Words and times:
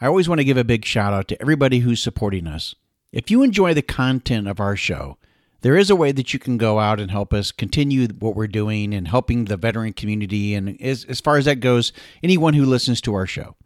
I 0.00 0.06
always 0.06 0.28
want 0.28 0.38
to 0.38 0.44
give 0.44 0.56
a 0.56 0.64
big 0.64 0.84
shout 0.86 1.12
out 1.12 1.28
to 1.28 1.40
everybody 1.42 1.80
who's 1.80 2.02
supporting 2.02 2.46
us. 2.46 2.74
If 3.12 3.30
you 3.30 3.42
enjoy 3.42 3.74
the 3.74 3.82
content 3.82 4.48
of 4.48 4.58
our 4.58 4.74
show, 4.74 5.18
there 5.60 5.76
is 5.76 5.90
a 5.90 5.96
way 5.96 6.10
that 6.12 6.32
you 6.32 6.38
can 6.38 6.56
go 6.56 6.78
out 6.78 6.98
and 6.98 7.10
help 7.10 7.34
us 7.34 7.52
continue 7.52 8.06
what 8.08 8.34
we're 8.34 8.46
doing 8.46 8.94
and 8.94 9.08
helping 9.08 9.44
the 9.44 9.58
veteran 9.58 9.92
community. 9.92 10.54
And 10.54 10.80
as, 10.80 11.04
as 11.04 11.20
far 11.20 11.36
as 11.36 11.44
that 11.44 11.60
goes, 11.60 11.92
anyone 12.22 12.54
who 12.54 12.64
listens 12.64 13.02
to 13.02 13.14
our 13.14 13.26
show. 13.26 13.56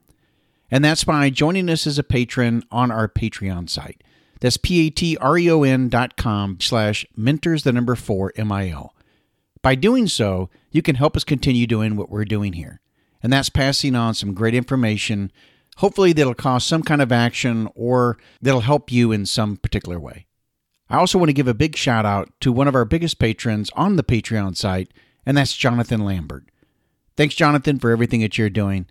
And 0.72 0.84
that's 0.84 1.04
by 1.04 1.30
joining 1.30 1.70
us 1.70 1.86
as 1.86 1.98
a 2.00 2.02
patron 2.02 2.64
on 2.73 2.91
our 2.91 3.07
Patreon 3.07 3.71
site. 3.71 4.03
That's 4.41 4.57
P-A-T-R-E-O-N 4.57 5.89
dot 5.89 6.16
com 6.16 6.59
slash 6.61 7.07
mentors 7.16 7.62
the 7.62 7.73
number 7.73 7.95
four 7.95 8.32
M-I-L. 8.35 8.93
By 9.62 9.77
doing 9.77 10.09
so, 10.09 10.51
you 10.73 10.82
can 10.82 10.96
help 10.96 11.16
us 11.16 11.23
continue 11.23 11.69
doing 11.69 11.95
what 11.95 12.11
we're 12.11 12.25
doing 12.25 12.55
here. 12.55 12.80
And 13.23 13.32
that's 13.32 13.48
passing 13.48 13.95
on 13.95 14.14
some 14.14 14.35
great 14.35 14.55
information, 14.55 15.30
hopefully 15.77 16.12
that'll 16.12 16.34
cause 16.34 16.64
some 16.64 16.82
kind 16.82 17.02
of 17.02 17.12
action 17.12 17.68
or 17.74 18.18
that'll 18.41 18.60
help 18.60 18.91
you 18.92 19.12
in 19.12 19.27
some 19.27 19.56
particular 19.56 19.98
way. 19.98 20.27
I 20.88 20.97
also 20.97 21.19
want 21.19 21.30
to 21.30 21.34
give 21.34 21.48
a 21.48 21.55
big 21.55 21.77
shout 21.77 22.05
out 22.05 22.30
to 22.41 22.52
one 22.52 22.69
of 22.69 22.74
our 22.74 22.84
biggest 22.84 23.19
patrons 23.19 23.70
on 23.74 23.97
the 23.97 24.05
Patreon 24.05 24.56
site, 24.56 24.92
and 25.24 25.37
that's 25.37 25.56
Jonathan 25.56 26.05
Lambert. 26.05 26.45
Thanks, 27.16 27.34
Jonathan, 27.34 27.78
for 27.78 27.91
everything 27.91 28.20
that 28.20 28.37
you're 28.37 28.50
doing. 28.50 28.87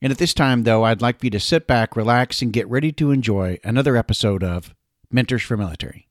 And 0.00 0.12
at 0.12 0.18
this 0.18 0.34
time, 0.34 0.64
though, 0.64 0.84
I'd 0.84 1.02
like 1.02 1.20
for 1.20 1.26
you 1.26 1.30
to 1.30 1.40
sit 1.40 1.66
back, 1.66 1.96
relax, 1.96 2.42
and 2.42 2.52
get 2.52 2.68
ready 2.68 2.92
to 2.92 3.10
enjoy 3.10 3.58
another 3.64 3.96
episode 3.96 4.42
of 4.42 4.74
Mentors 5.10 5.42
for 5.42 5.56
Military. 5.56 6.08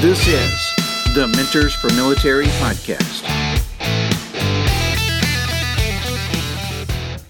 This 0.00 0.28
is 0.28 0.75
the 1.16 1.26
Mentors 1.28 1.74
for 1.74 1.88
Military 1.94 2.44
podcast. 2.44 3.22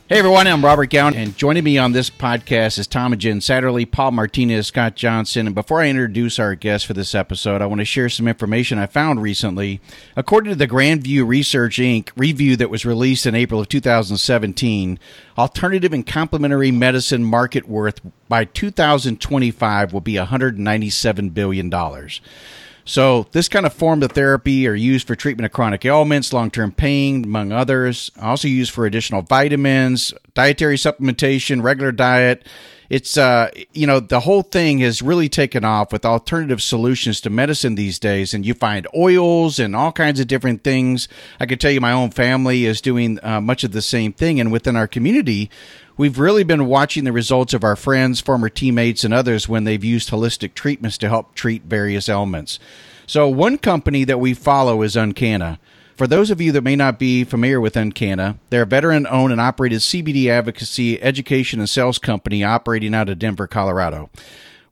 Hey 0.08 0.18
everyone, 0.18 0.48
I'm 0.48 0.64
Robert 0.64 0.90
Gown, 0.90 1.14
and 1.14 1.36
joining 1.36 1.62
me 1.62 1.78
on 1.78 1.92
this 1.92 2.10
podcast 2.10 2.80
is 2.80 2.88
Tom 2.88 3.12
and 3.12 3.22
Jen 3.22 3.38
Satterly, 3.40 3.88
Paul 3.88 4.10
Martinez, 4.10 4.66
Scott 4.66 4.96
Johnson. 4.96 5.46
And 5.46 5.54
before 5.54 5.82
I 5.82 5.88
introduce 5.88 6.40
our 6.40 6.56
guest 6.56 6.84
for 6.84 6.94
this 6.94 7.14
episode, 7.14 7.62
I 7.62 7.66
want 7.66 7.78
to 7.78 7.84
share 7.84 8.08
some 8.08 8.26
information 8.26 8.76
I 8.76 8.86
found 8.86 9.22
recently. 9.22 9.80
According 10.16 10.50
to 10.50 10.56
the 10.56 10.66
Grandview 10.66 11.24
Research 11.24 11.76
Inc. 11.76 12.10
review 12.16 12.56
that 12.56 12.70
was 12.70 12.84
released 12.84 13.24
in 13.24 13.36
April 13.36 13.60
of 13.60 13.68
2017, 13.68 14.98
alternative 15.38 15.92
and 15.92 16.04
complementary 16.04 16.72
medicine 16.72 17.24
market 17.24 17.68
worth 17.68 18.00
by 18.28 18.46
2025 18.46 19.92
will 19.92 20.00
be 20.00 20.14
$197 20.14 21.32
billion. 21.32 21.70
So, 22.88 23.26
this 23.32 23.48
kind 23.48 23.66
of 23.66 23.72
form 23.72 24.00
of 24.04 24.12
therapy 24.12 24.66
are 24.68 24.74
used 24.74 25.08
for 25.08 25.16
treatment 25.16 25.44
of 25.44 25.50
chronic 25.50 25.84
ailments, 25.84 26.32
long 26.32 26.52
term 26.52 26.70
pain, 26.70 27.24
among 27.24 27.50
others. 27.50 28.12
Also 28.22 28.46
used 28.46 28.70
for 28.70 28.86
additional 28.86 29.22
vitamins, 29.22 30.14
dietary 30.34 30.76
supplementation, 30.76 31.62
regular 31.62 31.90
diet. 31.90 32.46
It's, 32.88 33.18
uh, 33.18 33.50
you 33.72 33.88
know, 33.88 33.98
the 33.98 34.20
whole 34.20 34.42
thing 34.42 34.78
has 34.78 35.02
really 35.02 35.28
taken 35.28 35.64
off 35.64 35.92
with 35.92 36.04
alternative 36.04 36.62
solutions 36.62 37.20
to 37.22 37.30
medicine 37.30 37.74
these 37.74 37.98
days. 37.98 38.32
And 38.32 38.46
you 38.46 38.54
find 38.54 38.86
oils 38.96 39.58
and 39.58 39.74
all 39.74 39.90
kinds 39.90 40.20
of 40.20 40.28
different 40.28 40.62
things. 40.62 41.08
I 41.40 41.46
can 41.46 41.58
tell 41.58 41.72
you 41.72 41.80
my 41.80 41.90
own 41.90 42.12
family 42.12 42.66
is 42.66 42.80
doing 42.80 43.18
uh, 43.24 43.40
much 43.40 43.64
of 43.64 43.72
the 43.72 43.82
same 43.82 44.12
thing. 44.12 44.38
And 44.38 44.52
within 44.52 44.76
our 44.76 44.86
community, 44.86 45.50
We've 45.98 46.18
really 46.18 46.44
been 46.44 46.66
watching 46.66 47.04
the 47.04 47.12
results 47.12 47.54
of 47.54 47.64
our 47.64 47.74
friends, 47.74 48.20
former 48.20 48.50
teammates, 48.50 49.02
and 49.02 49.14
others 49.14 49.48
when 49.48 49.64
they've 49.64 49.82
used 49.82 50.10
holistic 50.10 50.52
treatments 50.52 50.98
to 50.98 51.08
help 51.08 51.34
treat 51.34 51.62
various 51.62 52.10
ailments. 52.10 52.58
So, 53.06 53.28
one 53.28 53.56
company 53.56 54.04
that 54.04 54.20
we 54.20 54.34
follow 54.34 54.82
is 54.82 54.94
UnCanna. 54.94 55.58
For 55.96 56.06
those 56.06 56.30
of 56.30 56.38
you 56.38 56.52
that 56.52 56.64
may 56.64 56.76
not 56.76 56.98
be 56.98 57.24
familiar 57.24 57.62
with 57.62 57.76
UnCanna, 57.76 58.36
they're 58.50 58.64
a 58.64 58.66
veteran 58.66 59.06
owned 59.06 59.32
and 59.32 59.40
operated 59.40 59.78
CBD 59.78 60.28
advocacy, 60.28 61.00
education, 61.00 61.60
and 61.60 61.70
sales 61.70 61.98
company 61.98 62.44
operating 62.44 62.94
out 62.94 63.08
of 63.08 63.18
Denver, 63.18 63.46
Colorado. 63.46 64.10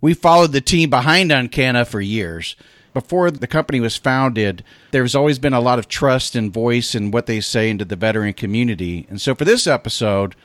We 0.03 0.13
followed 0.13 0.53
the 0.53 0.61
team 0.61 0.91
behind 0.91 1.31
UnCanna 1.31 1.87
for 1.87 2.03
years. 2.03 2.55
Before 2.93 3.31
the 3.31 3.47
company 3.47 3.81
was 3.81 3.97
founded, 3.97 4.63
there's 4.91 5.15
always 5.15 5.39
been 5.39 5.55
a 5.55 5.61
lot 5.61 5.79
of 5.79 5.89
trust 5.89 6.37
and 6.37 6.53
voice 6.53 6.95
in 6.95 7.11
what 7.11 7.25
they 7.25 7.41
say 7.41 7.71
into 7.71 7.87
the 7.87 7.97
veteran 7.97 8.35
community. 8.35 9.07
And 9.09 9.19
so 9.19 9.35
for 9.35 9.47
this 9.47 9.67
episode, 9.67 10.37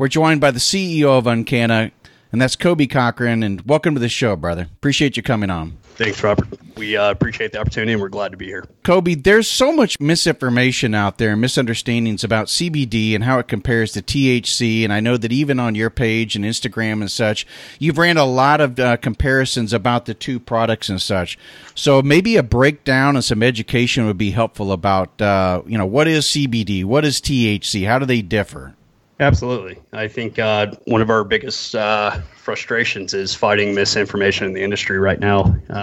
we're 0.00 0.08
joined 0.08 0.40
by 0.40 0.50
the 0.50 0.58
CEO 0.58 1.18
of 1.18 1.24
UnCanna, 1.24 1.90
and 2.32 2.40
that's 2.40 2.56
Coby 2.56 2.88
Cochran. 2.88 3.42
And 3.42 3.60
welcome 3.68 3.92
to 3.92 4.00
the 4.00 4.08
show, 4.08 4.34
brother. 4.34 4.62
Appreciate 4.62 5.18
you 5.18 5.22
coming 5.22 5.50
on. 5.50 5.76
Thanks, 5.96 6.22
Robert. 6.22 6.48
We 6.78 6.96
uh, 6.96 7.10
appreciate 7.10 7.52
the 7.52 7.60
opportunity 7.60 7.92
and 7.92 8.00
we're 8.00 8.08
glad 8.08 8.30
to 8.30 8.38
be 8.38 8.46
here. 8.46 8.64
Coby, 8.82 9.22
there's 9.22 9.46
so 9.46 9.70
much 9.70 10.00
misinformation 10.00 10.94
out 10.94 11.18
there 11.18 11.32
and 11.32 11.40
misunderstandings 11.42 12.24
about 12.24 12.46
CBD 12.46 13.14
and 13.14 13.24
how 13.24 13.38
it 13.40 13.48
compares 13.48 13.92
to 13.92 14.00
THC. 14.00 14.84
And 14.84 14.90
I 14.94 15.00
know 15.00 15.18
that 15.18 15.32
even 15.32 15.60
on 15.60 15.74
your 15.74 15.90
page 15.90 16.34
and 16.34 16.46
Instagram 16.46 17.02
and 17.02 17.10
such, 17.10 17.46
you've 17.78 17.98
ran 17.98 18.16
a 18.16 18.24
lot 18.24 18.62
of 18.62 18.80
uh, 18.80 18.96
comparisons 18.96 19.74
about 19.74 20.06
the 20.06 20.14
two 20.14 20.40
products 20.40 20.88
and 20.88 21.02
such. 21.02 21.38
So 21.74 22.00
maybe 22.00 22.38
a 22.38 22.42
breakdown 22.42 23.16
and 23.16 23.24
some 23.24 23.42
education 23.42 24.06
would 24.06 24.16
be 24.16 24.30
helpful 24.30 24.72
about, 24.72 25.20
uh, 25.20 25.60
you 25.66 25.76
know, 25.76 25.84
what 25.84 26.08
is 26.08 26.24
CBD? 26.24 26.86
What 26.86 27.04
is 27.04 27.20
THC? 27.20 27.86
How 27.86 27.98
do 27.98 28.06
they 28.06 28.22
differ? 28.22 28.76
Absolutely. 29.20 29.78
I 29.92 30.08
think 30.08 30.38
uh, 30.38 30.72
one 30.86 31.02
of 31.02 31.10
our 31.10 31.24
biggest 31.24 31.74
uh, 31.74 32.22
frustrations 32.34 33.12
is 33.12 33.34
fighting 33.34 33.74
misinformation 33.74 34.46
in 34.46 34.54
the 34.54 34.62
industry 34.62 34.98
right 34.98 35.20
now 35.20 35.42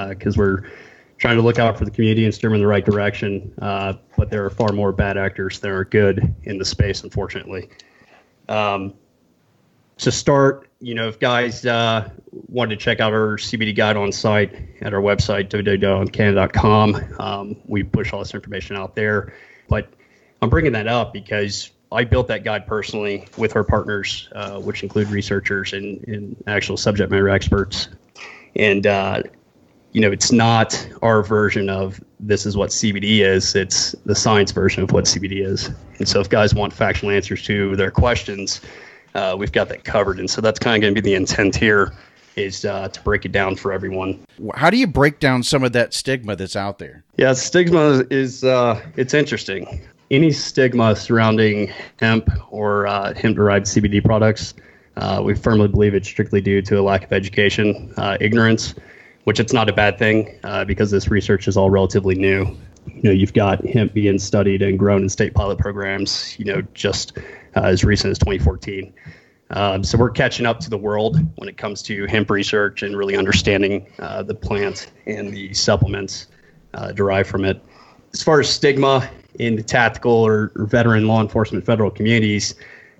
because 0.09 0.35
uh, 0.35 0.41
we're 0.41 0.71
trying 1.19 1.37
to 1.37 1.43
look 1.43 1.59
out 1.59 1.77
for 1.77 1.85
the 1.85 1.91
community 1.91 2.25
and 2.25 2.33
steer 2.33 2.49
them 2.49 2.55
in 2.55 2.61
the 2.61 2.67
right 2.67 2.83
direction. 2.83 3.53
Uh, 3.61 3.93
but 4.17 4.31
there 4.31 4.43
are 4.43 4.49
far 4.49 4.71
more 4.71 4.91
bad 4.91 5.17
actors 5.17 5.59
than 5.59 5.69
are 5.69 5.85
good 5.85 6.33
in 6.43 6.57
the 6.57 6.65
space, 6.65 7.03
unfortunately. 7.03 7.69
Um, 8.49 8.95
to 9.97 10.11
start, 10.11 10.67
you 10.79 10.95
know, 10.95 11.07
if 11.07 11.19
guys 11.19 11.63
uh, 11.63 12.09
wanted 12.31 12.79
to 12.79 12.83
check 12.83 12.99
out 12.99 13.13
our 13.13 13.37
CBD 13.37 13.75
guide 13.75 13.97
on 13.97 14.11
site 14.11 14.55
at 14.81 14.95
our 14.95 15.01
website, 15.01 15.49
www.uncanna.com, 15.49 17.15
um, 17.19 17.55
we 17.65 17.83
push 17.83 18.13
all 18.13 18.19
this 18.19 18.33
information 18.33 18.75
out 18.75 18.95
there. 18.95 19.31
But 19.67 19.93
I'm 20.41 20.49
bringing 20.49 20.71
that 20.71 20.87
up 20.87 21.13
because 21.13 21.69
I 21.91 22.03
built 22.03 22.27
that 22.27 22.43
guide 22.43 22.67
personally 22.67 23.27
with 23.37 23.55
our 23.55 23.63
partners, 23.63 24.29
uh, 24.35 24.59
which 24.59 24.83
include 24.83 25.09
researchers 25.09 25.73
and, 25.73 26.05
and, 26.07 26.35
actual 26.47 26.75
subject 26.75 27.11
matter 27.11 27.29
experts. 27.29 27.87
And, 28.55 28.85
uh, 28.85 29.23
you 29.93 30.01
know, 30.01 30.11
it's 30.11 30.31
not 30.31 30.87
our 31.01 31.23
version 31.23 31.69
of 31.69 32.01
this 32.19 32.45
is 32.45 32.57
what 32.57 32.71
CBD 32.71 33.19
is, 33.19 33.55
it's 33.55 33.93
the 34.05 34.15
science 34.15 34.51
version 34.51 34.83
of 34.83 34.91
what 34.91 35.05
CBD 35.05 35.45
is. 35.45 35.71
And 35.97 36.07
so 36.07 36.19
if 36.19 36.29
guys 36.29 36.53
want 36.53 36.73
factual 36.73 37.09
answers 37.09 37.41
to 37.43 37.75
their 37.75 37.91
questions, 37.91 38.61
uh, 39.15 39.35
we've 39.37 39.51
got 39.51 39.69
that 39.69 39.83
covered. 39.85 40.19
And 40.19 40.29
so 40.29 40.41
that's 40.41 40.59
kind 40.59 40.75
of 40.75 40.81
going 40.81 40.93
to 40.93 41.01
be 41.01 41.09
the 41.09 41.15
intent 41.15 41.55
here 41.55 41.93
is 42.35 42.65
uh, 42.65 42.87
to 42.89 43.01
break 43.01 43.25
it 43.25 43.31
down 43.31 43.55
for 43.55 43.71
everyone. 43.71 44.23
How 44.55 44.69
do 44.69 44.77
you 44.77 44.85
break 44.85 45.19
down 45.19 45.41
some 45.41 45.63
of 45.63 45.73
that 45.73 45.93
stigma 45.93 46.35
that's 46.35 46.55
out 46.55 46.77
there? 46.77 47.03
Yeah, 47.17 47.33
stigma 47.33 48.05
is 48.11 48.43
uh, 48.43 48.79
it's 48.95 49.15
interesting 49.15 49.81
any 50.11 50.31
stigma 50.31 50.95
surrounding 50.95 51.71
hemp 51.99 52.29
or 52.49 52.87
uh, 52.87 53.13
hemp-derived 53.13 53.65
CBD 53.65 54.03
products, 54.03 54.53
uh, 54.95 55.21
we 55.23 55.35
firmly 55.35 55.67
believe 55.67 55.93
it's 55.93 56.07
strictly 56.07 56.41
due 56.41 56.61
to 56.61 56.79
a 56.79 56.81
lack 56.81 57.03
of 57.03 57.13
education, 57.13 57.93
uh, 57.97 58.17
ignorance, 58.19 58.73
which 59.25 59.39
it's 59.39 59.53
not 59.53 59.69
a 59.69 59.73
bad 59.73 59.99
thing 59.99 60.39
uh, 60.43 60.63
because 60.65 60.91
this 60.91 61.09
research 61.09 61.47
is 61.47 61.57
all 61.57 61.69
relatively 61.69 62.15
new. 62.15 62.45
You 62.87 63.03
know, 63.03 63.11
you've 63.11 63.33
got 63.33 63.63
hemp 63.65 63.93
being 63.93 64.17
studied 64.17 64.61
and 64.61 64.79
grown 64.79 65.03
in 65.03 65.09
state 65.09 65.33
pilot 65.33 65.59
programs, 65.59 66.39
you 66.39 66.45
know, 66.45 66.61
just 66.73 67.17
uh, 67.55 67.61
as 67.63 67.83
recent 67.83 68.11
as 68.11 68.17
2014. 68.19 68.93
Um, 69.49 69.83
so 69.83 69.97
we're 69.97 70.09
catching 70.09 70.45
up 70.45 70.59
to 70.61 70.69
the 70.69 70.77
world 70.77 71.19
when 71.37 71.47
it 71.47 71.57
comes 71.57 71.81
to 71.83 72.05
hemp 72.05 72.29
research 72.29 72.81
and 72.81 72.97
really 72.97 73.15
understanding 73.15 73.87
uh, 73.99 74.23
the 74.23 74.35
plant 74.35 74.91
and 75.05 75.31
the 75.31 75.53
supplements 75.53 76.27
derived 76.93 77.27
from 77.27 77.43
it. 77.43 77.61
As 78.13 78.21
far 78.23 78.39
as 78.39 78.49
stigma, 78.49 79.09
in 79.37 79.55
the 79.55 79.63
tactical 79.63 80.11
or, 80.11 80.51
or 80.55 80.65
veteran 80.65 81.07
law 81.07 81.21
enforcement 81.21 81.65
federal 81.65 81.91
communities, 81.91 82.55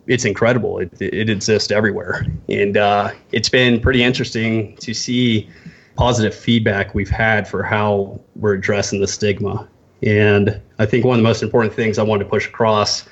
it's 0.07 0.25
incredible. 0.25 0.79
It, 0.79 1.01
it 1.01 1.29
exists 1.29 1.71
everywhere. 1.71 2.25
And 2.49 2.77
uh, 2.77 3.11
it's 3.31 3.49
been 3.49 3.79
pretty 3.79 4.03
interesting 4.03 4.75
to 4.77 4.93
see 4.93 5.49
positive 5.95 6.33
feedback 6.33 6.95
we've 6.95 7.09
had 7.09 7.47
for 7.47 7.63
how 7.63 8.19
we're 8.35 8.53
addressing 8.53 9.01
the 9.01 9.07
stigma. 9.07 9.67
And 10.03 10.61
I 10.79 10.85
think 10.85 11.05
one 11.05 11.15
of 11.15 11.23
the 11.23 11.27
most 11.27 11.41
important 11.41 11.73
things 11.73 11.97
I 11.97 12.03
want 12.03 12.21
to 12.21 12.25
push 12.25 12.47
across 12.47 13.07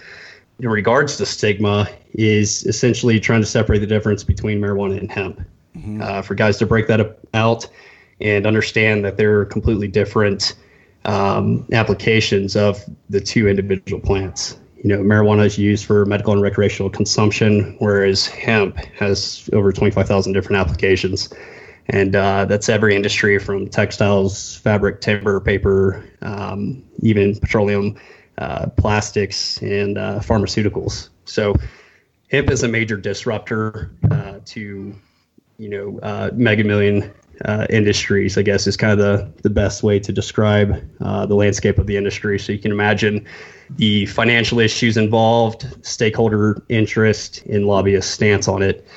in 0.60 0.70
regards 0.70 1.18
to 1.18 1.26
stigma 1.26 1.90
is 2.14 2.64
essentially 2.66 3.20
trying 3.20 3.42
to 3.42 3.48
separate 3.48 3.80
the 3.80 3.88
difference 3.88 4.24
between 4.24 4.62
marijuana 4.62 5.00
and 5.00 5.12
hemp. 5.12 5.42
Mm-hmm. 5.76 6.02
Uh, 6.02 6.22
for 6.22 6.36
guys 6.36 6.58
to 6.60 6.66
break 6.66 6.88
that 6.88 7.02
up, 7.02 7.20
out 7.34 7.68
and 8.22 8.46
understand 8.48 9.04
that 9.04 9.18
they're 9.18 9.44
completely 9.44 9.90
different 9.90 10.56
um, 11.06 11.66
applications 11.72 12.56
of 12.56 12.84
the 13.10 13.22
two 13.22 13.48
individual 13.48 14.02
plants. 14.02 14.58
You 14.78 14.90
know, 14.90 15.00
marijuana 15.00 15.46
is 15.46 15.58
used 15.58 15.86
for 15.86 16.06
medical 16.06 16.34
and 16.34 16.42
recreational 16.42 16.90
consumption, 16.90 17.76
whereas 17.80 18.28
hemp 18.28 18.78
has 18.98 19.50
over 19.54 19.72
25,000 19.72 20.34
different 20.34 20.58
applications. 20.58 21.34
And 21.88 22.16
uh, 22.16 22.46
that's 22.46 22.70
every 22.70 22.96
industry 22.96 23.40
from 23.40 23.68
textiles, 23.68 24.58
fabric, 24.58 25.02
timber, 25.02 25.40
paper, 25.40 26.04
um, 26.22 26.84
even 27.02 27.40
petroleum, 27.40 27.96
uh, 28.38 28.68
plastics, 28.78 29.62
and 29.62 29.98
uh, 29.98 30.20
pharmaceuticals. 30.20 31.10
So 31.26 31.56
hemp 32.32 32.50
is 32.50 32.64
a 32.64 32.68
major 32.68 32.98
disruptor 32.98 33.92
uh, 34.12 34.40
to 34.46 34.96
you 35.58 35.70
know 35.70 36.00
uh, 36.00 36.32
mega 36.34 36.64
million 36.64 37.14
uh, 37.44 37.68
industries. 37.70 38.38
I 38.38 38.42
guess 38.42 38.68
is 38.68 38.78
kind 38.78 38.94
of 38.94 39.00
the 39.00 39.32
the 39.42 39.50
best 39.50 39.84
way 39.84 40.00
to 40.00 40.12
describe 40.12 40.82
uh, 41.02 41.26
the 41.26 41.36
landscape 41.36 41.78
of 41.78 41.88
the 41.88 41.98
industry. 41.98 42.40
So 42.40 42.52
you 42.52 42.60
can 42.60 42.72
imagine 42.72 43.26
the 43.72 44.06
financial 44.08 44.60
issues 44.60 44.98
involved, 44.98 45.68
stakeholder 45.86 46.62
interest, 46.70 47.44
and 47.46 47.66
lobbyist 47.66 48.12
stance 48.12 48.48
on 48.48 48.62
it. 48.62 48.88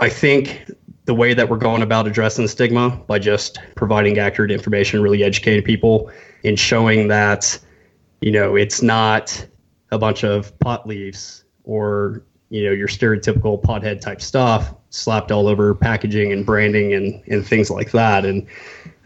I 0.00 0.08
think 0.08 0.70
the 1.04 1.14
way 1.14 1.34
that 1.34 1.48
we're 1.48 1.56
going 1.56 1.82
about 1.82 2.06
addressing 2.06 2.46
stigma 2.48 2.90
by 3.06 3.18
just 3.18 3.58
providing 3.74 4.18
accurate 4.18 4.50
information, 4.50 5.02
really 5.02 5.24
educating 5.24 5.62
people, 5.62 6.10
and 6.44 6.58
showing 6.58 7.08
that 7.08 7.58
you 8.20 8.30
know 8.30 8.56
it's 8.56 8.82
not 8.82 9.46
a 9.90 9.98
bunch 9.98 10.24
of 10.24 10.56
pot 10.60 10.86
leaves 10.86 11.44
or 11.64 12.22
you 12.50 12.64
know 12.64 12.72
your 12.72 12.88
stereotypical 12.88 13.60
pothead 13.60 14.00
type 14.00 14.20
stuff 14.20 14.74
slapped 14.90 15.30
all 15.30 15.48
over 15.48 15.74
packaging 15.74 16.32
and 16.32 16.46
branding 16.46 16.94
and 16.94 17.22
and 17.28 17.46
things 17.46 17.70
like 17.70 17.92
that. 17.92 18.24
And 18.24 18.46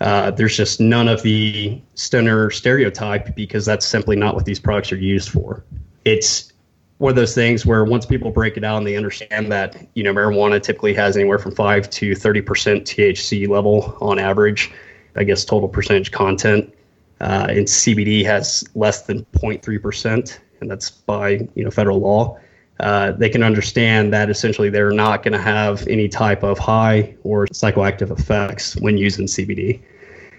uh, 0.00 0.30
there's 0.32 0.56
just 0.56 0.80
none 0.80 1.08
of 1.08 1.22
the 1.22 1.80
stoner 1.94 2.50
stereotype 2.50 3.34
because 3.34 3.64
that's 3.64 3.86
simply 3.86 4.16
not 4.16 4.34
what 4.34 4.44
these 4.44 4.60
products 4.60 4.92
are 4.92 4.96
used 4.96 5.30
for. 5.30 5.64
It's 6.04 6.52
one 6.98 7.10
of 7.10 7.16
those 7.16 7.34
things 7.34 7.66
where 7.66 7.84
once 7.84 8.06
people 8.06 8.30
break 8.30 8.56
it 8.56 8.60
down 8.60 8.84
they 8.84 8.96
understand 8.96 9.50
that 9.50 9.88
you 9.94 10.04
know 10.04 10.14
marijuana 10.14 10.62
typically 10.62 10.94
has 10.94 11.16
anywhere 11.16 11.36
from 11.36 11.52
5 11.52 11.90
to 11.90 12.12
30% 12.12 12.44
thc 12.82 13.48
level 13.48 13.98
on 14.00 14.20
average 14.20 14.70
i 15.16 15.24
guess 15.24 15.44
total 15.44 15.68
percentage 15.68 16.12
content 16.12 16.72
uh, 17.20 17.46
and 17.48 17.66
cbd 17.66 18.24
has 18.24 18.62
less 18.76 19.02
than 19.02 19.24
0.3% 19.32 20.38
and 20.60 20.70
that's 20.70 20.90
by 20.92 21.48
you 21.56 21.64
know 21.64 21.72
federal 21.72 21.98
law 21.98 22.38
uh, 22.82 23.12
they 23.12 23.28
can 23.28 23.42
understand 23.42 24.12
that 24.12 24.28
essentially 24.28 24.68
they're 24.68 24.90
not 24.90 25.22
going 25.22 25.32
to 25.32 25.40
have 25.40 25.86
any 25.86 26.08
type 26.08 26.42
of 26.42 26.58
high 26.58 27.14
or 27.22 27.46
psychoactive 27.46 28.10
effects 28.10 28.76
when 28.76 28.96
using 28.98 29.26
CBD. 29.26 29.80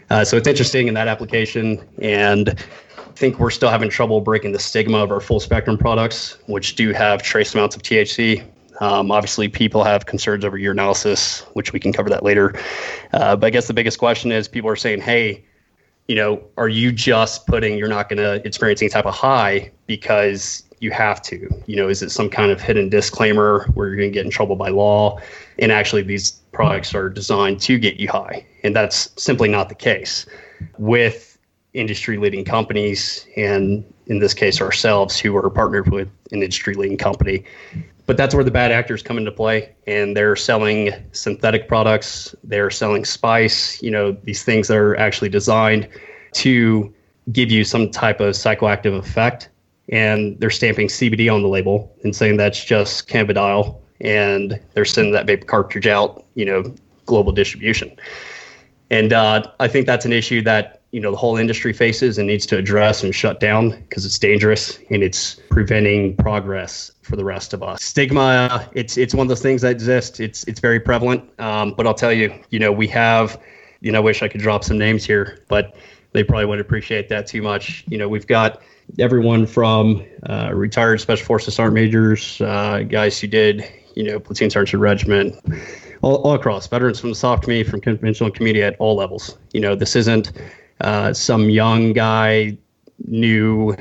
Uh, 0.09 0.25
so 0.25 0.35
it's 0.35 0.47
interesting 0.47 0.87
in 0.87 0.93
that 0.93 1.07
application, 1.07 1.81
and 2.01 2.49
I 2.49 3.15
think 3.15 3.39
we're 3.39 3.49
still 3.49 3.69
having 3.69 3.89
trouble 3.89 4.19
breaking 4.19 4.51
the 4.51 4.59
stigma 4.59 4.97
of 4.97 5.11
our 5.11 5.21
full 5.21 5.39
spectrum 5.39 5.77
products, 5.77 6.37
which 6.47 6.75
do 6.75 6.91
have 6.91 7.23
trace 7.23 7.53
amounts 7.53 7.75
of 7.75 7.81
THC. 7.81 8.45
Um, 8.81 9.11
obviously, 9.11 9.47
people 9.47 9.83
have 9.83 10.05
concerns 10.05 10.43
over 10.43 10.59
urinalysis, 10.59 11.43
which 11.53 11.71
we 11.71 11.79
can 11.79 11.93
cover 11.93 12.09
that 12.09 12.23
later. 12.23 12.53
Uh, 13.13 13.35
but 13.37 13.47
I 13.47 13.49
guess 13.51 13.67
the 13.67 13.73
biggest 13.73 13.99
question 13.99 14.31
is 14.31 14.49
people 14.49 14.69
are 14.69 14.75
saying, 14.75 14.99
hey, 14.99 15.45
you 16.07 16.15
know, 16.15 16.43
are 16.57 16.67
you 16.67 16.91
just 16.91 17.47
putting, 17.47 17.77
you're 17.77 17.87
not 17.87 18.09
going 18.09 18.17
to 18.17 18.45
experience 18.45 18.81
any 18.81 18.89
type 18.89 19.05
of 19.05 19.13
high 19.13 19.71
because 19.87 20.62
you 20.83 20.91
have 20.91 21.21
to? 21.23 21.49
You 21.65 21.75
know, 21.75 21.89
is 21.89 22.01
it 22.01 22.09
some 22.09 22.29
kind 22.29 22.51
of 22.51 22.61
hidden 22.61 22.89
disclaimer 22.89 23.65
where 23.73 23.87
you're 23.87 23.97
going 23.97 24.09
to 24.09 24.13
get 24.13 24.25
in 24.25 24.31
trouble 24.31 24.55
by 24.55 24.69
law? 24.69 25.19
And 25.57 25.71
actually, 25.71 26.03
these 26.03 26.31
products 26.51 26.93
are 26.93 27.09
designed 27.09 27.61
to 27.61 27.79
get 27.79 27.99
you 27.99 28.09
high. 28.09 28.45
And 28.63 28.75
that's 28.75 29.09
simply 29.21 29.49
not 29.49 29.69
the 29.69 29.75
case. 29.75 30.25
With 30.77 31.37
industry 31.73 32.17
leading 32.17 32.45
companies, 32.45 33.25
and 33.35 33.83
in 34.07 34.19
this 34.19 34.33
case, 34.33 34.61
ourselves, 34.61 35.19
who 35.19 35.35
are 35.35 35.49
partnered 35.49 35.91
with 35.91 36.09
an 36.31 36.43
industry 36.43 36.75
leading 36.75 36.97
company. 36.97 37.43
But 38.05 38.17
that's 38.17 38.35
where 38.35 38.43
the 38.43 38.51
bad 38.51 38.71
actors 38.71 39.01
come 39.01 39.17
into 39.17 39.31
play, 39.31 39.73
and 39.87 40.15
they're 40.15 40.35
selling 40.35 40.91
synthetic 41.13 41.67
products. 41.67 42.35
They're 42.43 42.69
selling 42.69 43.05
spice, 43.05 43.81
you 43.81 43.89
know, 43.89 44.11
these 44.23 44.43
things 44.43 44.67
that 44.67 44.77
are 44.77 44.95
actually 44.97 45.29
designed 45.29 45.87
to 46.33 46.93
give 47.31 47.49
you 47.49 47.63
some 47.63 47.89
type 47.89 48.19
of 48.19 48.33
psychoactive 48.33 48.97
effect 48.97 49.49
and 49.89 50.39
they're 50.39 50.49
stamping 50.49 50.87
CBD 50.87 51.33
on 51.33 51.41
the 51.41 51.47
label 51.47 51.95
and 52.03 52.15
saying 52.15 52.37
that's 52.37 52.63
just 52.63 53.07
cannabidiol, 53.07 53.79
and 54.01 54.59
they're 54.73 54.85
sending 54.85 55.13
that 55.13 55.27
vapor 55.27 55.45
cartridge 55.45 55.87
out, 55.87 56.25
you 56.35 56.45
know, 56.45 56.73
global 57.05 57.31
distribution. 57.31 57.95
And 58.89 59.13
uh, 59.13 59.43
I 59.59 59.67
think 59.67 59.85
that's 59.85 60.05
an 60.05 60.13
issue 60.13 60.41
that 60.43 60.81
you 60.91 60.99
know 60.99 61.09
the 61.09 61.17
whole 61.17 61.37
industry 61.37 61.73
faces 61.73 62.19
and 62.19 62.27
needs 62.27 62.45
to 62.45 62.57
address 62.57 63.03
and 63.03 63.13
shut 63.13 63.39
down 63.39 63.71
because 63.71 64.05
it's 64.05 64.19
dangerous 64.19 64.77
and 64.91 65.01
it's 65.01 65.41
preventing 65.49 66.15
progress 66.17 66.91
for 67.01 67.15
the 67.15 67.25
rest 67.25 67.53
of 67.53 67.63
us. 67.63 67.83
Stigma, 67.83 68.69
it's 68.73 68.95
it's 68.95 69.15
one 69.15 69.25
of 69.25 69.29
those 69.29 69.41
things 69.41 69.63
that 69.63 69.71
exists. 69.71 70.19
It's 70.19 70.43
it's 70.43 70.59
very 70.59 70.79
prevalent. 70.79 71.27
Um, 71.39 71.73
but 71.75 71.87
I'll 71.87 71.95
tell 71.95 72.13
you, 72.13 72.31
you 72.51 72.59
know, 72.59 72.71
we 72.71 72.87
have, 72.89 73.41
you 73.81 73.91
know, 73.91 73.97
I 73.97 74.01
wish 74.01 74.21
I 74.21 74.27
could 74.27 74.41
drop 74.41 74.63
some 74.63 74.77
names 74.77 75.03
here, 75.03 75.39
but 75.47 75.75
they 76.11 76.23
probably 76.23 76.45
wouldn't 76.45 76.65
appreciate 76.65 77.09
that 77.09 77.25
too 77.25 77.41
much. 77.41 77.83
You 77.87 77.97
know, 77.97 78.07
we've 78.07 78.27
got 78.27 78.61
everyone 78.99 79.45
from 79.45 80.05
uh, 80.29 80.51
retired 80.53 81.01
special 81.01 81.25
forces 81.25 81.55
sergeant 81.55 81.75
majors, 81.75 82.41
uh, 82.41 82.83
guys 82.87 83.19
who 83.19 83.27
did 83.27 83.63
you 83.95 84.03
know 84.03 84.19
platoon 84.19 84.49
sergeant 84.49 84.81
regiment, 84.81 85.35
all, 86.01 86.15
all 86.17 86.33
across 86.33 86.67
veterans 86.67 86.99
from 86.99 87.09
the 87.09 87.15
soft 87.15 87.43
community, 87.43 87.69
from 87.69 87.81
conventional 87.81 88.31
community 88.31 88.63
at 88.63 88.75
all 88.79 88.95
levels. 88.95 89.37
You 89.53 89.61
know, 89.61 89.75
this 89.75 89.95
isn't 89.95 90.31
uh, 90.81 91.13
some 91.13 91.49
young 91.49 91.93
guy 91.93 92.57
new 93.05 93.75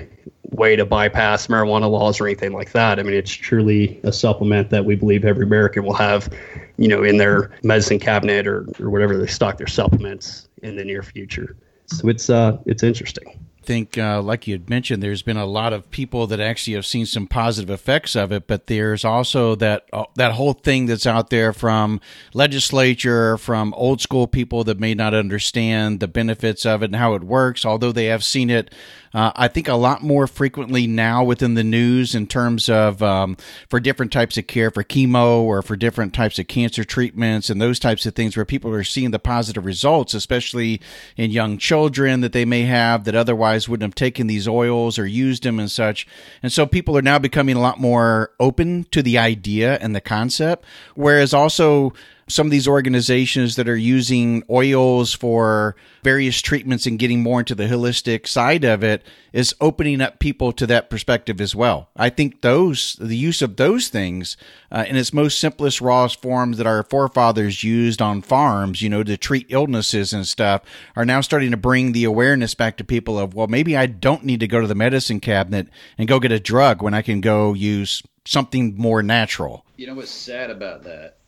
way 0.50 0.76
to 0.76 0.84
bypass 0.84 1.46
marijuana 1.46 1.90
laws 1.90 2.20
or 2.20 2.26
anything 2.26 2.52
like 2.52 2.72
that. 2.72 2.98
I 2.98 3.02
mean, 3.02 3.14
it's 3.14 3.32
truly 3.32 3.98
a 4.02 4.12
supplement 4.12 4.70
that 4.70 4.84
we 4.84 4.96
believe 4.96 5.24
every 5.24 5.44
American 5.46 5.84
will 5.84 5.94
have, 5.94 6.28
you 6.76 6.88
know, 6.88 7.02
in 7.02 7.16
their 7.16 7.50
medicine 7.62 7.98
cabinet 7.98 8.46
or, 8.46 8.66
or 8.78 8.90
whatever 8.90 9.16
they 9.16 9.26
stock 9.26 9.56
their 9.56 9.66
supplements 9.66 10.48
in 10.62 10.76
the 10.76 10.84
near 10.84 11.02
future. 11.02 11.56
So 11.86 12.08
it's 12.08 12.30
uh, 12.30 12.58
it's 12.66 12.82
interesting 12.82 13.38
think, 13.62 13.96
uh, 13.96 14.20
like 14.20 14.46
you 14.46 14.54
had 14.54 14.68
mentioned, 14.68 15.02
there's 15.02 15.22
been 15.22 15.36
a 15.36 15.46
lot 15.46 15.72
of 15.72 15.90
people 15.90 16.26
that 16.26 16.40
actually 16.40 16.74
have 16.74 16.86
seen 16.86 17.06
some 17.06 17.26
positive 17.26 17.70
effects 17.70 18.14
of 18.16 18.32
it, 18.32 18.46
but 18.46 18.66
there's 18.66 19.04
also 19.04 19.54
that 19.56 19.86
uh, 19.92 20.04
that 20.16 20.32
whole 20.32 20.52
thing 20.52 20.86
that's 20.86 21.06
out 21.06 21.30
there 21.30 21.52
from 21.52 22.00
legislature, 22.34 23.38
from 23.38 23.72
old 23.74 24.00
school 24.00 24.26
people 24.26 24.64
that 24.64 24.80
may 24.80 24.94
not 24.94 25.14
understand 25.14 26.00
the 26.00 26.08
benefits 26.08 26.66
of 26.66 26.82
it 26.82 26.86
and 26.86 26.96
how 26.96 27.14
it 27.14 27.22
works, 27.22 27.64
although 27.64 27.92
they 27.92 28.06
have 28.06 28.24
seen 28.24 28.50
it 28.50 28.72
uh, 29.14 29.32
I 29.36 29.48
think 29.48 29.68
a 29.68 29.74
lot 29.74 30.02
more 30.02 30.26
frequently 30.26 30.86
now 30.86 31.24
within 31.24 31.54
the 31.54 31.64
news 31.64 32.14
in 32.14 32.26
terms 32.26 32.68
of 32.68 33.02
um, 33.02 33.36
for 33.68 33.80
different 33.80 34.12
types 34.12 34.38
of 34.38 34.46
care 34.46 34.70
for 34.70 34.82
chemo 34.82 35.40
or 35.40 35.62
for 35.62 35.76
different 35.76 36.14
types 36.14 36.38
of 36.38 36.48
cancer 36.48 36.84
treatments 36.84 37.50
and 37.50 37.60
those 37.60 37.78
types 37.78 38.06
of 38.06 38.14
things 38.14 38.36
where 38.36 38.44
people 38.44 38.72
are 38.72 38.84
seeing 38.84 39.10
the 39.10 39.18
positive 39.18 39.64
results, 39.64 40.14
especially 40.14 40.80
in 41.16 41.30
young 41.30 41.58
children 41.58 42.20
that 42.20 42.32
they 42.32 42.44
may 42.44 42.62
have 42.62 43.04
that 43.04 43.14
otherwise 43.14 43.68
wouldn't 43.68 43.90
have 43.90 43.94
taken 43.94 44.26
these 44.26 44.48
oils 44.48 44.98
or 44.98 45.06
used 45.06 45.42
them 45.42 45.58
and 45.60 45.70
such. 45.70 46.06
And 46.42 46.52
so 46.52 46.66
people 46.66 46.96
are 46.96 47.02
now 47.02 47.18
becoming 47.18 47.56
a 47.56 47.60
lot 47.60 47.80
more 47.80 48.32
open 48.40 48.84
to 48.92 49.02
the 49.02 49.18
idea 49.18 49.78
and 49.80 49.94
the 49.94 50.00
concept, 50.00 50.64
whereas 50.94 51.34
also 51.34 51.92
some 52.32 52.46
of 52.46 52.50
these 52.50 52.66
organizations 52.66 53.56
that 53.56 53.68
are 53.68 53.76
using 53.76 54.42
oils 54.48 55.12
for 55.12 55.76
various 56.02 56.40
treatments 56.40 56.86
and 56.86 56.98
getting 56.98 57.22
more 57.22 57.40
into 57.40 57.54
the 57.54 57.64
holistic 57.64 58.26
side 58.26 58.64
of 58.64 58.82
it 58.82 59.02
is 59.34 59.54
opening 59.60 60.00
up 60.00 60.18
people 60.18 60.50
to 60.50 60.66
that 60.66 60.88
perspective 60.88 61.42
as 61.42 61.54
well. 61.54 61.90
I 61.94 62.08
think 62.08 62.40
those 62.40 62.96
the 62.98 63.16
use 63.16 63.42
of 63.42 63.56
those 63.56 63.88
things 63.88 64.38
uh, 64.70 64.84
in 64.88 64.96
its 64.96 65.12
most 65.12 65.38
simplest 65.38 65.82
rawest 65.82 66.22
forms 66.22 66.56
that 66.56 66.66
our 66.66 66.82
forefathers 66.82 67.62
used 67.62 68.00
on 68.00 68.22
farms, 68.22 68.80
you 68.80 68.88
know, 68.88 69.02
to 69.02 69.16
treat 69.18 69.46
illnesses 69.50 70.14
and 70.14 70.26
stuff, 70.26 70.62
are 70.96 71.04
now 71.04 71.20
starting 71.20 71.50
to 71.50 71.58
bring 71.58 71.92
the 71.92 72.04
awareness 72.04 72.54
back 72.54 72.78
to 72.78 72.84
people 72.84 73.18
of 73.18 73.34
well, 73.34 73.46
maybe 73.46 73.76
I 73.76 73.84
don't 73.86 74.24
need 74.24 74.40
to 74.40 74.48
go 74.48 74.60
to 74.62 74.66
the 74.66 74.74
medicine 74.74 75.20
cabinet 75.20 75.68
and 75.98 76.08
go 76.08 76.18
get 76.18 76.32
a 76.32 76.40
drug 76.40 76.82
when 76.82 76.94
I 76.94 77.02
can 77.02 77.20
go 77.20 77.52
use 77.52 78.02
something 78.24 78.74
more 78.76 79.02
natural. 79.02 79.66
You 79.76 79.88
know 79.88 79.94
what's 79.94 80.10
sad 80.10 80.50
about 80.50 80.84
that 80.84 81.18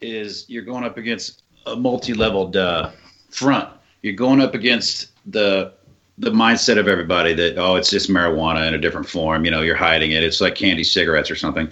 is 0.00 0.44
you're 0.48 0.62
going 0.62 0.84
up 0.84 0.96
against 0.96 1.42
a 1.66 1.76
multi-leveled 1.76 2.56
uh, 2.56 2.90
front. 3.30 3.68
You're 4.02 4.14
going 4.14 4.40
up 4.40 4.54
against 4.54 5.08
the 5.26 5.72
the 6.18 6.30
mindset 6.30 6.78
of 6.78 6.86
everybody 6.86 7.32
that 7.32 7.56
oh, 7.56 7.76
it's 7.76 7.90
just 7.90 8.10
marijuana 8.10 8.68
in 8.68 8.74
a 8.74 8.78
different 8.78 9.08
form. 9.08 9.44
You 9.44 9.50
know, 9.50 9.62
you're 9.62 9.76
hiding 9.76 10.12
it. 10.12 10.22
It's 10.22 10.40
like 10.40 10.54
candy 10.54 10.84
cigarettes 10.84 11.30
or 11.30 11.36
something. 11.36 11.68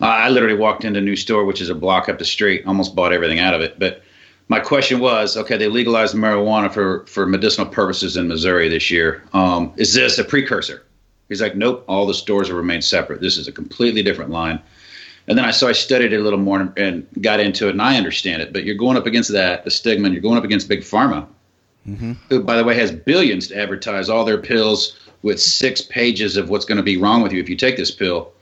Uh, 0.00 0.06
I 0.06 0.28
literally 0.28 0.56
walked 0.56 0.84
into 0.84 0.98
a 0.98 1.02
new 1.02 1.16
store, 1.16 1.44
which 1.44 1.60
is 1.60 1.70
a 1.70 1.74
block 1.74 2.08
up 2.08 2.18
the 2.18 2.24
street, 2.24 2.66
almost 2.66 2.94
bought 2.94 3.12
everything 3.12 3.38
out 3.38 3.54
of 3.54 3.60
it. 3.60 3.78
But 3.78 4.02
my 4.48 4.60
question 4.60 5.00
was, 5.00 5.36
okay, 5.36 5.56
they 5.56 5.68
legalized 5.68 6.14
marijuana 6.14 6.72
for 6.72 7.06
for 7.06 7.26
medicinal 7.26 7.66
purposes 7.66 8.16
in 8.16 8.28
Missouri 8.28 8.68
this 8.68 8.90
year. 8.90 9.22
Um, 9.32 9.72
is 9.76 9.94
this 9.94 10.18
a 10.18 10.24
precursor? 10.24 10.84
He's 11.28 11.40
like, 11.40 11.56
nope. 11.56 11.84
All 11.88 12.06
the 12.06 12.14
stores 12.14 12.48
have 12.48 12.56
remained 12.56 12.84
separate. 12.84 13.20
This 13.20 13.38
is 13.38 13.48
a 13.48 13.52
completely 13.52 14.02
different 14.02 14.30
line. 14.30 14.60
And 15.26 15.38
then 15.38 15.44
I 15.44 15.50
so 15.52 15.68
I 15.68 15.72
studied 15.72 16.12
it 16.12 16.20
a 16.20 16.22
little 16.22 16.38
more 16.38 16.72
and 16.76 17.06
got 17.20 17.40
into 17.40 17.68
it, 17.68 17.70
and 17.70 17.82
I 17.82 17.96
understand 17.96 18.42
it. 18.42 18.52
But 18.52 18.64
you're 18.64 18.74
going 18.74 18.96
up 18.96 19.06
against 19.06 19.32
that, 19.32 19.64
the 19.64 19.70
stigma, 19.70 20.06
and 20.06 20.14
you're 20.14 20.22
going 20.22 20.36
up 20.36 20.44
against 20.44 20.68
big 20.68 20.80
pharma, 20.80 21.26
mm-hmm. 21.88 22.12
who, 22.28 22.42
by 22.42 22.56
the 22.56 22.64
way, 22.64 22.74
has 22.74 22.92
billions 22.92 23.48
to 23.48 23.56
advertise 23.56 24.08
all 24.08 24.24
their 24.24 24.38
pills 24.38 24.98
with 25.22 25.40
six 25.40 25.80
pages 25.80 26.36
of 26.36 26.50
what's 26.50 26.66
going 26.66 26.76
to 26.76 26.82
be 26.82 26.98
wrong 26.98 27.22
with 27.22 27.32
you 27.32 27.40
if 27.40 27.48
you 27.48 27.56
take 27.56 27.76
this 27.76 27.90
pill. 27.90 28.32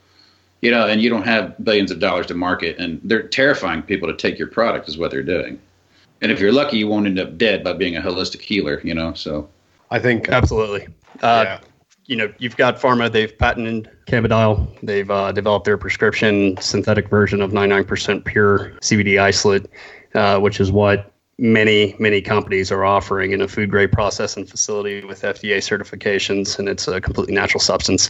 You 0.61 0.71
know, 0.71 0.87
and 0.87 1.01
you 1.01 1.09
don't 1.09 1.23
have 1.23 1.55
billions 1.63 1.91
of 1.91 1.99
dollars 1.99 2.25
to 2.27 2.33
market, 2.33 2.77
and 2.77 2.99
they're 3.03 3.27
terrifying 3.27 3.81
people 3.81 4.07
to 4.07 4.15
take 4.15 4.37
your 4.37 4.47
product 4.47 4.87
is 4.87 4.97
what 4.97 5.11
they're 5.11 5.21
doing. 5.21 5.59
And 6.21 6.31
if 6.31 6.39
you're 6.39 6.53
lucky, 6.53 6.77
you 6.77 6.87
won't 6.87 7.05
end 7.05 7.19
up 7.19 7.37
dead 7.37 7.65
by 7.65 7.73
being 7.73 7.97
a 7.97 8.01
holistic 8.01 8.41
healer. 8.41 8.81
You 8.83 8.93
know, 8.93 9.13
so 9.13 9.49
I 9.89 9.99
think 9.99 10.29
absolutely. 10.29 10.87
Uh, 11.21 11.43
yeah 11.45 11.59
you 12.05 12.15
know, 12.15 12.33
you've 12.37 12.57
got 12.57 12.79
pharma. 12.79 13.11
They've 13.11 13.35
patented 13.37 13.89
cannabidiol. 14.07 14.79
They've 14.83 15.09
uh, 15.09 15.31
developed 15.31 15.65
their 15.65 15.77
prescription 15.77 16.57
synthetic 16.57 17.09
version 17.09 17.41
of 17.41 17.51
99% 17.51 18.25
pure 18.25 18.71
CBD 18.81 19.21
isolate, 19.21 19.65
uh, 20.13 20.39
which 20.39 20.59
is 20.59 20.71
what 20.71 21.13
many 21.39 21.95
many 21.97 22.21
companies 22.21 22.71
are 22.71 22.85
offering 22.85 23.31
in 23.31 23.41
a 23.41 23.47
food 23.47 23.69
grade 23.69 23.91
processing 23.91 24.45
facility 24.45 25.03
with 25.03 25.21
FDA 25.21 25.57
certifications, 25.57 26.59
and 26.59 26.69
it's 26.69 26.87
a 26.87 27.01
completely 27.01 27.33
natural 27.33 27.59
substance. 27.59 28.09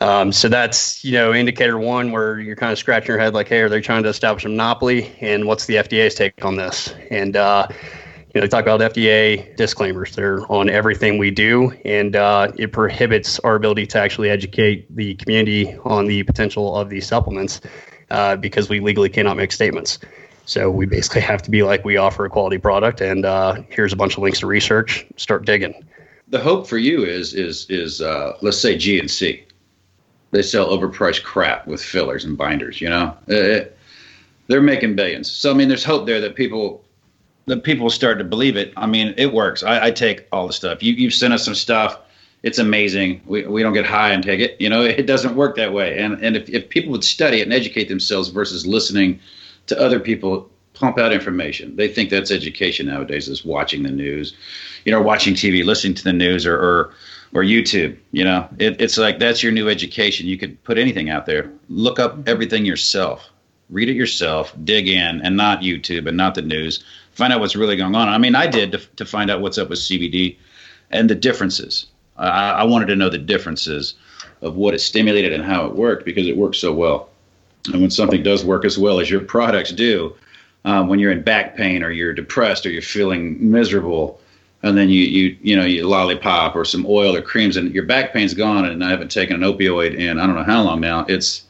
Um, 0.00 0.32
so 0.32 0.48
that's 0.48 1.04
you 1.04 1.12
know 1.12 1.32
indicator 1.32 1.78
one 1.78 2.12
where 2.12 2.40
you're 2.40 2.56
kind 2.56 2.72
of 2.72 2.78
scratching 2.78 3.08
your 3.08 3.18
head 3.18 3.34
like, 3.34 3.48
hey, 3.48 3.60
are 3.60 3.68
they 3.68 3.80
trying 3.80 4.02
to 4.02 4.08
establish 4.08 4.44
a 4.44 4.48
monopoly? 4.48 5.14
And 5.20 5.46
what's 5.46 5.66
the 5.66 5.76
FDA's 5.76 6.14
take 6.14 6.44
on 6.44 6.56
this? 6.56 6.92
And 7.10 7.36
uh, 7.36 7.68
you 8.36 8.42
know, 8.42 8.48
they 8.48 8.50
talk 8.50 8.66
about 8.66 8.92
FDA 8.92 9.56
disclaimers. 9.56 10.14
They're 10.14 10.40
on 10.52 10.68
everything 10.68 11.16
we 11.16 11.30
do, 11.30 11.70
and 11.86 12.14
uh, 12.14 12.52
it 12.58 12.70
prohibits 12.70 13.38
our 13.38 13.54
ability 13.54 13.86
to 13.86 13.98
actually 13.98 14.28
educate 14.28 14.94
the 14.94 15.14
community 15.14 15.74
on 15.84 16.04
the 16.04 16.22
potential 16.22 16.76
of 16.76 16.90
these 16.90 17.06
supplements 17.06 17.62
uh, 18.10 18.36
because 18.36 18.68
we 18.68 18.80
legally 18.80 19.08
cannot 19.08 19.38
make 19.38 19.52
statements. 19.52 20.00
So 20.44 20.70
we 20.70 20.84
basically 20.84 21.22
have 21.22 21.40
to 21.44 21.50
be 21.50 21.62
like, 21.62 21.86
we 21.86 21.96
offer 21.96 22.26
a 22.26 22.28
quality 22.28 22.58
product, 22.58 23.00
and 23.00 23.24
uh, 23.24 23.62
here's 23.70 23.94
a 23.94 23.96
bunch 23.96 24.18
of 24.18 24.22
links 24.22 24.40
to 24.40 24.46
research. 24.46 25.06
Start 25.16 25.46
digging. 25.46 25.86
The 26.28 26.38
hope 26.38 26.66
for 26.66 26.76
you 26.76 27.04
is 27.04 27.32
is 27.32 27.64
is 27.70 28.02
uh, 28.02 28.36
let's 28.42 28.60
say 28.60 28.76
GNC. 28.76 29.44
They 30.32 30.42
sell 30.42 30.68
overpriced 30.68 31.22
crap 31.22 31.66
with 31.66 31.82
fillers 31.82 32.26
and 32.26 32.36
binders. 32.36 32.82
You 32.82 32.90
know, 32.90 33.16
it, 33.28 33.66
uh, 33.66 33.70
they're 34.48 34.60
making 34.60 34.94
billions. 34.94 35.32
So 35.32 35.50
I 35.50 35.54
mean, 35.54 35.68
there's 35.68 35.84
hope 35.84 36.04
there 36.04 36.20
that 36.20 36.34
people 36.34 36.84
that 37.46 37.62
people 37.62 37.88
start 37.90 38.18
to 38.18 38.24
believe 38.24 38.56
it. 38.56 38.72
I 38.76 38.86
mean, 38.86 39.14
it 39.16 39.32
works. 39.32 39.62
I, 39.62 39.86
I 39.86 39.90
take 39.92 40.26
all 40.32 40.46
the 40.46 40.52
stuff. 40.52 40.82
You 40.82 40.92
you've 40.94 41.14
sent 41.14 41.32
us 41.32 41.44
some 41.44 41.54
stuff. 41.54 41.98
It's 42.42 42.58
amazing. 42.58 43.22
We, 43.24 43.46
we 43.46 43.62
don't 43.62 43.72
get 43.72 43.86
high 43.86 44.10
and 44.10 44.22
take 44.22 44.40
it. 44.40 44.60
You 44.60 44.68
know, 44.68 44.82
it 44.82 45.06
doesn't 45.06 45.36
work 45.36 45.56
that 45.56 45.72
way. 45.72 45.98
And 45.98 46.14
and 46.22 46.36
if, 46.36 46.48
if 46.48 46.68
people 46.68 46.92
would 46.92 47.04
study 47.04 47.40
it 47.40 47.42
and 47.42 47.52
educate 47.52 47.88
themselves 47.88 48.28
versus 48.28 48.66
listening 48.66 49.20
to 49.66 49.80
other 49.80 50.00
people 50.00 50.50
pump 50.74 50.98
out 50.98 51.12
information. 51.12 51.74
They 51.76 51.88
think 51.88 52.10
that's 52.10 52.30
education 52.30 52.86
nowadays 52.86 53.28
is 53.28 53.44
watching 53.44 53.82
the 53.82 53.90
news, 53.90 54.34
you 54.84 54.92
know, 54.92 55.00
watching 55.00 55.34
TV, 55.34 55.64
listening 55.64 55.94
to 55.94 56.04
the 56.04 56.12
news 56.12 56.46
or 56.46 56.56
or, 56.56 56.94
or 57.32 57.42
YouTube. 57.42 57.96
You 58.12 58.24
know, 58.24 58.48
it, 58.58 58.80
it's 58.80 58.98
like 58.98 59.18
that's 59.18 59.42
your 59.42 59.52
new 59.52 59.68
education. 59.68 60.26
You 60.26 60.36
could 60.36 60.62
put 60.64 60.78
anything 60.78 61.10
out 61.10 61.26
there. 61.26 61.50
Look 61.68 61.98
up 61.98 62.28
everything 62.28 62.64
yourself. 62.66 63.28
Read 63.70 63.88
it 63.88 63.96
yourself. 63.96 64.54
Dig 64.64 64.88
in, 64.88 65.20
and 65.22 65.36
not 65.36 65.62
YouTube 65.62 66.06
and 66.06 66.16
not 66.16 66.34
the 66.34 66.42
news. 66.42 66.84
Find 67.16 67.32
out 67.32 67.40
what's 67.40 67.56
really 67.56 67.76
going 67.76 67.94
on. 67.94 68.08
I 68.10 68.18
mean, 68.18 68.34
I 68.34 68.46
did 68.46 68.72
to, 68.72 68.78
to 68.96 69.06
find 69.06 69.30
out 69.30 69.40
what's 69.40 69.56
up 69.56 69.70
with 69.70 69.78
CBD 69.78 70.36
and 70.90 71.08
the 71.08 71.14
differences. 71.14 71.86
I, 72.18 72.50
I 72.50 72.64
wanted 72.64 72.88
to 72.88 72.96
know 72.96 73.08
the 73.08 73.16
differences 73.16 73.94
of 74.42 74.56
what 74.56 74.74
it 74.74 74.80
stimulated 74.80 75.32
and 75.32 75.42
how 75.42 75.64
it 75.64 75.74
worked 75.74 76.04
because 76.04 76.26
it 76.26 76.36
works 76.36 76.58
so 76.58 76.74
well. 76.74 77.08
And 77.72 77.80
when 77.80 77.90
something 77.90 78.22
does 78.22 78.44
work 78.44 78.66
as 78.66 78.76
well 78.76 79.00
as 79.00 79.10
your 79.10 79.20
products 79.20 79.72
do, 79.72 80.14
um, 80.66 80.88
when 80.88 80.98
you're 80.98 81.10
in 81.10 81.22
back 81.22 81.56
pain 81.56 81.82
or 81.82 81.90
you're 81.90 82.12
depressed 82.12 82.66
or 82.66 82.70
you're 82.70 82.82
feeling 82.82 83.50
miserable, 83.50 84.20
and 84.62 84.76
then 84.76 84.90
you 84.90 85.00
you 85.00 85.36
you 85.40 85.56
know 85.56 85.64
you 85.64 85.88
lollipop 85.88 86.54
or 86.54 86.66
some 86.66 86.84
oil 86.86 87.16
or 87.16 87.22
creams 87.22 87.56
and 87.56 87.74
your 87.74 87.84
back 87.84 88.12
pain's 88.12 88.34
gone, 88.34 88.66
and 88.66 88.84
I 88.84 88.90
haven't 88.90 89.10
taken 89.10 89.42
an 89.42 89.50
opioid 89.50 89.96
in 89.96 90.18
I 90.18 90.26
don't 90.26 90.36
know 90.36 90.42
how 90.42 90.62
long 90.62 90.82
now. 90.82 91.06
It's 91.08 91.44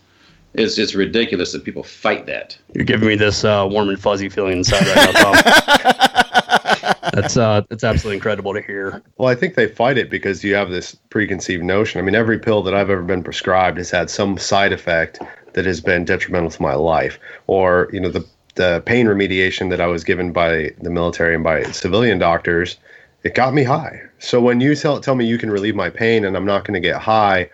it's 0.57 0.79
it's 0.79 0.95
ridiculous 0.95 1.53
that 1.53 1.65
people 1.65 1.83
fight 1.83 2.27
that. 2.27 2.57
You're 2.75 2.85
giving 2.85 3.09
me 3.09 3.17
this 3.17 3.45
uh, 3.45 3.67
warm 3.71 3.89
and 3.89 4.01
fuzzy 4.01 4.29
feeling 4.29 4.59
inside 4.59 4.87
right 4.87 5.15
now, 5.15 5.33
Tom. 5.33 5.35
that's 7.13 7.37
uh, 7.37 7.63
that's 7.69 7.85
absolutely 7.85 8.17
incredible 8.17 8.55
to 8.55 8.63
hear. 8.63 9.03
Well, 9.19 9.29
I 9.29 9.35
think 9.35 9.55
they 9.55 9.67
fight 9.67 9.99
it 9.99 10.11
because 10.11 10.43
you 10.43 10.55
have 10.55 10.71
this 10.71 10.95
preconceived 11.11 11.63
notion. 11.63 12.01
I 12.01 12.03
mean, 12.03 12.15
every 12.15 12.39
pill 12.39 12.63
that 12.63 12.75
I've 12.75 12.91
ever 12.91 13.03
been 13.03 13.23
prescribed 13.23 13.79
has 13.79 13.91
had 13.91 14.11
some 14.11 14.39
side 14.39 14.73
effect 14.73 15.21
that 15.53 15.67
has 15.67 15.81
been 15.81 16.05
detrimental 16.05 16.51
to 16.51 16.63
my 16.63 16.75
life, 16.75 17.19
or 17.47 17.89
you 17.93 18.01
know 18.01 18.11
the 18.11 18.27
the 18.57 18.83
pain 18.87 19.07
remediation 19.07 19.71
that 19.71 19.81
I 19.81 19.87
was 19.87 20.03
given 20.03 20.33
by 20.33 20.73
the 20.81 20.91
military 20.91 21.35
and 21.35 21.45
by 21.45 21.63
civilian 21.65 22.19
doctors, 22.19 22.79
it 23.23 23.35
got 23.35 23.55
me 23.55 23.63
high. 23.63 24.01
So 24.19 24.41
when 24.41 24.61
you 24.61 24.75
tell 24.75 25.01
tell 25.01 25.15
me 25.15 25.27
you 25.27 25.39
can 25.39 25.51
relieve 25.51 25.77
my 25.77 25.91
pain 25.91 26.25
and 26.25 26.37
I'm 26.37 26.47
not 26.47 26.65
going 26.65 26.81
to 26.81 26.87
get 26.87 27.01
high, 27.01 27.51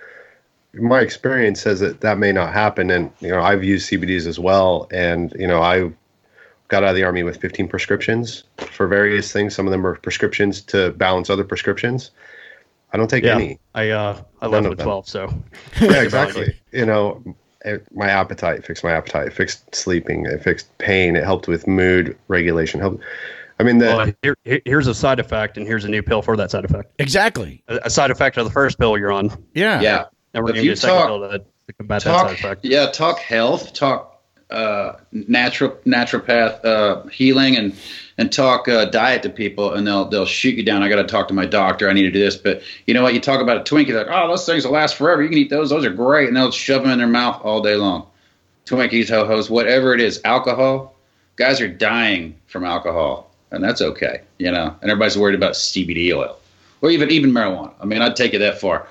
my 0.74 1.00
experience 1.00 1.60
says 1.60 1.80
that 1.80 2.00
that 2.00 2.18
may 2.18 2.32
not 2.32 2.52
happen. 2.52 2.90
And 2.90 3.10
you 3.20 3.28
know 3.28 3.40
I've 3.40 3.64
used 3.64 3.90
CBDs 3.90 4.26
as 4.26 4.38
well, 4.38 4.88
and 4.90 5.32
you 5.38 5.46
know 5.46 5.60
I 5.60 5.90
got 6.68 6.82
out 6.82 6.90
of 6.90 6.96
the 6.96 7.04
army 7.04 7.22
with 7.22 7.38
15 7.38 7.68
prescriptions 7.68 8.44
for 8.56 8.86
various 8.86 9.30
things. 9.30 9.54
Some 9.54 9.66
of 9.66 9.72
them 9.72 9.86
are 9.86 9.96
prescriptions 9.96 10.62
to 10.62 10.92
balance 10.92 11.28
other 11.28 11.44
prescriptions. 11.44 12.10
I 12.92 12.96
don't 12.96 13.08
take 13.08 13.24
yeah, 13.24 13.34
any. 13.34 13.58
I 13.74 13.90
uh, 13.90 14.22
I 14.40 14.46
left 14.46 14.68
with 14.68 14.78
12, 14.78 15.08
so 15.08 15.42
yeah, 15.80 16.02
exactly. 16.02 16.58
you 16.72 16.86
know, 16.86 17.22
it, 17.64 17.86
my 17.94 18.08
appetite, 18.08 18.64
fixed 18.64 18.84
my 18.84 18.92
appetite, 18.92 19.32
fixed 19.32 19.74
sleeping, 19.74 20.26
it 20.26 20.42
fixed 20.42 20.76
pain, 20.78 21.16
it 21.16 21.24
helped 21.24 21.48
with 21.48 21.66
mood 21.66 22.16
regulation. 22.28 22.80
Help. 22.80 23.00
I 23.58 23.64
mean, 23.64 23.78
the, 23.78 23.86
well, 23.86 24.12
here, 24.44 24.62
here's 24.64 24.88
a 24.88 24.94
side 24.94 25.20
effect, 25.20 25.56
and 25.56 25.66
here's 25.66 25.84
a 25.84 25.88
new 25.88 26.02
pill 26.02 26.22
for 26.22 26.36
that 26.36 26.50
side 26.50 26.64
effect. 26.64 26.92
Exactly. 26.98 27.62
A, 27.68 27.80
a 27.84 27.90
side 27.90 28.10
effect 28.10 28.36
of 28.36 28.44
the 28.44 28.50
first 28.50 28.78
pill 28.78 28.98
you're 28.98 29.12
on. 29.12 29.30
Yeah. 29.54 29.80
Yeah. 29.80 30.04
And 30.34 30.44
we're 30.44 30.52
going 30.52 30.62
to 30.62 30.68
get 30.68 30.72
a 30.72 30.76
second 30.76 31.06
pill 31.06 31.20
to, 31.20 31.38
to 31.38 31.72
combat 31.74 32.02
talk, 32.02 32.28
that 32.28 32.38
side 32.38 32.38
effect. 32.38 32.64
Yeah. 32.64 32.86
Talk 32.86 33.18
health. 33.18 33.72
Talk 33.72 34.12
uh, 34.52 34.98
natural 35.12 35.70
naturopath 35.86 36.64
uh, 36.64 37.06
healing 37.08 37.56
and 37.56 37.74
and 38.18 38.30
talk 38.30 38.68
uh, 38.68 38.84
diet 38.84 39.22
to 39.22 39.30
people, 39.30 39.72
and 39.72 39.86
they'll 39.86 40.04
they'll 40.04 40.26
shoot 40.26 40.56
you 40.56 40.62
down. 40.62 40.82
I 40.82 40.88
got 40.88 40.96
to 40.96 41.04
talk 41.04 41.28
to 41.28 41.34
my 41.34 41.46
doctor. 41.46 41.88
I 41.88 41.94
need 41.94 42.02
to 42.02 42.10
do 42.10 42.20
this, 42.20 42.36
but 42.36 42.62
you 42.86 42.94
know 42.94 43.02
what? 43.02 43.14
You 43.14 43.20
talk 43.20 43.40
about 43.40 43.56
a 43.56 43.60
Twinkie, 43.60 43.94
like, 43.94 44.08
oh, 44.10 44.28
those 44.28 44.44
things 44.44 44.64
will 44.64 44.72
last 44.72 44.96
forever. 44.96 45.22
You 45.22 45.30
can 45.30 45.38
eat 45.38 45.50
those; 45.50 45.70
those 45.70 45.84
are 45.84 45.92
great, 45.92 46.28
and 46.28 46.36
they'll 46.36 46.50
shove 46.50 46.82
them 46.82 46.92
in 46.92 46.98
their 46.98 47.08
mouth 47.08 47.40
all 47.42 47.62
day 47.62 47.76
long. 47.76 48.06
Twinkies, 48.66 49.08
ho 49.08 49.26
hos, 49.26 49.48
whatever 49.48 49.94
it 49.94 50.00
is, 50.00 50.20
alcohol. 50.24 50.94
Guys 51.36 51.60
are 51.60 51.68
dying 51.68 52.36
from 52.46 52.64
alcohol, 52.64 53.34
and 53.50 53.64
that's 53.64 53.80
okay, 53.80 54.20
you 54.38 54.50
know. 54.52 54.76
And 54.82 54.90
everybody's 54.90 55.16
worried 55.16 55.34
about 55.34 55.54
CBD 55.54 56.14
oil, 56.14 56.38
or 56.82 56.90
even 56.90 57.10
even 57.10 57.32
marijuana. 57.32 57.72
I 57.80 57.86
mean, 57.86 58.02
I'd 58.02 58.16
take 58.16 58.34
it 58.34 58.40
that 58.40 58.60
far. 58.60 58.86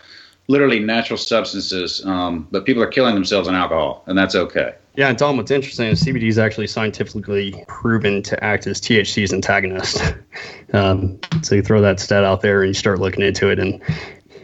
Literally 0.52 0.80
natural 0.80 1.18
substances, 1.18 2.06
um, 2.06 2.46
but 2.52 2.66
people 2.66 2.84
are 2.84 2.88
killing 2.88 3.16
themselves 3.16 3.48
on 3.48 3.56
alcohol, 3.56 4.04
and 4.08 4.18
that's 4.18 4.36
okay. 4.36 4.76
Yeah, 4.98 5.08
and 5.08 5.18
Tom, 5.18 5.38
what's 5.38 5.52
interesting 5.52 5.88
is 5.88 6.04
CBD 6.04 6.28
is 6.28 6.38
actually 6.38 6.68
scientifically 6.68 7.64
proven 7.70 8.22
to 8.24 8.44
act 8.44 8.68
as 8.68 8.82
THC's 8.82 9.32
antagonist. 9.32 10.14
um, 10.74 11.18
so 11.42 11.56
you 11.56 11.62
throw 11.62 11.80
that 11.82 12.02
stat 12.02 12.26
out 12.26 12.42
there 12.42 12.64
and 12.64 12.70
you 12.70 12.74
start 12.74 13.00
looking 13.00 13.24
into 13.24 13.50
it, 13.50 13.60
and 13.60 13.82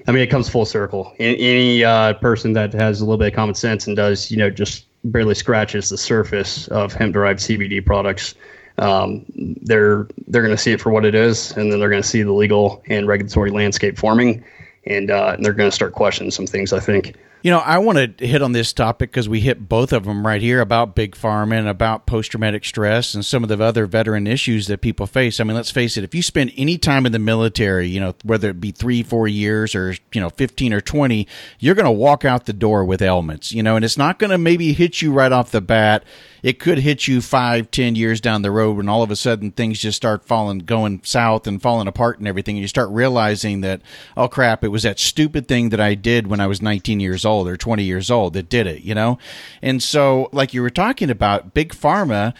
I 0.07 0.13
mean, 0.13 0.21
it 0.21 0.27
comes 0.27 0.47
full 0.47 0.65
circle. 0.65 1.13
Any 1.19 1.83
uh, 1.83 2.13
person 2.13 2.53
that 2.53 2.71
has 2.73 3.01
a 3.01 3.03
little 3.03 3.17
bit 3.17 3.27
of 3.27 3.33
common 3.33 3.55
sense 3.55 3.85
and 3.85 3.97
does, 3.97 4.31
you 4.31 4.37
know, 4.37 4.49
just 4.49 4.85
barely 5.03 5.35
scratches 5.35 5.89
the 5.89 5.97
surface 5.97 6.69
of 6.69 6.93
hemp-derived 6.93 7.39
CBD 7.39 7.85
products, 7.85 8.33
um, 8.77 9.25
they're 9.63 10.07
they're 10.27 10.43
going 10.43 10.55
to 10.55 10.61
see 10.61 10.71
it 10.71 10.79
for 10.79 10.91
what 10.91 11.03
it 11.03 11.15
is, 11.15 11.51
and 11.57 11.71
then 11.71 11.79
they're 11.79 11.89
going 11.89 12.01
to 12.01 12.07
see 12.07 12.23
the 12.23 12.31
legal 12.31 12.83
and 12.87 13.07
regulatory 13.07 13.51
landscape 13.51 13.97
forming, 13.97 14.43
and, 14.89 15.11
uh, 15.11 15.33
and 15.35 15.45
they're 15.45 15.53
going 15.53 15.69
to 15.69 15.75
start 15.75 15.93
questioning 15.93 16.31
some 16.31 16.47
things. 16.47 16.73
I 16.73 16.79
think. 16.79 17.15
You 17.43 17.51
know, 17.51 17.59
I 17.59 17.77
want 17.77 18.17
to 18.17 18.27
hit 18.27 18.41
on 18.41 18.51
this 18.51 18.73
topic 18.73 19.11
because 19.11 19.29
we 19.29 19.39
hit 19.39 19.69
both 19.69 19.93
of 19.93 20.05
them 20.05 20.25
right 20.25 20.41
here 20.41 20.59
about 20.59 20.95
big 20.95 21.15
pharma 21.15 21.59
and 21.59 21.67
about 21.67 22.07
post 22.07 22.31
traumatic 22.31 22.65
stress 22.65 23.13
and 23.13 23.23
some 23.23 23.43
of 23.43 23.49
the 23.49 23.63
other 23.63 23.85
veteran 23.85 24.25
issues 24.25 24.67
that 24.67 24.81
people 24.81 25.05
face. 25.05 25.39
I 25.39 25.43
mean, 25.43 25.55
let's 25.55 25.69
face 25.69 25.97
it, 25.97 26.03
if 26.03 26.15
you 26.15 26.23
spend 26.23 26.51
any 26.57 26.79
time 26.79 27.05
in 27.05 27.11
the 27.11 27.19
military, 27.19 27.87
you 27.87 27.99
know, 27.99 28.15
whether 28.23 28.49
it 28.49 28.59
be 28.59 28.71
three, 28.71 29.03
four 29.03 29.27
years 29.27 29.75
or, 29.75 29.95
you 30.13 30.19
know, 30.19 30.29
15 30.29 30.73
or 30.73 30.81
20, 30.81 31.27
you're 31.59 31.75
going 31.75 31.85
to 31.85 31.91
walk 31.91 32.25
out 32.25 32.47
the 32.47 32.53
door 32.53 32.83
with 32.83 33.03
ailments, 33.03 33.51
you 33.51 33.61
know, 33.61 33.75
and 33.75 33.85
it's 33.85 33.97
not 33.97 34.17
going 34.17 34.31
to 34.31 34.37
maybe 34.37 34.73
hit 34.73 35.01
you 35.03 35.13
right 35.13 35.31
off 35.31 35.51
the 35.51 35.61
bat 35.61 36.03
it 36.47 36.59
could 36.59 36.77
hit 36.77 37.09
you 37.09 37.19
five, 37.19 37.69
ten 37.71 37.93
years 37.95 38.21
down 38.21 38.41
the 38.41 38.51
road 38.51 38.77
when 38.77 38.87
all 38.87 39.03
of 39.03 39.11
a 39.11 39.17
sudden 39.17 39.51
things 39.51 39.79
just 39.79 39.97
start 39.97 40.23
falling, 40.23 40.59
going 40.59 41.01
south 41.03 41.45
and 41.45 41.61
falling 41.61 41.89
apart 41.89 42.19
and 42.19 42.27
everything. 42.27 42.55
And 42.55 42.61
you 42.61 42.69
start 42.69 42.89
realizing 42.89 43.59
that, 43.61 43.81
oh 44.15 44.29
crap, 44.29 44.63
it 44.63 44.69
was 44.69 44.83
that 44.83 44.97
stupid 44.97 45.49
thing 45.49 45.71
that 45.71 45.81
I 45.81 45.93
did 45.93 46.27
when 46.27 46.39
I 46.39 46.47
was 46.47 46.61
19 46.61 47.01
years 47.01 47.25
old 47.25 47.49
or 47.49 47.57
20 47.57 47.83
years 47.83 48.09
old 48.09 48.31
that 48.31 48.47
did 48.47 48.65
it, 48.65 48.83
you 48.83 48.95
know? 48.95 49.17
And 49.61 49.83
so, 49.83 50.29
like 50.31 50.53
you 50.53 50.61
were 50.61 50.69
talking 50.69 51.09
about, 51.09 51.53
Big 51.53 51.73
Pharma 51.73 52.33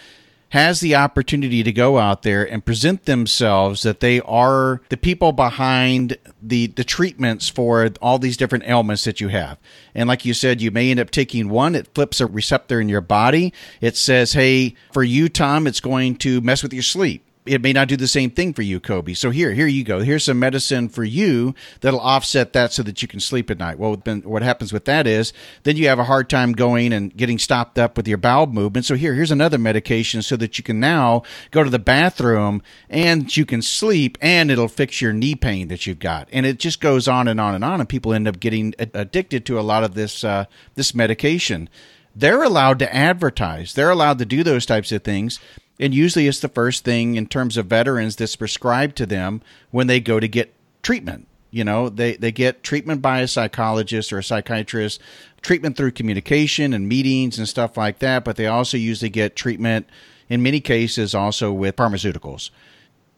has 0.50 0.80
the 0.80 0.94
opportunity 0.94 1.62
to 1.62 1.72
go 1.72 1.98
out 1.98 2.22
there 2.22 2.44
and 2.44 2.64
present 2.64 3.04
themselves 3.04 3.82
that 3.82 4.00
they 4.00 4.20
are 4.22 4.80
the 4.88 4.96
people 4.96 5.32
behind 5.32 6.16
the 6.42 6.68
the 6.68 6.84
treatments 6.84 7.48
for 7.48 7.88
all 8.00 8.18
these 8.18 8.36
different 8.36 8.64
ailments 8.66 9.04
that 9.04 9.20
you 9.20 9.28
have. 9.28 9.58
And 9.94 10.08
like 10.08 10.24
you 10.24 10.34
said, 10.34 10.60
you 10.60 10.70
may 10.70 10.90
end 10.90 11.00
up 11.00 11.10
taking 11.10 11.48
one, 11.48 11.74
it 11.74 11.92
flips 11.94 12.20
a 12.20 12.26
receptor 12.26 12.80
in 12.80 12.88
your 12.88 13.00
body. 13.00 13.52
It 13.80 13.96
says, 13.96 14.32
"Hey, 14.32 14.74
for 14.92 15.02
you 15.04 15.28
Tom, 15.28 15.66
it's 15.66 15.80
going 15.80 16.16
to 16.16 16.40
mess 16.40 16.62
with 16.62 16.72
your 16.72 16.82
sleep." 16.82 17.24
It 17.48 17.62
may 17.62 17.72
not 17.72 17.88
do 17.88 17.96
the 17.96 18.06
same 18.06 18.30
thing 18.30 18.52
for 18.52 18.62
you, 18.62 18.78
Coby. 18.78 19.16
So 19.16 19.30
here, 19.30 19.52
here 19.52 19.66
you 19.66 19.82
go. 19.82 20.00
Here's 20.00 20.24
some 20.24 20.38
medicine 20.38 20.88
for 20.88 21.02
you 21.02 21.54
that'll 21.80 22.00
offset 22.00 22.52
that 22.52 22.72
so 22.72 22.82
that 22.82 23.00
you 23.00 23.08
can 23.08 23.20
sleep 23.20 23.50
at 23.50 23.58
night. 23.58 23.78
Well, 23.78 23.96
then 23.96 24.20
what 24.22 24.42
happens 24.42 24.72
with 24.72 24.84
that 24.84 25.06
is 25.06 25.32
then 25.62 25.76
you 25.76 25.88
have 25.88 25.98
a 25.98 26.04
hard 26.04 26.28
time 26.28 26.52
going 26.52 26.92
and 26.92 27.16
getting 27.16 27.38
stopped 27.38 27.78
up 27.78 27.96
with 27.96 28.06
your 28.06 28.18
bowel 28.18 28.46
movement. 28.46 28.84
So 28.86 28.94
here, 28.94 29.14
here's 29.14 29.30
another 29.30 29.58
medication 29.58 30.20
so 30.22 30.36
that 30.36 30.58
you 30.58 30.64
can 30.64 30.78
now 30.78 31.22
go 31.50 31.64
to 31.64 31.70
the 31.70 31.78
bathroom 31.78 32.62
and 32.90 33.34
you 33.36 33.46
can 33.46 33.62
sleep 33.62 34.18
and 34.20 34.50
it'll 34.50 34.68
fix 34.68 35.00
your 35.00 35.12
knee 35.12 35.34
pain 35.34 35.68
that 35.68 35.86
you've 35.86 35.98
got. 35.98 36.28
And 36.32 36.44
it 36.44 36.58
just 36.58 36.80
goes 36.80 37.08
on 37.08 37.28
and 37.28 37.40
on 37.40 37.54
and 37.54 37.64
on. 37.64 37.80
And 37.80 37.88
people 37.88 38.12
end 38.12 38.28
up 38.28 38.40
getting 38.40 38.74
addicted 38.78 39.46
to 39.46 39.58
a 39.58 39.62
lot 39.62 39.84
of 39.84 39.94
this, 39.94 40.22
uh, 40.22 40.44
this 40.74 40.94
medication. 40.94 41.68
They're 42.14 42.42
allowed 42.42 42.78
to 42.80 42.94
advertise. 42.94 43.74
They're 43.74 43.90
allowed 43.90 44.18
to 44.18 44.26
do 44.26 44.42
those 44.42 44.66
types 44.66 44.92
of 44.92 45.02
things 45.04 45.38
and 45.80 45.94
usually 45.94 46.26
it's 46.26 46.40
the 46.40 46.48
first 46.48 46.84
thing 46.84 47.14
in 47.14 47.26
terms 47.26 47.56
of 47.56 47.66
veterans 47.66 48.16
that's 48.16 48.36
prescribed 48.36 48.96
to 48.96 49.06
them 49.06 49.42
when 49.70 49.86
they 49.86 50.00
go 50.00 50.18
to 50.20 50.28
get 50.28 50.52
treatment. 50.82 51.26
You 51.50 51.64
know, 51.64 51.88
they, 51.88 52.16
they 52.16 52.30
get 52.30 52.62
treatment 52.62 53.00
by 53.00 53.20
a 53.20 53.28
psychologist 53.28 54.12
or 54.12 54.18
a 54.18 54.24
psychiatrist, 54.24 55.00
treatment 55.40 55.76
through 55.76 55.92
communication 55.92 56.74
and 56.74 56.88
meetings 56.88 57.38
and 57.38 57.48
stuff 57.48 57.76
like 57.76 58.00
that, 58.00 58.24
but 58.24 58.36
they 58.36 58.46
also 58.46 58.76
usually 58.76 59.08
get 59.08 59.34
treatment 59.34 59.88
in 60.28 60.42
many 60.42 60.60
cases 60.60 61.14
also 61.14 61.52
with 61.52 61.76
pharmaceuticals. 61.76 62.50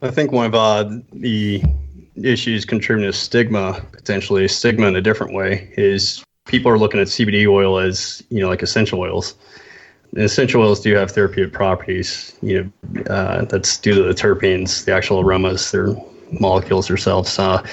I 0.01 0.11
think 0.11 0.31
one 0.31 0.45
of 0.45 0.55
uh, 0.55 0.89
the 1.11 1.61
issues 2.15 2.63
contributing 2.63 3.11
to 3.11 3.17
stigma, 3.17 3.85
potentially 3.91 4.47
stigma 4.47 4.87
in 4.87 4.95
a 4.95 5.01
different 5.01 5.33
way, 5.33 5.71
is 5.77 6.23
people 6.45 6.71
are 6.71 6.77
looking 6.77 6.99
at 6.99 7.07
CBD 7.07 7.47
oil 7.47 7.79
as, 7.79 8.23
you 8.29 8.39
know, 8.39 8.47
like 8.47 8.61
essential 8.61 8.99
oils 8.99 9.35
essential 10.15 10.61
oils 10.61 10.81
do 10.81 10.95
have 10.95 11.11
therapeutic 11.11 11.53
properties. 11.53 12.35
You 12.41 12.71
know, 12.93 13.03
uh, 13.07 13.45
that's 13.45 13.77
due 13.77 13.93
to 13.93 14.03
the 14.03 14.13
terpenes, 14.13 14.85
the 14.85 14.93
actual 14.93 15.21
aromas, 15.21 15.71
their 15.71 15.95
molecules 16.39 16.87
themselves. 16.87 17.37
Uh, 17.37 17.65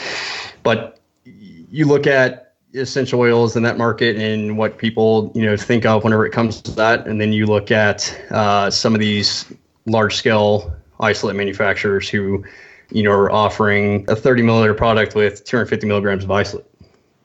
but 0.63 0.99
you 1.25 1.87
look 1.87 2.07
at 2.07 2.55
essential 2.75 3.21
oils 3.21 3.57
in 3.57 3.63
that 3.63 3.79
market 3.79 4.17
and 4.17 4.59
what 4.59 4.79
people 4.79 5.33
you 5.35 5.43
know 5.43 5.57
think 5.57 5.87
of 5.87 6.05
whenever 6.05 6.27
it 6.27 6.31
comes 6.31 6.61
to 6.63 6.71
that, 6.73 7.07
and 7.07 7.21
then 7.21 7.33
you 7.33 7.47
look 7.47 7.71
at 7.71 8.19
uh, 8.31 8.71
some 8.71 8.95
of 8.95 9.01
these 9.01 9.51
large 9.87 10.17
scale 10.17 10.75
isolate 11.01 11.37
manufacturers 11.37 12.09
who 12.09 12.45
you 12.91 13.03
know 13.03 13.13
are 13.13 13.31
offering 13.31 14.05
a 14.09 14.17
30 14.17 14.43
milliliter 14.43 14.77
product 14.77 15.15
with 15.15 15.45
250 15.45 15.87
milligrams 15.87 16.25
of 16.25 16.31
isolate, 16.31 16.67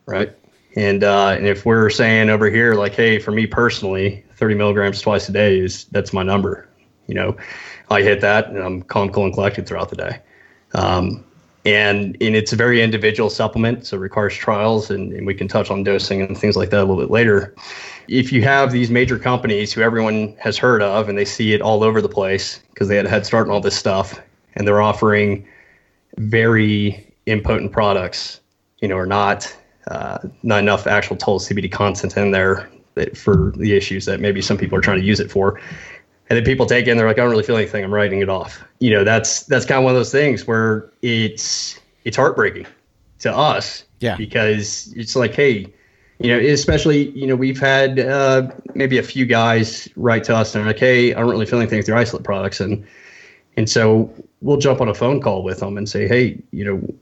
right? 0.06 0.32
And 0.76 1.04
uh, 1.04 1.36
and 1.38 1.46
if 1.46 1.66
we're 1.66 1.90
saying 1.90 2.30
over 2.30 2.50
here 2.50 2.74
like, 2.74 2.94
hey, 2.94 3.20
for 3.20 3.32
me 3.32 3.46
personally, 3.46 4.24
30 4.44 4.56
milligrams 4.56 5.00
twice 5.00 5.30
a 5.30 5.32
day 5.32 5.58
is 5.58 5.86
that's 5.86 6.12
my 6.12 6.22
number. 6.22 6.68
You 7.08 7.16
know, 7.16 7.38
I 7.90 8.02
hit 8.02 8.20
that 8.20 8.50
and 8.50 8.58
I'm 8.58 8.82
calm, 8.82 9.10
cool, 9.10 9.24
and 9.24 9.34
collected 9.34 9.66
throughout 9.66 9.88
the 9.88 9.96
day. 9.96 10.20
Um, 10.74 11.24
and 11.64 12.18
and 12.20 12.36
it's 12.36 12.52
a 12.52 12.58
very 12.58 12.82
individual 12.82 13.30
supplement, 13.30 13.86
so 13.86 13.96
it 13.96 14.02
requires 14.02 14.36
trials, 14.36 14.92
and, 14.92 15.14
and 15.14 15.26
we 15.26 15.34
can 15.34 15.48
touch 15.48 15.72
on 15.72 15.82
dosing 15.86 16.22
and 16.22 16.38
things 16.38 16.58
like 16.58 16.72
that 16.72 16.80
a 16.80 16.84
little 16.84 17.02
bit 17.02 17.10
later. 17.10 17.56
If 18.10 18.34
you 18.34 18.42
have 18.42 18.74
these 18.74 18.92
major 18.92 19.18
companies 19.18 19.72
who 19.72 19.80
everyone 19.80 20.36
has 20.42 20.58
heard 20.58 20.82
of 20.82 21.08
and 21.08 21.18
they 21.18 21.24
see 21.24 21.54
it 21.54 21.62
all 21.62 21.82
over 21.82 22.02
the 22.02 22.10
place 22.10 22.60
because 22.74 22.90
they 22.90 22.98
had 22.98 23.06
a 23.06 23.10
head 23.10 23.26
start 23.26 23.48
on 23.48 23.54
all 23.54 23.62
this 23.62 23.78
stuff, 23.78 24.20
and 24.56 24.68
they're 24.68 24.82
offering 24.82 25.48
very 26.18 27.16
impotent 27.28 27.72
products, 27.72 28.42
you 28.82 28.90
know, 28.90 28.98
or 28.98 29.06
not 29.06 29.56
uh, 29.88 30.18
not 30.44 30.60
enough 30.60 30.86
actual 30.86 31.16
total 31.16 31.40
CBD 31.40 31.72
content 31.72 32.18
in 32.18 32.32
there 32.32 32.70
for 33.16 33.54
the 33.58 33.76
issues 33.76 34.06
that 34.06 34.20
maybe 34.20 34.42
some 34.42 34.58
people 34.58 34.78
are 34.78 34.82
trying 34.82 35.00
to 35.00 35.06
use 35.06 35.20
it 35.20 35.32
for. 35.32 35.60
And 36.30 36.38
then 36.38 36.46
people 36.46 36.66
take 36.66 36.88
it 36.88 36.92
and 36.92 37.00
they're 37.00 37.08
like, 37.08 37.18
I 37.18 37.22
don't 37.22 37.32
really 37.32 37.44
feel 37.44 37.58
anything. 37.58 37.84
I'm 37.84 37.94
writing 37.94 38.22
it 38.22 38.30
off. 38.30 38.64
You 38.80 38.92
know, 38.92 39.04
that's 39.04 39.44
that's 39.44 39.66
kind 39.66 39.80
of 39.80 39.84
one 39.84 39.92
of 39.92 39.98
those 39.98 40.12
things 40.12 40.48
where 40.48 40.90
it's 41.02 41.80
it's 42.06 42.18
heartbreaking 42.18 42.66
to 43.20 43.36
us. 43.36 43.84
Yeah. 44.00 44.16
Because 44.16 44.94
it's 44.96 45.16
like, 45.16 45.34
hey, 45.34 45.72
you 46.20 46.30
know, 46.30 46.40
especially, 46.40 47.10
you 47.12 47.28
know, 47.28 47.36
we've 47.36 47.60
had 47.60 48.00
uh, 48.00 48.50
maybe 48.76 48.98
a 48.98 49.04
few 49.04 49.26
guys 49.26 49.90
write 49.96 50.24
to 50.26 50.36
us 50.36 50.56
and 50.56 50.66
like, 50.66 50.80
hey, 50.80 51.14
I 51.14 51.20
don't 51.20 51.30
really 51.30 51.46
feel 51.46 51.60
anything 51.60 51.80
with 51.80 51.88
your 51.88 51.98
isolate 51.98 52.24
products. 52.24 52.60
And 52.60 52.86
and 53.58 53.70
so 53.70 54.12
we'll 54.42 54.58
jump 54.58 54.82
on 54.82 54.90
a 54.90 54.94
phone 54.94 55.22
call 55.22 55.44
with 55.44 55.60
them 55.60 55.78
and 55.78 55.88
say, 55.88 56.08
hey, 56.08 56.42
you 56.52 56.66
know, 56.66 56.94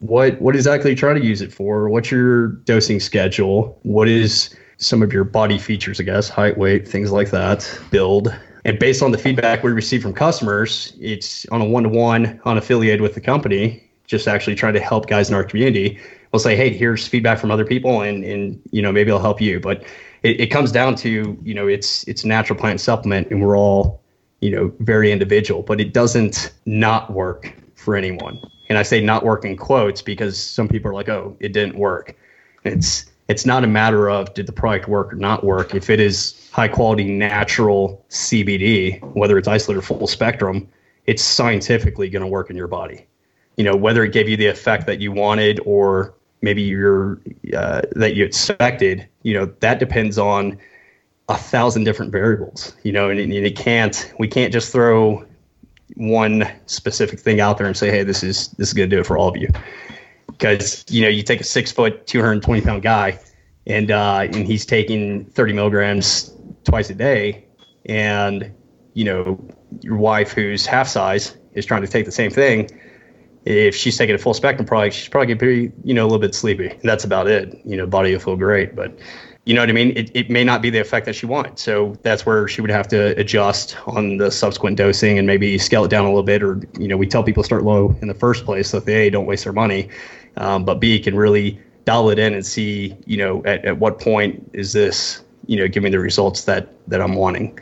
what 0.00 0.40
what 0.40 0.54
exactly 0.54 0.90
are 0.90 0.92
you 0.92 0.96
trying 0.96 1.16
to 1.16 1.24
use 1.24 1.40
it 1.40 1.52
for? 1.52 1.88
What's 1.88 2.10
your 2.10 2.48
dosing 2.48 3.00
schedule? 3.00 3.78
What 3.82 4.08
is 4.08 4.54
some 4.78 5.02
of 5.02 5.12
your 5.12 5.24
body 5.24 5.58
features, 5.58 6.00
I 6.00 6.04
guess, 6.04 6.28
height, 6.28 6.56
weight, 6.58 6.86
things 6.86 7.10
like 7.10 7.30
that, 7.30 7.80
build. 7.90 8.34
And 8.64 8.78
based 8.78 9.02
on 9.02 9.12
the 9.12 9.18
feedback 9.18 9.62
we 9.62 9.72
receive 9.72 10.02
from 10.02 10.12
customers, 10.12 10.92
it's 11.00 11.46
on 11.50 11.60
a 11.60 11.64
one 11.64 11.84
to 11.84 11.88
one, 11.88 12.38
unaffiliated 12.40 13.00
with 13.00 13.14
the 13.14 13.20
company, 13.20 13.88
just 14.06 14.28
actually 14.28 14.56
trying 14.56 14.74
to 14.74 14.80
help 14.80 15.06
guys 15.06 15.28
in 15.28 15.34
our 15.34 15.44
community. 15.44 16.00
We'll 16.32 16.40
say, 16.40 16.56
hey, 16.56 16.70
here's 16.70 17.06
feedback 17.06 17.38
from 17.38 17.50
other 17.50 17.64
people, 17.64 18.02
and 18.02 18.24
and 18.24 18.60
you 18.72 18.82
know 18.82 18.92
maybe 18.92 19.10
I'll 19.10 19.20
help 19.20 19.40
you. 19.40 19.60
But 19.60 19.84
it, 20.22 20.40
it 20.40 20.46
comes 20.48 20.72
down 20.72 20.96
to 20.96 21.38
you 21.42 21.54
know 21.54 21.68
it's 21.68 22.06
it's 22.08 22.24
natural 22.24 22.58
plant 22.58 22.80
supplement, 22.80 23.30
and 23.30 23.40
we're 23.40 23.56
all 23.56 24.02
you 24.40 24.50
know 24.50 24.72
very 24.80 25.12
individual, 25.12 25.62
but 25.62 25.80
it 25.80 25.94
doesn't 25.94 26.52
not 26.66 27.12
work 27.12 27.54
for 27.76 27.96
anyone. 27.96 28.38
And 28.68 28.78
I 28.78 28.82
say 28.82 29.00
not 29.00 29.24
work 29.24 29.44
in 29.44 29.56
quotes 29.56 30.02
because 30.02 30.42
some 30.42 30.66
people 30.66 30.90
are 30.90 30.94
like, 30.94 31.08
oh, 31.08 31.36
it 31.38 31.52
didn't 31.52 31.76
work. 31.76 32.16
It's 32.64 33.06
it's 33.28 33.44
not 33.44 33.64
a 33.64 33.66
matter 33.66 34.08
of 34.08 34.32
did 34.34 34.46
the 34.46 34.52
product 34.52 34.88
work 34.88 35.12
or 35.12 35.16
not 35.16 35.44
work. 35.44 35.74
If 35.74 35.90
it 35.90 36.00
is 36.00 36.48
high 36.52 36.68
quality 36.68 37.04
natural 37.04 38.04
CBD, 38.08 39.02
whether 39.14 39.36
it's 39.36 39.48
isolated 39.48 39.80
or 39.80 39.82
full 39.82 40.06
spectrum, 40.06 40.68
it's 41.06 41.22
scientifically 41.22 42.08
going 42.08 42.22
to 42.22 42.28
work 42.28 42.50
in 42.50 42.56
your 42.56 42.68
body. 42.68 43.06
You 43.56 43.64
know, 43.64 43.74
whether 43.74 44.04
it 44.04 44.12
gave 44.12 44.28
you 44.28 44.36
the 44.36 44.46
effect 44.46 44.86
that 44.86 45.00
you 45.00 45.10
wanted 45.10 45.60
or 45.64 46.14
maybe 46.40 46.62
you're 46.62 47.20
uh, 47.56 47.82
that 47.92 48.14
you 48.14 48.24
expected, 48.24 49.08
you 49.22 49.34
know, 49.34 49.46
that 49.60 49.80
depends 49.80 50.18
on 50.18 50.58
a 51.28 51.36
thousand 51.36 51.84
different 51.84 52.12
variables. 52.12 52.76
You 52.84 52.92
know, 52.92 53.10
and, 53.10 53.18
and 53.18 53.32
it 53.32 53.56
can't 53.56 54.12
we 54.18 54.28
can't 54.28 54.52
just 54.52 54.70
throw 54.70 55.24
one 55.96 56.48
specific 56.66 57.18
thing 57.18 57.40
out 57.40 57.58
there 57.58 57.66
and 57.66 57.76
say, 57.76 57.90
hey, 57.90 58.04
this 58.04 58.22
is 58.22 58.48
this 58.50 58.68
is 58.68 58.74
going 58.74 58.88
to 58.88 58.94
do 58.94 59.00
it 59.00 59.06
for 59.06 59.16
all 59.18 59.28
of 59.28 59.36
you 59.36 59.48
because 60.38 60.84
you 60.88 61.02
know 61.02 61.08
you 61.08 61.22
take 61.22 61.40
a 61.40 61.44
six 61.44 61.72
foot, 61.72 62.06
two 62.06 62.20
hundred 62.20 62.42
twenty 62.42 62.60
pound 62.60 62.82
guy, 62.82 63.18
and 63.66 63.90
uh, 63.90 64.26
and 64.32 64.46
he's 64.46 64.66
taking 64.66 65.24
thirty 65.26 65.52
milligrams 65.52 66.32
twice 66.64 66.90
a 66.90 66.94
day, 66.94 67.44
and 67.86 68.52
you 68.94 69.04
know 69.04 69.38
your 69.82 69.96
wife 69.96 70.32
who's 70.32 70.66
half 70.66 70.88
size 70.88 71.36
is 71.54 71.66
trying 71.66 71.82
to 71.82 71.88
take 71.88 72.04
the 72.04 72.12
same 72.12 72.30
thing. 72.30 72.70
If 73.44 73.76
she's 73.76 73.96
taking 73.96 74.14
a 74.14 74.18
full 74.18 74.34
spectrum 74.34 74.66
product, 74.66 74.96
she's 74.96 75.08
probably 75.08 75.34
to 75.34 75.38
be 75.38 75.72
you 75.84 75.94
know 75.94 76.02
a 76.02 76.08
little 76.08 76.18
bit 76.18 76.34
sleepy. 76.34 76.76
That's 76.82 77.04
about 77.04 77.28
it. 77.28 77.60
You 77.64 77.76
know, 77.76 77.86
body 77.86 78.12
will 78.12 78.20
feel 78.20 78.36
great, 78.36 78.74
but 78.74 78.98
you 79.46 79.54
know 79.54 79.62
what 79.62 79.70
I 79.70 79.72
mean? 79.72 79.96
It, 79.96 80.10
it 80.12 80.28
may 80.28 80.42
not 80.42 80.60
be 80.60 80.70
the 80.70 80.80
effect 80.80 81.06
that 81.06 81.14
she 81.14 81.24
wanted. 81.24 81.56
So 81.60 81.96
that's 82.02 82.26
where 82.26 82.48
she 82.48 82.60
would 82.60 82.70
have 82.70 82.88
to 82.88 83.16
adjust 83.16 83.76
on 83.86 84.16
the 84.16 84.28
subsequent 84.28 84.76
dosing 84.76 85.18
and 85.18 85.26
maybe 85.26 85.56
scale 85.56 85.84
it 85.84 85.88
down 85.88 86.04
a 86.04 86.08
little 86.08 86.24
bit. 86.24 86.42
Or, 86.42 86.60
you 86.80 86.88
know, 86.88 86.96
we 86.96 87.06
tell 87.06 87.22
people 87.22 87.44
start 87.44 87.62
low 87.62 87.96
in 88.02 88.08
the 88.08 88.14
first 88.14 88.44
place 88.44 88.70
so 88.70 88.80
that 88.80 88.86
they, 88.86 89.08
don't 89.08 89.24
waste 89.24 89.44
their 89.44 89.52
money, 89.52 89.88
um, 90.36 90.64
but 90.64 90.80
B, 90.80 90.98
can 90.98 91.16
really 91.16 91.60
dial 91.84 92.10
it 92.10 92.18
in 92.18 92.34
and 92.34 92.44
see, 92.44 92.96
you 93.06 93.16
know, 93.16 93.44
at, 93.44 93.64
at 93.64 93.78
what 93.78 94.00
point 94.00 94.50
is 94.52 94.72
this, 94.72 95.22
you 95.46 95.56
know, 95.56 95.68
giving 95.68 95.92
the 95.92 96.00
results 96.00 96.44
that, 96.44 96.68
that 96.88 97.00
I'm 97.00 97.14
wanting. 97.14 97.58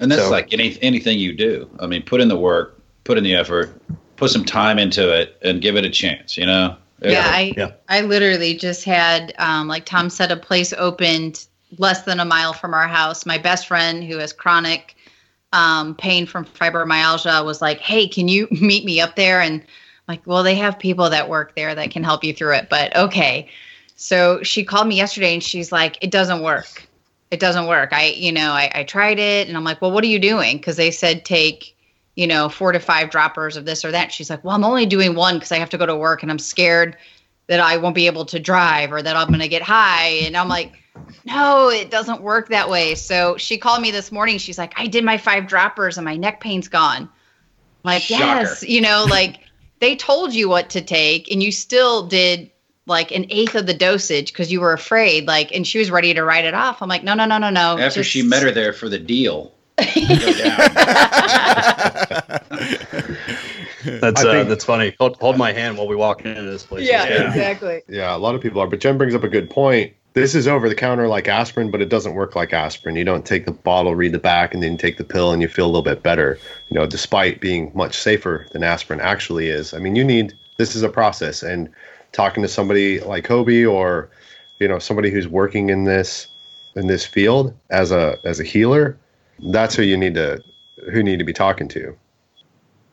And 0.00 0.10
that's 0.10 0.22
so, 0.22 0.30
like 0.30 0.52
any, 0.52 0.78
anything 0.82 1.18
you 1.18 1.32
do. 1.32 1.70
I 1.78 1.86
mean, 1.86 2.02
put 2.02 2.20
in 2.20 2.28
the 2.28 2.38
work, 2.38 2.80
put 3.04 3.18
in 3.18 3.24
the 3.24 3.34
effort, 3.34 3.80
put 4.16 4.30
some 4.30 4.44
time 4.44 4.78
into 4.78 5.14
it 5.14 5.38
and 5.42 5.60
give 5.60 5.76
it 5.76 5.84
a 5.84 5.90
chance, 5.90 6.36
you 6.36 6.46
know? 6.46 6.76
Yeah, 7.02 7.26
I 7.26 7.54
yeah. 7.56 7.72
I 7.88 8.02
literally 8.02 8.54
just 8.54 8.84
had 8.84 9.32
um, 9.38 9.68
like 9.68 9.86
Tom 9.86 10.10
said 10.10 10.30
a 10.30 10.36
place 10.36 10.72
opened 10.74 11.46
less 11.78 12.02
than 12.02 12.20
a 12.20 12.24
mile 12.24 12.52
from 12.52 12.74
our 12.74 12.88
house. 12.88 13.24
My 13.24 13.38
best 13.38 13.66
friend 13.66 14.04
who 14.04 14.18
has 14.18 14.32
chronic 14.32 14.96
um, 15.52 15.94
pain 15.94 16.26
from 16.26 16.44
fibromyalgia 16.44 17.44
was 17.44 17.62
like, 17.62 17.78
"Hey, 17.78 18.06
can 18.06 18.28
you 18.28 18.48
meet 18.60 18.84
me 18.84 19.00
up 19.00 19.16
there?" 19.16 19.40
And 19.40 19.62
I'm 19.62 19.66
like, 20.10 20.26
well, 20.26 20.42
they 20.42 20.54
have 20.56 20.78
people 20.78 21.10
that 21.10 21.28
work 21.28 21.54
there 21.54 21.74
that 21.74 21.90
can 21.90 22.04
help 22.04 22.24
you 22.24 22.32
through 22.32 22.54
it, 22.54 22.68
but 22.68 22.94
okay. 22.96 23.48
So 23.96 24.42
she 24.42 24.64
called 24.64 24.88
me 24.88 24.96
yesterday 24.96 25.34
and 25.34 25.42
she's 25.42 25.72
like, 25.72 25.98
"It 26.00 26.10
doesn't 26.10 26.42
work. 26.42 26.86
It 27.30 27.38
doesn't 27.38 27.66
work. 27.66 27.92
I, 27.92 28.06
you 28.06 28.32
know, 28.32 28.52
I, 28.52 28.70
I 28.74 28.84
tried 28.84 29.18
it, 29.18 29.46
and 29.46 29.56
I'm 29.56 29.64
like, 29.64 29.80
well, 29.80 29.92
what 29.92 30.02
are 30.04 30.08
you 30.08 30.18
doing? 30.18 30.56
Because 30.56 30.76
they 30.76 30.90
said 30.90 31.24
take." 31.24 31.76
you 32.16 32.26
know, 32.26 32.50
four 32.50 32.72
to 32.72 32.78
five 32.78 33.08
droppers 33.08 33.56
of 33.56 33.64
this 33.64 33.82
or 33.82 33.90
that. 33.92 34.12
She's 34.12 34.28
like, 34.28 34.44
well, 34.44 34.54
I'm 34.54 34.64
only 34.64 34.84
doing 34.84 35.14
one 35.14 35.36
because 35.36 35.52
I 35.52 35.58
have 35.58 35.70
to 35.70 35.78
go 35.78 35.86
to 35.86 35.96
work 35.96 36.22
and 36.22 36.30
I'm 36.30 36.38
scared 36.38 36.96
that 37.46 37.60
I 37.60 37.76
won't 37.78 37.94
be 37.94 38.06
able 38.06 38.24
to 38.26 38.38
drive 38.38 38.92
or 38.92 39.02
that 39.02 39.16
I'm 39.16 39.28
going 39.28 39.40
to 39.40 39.48
get 39.48 39.62
high. 39.62 40.08
And 40.22 40.36
I'm 40.36 40.48
like, 40.48 40.72
no, 41.24 41.68
it 41.68 41.90
doesn't 41.90 42.20
work 42.20 42.48
that 42.48 42.68
way. 42.68 42.94
So 42.94 43.36
she 43.38 43.56
called 43.58 43.80
me 43.80 43.90
this 43.90 44.12
morning. 44.12 44.38
She's 44.38 44.58
like, 44.58 44.72
I 44.76 44.86
did 44.86 45.04
my 45.04 45.16
five 45.16 45.46
droppers 45.46 45.96
and 45.96 46.04
my 46.04 46.16
neck 46.16 46.40
pain's 46.40 46.68
gone. 46.68 47.02
I'm 47.02 47.08
like, 47.82 48.02
Shocker. 48.02 48.22
yes, 48.22 48.62
you 48.62 48.80
know, 48.80 49.06
like 49.08 49.39
they 49.80 49.96
told 49.96 50.32
you 50.34 50.48
what 50.48 50.70
to 50.70 50.80
take 50.80 51.30
and 51.30 51.42
you 51.42 51.50
still 51.50 52.06
did 52.06 52.50
like 52.86 53.10
an 53.12 53.26
eighth 53.30 53.54
of 53.54 53.66
the 53.66 53.74
dosage 53.74 54.32
because 54.32 54.52
you 54.52 54.60
were 54.60 54.72
afraid. 54.72 55.26
Like, 55.26 55.52
and 55.52 55.66
she 55.66 55.78
was 55.78 55.90
ready 55.90 56.12
to 56.14 56.22
write 56.22 56.44
it 56.44 56.54
off. 56.54 56.82
I'm 56.82 56.88
like, 56.88 57.04
no, 57.04 57.14
no, 57.14 57.24
no, 57.24 57.38
no, 57.38 57.50
no. 57.50 57.78
After 57.78 58.00
just... 58.00 58.10
she 58.10 58.22
met 58.22 58.42
her 58.42 58.50
there 58.50 58.72
for 58.72 58.88
the 58.88 58.98
deal. 58.98 59.52
That's 59.76 60.00
uh, 64.24 64.44
that's 64.44 64.64
funny. 64.64 64.94
Hold, 65.00 65.16
hold 65.16 65.38
my 65.38 65.52
hand 65.52 65.78
while 65.78 65.88
we 65.88 65.96
walk 65.96 66.24
into 66.26 66.42
this 66.42 66.64
place. 66.64 66.86
Yeah, 66.86 67.04
exactly. 67.28 67.82
Yeah, 67.88 68.14
a 68.14 68.18
lot 68.18 68.34
of 68.34 68.42
people 68.42 68.60
are. 68.60 68.66
But 68.66 68.80
Jen 68.80 68.98
brings 68.98 69.14
up 69.14 69.24
a 69.24 69.28
good 69.28 69.48
point. 69.48 69.94
This 70.12 70.34
is 70.34 70.48
over 70.48 70.68
the 70.68 70.74
counter 70.74 71.06
like 71.06 71.28
aspirin, 71.28 71.70
but 71.70 71.80
it 71.80 71.88
doesn't 71.88 72.14
work 72.14 72.34
like 72.34 72.52
aspirin. 72.52 72.96
You 72.96 73.04
don't 73.04 73.24
take 73.24 73.46
the 73.46 73.52
bottle, 73.52 73.94
read 73.94 74.12
the 74.12 74.18
back, 74.18 74.52
and 74.52 74.62
then 74.62 74.76
take 74.76 74.98
the 74.98 75.04
pill, 75.04 75.32
and 75.32 75.40
you 75.40 75.46
feel 75.46 75.66
a 75.66 75.68
little 75.68 75.82
bit 75.82 76.02
better. 76.02 76.36
You 76.68 76.74
know, 76.74 76.86
despite 76.86 77.40
being 77.40 77.70
much 77.74 77.96
safer 77.96 78.46
than 78.52 78.64
aspirin 78.64 79.00
actually 79.00 79.48
is. 79.48 79.72
I 79.72 79.78
mean, 79.78 79.94
you 79.94 80.02
need 80.02 80.32
this 80.58 80.74
is 80.74 80.82
a 80.82 80.88
process, 80.88 81.42
and 81.44 81.68
talking 82.12 82.42
to 82.42 82.48
somebody 82.48 83.00
like 83.00 83.24
Coby 83.24 83.70
or 83.70 84.10
you 84.58 84.66
know 84.66 84.80
somebody 84.80 85.10
who's 85.10 85.28
working 85.28 85.70
in 85.70 85.84
this 85.84 86.26
in 86.74 86.86
this 86.86 87.06
field 87.06 87.54
as 87.70 87.92
a 87.92 88.18
as 88.24 88.40
a 88.40 88.44
healer, 88.44 88.98
that's 89.52 89.74
who 89.76 89.82
you 89.82 89.96
need 89.96 90.14
to 90.14 90.42
who 90.92 91.02
need 91.02 91.18
to 91.18 91.24
be 91.24 91.32
talking 91.32 91.68
to. 91.68 91.96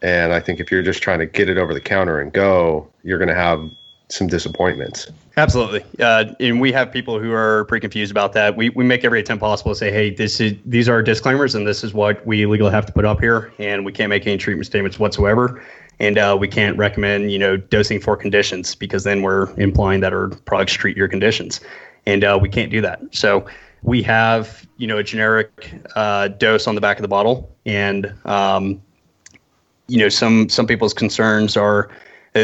And 0.02 0.34
I 0.34 0.40
think 0.40 0.60
if 0.60 0.72
you're 0.72 0.84
just 0.84 1.02
trying 1.02 1.20
to 1.20 1.26
get 1.26 1.50
it 1.50 1.58
over 1.58 1.74
the 1.74 1.82
counter 1.82 2.20
and 2.20 2.32
go, 2.32 2.88
you're 3.04 3.18
going 3.18 3.30
to 3.30 3.36
have 3.36 3.60
some 4.10 4.28
disappointments. 4.28 5.08
Absolutely, 5.38 5.86
uh, 6.00 6.34
and 6.40 6.60
we 6.60 6.72
have 6.72 6.92
people 6.92 7.20
who 7.20 7.32
are 7.32 7.66
pretty 7.66 7.82
confused 7.82 8.10
about 8.10 8.34
that. 8.34 8.56
We, 8.58 8.70
we 8.70 8.84
make 8.84 9.06
every 9.06 9.20
attempt 9.20 9.40
possible 9.40 9.72
to 9.72 9.76
say, 9.76 9.92
hey, 9.92 10.10
this 10.10 10.40
is 10.40 10.56
these 10.66 10.90
are 10.90 11.04
disclaimers, 11.04 11.54
and 11.54 11.68
this 11.68 11.84
is 11.84 11.94
what 11.94 12.26
we 12.26 12.48
legally 12.48 12.72
have 12.72 12.88
to 12.88 12.92
put 12.92 13.06
up 13.06 13.20
here, 13.20 13.54
and 13.60 13.86
we 13.86 13.92
can't 13.92 14.10
make 14.10 14.26
any 14.26 14.38
treatment 14.38 14.66
statements 14.66 14.98
whatsoever, 14.98 15.64
and 16.00 16.18
uh, 16.18 16.36
we 16.40 16.48
can't 16.48 16.76
recommend 16.76 17.32
you 17.32 17.38
know 17.38 17.56
dosing 17.56 18.00
for 18.00 18.18
conditions 18.18 18.74
because 18.74 19.04
then 19.04 19.22
we're 19.22 19.54
implying 19.60 20.00
that 20.00 20.12
our 20.12 20.30
products 20.46 20.74
treat 20.74 20.98
your 20.98 21.08
conditions, 21.08 21.62
and 22.08 22.24
uh, 22.24 22.40
we 22.42 22.50
can't 22.50 22.72
do 22.72 22.82
that. 22.82 23.00
So 23.12 23.46
we 23.84 24.02
have 24.02 24.66
you 24.78 24.88
know 24.88 24.98
a 24.98 25.04
generic 25.04 25.72
uh, 25.96 26.30
dose 26.30 26.66
on 26.66 26.74
the 26.74 26.82
back 26.82 26.98
of 26.98 27.04
the 27.04 27.08
bottle, 27.08 27.56
and 27.68 28.12
um, 28.26 28.82
you 29.88 30.00
know 30.00 30.10
some 30.10 30.50
some 30.50 30.66
people's 30.66 30.96
concerns 30.96 31.56
are 31.56 31.92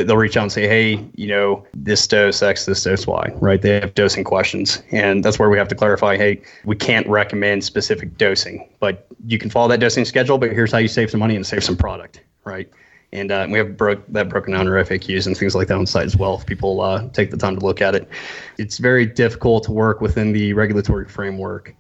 they'll 0.02 0.18
reach 0.18 0.36
out 0.36 0.44
and 0.44 0.52
say, 0.52 0.68
hey, 0.68 1.06
you 1.14 1.28
know, 1.28 1.64
this 1.76 2.08
dose 2.08 2.42
X, 2.42 2.66
this 2.66 2.84
dose 2.84 3.06
Y, 3.06 3.32
right? 3.36 3.62
They 3.62 3.80
have 3.80 3.94
dosing 3.94 4.24
questions. 4.24 4.82
And 4.92 5.24
that's 5.24 5.38
where 5.38 5.50
we 5.50 5.58
have 5.60 5.68
to 5.68 5.76
clarify, 5.76 6.18
hey, 6.18 6.42
we 6.66 6.76
can't 6.76 7.08
recommend 7.08 7.64
specific 7.64 8.18
dosing, 8.18 8.68
but 8.80 9.06
you 9.28 9.38
can 9.38 9.52
follow 9.52 9.68
that 9.68 9.80
dosing 9.80 10.06
schedule, 10.06 10.40
but 10.40 10.52
here's 10.52 10.72
how 10.72 10.80
you 10.80 10.88
save 10.88 11.12
some 11.12 11.20
money 11.20 11.36
and 11.36 11.46
save 11.46 11.64
some 11.64 11.78
product, 11.78 12.22
right? 12.46 12.68
And 13.12 13.32
uh, 13.32 13.46
we 13.48 13.60
have 13.60 13.78
that 13.78 14.30
broken 14.30 14.54
down 14.54 14.66
in 14.66 14.74
our 14.74 14.84
FAQs 14.84 15.28
and 15.28 15.38
things 15.38 15.54
like 15.54 15.68
that 15.68 15.78
on 15.78 15.86
site 15.86 16.06
as 16.06 16.18
well. 16.18 16.36
If 16.40 16.48
people 16.48 16.82
uh, 16.82 17.08
take 17.10 17.30
the 17.30 17.38
time 17.38 17.60
to 17.60 17.64
look 17.64 17.80
at 17.80 17.94
it, 17.94 18.10
it's 18.58 18.80
very 18.80 19.06
difficult 19.06 19.66
to 19.66 19.72
work 19.72 20.02
within 20.02 20.34
the 20.34 20.54
regulatory 20.54 21.08
framework. 21.08 21.76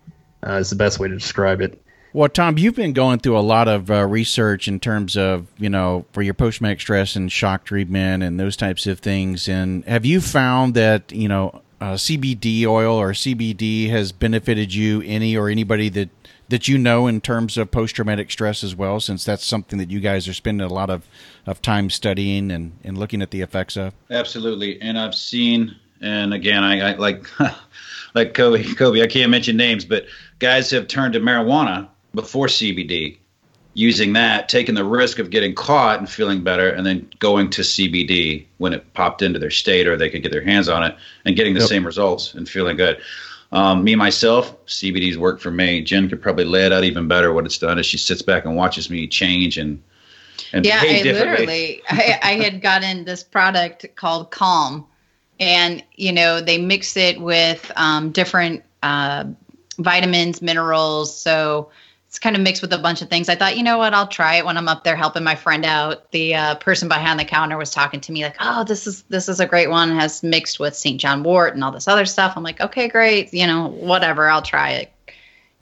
Uh, 0.45 0.55
is 0.55 0.69
the 0.69 0.75
best 0.75 0.99
way 0.99 1.07
to 1.07 1.15
describe 1.15 1.61
it. 1.61 1.82
Well, 2.15 2.29
Tom, 2.29 2.59
you've 2.59 2.75
been 2.75 2.93
going 2.93 3.17
through 3.17 3.39
a 3.39 3.41
lot 3.41 3.67
of 3.67 3.89
uh, 3.89 4.05
research 4.05 4.67
in 4.67 4.79
terms 4.79 5.17
of, 5.17 5.47
you 5.57 5.67
know, 5.67 6.05
for 6.11 6.21
your 6.21 6.35
post 6.35 6.59
traumatic 6.59 6.79
stress 6.79 7.15
and 7.15 7.31
shock 7.31 7.65
treatment 7.65 8.21
and 8.21 8.39
those 8.39 8.55
types 8.55 8.85
of 8.85 8.99
things. 8.99 9.49
And 9.49 9.83
have 9.85 10.05
you 10.05 10.21
found 10.21 10.75
that, 10.75 11.11
you 11.11 11.27
know, 11.27 11.63
uh, 11.81 11.93
CBD 11.93 12.67
oil 12.67 12.95
or 12.95 13.13
CBD 13.13 13.89
has 13.89 14.11
benefited 14.11 14.75
you, 14.75 15.01
any 15.01 15.35
or 15.35 15.49
anybody 15.49 15.89
that, 15.89 16.09
that 16.49 16.67
you 16.67 16.77
know 16.77 17.07
in 17.07 17.19
terms 17.19 17.57
of 17.57 17.71
post 17.71 17.95
traumatic 17.95 18.29
stress 18.29 18.63
as 18.63 18.75
well, 18.75 18.99
since 18.99 19.25
that's 19.25 19.43
something 19.43 19.79
that 19.79 19.89
you 19.89 19.99
guys 19.99 20.27
are 20.27 20.33
spending 20.35 20.65
a 20.65 20.71
lot 20.71 20.91
of, 20.91 21.07
of 21.47 21.63
time 21.63 21.89
studying 21.89 22.51
and, 22.51 22.73
and 22.83 22.95
looking 22.95 23.23
at 23.23 23.31
the 23.31 23.41
effects 23.41 23.75
of? 23.75 23.91
Absolutely. 24.11 24.79
And 24.83 24.99
I've 24.99 25.15
seen, 25.15 25.75
and 25.99 26.31
again, 26.31 26.63
I, 26.63 26.91
I 26.91 26.95
like, 26.95 27.27
like 28.13 28.35
Coby, 28.35 28.63
Coby, 28.75 29.01
I 29.01 29.07
can't 29.07 29.31
mention 29.31 29.57
names, 29.57 29.83
but 29.83 30.05
guys 30.37 30.69
have 30.69 30.87
turned 30.87 31.13
to 31.13 31.19
marijuana 31.19 31.89
before 32.13 32.47
CBD, 32.47 33.17
using 33.73 34.13
that, 34.13 34.49
taking 34.49 34.75
the 34.75 34.85
risk 34.85 35.19
of 35.19 35.29
getting 35.29 35.55
caught 35.55 35.99
and 35.99 36.09
feeling 36.09 36.43
better, 36.43 36.69
and 36.69 36.85
then 36.85 37.09
going 37.19 37.49
to 37.51 37.61
CBD 37.61 38.45
when 38.57 38.73
it 38.73 38.93
popped 38.93 39.21
into 39.21 39.39
their 39.39 39.51
state 39.51 39.87
or 39.87 39.97
they 39.97 40.09
could 40.09 40.21
get 40.21 40.31
their 40.31 40.43
hands 40.43 40.69
on 40.69 40.83
it 40.83 40.95
and 41.25 41.35
getting 41.35 41.53
the 41.53 41.61
yep. 41.61 41.69
same 41.69 41.85
results 41.85 42.33
and 42.33 42.47
feeling 42.47 42.77
good. 42.77 43.01
Um, 43.51 43.83
me 43.83 43.95
myself, 43.95 44.65
CBD's 44.65 45.17
worked 45.17 45.41
for 45.41 45.51
me. 45.51 45.81
Jen 45.81 46.09
could 46.09 46.21
probably 46.21 46.45
lay 46.45 46.65
it 46.65 46.73
out 46.73 46.83
even 46.83 47.07
better. 47.07 47.33
What 47.33 47.45
it's 47.45 47.57
done 47.57 47.77
is 47.77 47.85
she 47.85 47.97
sits 47.97 48.21
back 48.21 48.45
and 48.45 48.55
watches 48.55 48.89
me 48.89 49.07
change 49.07 49.57
and 49.57 49.81
and 50.51 50.65
yeah, 50.65 50.79
I 50.81 51.01
literally 51.03 51.81
I, 51.89 52.19
I 52.21 52.33
had 52.33 52.61
gotten 52.61 53.05
this 53.05 53.23
product 53.23 53.87
called 53.95 54.31
Calm, 54.31 54.85
and 55.39 55.83
you 55.95 56.11
know 56.11 56.41
they 56.41 56.57
mix 56.57 56.95
it 56.95 57.19
with 57.19 57.71
um, 57.75 58.11
different 58.11 58.63
uh, 58.81 59.25
vitamins, 59.77 60.41
minerals. 60.41 61.15
So 61.15 61.69
it's 62.13 62.19
kind 62.19 62.35
of 62.35 62.43
mixed 62.43 62.61
with 62.61 62.71
a 62.71 62.77
bunch 62.77 63.01
of 63.01 63.09
things. 63.09 63.27
I 63.27 63.33
thought, 63.33 63.57
you 63.57 63.63
know 63.63 63.79
what, 63.79 63.95
I'll 63.95 64.07
try 64.07 64.35
it 64.35 64.45
when 64.45 64.55
I'm 64.55 64.67
up 64.67 64.83
there 64.83 64.95
helping 64.95 65.23
my 65.23 65.33
friend 65.33 65.65
out. 65.65 66.11
The 66.11 66.35
uh, 66.35 66.55
person 66.57 66.87
behind 66.87 67.19
the 67.19 67.25
counter 67.25 67.57
was 67.57 67.71
talking 67.71 68.01
to 68.01 68.11
me 68.11 68.21
like, 68.21 68.35
"Oh, 68.39 68.63
this 68.63 68.85
is 68.85 69.01
this 69.09 69.27
is 69.27 69.39
a 69.39 69.47
great 69.47 69.71
one. 69.71 69.89
It 69.89 69.95
has 69.95 70.21
mixed 70.21 70.59
with 70.59 70.75
St. 70.75 71.01
John 71.01 71.23
wort 71.23 71.55
and 71.55 71.63
all 71.63 71.71
this 71.71 71.87
other 71.87 72.05
stuff." 72.05 72.33
I'm 72.35 72.43
like, 72.43 72.61
"Okay, 72.61 72.87
great. 72.87 73.33
You 73.33 73.47
know, 73.47 73.69
whatever. 73.69 74.29
I'll 74.29 74.43
try 74.43 74.73
it." 74.73 74.93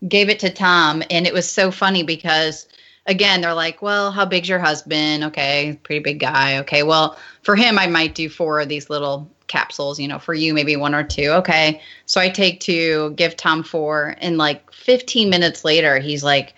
Gave 0.05 0.27
it 0.27 0.39
to 0.39 0.49
Tom, 0.49 1.01
and 1.09 1.25
it 1.25 1.33
was 1.33 1.49
so 1.49 1.71
funny 1.71 2.03
because 2.03 2.67
again, 3.05 3.39
they're 3.39 3.53
like, 3.53 3.81
"Well, 3.81 4.11
how 4.11 4.25
big's 4.25 4.49
your 4.49 4.59
husband?" 4.59 5.23
Okay, 5.23 5.79
pretty 5.83 6.03
big 6.03 6.19
guy. 6.19 6.57
Okay, 6.57 6.83
well, 6.83 7.17
for 7.43 7.55
him, 7.55 7.79
I 7.79 7.87
might 7.87 8.13
do 8.13 8.27
four 8.27 8.59
of 8.59 8.67
these 8.67 8.89
little 8.89 9.31
capsules, 9.51 9.99
you 9.99 10.07
know, 10.07 10.17
for 10.17 10.33
you, 10.33 10.53
maybe 10.53 10.75
one 10.75 10.95
or 10.95 11.03
two. 11.03 11.29
Okay. 11.31 11.81
So 12.05 12.21
I 12.21 12.29
take 12.29 12.61
two, 12.61 13.11
give 13.17 13.35
Tom 13.35 13.63
four, 13.63 14.15
and 14.19 14.37
like 14.37 14.71
15 14.71 15.29
minutes 15.29 15.65
later, 15.65 15.99
he's 15.99 16.23
like, 16.23 16.55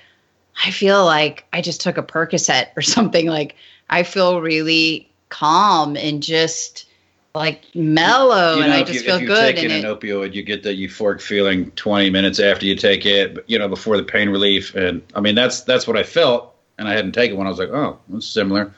I 0.63 0.69
feel 0.69 1.03
like 1.03 1.45
I 1.51 1.61
just 1.61 1.81
took 1.81 1.97
a 1.97 2.03
Percocet 2.03 2.67
or 2.77 2.81
something. 2.95 3.25
Like 3.25 3.55
I 3.89 4.03
feel 4.03 4.41
really 4.41 5.09
calm 5.29 5.97
and 5.97 6.21
just 6.21 6.85
like 7.33 7.63
mellow, 7.73 8.53
you 8.53 8.59
know, 8.59 8.65
and 8.65 8.73
I 8.73 8.83
just 8.83 8.99
you, 8.99 9.05
feel 9.05 9.15
if 9.15 9.25
good. 9.25 9.55
Taking 9.55 9.71
an 9.71 9.85
it, 9.85 9.99
opioid, 9.99 10.35
you 10.35 10.43
get 10.43 10.61
that 10.63 10.77
euphoric 10.77 11.19
feeling 11.19 11.71
20 11.71 12.11
minutes 12.11 12.39
after 12.39 12.67
you 12.67 12.75
take 12.75 13.07
it, 13.07 13.43
you 13.47 13.57
know, 13.57 13.67
before 13.67 13.97
the 13.97 14.03
pain 14.03 14.29
relief. 14.29 14.75
And 14.75 15.01
I 15.15 15.19
mean, 15.19 15.33
that's 15.33 15.61
that's 15.61 15.87
what 15.87 15.97
I 15.97 16.03
felt, 16.03 16.53
and 16.77 16.87
I 16.87 16.93
hadn't 16.93 17.13
taken 17.13 17.37
one. 17.37 17.47
I 17.47 17.49
was 17.49 17.57
like, 17.57 17.69
oh, 17.69 17.97
it's 18.13 18.27
similar. 18.27 18.71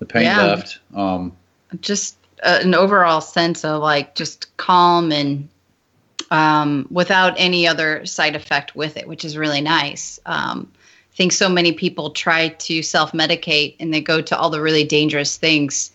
The 0.00 0.06
pain 0.06 0.24
yeah. 0.24 0.42
left. 0.42 0.80
Um, 0.92 1.36
just 1.80 2.16
uh, 2.42 2.60
an 2.62 2.74
overall 2.74 3.20
sense 3.20 3.64
of 3.64 3.82
like 3.82 4.14
just 4.14 4.56
calm 4.56 5.12
and 5.12 5.48
um, 6.30 6.86
without 6.90 7.34
any 7.36 7.66
other 7.66 8.06
side 8.06 8.36
effect 8.36 8.76
with 8.76 8.96
it, 8.96 9.08
which 9.08 9.24
is 9.24 9.36
really 9.36 9.60
nice. 9.60 10.20
Um, 10.26 10.70
I 11.12 11.16
think 11.16 11.32
so 11.32 11.48
many 11.48 11.72
people 11.72 12.10
try 12.10 12.48
to 12.48 12.82
self 12.82 13.12
medicate 13.12 13.76
and 13.80 13.92
they 13.92 14.00
go 14.00 14.20
to 14.20 14.38
all 14.38 14.50
the 14.50 14.60
really 14.60 14.84
dangerous 14.84 15.36
things 15.36 15.92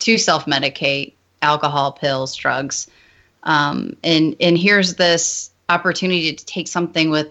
to 0.00 0.18
self 0.18 0.46
medicate 0.46 1.12
alcohol, 1.42 1.92
pills, 1.92 2.34
drugs. 2.34 2.88
Um, 3.44 3.96
and, 4.02 4.34
and 4.40 4.58
here's 4.58 4.96
this 4.96 5.50
opportunity 5.68 6.34
to 6.34 6.44
take 6.44 6.68
something 6.68 7.10
with 7.10 7.28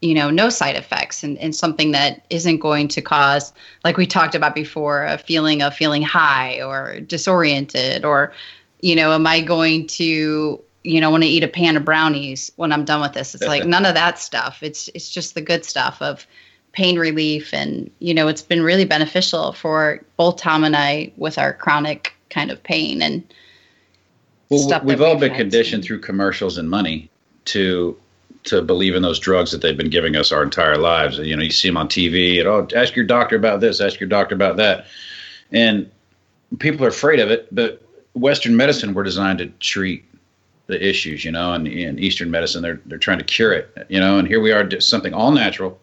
you 0.00 0.14
know 0.14 0.30
no 0.30 0.48
side 0.48 0.76
effects 0.76 1.22
and, 1.22 1.38
and 1.38 1.54
something 1.54 1.92
that 1.92 2.24
isn't 2.30 2.58
going 2.58 2.88
to 2.88 3.00
cause 3.00 3.52
like 3.84 3.96
we 3.96 4.06
talked 4.06 4.34
about 4.34 4.54
before 4.54 5.04
a 5.04 5.18
feeling 5.18 5.62
of 5.62 5.74
feeling 5.74 6.02
high 6.02 6.60
or 6.62 7.00
disoriented 7.00 8.04
or 8.04 8.32
you 8.80 8.96
know 8.96 9.12
am 9.12 9.26
i 9.26 9.40
going 9.40 9.86
to 9.86 10.60
you 10.82 11.00
know 11.00 11.10
want 11.10 11.22
to 11.22 11.28
eat 11.28 11.44
a 11.44 11.48
pan 11.48 11.76
of 11.76 11.84
brownies 11.84 12.50
when 12.56 12.72
i'm 12.72 12.84
done 12.84 13.00
with 13.00 13.12
this? 13.12 13.34
It's 13.34 13.46
like 13.46 13.64
none 13.66 13.86
of 13.86 13.94
that 13.94 14.18
stuff. 14.18 14.62
It's 14.62 14.88
it's 14.94 15.10
just 15.10 15.34
the 15.34 15.40
good 15.40 15.64
stuff 15.64 16.00
of 16.00 16.26
pain 16.72 16.98
relief 16.98 17.52
and 17.52 17.90
you 17.98 18.14
know 18.14 18.28
it's 18.28 18.42
been 18.42 18.62
really 18.62 18.84
beneficial 18.84 19.52
for 19.52 20.00
both 20.16 20.36
tom 20.36 20.62
and 20.62 20.76
i 20.76 21.10
with 21.16 21.36
our 21.36 21.52
chronic 21.52 22.14
kind 22.28 22.48
of 22.48 22.62
pain 22.62 23.02
and 23.02 23.34
well 24.50 24.80
we've 24.84 25.00
all 25.00 25.16
been 25.16 25.34
conditioned 25.34 25.82
through 25.82 25.98
commercials 25.98 26.58
and 26.58 26.70
money 26.70 27.10
to 27.44 27.96
to 28.44 28.62
believe 28.62 28.94
in 28.94 29.02
those 29.02 29.18
drugs 29.18 29.50
that 29.52 29.60
they've 29.60 29.76
been 29.76 29.90
giving 29.90 30.16
us 30.16 30.32
our 30.32 30.42
entire 30.42 30.76
lives. 30.76 31.18
You 31.18 31.36
know, 31.36 31.42
you 31.42 31.50
see 31.50 31.68
them 31.68 31.76
on 31.76 31.88
TV 31.88 32.38
and 32.38 32.48
oh, 32.48 32.66
ask 32.74 32.96
your 32.96 33.04
doctor 33.04 33.36
about 33.36 33.60
this, 33.60 33.80
ask 33.80 34.00
your 34.00 34.08
doctor 34.08 34.34
about 34.34 34.56
that, 34.56 34.86
and 35.52 35.90
people 36.58 36.84
are 36.84 36.88
afraid 36.88 37.20
of 37.20 37.30
it. 37.30 37.54
But 37.54 37.82
Western 38.14 38.56
medicine, 38.56 38.94
we're 38.94 39.04
designed 39.04 39.38
to 39.38 39.46
treat 39.60 40.04
the 40.66 40.86
issues, 40.86 41.24
you 41.24 41.32
know, 41.32 41.52
and 41.52 41.66
in 41.66 41.98
Eastern 41.98 42.30
medicine, 42.30 42.62
they're 42.62 42.80
they're 42.86 42.98
trying 42.98 43.18
to 43.18 43.24
cure 43.24 43.52
it, 43.52 43.86
you 43.88 44.00
know. 44.00 44.18
And 44.18 44.26
here 44.26 44.40
we 44.40 44.52
are, 44.52 44.80
something 44.80 45.12
all 45.12 45.32
natural, 45.32 45.78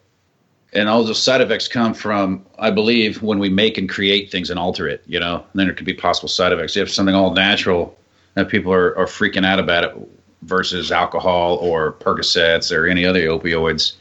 and 0.74 0.90
all 0.90 1.04
those 1.04 1.22
side 1.22 1.42
effects 1.42 1.68
come 1.68 1.94
from, 1.94 2.46
I 2.58 2.72
believe, 2.72 3.22
when 3.22 3.38
we 3.38 3.50
make 3.50 3.78
and 3.78 3.88
create 3.88 4.32
things 4.32 4.50
and 4.50 4.58
alter 4.58 4.88
it, 4.88 5.04
you 5.06 5.20
know. 5.20 5.36
And 5.36 5.60
then 5.60 5.68
there 5.68 5.76
could 5.76 5.86
be 5.86 5.94
possible 5.94 6.30
side 6.30 6.54
effects. 6.54 6.78
If 6.78 6.92
something 6.92 7.16
all 7.16 7.34
natural, 7.34 7.98
and 8.36 8.48
people 8.48 8.74
are, 8.74 8.98
are 8.98 9.06
freaking 9.06 9.46
out 9.46 9.60
about 9.60 9.84
it, 9.84 9.96
versus 10.44 10.92
alcohol 10.92 11.58
or 11.58 11.94
Percocets 11.94 12.76
or 12.76 12.88
any 12.88 13.06
other 13.06 13.22
opioids, 13.22 13.94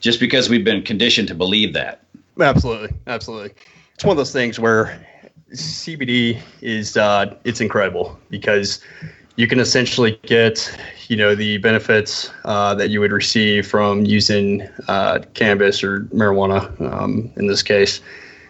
just 0.00 0.20
because 0.20 0.48
we've 0.48 0.64
been 0.64 0.82
conditioned 0.82 1.28
to 1.28 1.34
believe 1.34 1.72
that. 1.74 2.04
Absolutely, 2.40 2.96
absolutely. 3.06 3.52
It's 3.94 4.04
one 4.04 4.12
of 4.12 4.16
those 4.16 4.32
things 4.32 4.58
where 4.58 5.04
CBD 5.52 6.40
is 6.60 6.96
uh, 6.96 7.34
it's 7.44 7.60
incredible 7.60 8.18
because 8.28 8.80
you 9.36 9.46
can 9.46 9.58
essentially 9.60 10.18
get 10.22 10.78
you 11.08 11.16
know 11.16 11.34
the 11.34 11.58
benefits 11.58 12.30
uh, 12.44 12.74
that 12.74 12.90
you 12.90 13.00
would 13.00 13.12
receive 13.12 13.66
from 13.66 14.04
using 14.04 14.62
uh, 14.88 15.20
cannabis 15.34 15.82
or 15.82 16.00
marijuana 16.12 16.80
um, 16.92 17.30
in 17.36 17.46
this 17.46 17.62
case 17.62 18.00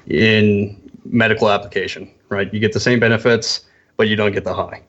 in 0.06 0.80
medical 1.04 1.50
application, 1.50 2.10
right? 2.28 2.52
You 2.52 2.60
get 2.60 2.72
the 2.72 2.80
same 2.80 3.00
benefits, 3.00 3.64
but 3.96 4.08
you 4.08 4.16
don't 4.16 4.32
get 4.32 4.44
the 4.44 4.54
high. 4.54 4.82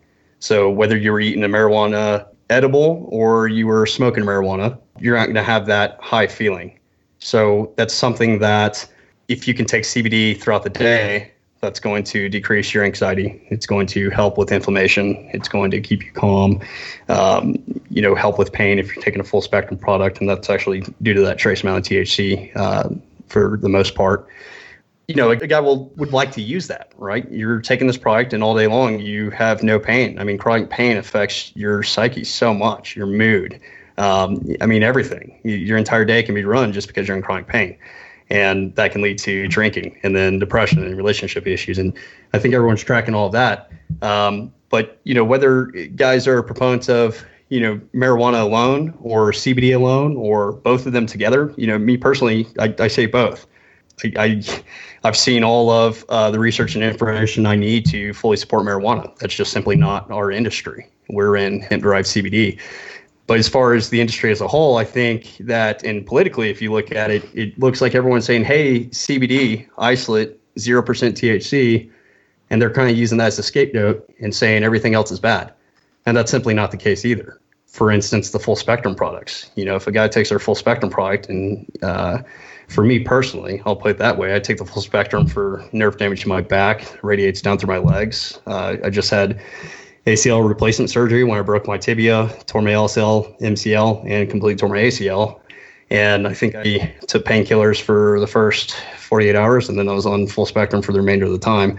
So 0.45 0.69
whether 0.69 0.95
you 0.95 1.12
were 1.12 1.19
eating 1.19 1.43
a 1.43 1.47
marijuana 1.47 2.27
edible 2.51 3.08
or 3.10 3.47
you 3.47 3.65
were 3.65 3.88
smoking 3.88 4.23
marijuana, 4.23 4.77
you're 4.99 5.17
not 5.17 5.25
going 5.25 5.36
to 5.38 5.43
have 5.43 5.65
that 5.65 5.97
high 5.99 6.27
feeling. 6.27 6.77
So 7.17 7.73
that's 7.77 7.95
something 7.95 8.38
that 8.39 8.88
if 9.27 9.47
you 9.47 9.55
can 9.55 9.65
take 9.65 9.86
CBD 9.86 10.39
throughout 10.39 10.62
the 10.62 10.69
day, 10.69 11.31
that's 11.62 11.79
going 11.79 12.03
to 12.03 12.29
decrease 12.29 12.75
your 12.75 12.84
anxiety. 12.84 13.41
It's 13.49 13.65
going 13.65 13.88
to 13.88 14.12
help 14.12 14.38
with 14.38 14.51
inflammation. 14.51 15.27
It's 15.34 15.47
going 15.47 15.71
to 15.71 15.81
keep 15.81 16.05
you 16.05 16.12
calm. 16.12 16.62
Um, 17.10 17.55
you 17.89 18.03
know, 18.03 18.13
help 18.13 18.38
with 18.38 18.53
pain 18.53 18.77
if 18.77 18.93
you're 18.93 19.03
taking 19.03 19.21
a 19.21 19.23
full 19.23 19.41
spectrum 19.41 19.79
product, 19.79 20.19
and 20.19 20.29
that's 20.29 20.51
actually 20.51 20.84
due 21.01 21.15
to 21.15 21.21
that 21.21 21.39
trace 21.39 21.63
amount 21.63 21.79
of 21.79 21.91
THC 21.91 22.55
uh, 22.55 22.89
for 23.29 23.58
the 23.60 23.69
most 23.69 23.95
part. 23.95 24.27
You 25.07 25.15
know, 25.15 25.29
a 25.29 25.35
guy 25.35 25.59
will 25.59 25.89
would 25.97 26.13
like 26.13 26.31
to 26.31 26.41
use 26.41 26.67
that, 26.67 26.91
right? 26.97 27.29
You're 27.31 27.61
taking 27.61 27.87
this 27.87 27.97
product, 27.97 28.33
and 28.33 28.43
all 28.43 28.55
day 28.55 28.67
long 28.67 28.99
you 28.99 29.29
have 29.29 29.61
no 29.61 29.79
pain. 29.79 30.17
I 30.17 30.23
mean, 30.23 30.37
chronic 30.37 30.69
pain 30.69 30.97
affects 30.97 31.51
your 31.55 31.83
psyche 31.83 32.23
so 32.23 32.53
much, 32.53 32.95
your 32.95 33.05
mood. 33.05 33.59
Um, 33.97 34.43
I 34.61 34.65
mean, 34.65 34.83
everything. 34.83 35.39
Your 35.43 35.77
entire 35.77 36.05
day 36.05 36.23
can 36.23 36.33
be 36.33 36.43
ruined 36.43 36.73
just 36.73 36.87
because 36.87 37.07
you're 37.07 37.15
in 37.15 37.23
chronic 37.23 37.47
pain 37.47 37.77
and 38.29 38.73
that 38.75 38.91
can 38.91 39.01
lead 39.01 39.17
to 39.19 39.47
drinking 39.47 39.99
and 40.03 40.15
then 40.15 40.39
depression 40.39 40.83
and 40.83 40.97
relationship 40.97 41.45
issues. 41.45 41.77
And 41.77 41.93
I 42.33 42.39
think 42.39 42.53
everyone's 42.53 42.83
tracking 42.83 43.13
all 43.13 43.27
of 43.27 43.31
that. 43.33 43.71
Um, 44.01 44.53
but 44.69 44.99
you 45.03 45.13
know, 45.13 45.23
whether 45.23 45.65
guys 45.95 46.27
are 46.27 46.41
proponents 46.41 46.89
of 46.89 47.23
you 47.49 47.59
know 47.59 47.79
marijuana 47.93 48.41
alone 48.41 48.97
or 49.01 49.31
CBD 49.31 49.75
alone 49.75 50.17
or 50.17 50.53
both 50.53 50.85
of 50.85 50.93
them 50.93 51.05
together, 51.05 51.53
you 51.57 51.67
know, 51.67 51.77
me 51.77 51.97
personally, 51.97 52.47
I, 52.59 52.73
I 52.79 52.87
say 52.87 53.05
both. 53.05 53.47
I, 54.03 54.12
I 54.17 55.08
have 55.08 55.17
seen 55.17 55.43
all 55.43 55.69
of 55.69 56.03
uh, 56.10 56.31
the 56.31 56.39
research 56.39 56.75
and 56.75 56.84
information 56.84 57.45
I 57.45 57.55
need 57.55 57.86
to 57.88 58.13
fully 58.13 58.38
support 58.38 58.65
marijuana. 58.65 59.15
That's 59.17 59.36
just 59.36 59.51
simply 59.51 59.75
not 59.75 60.10
our 60.12 60.31
industry. 60.31 60.89
We're 61.10 61.38
in 61.38 61.62
hemp 61.62 61.84
derived 61.84 62.08
CBD. 62.08 62.60
But 63.27 63.39
as 63.39 63.47
far 63.47 63.73
as 63.73 63.89
the 63.89 64.01
industry 64.01 64.31
as 64.31 64.39
a 64.39 64.47
whole, 64.47 64.77
I 64.77 64.84
think 64.84 65.38
that, 65.39 65.84
and 65.84 66.05
politically, 66.05 66.49
if 66.49 66.62
you 66.62 66.71
look 66.71 66.91
at 66.91 67.10
it, 67.10 67.23
it 67.34 67.58
looks 67.58 67.81
like 67.81 67.95
everyone's 67.95 68.25
saying, 68.25 68.43
hey, 68.43 68.86
CBD, 68.86 69.67
isolate, 69.79 70.39
0% 70.55 70.84
THC, 70.84 71.89
and 72.49 72.62
they're 72.62 72.71
kind 72.71 72.89
of 72.89 72.95
using 72.95 73.17
that 73.17 73.27
as 73.27 73.39
a 73.39 73.43
scapegoat 73.43 74.08
and 74.19 74.34
saying 74.34 74.63
everything 74.63 74.93
else 74.93 75.12
is 75.12 75.19
bad. 75.19 75.51
And 76.05 76.15
that's 76.15 76.29
simply 76.29 76.53
not 76.53 76.69
the 76.69 76.77
case 76.77 77.03
either. 77.03 77.39
For 77.65 77.91
instance, 77.91 78.29
the 78.29 78.39
full 78.39 78.55
spectrum 78.55 78.95
products. 78.95 79.49
You 79.55 79.65
know, 79.65 79.75
if 79.75 79.88
a 79.88 79.91
guy 79.91 80.08
takes 80.08 80.29
their 80.29 80.39
full 80.39 80.55
spectrum 80.55 80.91
product, 80.91 81.27
and 81.27 81.65
uh, 81.81 82.19
for 82.67 82.84
me 82.84 82.99
personally, 82.99 83.62
I'll 83.65 83.75
put 83.75 83.91
it 83.91 83.97
that 83.99 84.17
way, 84.17 84.36
I 84.36 84.39
take 84.39 84.58
the 84.58 84.65
full 84.65 84.82
spectrum 84.82 85.28
for 85.28 85.63
nerve 85.71 85.97
damage 85.97 86.21
to 86.21 86.30
my 86.30 86.41
back, 86.41 86.97
radiates 87.04 87.41
down 87.41 87.58
through 87.58 87.73
my 87.73 87.78
legs. 87.78 88.39
Uh, 88.47 88.78
I 88.84 88.89
just 88.89 89.10
had 89.10 89.39
ACL 90.06 90.47
replacement 90.47 90.89
surgery 90.89 91.23
when 91.23 91.38
I 91.38 91.41
broke 91.41 91.67
my 91.67 91.78
tibia, 91.78 92.30
tore 92.45 92.62
my 92.62 92.71
LCL, 92.71 93.39
MCL, 93.39 94.10
and 94.10 94.30
completely 94.30 94.56
tore 94.56 94.69
my 94.69 94.78
ACL. 94.78 95.39
And 95.89 96.28
I 96.28 96.34
think 96.34 96.56
I 96.56 96.93
took 97.08 97.25
painkillers 97.25 97.80
for 97.80 98.19
the 98.19 98.28
first 98.28 98.75
48 98.97 99.36
hours, 99.36 99.69
and 99.69 99.78
then 99.78 99.88
I 99.88 99.93
was 99.93 100.06
on 100.06 100.28
full 100.28 100.45
spectrum 100.45 100.82
for 100.82 100.91
the 100.91 100.99
remainder 100.99 101.25
of 101.25 101.32
the 101.32 101.39
time. 101.39 101.78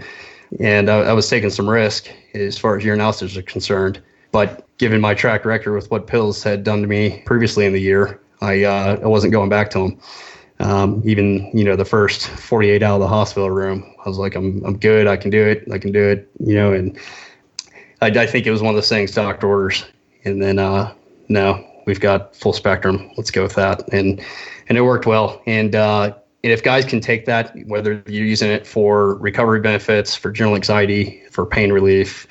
And 0.61 0.89
I, 0.89 0.99
I 0.99 1.13
was 1.13 1.29
taking 1.29 1.49
some 1.49 1.69
risk 1.69 2.09
as 2.33 2.57
far 2.57 2.77
as 2.77 2.83
urinalysis 2.83 3.35
are 3.35 3.41
concerned. 3.41 4.01
But 4.31 4.65
given 4.77 5.01
my 5.01 5.13
track 5.13 5.45
record 5.45 5.73
with 5.73 5.91
what 5.91 6.07
pills 6.07 6.41
had 6.43 6.63
done 6.63 6.81
to 6.81 6.87
me 6.87 7.21
previously 7.25 7.65
in 7.65 7.73
the 7.73 7.81
year, 7.81 8.19
I 8.41 8.63
uh, 8.63 8.99
I 9.01 9.07
wasn't 9.07 9.33
going 9.33 9.49
back 9.49 9.69
to 9.71 9.79
them. 9.79 9.99
Um, 10.59 11.03
even 11.05 11.51
you 11.53 11.63
know 11.63 11.75
the 11.75 11.85
first 11.85 12.27
48 12.27 12.81
out 12.81 12.95
of 12.95 12.99
the 13.01 13.07
hospital 13.07 13.51
room, 13.51 13.93
I 14.03 14.09
was 14.09 14.17
like, 14.17 14.35
I'm 14.35 14.63
I'm 14.65 14.77
good. 14.77 15.07
I 15.07 15.17
can 15.17 15.29
do 15.29 15.45
it. 15.45 15.67
I 15.71 15.77
can 15.77 15.91
do 15.91 16.03
it. 16.03 16.29
You 16.39 16.55
know, 16.55 16.73
and 16.73 16.97
I, 18.01 18.07
I 18.07 18.25
think 18.25 18.47
it 18.47 18.51
was 18.51 18.61
one 18.61 18.69
of 18.69 18.75
those 18.75 18.89
things, 18.89 19.11
doctor 19.11 19.47
orders, 19.47 19.85
and 20.25 20.41
then 20.41 20.59
uh, 20.59 20.93
no, 21.29 21.65
we've 21.85 21.99
got 21.99 22.35
full 22.35 22.53
spectrum. 22.53 23.11
Let's 23.17 23.31
go 23.31 23.43
with 23.43 23.55
that, 23.55 23.87
and 23.93 24.21
and 24.69 24.77
it 24.77 24.81
worked 24.81 25.05
well. 25.05 25.41
And 25.45 25.75
uh, 25.75 26.13
and 26.43 26.53
if 26.53 26.63
guys 26.63 26.85
can 26.85 27.01
take 27.01 27.25
that, 27.25 27.55
whether 27.65 28.03
you're 28.07 28.25
using 28.25 28.49
it 28.49 28.65
for 28.65 29.15
recovery 29.15 29.59
benefits, 29.59 30.15
for 30.15 30.31
general 30.31 30.55
anxiety, 30.55 31.21
for 31.31 31.45
pain 31.45 31.71
relief, 31.71 32.27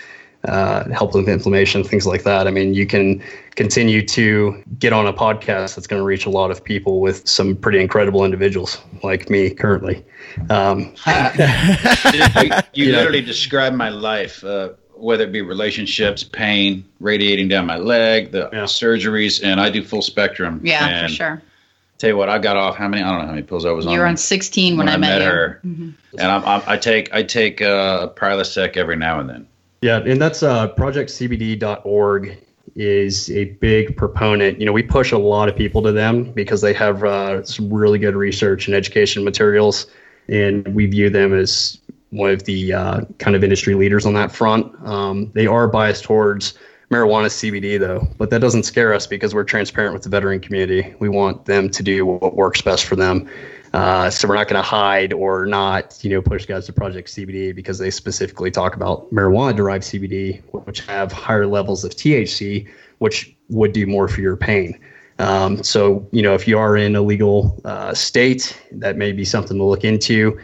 uh, 0.46 0.88
help 0.90 1.14
with 1.14 1.28
inflammation, 1.28 1.85
things 1.85 2.06
like 2.06 2.22
that. 2.24 2.46
I 2.46 2.50
mean, 2.50 2.74
you 2.74 2.87
can 2.87 3.22
continue 3.54 4.06
to 4.06 4.62
get 4.78 4.92
on 4.92 5.06
a 5.06 5.12
podcast 5.12 5.74
that's 5.74 5.87
going 5.87 6.00
to 6.00 6.04
reach 6.04 6.26
a 6.26 6.30
lot 6.30 6.50
of 6.50 6.62
people 6.62 7.00
with 7.00 7.26
some 7.28 7.56
pretty 7.56 7.80
incredible 7.80 8.24
individuals 8.24 8.78
like 9.02 9.28
me 9.30 9.50
currently. 9.50 10.04
Um, 10.50 10.94
you, 12.74 12.87
you 12.87 12.92
literally 12.92 13.22
described 13.22 13.76
my 13.76 13.88
life. 13.88 14.42
Uh, 14.44 14.70
whether 14.98 15.24
it 15.24 15.32
be 15.32 15.42
relationships, 15.42 16.24
pain 16.24 16.82
radiating 17.00 17.48
down 17.48 17.66
my 17.66 17.76
leg, 17.76 18.32
the 18.32 18.48
yeah. 18.50 18.62
surgeries, 18.62 19.44
and 19.44 19.61
I 19.61 19.68
do 19.68 19.85
full 19.85 20.00
spectrum. 20.00 20.59
Yeah, 20.64 20.87
and 20.87 21.09
for 21.09 21.14
sure. 21.14 21.42
Tell 21.98 22.11
you 22.11 22.16
what, 22.16 22.28
I 22.28 22.38
got 22.38 22.56
off 22.56 22.76
how 22.76 22.88
many? 22.88 23.02
I 23.02 23.11
don't 23.11 23.20
know 23.20 23.26
how 23.26 23.32
many 23.32 23.42
pills 23.42 23.64
I 23.64 23.72
was 23.72 23.85
you 23.85 23.90
on. 23.90 23.94
You 23.94 24.00
were 24.00 24.06
on 24.06 24.16
16 24.16 24.76
when, 24.76 24.87
when 24.87 24.94
I, 24.94 24.96
met, 24.98 25.18
met 25.18 25.22
her, 25.22 25.61
mm-hmm. 25.64 25.90
and 26.18 26.30
I'm, 26.30 26.44
I'm, 26.44 26.62
i 26.66 26.76
take 26.76 27.12
I 27.14 27.22
take 27.22 27.62
uh, 27.62 28.09
Prilosec 28.09 28.76
every 28.76 28.96
now 28.96 29.20
and 29.20 29.28
then. 29.28 29.46
Yeah, 29.87 29.99
and 29.99 30.20
that's 30.20 30.42
uh, 30.42 30.75
projectcbd.org 30.75 32.44
is 32.75 33.31
a 33.31 33.44
big 33.44 33.96
proponent. 33.96 34.59
You 34.59 34.66
know, 34.66 34.72
we 34.72 34.83
push 34.83 35.12
a 35.12 35.18
lot 35.18 35.49
of 35.49 35.55
people 35.55 35.81
to 35.85 35.92
them 35.92 36.33
because 36.33 36.61
they 36.61 36.72
have 36.72 37.05
uh, 37.05 37.44
some 37.44 37.72
really 37.72 38.01
good 38.01 38.16
research 38.16 38.66
and 38.66 38.75
education 38.75 39.22
materials, 39.22 39.87
and 40.27 40.66
we 40.75 40.87
view 40.87 41.09
them 41.09 41.33
as 41.33 41.79
one 42.11 42.31
of 42.33 42.42
the 42.46 42.72
uh, 42.72 43.03
kind 43.18 43.37
of 43.37 43.44
industry 43.44 43.77
leaders 43.77 44.05
on 44.05 44.14
that 44.14 44.33
front. 44.33 44.75
Um, 44.85 45.31
they 45.37 45.46
are 45.46 45.68
biased 45.68 46.03
towards 46.03 46.55
marijuana 46.90 47.27
CBD 47.27 47.79
though, 47.79 48.09
but 48.18 48.31
that 48.31 48.40
doesn't 48.40 48.64
scare 48.64 48.92
us 48.92 49.07
because 49.07 49.37
we're 49.37 49.44
transparent 49.44 49.94
with 49.94 50.03
the 50.03 50.09
veteran 50.09 50.40
community. 50.40 50.96
We 50.99 51.09
want 51.09 51.44
them 51.44 51.70
to 51.70 51.83
do 51.85 52.05
what 52.05 52.35
works 52.35 52.61
best 52.61 52.87
for 52.87 52.96
them. 52.96 53.31
Uh, 53.76 54.08
so 54.08 54.26
we're 54.26 54.34
not 54.34 54.48
going 54.48 54.60
to 54.60 54.66
hide 54.66 55.12
or 55.12 55.44
not, 55.44 55.98
you 56.02 56.08
know, 56.08 56.22
push 56.22 56.46
guys 56.46 56.64
to 56.64 56.72
Project 56.72 57.08
CBD 57.08 57.54
because 57.54 57.78
they 57.78 57.90
specifically 57.90 58.50
talk 58.50 58.74
about 58.74 59.12
marijuana-derived 59.12 59.84
CBD, 59.84 60.42
which 60.64 60.80
have 60.86 61.12
higher 61.12 61.46
levels 61.46 61.84
of 61.84 61.92
THC, 61.92 62.66
which 62.98 63.36
would 63.50 63.72
do 63.72 63.86
more 63.86 64.08
for 64.08 64.22
your 64.22 64.36
pain. 64.36 64.78
Um, 65.18 65.62
so, 65.62 66.06
you 66.10 66.22
know, 66.22 66.34
if 66.34 66.48
you 66.48 66.58
are 66.58 66.76
in 66.76 66.96
a 66.96 67.02
legal 67.02 67.60
uh, 67.64 67.92
state, 67.92 68.58
that 68.72 68.96
may 68.96 69.12
be 69.12 69.24
something 69.24 69.58
to 69.58 69.64
look 69.64 69.84
into 69.84 70.38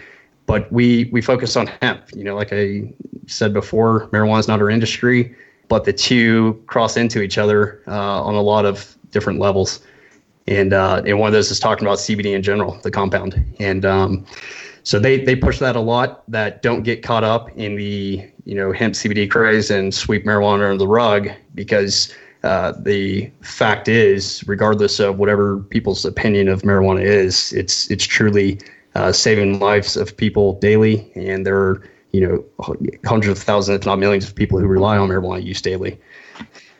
but 0.47 0.71
we 0.73 1.09
we 1.13 1.23
focus 1.23 1.57
on 1.57 1.67
hemp. 1.81 2.05
You 2.15 2.25
know, 2.25 2.35
like 2.35 2.53
I 2.53 2.93
said 3.27 3.53
before, 3.53 4.09
marijuana 4.09 4.41
is 4.41 4.49
not 4.49 4.61
our 4.61 4.71
industry, 4.71 5.35
but 5.69 5.85
the 5.85 5.93
two 5.93 6.63
cross 6.67 6.97
into 6.97 7.23
each 7.23 7.39
other 7.39 7.83
uh, 7.87 8.23
on 8.23 8.35
a 8.35 8.43
lot 8.43 8.67
of 8.67 8.97
different 9.11 9.39
levels. 9.39 9.81
And 10.47 10.73
uh, 10.73 11.03
and 11.07 11.19
one 11.19 11.29
of 11.29 11.33
those 11.33 11.51
is 11.51 11.61
talking 11.61 11.87
about 11.87 11.99
CBD 11.99 12.35
in 12.35 12.43
general, 12.43 12.79
the 12.83 12.91
compound. 12.91 13.43
And 13.59 13.85
um, 13.85 14.27
so 14.83 14.99
they 14.99 15.25
they 15.25 15.37
push 15.37 15.59
that 15.61 15.77
a 15.77 15.81
lot. 15.81 16.25
That 16.31 16.63
don't 16.63 16.83
get 16.83 17.03
caught 17.03 17.25
up 17.25 17.51
in 17.57 17.77
the 17.77 18.29
you 18.45 18.55
know 18.55 18.73
hemp 18.73 18.95
CBD 18.95 19.31
craze 19.31 19.71
and 19.71 19.95
sweep 19.95 20.25
marijuana 20.25 20.71
under 20.71 20.79
the 20.79 20.89
rug 20.89 21.29
because. 21.55 22.13
Uh, 22.45 22.73
the 22.81 23.31
fact 23.43 23.87
is, 23.87 24.43
regardless 24.49 24.99
of 24.99 25.17
whatever 25.17 25.59
people's 25.59 26.05
opinion 26.05 26.49
of 26.49 26.63
marijuana 26.63 27.01
is, 27.01 27.53
it's 27.53 27.89
it's 27.89 28.05
truly 28.05 28.59
uh, 28.97 29.13
saving 29.13 29.61
lives 29.61 29.97
of 29.97 30.17
people 30.17 30.55
daily, 30.59 31.09
and 31.15 31.47
there 31.47 31.57
are 31.57 31.89
you 32.11 32.21
know 32.21 32.45
hundreds 33.05 33.39
of 33.39 33.45
thousands, 33.45 33.77
if 33.77 33.87
not 33.87 34.01
millions, 34.01 34.29
of 34.29 34.35
people 34.35 34.59
who 34.59 34.67
rely 34.67 34.97
on 34.97 35.09
marijuana 35.09 35.41
use 35.43 35.63
daily. 35.63 35.97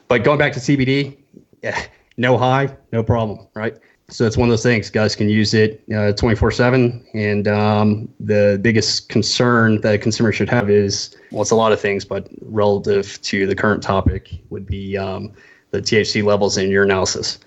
But 0.09 0.25
going 0.25 0.39
back 0.39 0.53
to 0.55 0.61
CBD, 0.61 1.17
yeah, 1.63 1.81
no 2.17 2.37
high, 2.37 2.77
no 2.93 3.03
problem, 3.03 3.47
right? 3.55 3.77
So 4.09 4.27
it's 4.27 4.37
one 4.37 4.49
of 4.49 4.53
those 4.53 4.63
things. 4.63 4.91
Guys 4.91 5.17
can 5.17 5.29
use 5.29 5.55
it 5.55 5.83
uh, 5.95 6.13
24 6.13 6.51
7. 6.51 7.07
And 7.15 7.49
um, 7.49 8.09
the 8.21 8.59
biggest 8.61 9.09
concern 9.09 9.81
that 9.81 9.95
a 9.95 9.99
consumer 9.99 10.33
should 10.33 10.51
have 10.51 10.69
is 10.69 11.17
well, 11.31 11.43
it's 11.43 11.51
a 11.51 11.57
lot 11.57 11.73
of 11.73 11.81
things, 11.81 12.05
but 12.05 12.29
relative 12.43 13.21
to 13.23 13.47
the 13.47 13.55
current 13.55 13.83
topic 13.83 14.31
would 14.51 14.67
be 14.67 14.99
um, 14.99 15.33
the 15.71 15.81
THC 15.81 16.23
levels 16.23 16.59
in 16.59 16.69
urinalysis. 16.69 17.39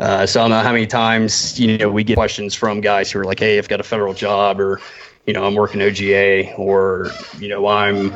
Uh, 0.00 0.26
so 0.26 0.40
I 0.40 0.44
don't 0.44 0.50
know 0.50 0.60
how 0.60 0.72
many 0.72 0.86
times 0.86 1.60
you 1.60 1.76
know 1.76 1.90
we 1.90 2.02
get 2.02 2.16
questions 2.16 2.54
from 2.54 2.80
guys 2.80 3.10
who 3.12 3.18
are 3.18 3.24
like, 3.24 3.38
"Hey, 3.38 3.58
I've 3.58 3.68
got 3.68 3.80
a 3.80 3.84
federal 3.84 4.14
job," 4.14 4.58
or 4.58 4.80
you 5.26 5.34
know, 5.34 5.44
"I'm 5.44 5.54
working 5.54 5.82
OGA," 5.82 6.58
or 6.58 7.10
you 7.38 7.48
know, 7.48 7.66
"I'm 7.66 8.14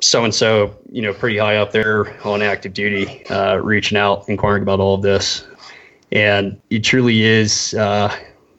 so 0.00 0.24
and 0.24 0.34
so," 0.34 0.76
you 0.90 1.02
know, 1.02 1.12
pretty 1.12 1.38
high 1.38 1.56
up 1.56 1.72
there 1.72 2.16
on 2.26 2.42
active 2.42 2.74
duty, 2.74 3.24
uh, 3.26 3.56
reaching 3.56 3.98
out, 3.98 4.28
inquiring 4.28 4.62
about 4.62 4.80
all 4.80 4.94
of 4.94 5.02
this, 5.02 5.46
and 6.12 6.60
it 6.70 6.80
truly 6.84 7.22
is. 7.22 7.74
Uh, 7.74 8.14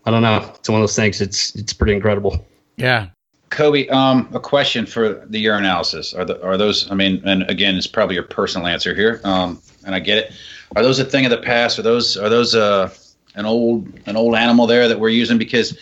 I 0.06 0.12
don't 0.12 0.23
know. 0.23 0.51
It's 0.56 0.69
one 0.69 0.80
of 0.80 0.84
those 0.84 0.95
things. 0.95 1.21
It's 1.21 1.56
it's 1.56 1.73
pretty 1.73 1.93
incredible. 1.93 2.45
Yeah. 2.77 3.08
Coby, 3.49 3.91
um, 3.91 4.30
a 4.34 4.39
question 4.39 4.86
for 4.86 5.25
the 5.27 5.45
urinalysis. 5.45 6.17
Are 6.17 6.23
the, 6.23 6.41
are 6.41 6.58
those? 6.58 6.89
I 6.89 6.95
mean, 6.95 7.21
and 7.25 7.43
again, 7.49 7.75
it's 7.75 7.86
probably 7.86 8.15
your 8.15 8.23
personal 8.23 8.65
answer 8.65 8.95
here, 8.95 9.19
um, 9.25 9.62
and 9.86 9.93
I 9.93 9.99
get 9.99 10.17
it 10.17 10.34
are 10.75 10.84
those 10.84 10.99
a 10.99 11.06
thing 11.06 11.25
of 11.25 11.32
the 11.32 11.38
past? 11.38 11.80
Are 11.80 11.82
those 11.82 12.17
are 12.17 12.30
those 12.30 12.56
uh, 12.56 12.93
an 13.36 13.45
old 13.45 13.91
an 14.06 14.15
old 14.15 14.36
animal 14.36 14.67
there 14.67 14.88
that 14.88 14.99
we're 14.99 15.10
using 15.10 15.38
because 15.38 15.77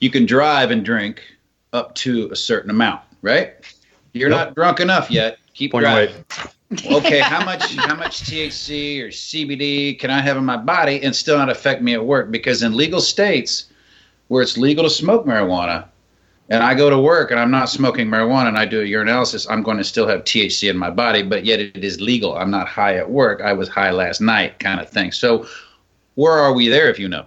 you 0.00 0.10
can 0.10 0.26
drive 0.26 0.70
and 0.70 0.84
drink 0.84 1.22
up 1.72 1.94
to 1.96 2.28
a 2.30 2.36
certain 2.36 2.70
amount, 2.70 3.02
right? 3.22 3.54
You're 4.14 4.30
yep. 4.30 4.46
not 4.46 4.54
drunk 4.54 4.80
enough 4.80 5.10
yet. 5.10 5.38
Keep 5.52 5.72
Point 5.72 5.82
driving. 5.82 6.24
okay, 6.86 7.20
how 7.20 7.44
much 7.44 7.74
how 7.74 7.96
much 7.96 8.22
THC 8.22 9.02
or 9.02 9.08
CBD 9.08 9.98
can 9.98 10.10
I 10.10 10.20
have 10.20 10.36
in 10.36 10.44
my 10.44 10.56
body 10.56 11.02
and 11.02 11.14
still 11.14 11.36
not 11.36 11.50
affect 11.50 11.82
me 11.82 11.94
at 11.94 12.04
work? 12.04 12.30
Because 12.30 12.62
in 12.62 12.76
legal 12.76 13.00
states 13.00 13.66
where 14.28 14.40
it's 14.42 14.56
legal 14.56 14.84
to 14.84 14.90
smoke 14.90 15.26
marijuana, 15.26 15.86
and 16.48 16.62
I 16.62 16.74
go 16.74 16.90
to 16.90 16.98
work 16.98 17.30
and 17.30 17.40
I'm 17.40 17.50
not 17.50 17.68
smoking 17.68 18.06
marijuana 18.06 18.48
and 18.48 18.58
I 18.58 18.66
do 18.66 18.80
a 18.80 18.84
urinalysis, 18.84 19.46
I'm 19.50 19.62
going 19.62 19.78
to 19.78 19.84
still 19.84 20.06
have 20.06 20.24
THC 20.24 20.70
in 20.70 20.76
my 20.76 20.90
body, 20.90 21.22
but 21.22 21.44
yet 21.44 21.60
it 21.60 21.84
is 21.84 22.00
legal. 22.00 22.36
I'm 22.36 22.50
not 22.50 22.68
high 22.68 22.96
at 22.96 23.10
work. 23.10 23.40
I 23.40 23.52
was 23.52 23.68
high 23.68 23.90
last 23.90 24.20
night, 24.20 24.58
kind 24.60 24.80
of 24.80 24.88
thing. 24.88 25.12
So, 25.12 25.46
where 26.14 26.32
are 26.32 26.52
we 26.52 26.68
there 26.68 26.88
if 26.88 26.98
you 26.98 27.08
know? 27.08 27.26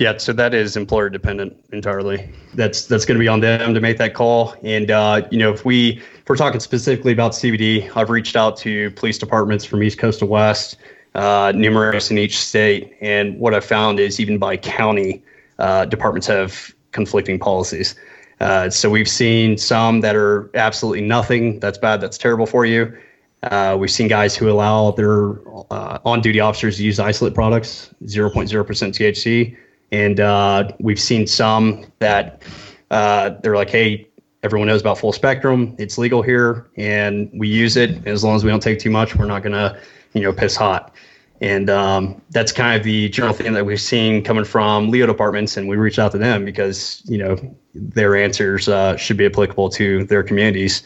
Yeah, 0.00 0.16
so 0.16 0.32
that 0.32 0.54
is 0.54 0.78
employer 0.78 1.10
dependent 1.10 1.62
entirely. 1.72 2.26
That's 2.54 2.86
that's 2.86 3.04
going 3.04 3.16
to 3.16 3.22
be 3.22 3.28
on 3.28 3.40
them 3.40 3.74
to 3.74 3.80
make 3.80 3.98
that 3.98 4.14
call. 4.14 4.54
And 4.62 4.90
uh, 4.90 5.28
you 5.30 5.36
know, 5.36 5.52
if 5.52 5.66
we 5.66 5.98
if 5.98 6.26
we're 6.26 6.36
talking 6.36 6.58
specifically 6.58 7.12
about 7.12 7.32
CBD, 7.32 7.94
I've 7.94 8.08
reached 8.08 8.34
out 8.34 8.56
to 8.58 8.90
police 8.92 9.18
departments 9.18 9.66
from 9.66 9.82
East 9.82 9.98
Coast 9.98 10.20
to 10.20 10.26
West, 10.26 10.78
uh, 11.14 11.52
numerous 11.54 12.10
in 12.10 12.16
each 12.16 12.38
state, 12.38 12.96
and 13.02 13.38
what 13.38 13.52
I 13.52 13.60
found 13.60 14.00
is 14.00 14.18
even 14.18 14.38
by 14.38 14.56
county, 14.56 15.22
uh, 15.58 15.84
departments 15.84 16.26
have 16.28 16.74
conflicting 16.92 17.38
policies. 17.38 17.94
Uh, 18.40 18.70
so 18.70 18.88
we've 18.88 19.06
seen 19.06 19.58
some 19.58 20.00
that 20.00 20.16
are 20.16 20.50
absolutely 20.54 21.02
nothing. 21.02 21.60
That's 21.60 21.76
bad. 21.76 22.00
That's 22.00 22.16
terrible 22.16 22.46
for 22.46 22.64
you. 22.64 22.96
Uh, 23.42 23.76
we've 23.78 23.90
seen 23.90 24.08
guys 24.08 24.34
who 24.34 24.50
allow 24.50 24.92
their 24.92 25.32
uh, 25.70 25.98
on-duty 26.06 26.40
officers 26.40 26.78
to 26.78 26.84
use 26.84 26.98
isolate 26.98 27.34
products, 27.34 27.90
0.0% 28.04 28.48
THC, 28.48 29.56
and 29.92 30.20
uh, 30.20 30.70
we've 30.78 31.00
seen 31.00 31.26
some 31.26 31.84
that 31.98 32.42
uh, 32.90 33.30
they're 33.42 33.56
like, 33.56 33.70
"Hey, 33.70 34.08
everyone 34.42 34.68
knows 34.68 34.80
about 34.80 34.98
full 34.98 35.12
spectrum. 35.12 35.74
It's 35.78 35.98
legal 35.98 36.22
here, 36.22 36.68
and 36.76 37.30
we 37.34 37.48
use 37.48 37.76
it. 37.76 38.06
As 38.06 38.24
long 38.24 38.36
as 38.36 38.44
we 38.44 38.50
don't 38.50 38.62
take 38.62 38.78
too 38.78 38.90
much, 38.90 39.16
we're 39.16 39.26
not 39.26 39.42
gonna, 39.42 39.78
you 40.12 40.22
know, 40.22 40.32
piss 40.32 40.56
hot." 40.56 40.94
And 41.42 41.70
um, 41.70 42.20
that's 42.30 42.52
kind 42.52 42.76
of 42.78 42.84
the 42.84 43.08
general 43.08 43.32
thing 43.32 43.54
that 43.54 43.64
we've 43.64 43.80
seen 43.80 44.22
coming 44.22 44.44
from 44.44 44.90
LEO 44.90 45.06
departments, 45.06 45.56
and 45.56 45.68
we 45.68 45.76
reached 45.76 45.98
out 45.98 46.12
to 46.12 46.18
them 46.18 46.44
because 46.44 47.02
you 47.06 47.18
know 47.18 47.36
their 47.74 48.16
answers 48.16 48.68
uh, 48.68 48.96
should 48.96 49.16
be 49.16 49.26
applicable 49.26 49.70
to 49.70 50.04
their 50.04 50.22
communities, 50.22 50.82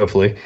hopefully. 0.00 0.36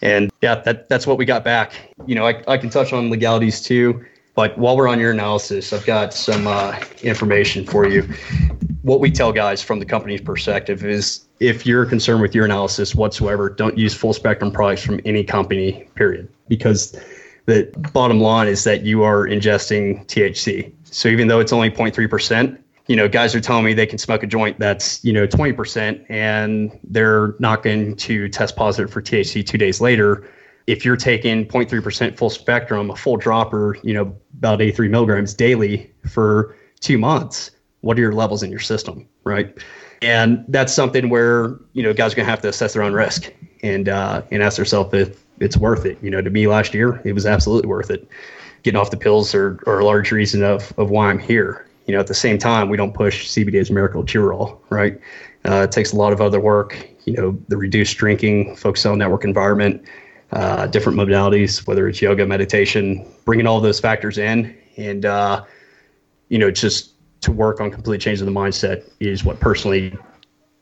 And 0.00 0.30
yeah, 0.40 0.56
that 0.56 0.88
that's 0.88 1.06
what 1.06 1.18
we 1.18 1.24
got 1.24 1.42
back. 1.42 1.72
You 2.06 2.14
know, 2.14 2.26
I, 2.26 2.42
I 2.46 2.58
can 2.58 2.70
touch 2.70 2.92
on 2.92 3.10
legalities 3.10 3.60
too, 3.60 4.04
but 4.38 4.56
while 4.56 4.76
we're 4.76 4.86
on 4.86 5.00
urinalysis, 5.00 5.72
I've 5.72 5.84
got 5.84 6.14
some 6.14 6.46
uh, 6.46 6.78
information 7.02 7.66
for 7.66 7.88
you. 7.88 8.08
What 8.82 9.00
we 9.00 9.10
tell 9.10 9.32
guys 9.32 9.60
from 9.60 9.80
the 9.80 9.84
company's 9.84 10.20
perspective 10.20 10.84
is 10.84 11.26
if 11.40 11.66
you're 11.66 11.84
concerned 11.84 12.22
with 12.22 12.34
urinalysis 12.34 12.94
whatsoever, 12.94 13.50
don't 13.50 13.76
use 13.76 13.94
full 13.94 14.12
spectrum 14.12 14.52
products 14.52 14.84
from 14.84 15.00
any 15.04 15.24
company, 15.24 15.88
period. 15.96 16.28
Because 16.46 16.96
the 17.46 17.68
bottom 17.92 18.20
line 18.20 18.46
is 18.46 18.62
that 18.62 18.84
you 18.84 19.02
are 19.02 19.26
ingesting 19.26 20.06
THC. 20.06 20.72
So 20.84 21.08
even 21.08 21.26
though 21.26 21.40
it's 21.40 21.52
only 21.52 21.72
0.3%, 21.72 22.56
you 22.86 22.94
know, 22.94 23.08
guys 23.08 23.34
are 23.34 23.40
telling 23.40 23.64
me 23.64 23.74
they 23.74 23.86
can 23.86 23.98
smoke 23.98 24.22
a 24.22 24.28
joint 24.28 24.56
that's, 24.60 25.04
you 25.04 25.12
know, 25.12 25.26
20% 25.26 26.06
and 26.08 26.78
they're 26.84 27.34
not 27.40 27.64
going 27.64 27.96
to 27.96 28.28
test 28.28 28.54
positive 28.54 28.92
for 28.92 29.02
THC 29.02 29.44
two 29.44 29.58
days 29.58 29.80
later. 29.80 30.30
If 30.68 30.84
you're 30.84 30.96
taking 30.96 31.46
0.3% 31.46 32.18
full 32.18 32.28
spectrum, 32.28 32.90
a 32.90 32.94
full 32.94 33.16
dropper, 33.16 33.78
you 33.82 33.94
know, 33.94 34.14
about 34.38 34.62
83 34.62 34.88
milligrams 34.88 35.34
daily 35.34 35.92
for 36.08 36.56
two 36.80 36.98
months, 36.98 37.50
what 37.80 37.98
are 37.98 38.00
your 38.00 38.12
levels 38.12 38.42
in 38.42 38.50
your 38.50 38.60
system, 38.60 39.06
right? 39.24 39.56
And 40.00 40.44
that's 40.48 40.72
something 40.72 41.08
where, 41.08 41.56
you 41.72 41.82
know, 41.82 41.92
guys 41.92 42.12
are 42.12 42.16
to 42.16 42.24
have 42.24 42.40
to 42.42 42.48
assess 42.48 42.74
their 42.74 42.82
own 42.82 42.92
risk 42.92 43.32
and, 43.62 43.88
uh, 43.88 44.22
and 44.30 44.42
ask 44.42 44.56
themselves 44.56 44.94
if, 44.94 45.24
it's 45.40 45.56
worth 45.56 45.84
it. 45.84 45.98
You 46.02 46.10
know, 46.10 46.20
to 46.20 46.30
me 46.30 46.46
last 46.46 46.74
year, 46.74 47.00
it 47.04 47.12
was 47.12 47.26
absolutely 47.26 47.68
worth 47.68 47.90
it. 47.90 48.08
Getting 48.62 48.80
off 48.80 48.90
the 48.90 48.96
pills 48.96 49.34
are, 49.34 49.60
are 49.66 49.80
a 49.80 49.84
large 49.84 50.10
reason 50.10 50.42
of, 50.42 50.72
of 50.78 50.90
why 50.90 51.10
I'm 51.10 51.18
here. 51.18 51.66
You 51.86 51.94
know, 51.94 52.00
at 52.00 52.06
the 52.06 52.14
same 52.14 52.38
time, 52.38 52.68
we 52.68 52.76
don't 52.76 52.92
push 52.92 53.28
CBD 53.28 53.60
as 53.60 53.70
a 53.70 53.72
miracle 53.72 54.02
cure-all, 54.02 54.60
right? 54.68 55.00
Uh, 55.46 55.62
it 55.62 55.72
takes 55.72 55.92
a 55.92 55.96
lot 55.96 56.12
of 56.12 56.20
other 56.20 56.40
work. 56.40 56.88
You 57.04 57.14
know, 57.14 57.38
the 57.48 57.56
reduced 57.56 57.96
drinking, 57.96 58.56
focus 58.56 58.84
on 58.84 58.98
network 58.98 59.24
environment, 59.24 59.82
uh, 60.32 60.66
different 60.66 60.98
modalities, 60.98 61.66
whether 61.66 61.88
it's 61.88 62.02
yoga, 62.02 62.26
meditation, 62.26 63.06
bringing 63.24 63.46
all 63.46 63.60
those 63.60 63.80
factors 63.80 64.18
in, 64.18 64.56
and 64.76 65.04
uh, 65.04 65.44
you 66.28 66.38
know, 66.38 66.50
just 66.50 66.92
to 67.22 67.32
work 67.32 67.60
on 67.60 67.70
complete 67.70 68.00
change 68.00 68.20
of 68.20 68.26
the 68.26 68.32
mindset 68.32 68.88
is 69.00 69.24
what 69.24 69.40
personally, 69.40 69.96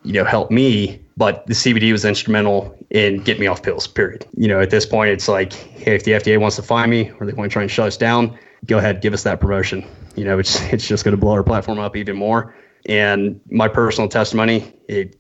you 0.05 0.13
know, 0.13 0.25
helped 0.25 0.51
me 0.51 1.01
but 1.17 1.47
the 1.47 1.55
CBD 1.55 1.93
was 1.93 2.05
instrumental 2.05 2.77
in 2.91 3.23
getting 3.23 3.41
me 3.41 3.47
off 3.47 3.63
pills. 3.63 3.87
Period. 3.87 4.27
You 4.37 4.49
know, 4.49 4.61
at 4.61 4.71
this 4.71 4.85
point, 4.85 5.11
it's 5.11 5.29
like, 5.29 5.53
hey, 5.53 5.95
if 5.95 6.05
the 6.05 6.13
FDA 6.13 6.39
wants 6.39 6.57
to 6.57 6.63
find 6.63 6.91
me 6.91 7.11
or 7.19 7.27
they 7.27 7.33
want 7.33 7.51
to 7.51 7.53
try 7.53 7.63
and 7.63 7.71
shut 7.71 7.87
us 7.87 7.97
down, 7.97 8.39
go 8.67 8.79
ahead, 8.79 9.01
give 9.01 9.15
us 9.15 9.23
that 9.23 9.41
promotion. 9.41 9.87
You 10.15 10.25
know, 10.25 10.39
it's 10.39 10.61
it's 10.73 10.87
just 10.87 11.05
going 11.05 11.17
to 11.17 11.21
blow 11.21 11.33
our 11.33 11.43
platform 11.43 11.79
up 11.79 11.97
even 11.97 12.17
more. 12.17 12.55
And 12.89 13.41
my 13.51 13.67
personal 13.67 14.09
testimony, 14.09 14.73
it, 14.89 15.17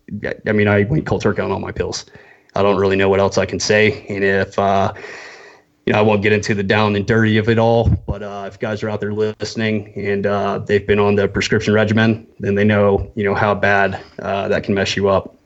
I 0.46 0.52
mean, 0.52 0.68
I 0.68 0.84
went 0.84 1.04
cold 1.06 1.22
turkey 1.22 1.42
on 1.42 1.50
all 1.50 1.58
my 1.58 1.72
pills. 1.72 2.04
I 2.56 2.62
don't 2.62 2.78
really 2.78 2.96
know 2.96 3.08
what 3.08 3.20
else 3.20 3.36
I 3.36 3.44
can 3.44 3.60
say. 3.60 4.06
And 4.08 4.24
if, 4.24 4.58
uh, 4.58 4.94
you 5.84 5.92
know, 5.92 5.98
I 5.98 6.02
won't 6.02 6.22
get 6.22 6.32
into 6.32 6.54
the 6.54 6.62
down 6.62 6.96
and 6.96 7.06
dirty 7.06 7.36
of 7.36 7.48
it 7.48 7.58
all, 7.58 7.88
but 7.88 8.22
uh, 8.22 8.44
if 8.48 8.58
guys 8.58 8.82
are 8.82 8.88
out 8.88 9.00
there 9.00 9.12
listening 9.12 9.92
and 9.94 10.26
uh, 10.26 10.58
they've 10.58 10.86
been 10.86 10.98
on 10.98 11.14
the 11.14 11.28
prescription 11.28 11.74
regimen, 11.74 12.26
then 12.40 12.54
they 12.54 12.64
know, 12.64 13.12
you 13.14 13.24
know, 13.24 13.34
how 13.34 13.54
bad 13.54 14.02
uh, 14.18 14.48
that 14.48 14.64
can 14.64 14.74
mess 14.74 14.96
you 14.96 15.08
up. 15.08 15.36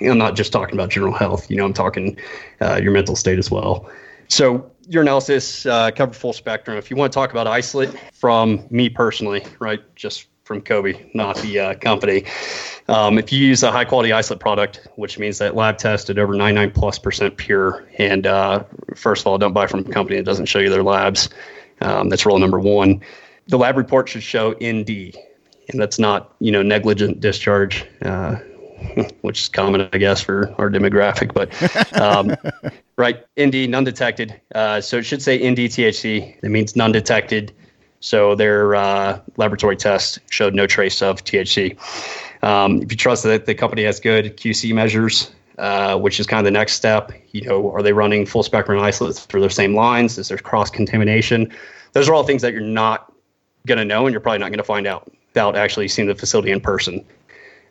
I'm 0.00 0.18
not 0.18 0.36
just 0.36 0.52
talking 0.52 0.74
about 0.74 0.90
general 0.90 1.14
health. 1.14 1.50
You 1.50 1.56
know, 1.56 1.64
I'm 1.64 1.72
talking 1.72 2.18
uh, 2.60 2.80
your 2.82 2.92
mental 2.92 3.16
state 3.16 3.38
as 3.38 3.50
well. 3.50 3.88
So 4.28 4.70
urinalysis 4.90 5.70
uh, 5.70 5.90
covered 5.92 6.16
full 6.16 6.32
spectrum. 6.32 6.76
If 6.76 6.90
you 6.90 6.96
want 6.96 7.12
to 7.12 7.14
talk 7.14 7.30
about 7.30 7.46
isolate 7.46 7.90
from 8.12 8.66
me 8.70 8.88
personally, 8.88 9.44
right, 9.60 9.82
just 9.94 10.26
from 10.46 10.62
Coby, 10.62 11.12
not 11.12 11.36
the 11.38 11.58
uh, 11.58 11.74
company. 11.74 12.24
Um, 12.88 13.18
if 13.18 13.32
you 13.32 13.44
use 13.44 13.64
a 13.64 13.72
high 13.72 13.84
quality 13.84 14.12
isolate 14.12 14.38
product, 14.38 14.86
which 14.94 15.18
means 15.18 15.38
that 15.38 15.56
lab 15.56 15.76
tested 15.76 16.20
over 16.20 16.34
99 16.34 16.70
plus 16.70 16.98
percent 17.00 17.36
pure, 17.36 17.84
and 17.98 18.26
uh, 18.26 18.62
first 18.94 19.22
of 19.22 19.26
all, 19.26 19.38
don't 19.38 19.52
buy 19.52 19.66
from 19.66 19.80
a 19.80 19.84
company 19.84 20.16
that 20.16 20.24
doesn't 20.24 20.46
show 20.46 20.60
you 20.60 20.70
their 20.70 20.84
labs. 20.84 21.28
Um, 21.80 22.08
that's 22.08 22.24
rule 22.24 22.38
number 22.38 22.60
one. 22.60 23.02
The 23.48 23.58
lab 23.58 23.76
report 23.76 24.08
should 24.08 24.22
show 24.22 24.52
ND, 24.52 25.16
and 25.68 25.80
that's 25.80 25.98
not 25.98 26.34
you 26.38 26.52
know 26.52 26.62
negligent 26.62 27.20
discharge. 27.20 27.84
Uh, 28.02 28.36
which 29.22 29.40
is 29.40 29.48
common, 29.48 29.88
I 29.92 29.98
guess, 29.98 30.20
for 30.20 30.54
our 30.58 30.68
demographic. 30.70 31.32
But 31.32 32.00
um, 32.00 32.36
right, 32.96 33.24
ND 33.40 33.68
non 33.68 33.84
detected. 33.84 34.38
Uh, 34.54 34.80
so 34.80 34.98
it 34.98 35.04
should 35.04 35.22
say 35.22 35.38
ND 35.38 35.58
THC. 35.58 36.40
That 36.40 36.50
means 36.50 36.76
none 36.76 36.92
detected. 36.92 37.52
So 38.00 38.34
their 38.34 38.74
uh, 38.74 39.20
laboratory 39.36 39.76
test 39.76 40.18
showed 40.30 40.54
no 40.54 40.66
trace 40.66 41.02
of 41.02 41.24
THC. 41.24 41.76
Um, 42.42 42.82
if 42.82 42.90
you 42.90 42.96
trust 42.96 43.24
that 43.24 43.46
the 43.46 43.54
company 43.54 43.84
has 43.84 44.00
good 44.00 44.36
QC 44.36 44.74
measures, 44.74 45.30
uh, 45.58 45.98
which 45.98 46.20
is 46.20 46.26
kind 46.26 46.38
of 46.38 46.44
the 46.44 46.50
next 46.50 46.74
step, 46.74 47.12
you 47.32 47.42
know, 47.42 47.72
are 47.72 47.82
they 47.82 47.92
running 47.92 48.26
full 48.26 48.42
spectrum 48.42 48.78
isolates 48.80 49.24
through 49.24 49.40
their 49.40 49.50
same 49.50 49.74
lines? 49.74 50.18
Is 50.18 50.28
there 50.28 50.38
cross 50.38 50.70
contamination? 50.70 51.52
Those 51.92 52.08
are 52.08 52.14
all 52.14 52.24
things 52.24 52.42
that 52.42 52.52
you're 52.52 52.60
not 52.60 53.12
going 53.66 53.78
to 53.78 53.84
know, 53.84 54.06
and 54.06 54.12
you're 54.12 54.20
probably 54.20 54.38
not 54.38 54.50
going 54.50 54.58
to 54.58 54.64
find 54.64 54.86
out 54.86 55.10
without 55.28 55.56
actually 55.56 55.88
seeing 55.88 56.08
the 56.08 56.14
facility 56.14 56.50
in 56.50 56.60
person. 56.60 57.04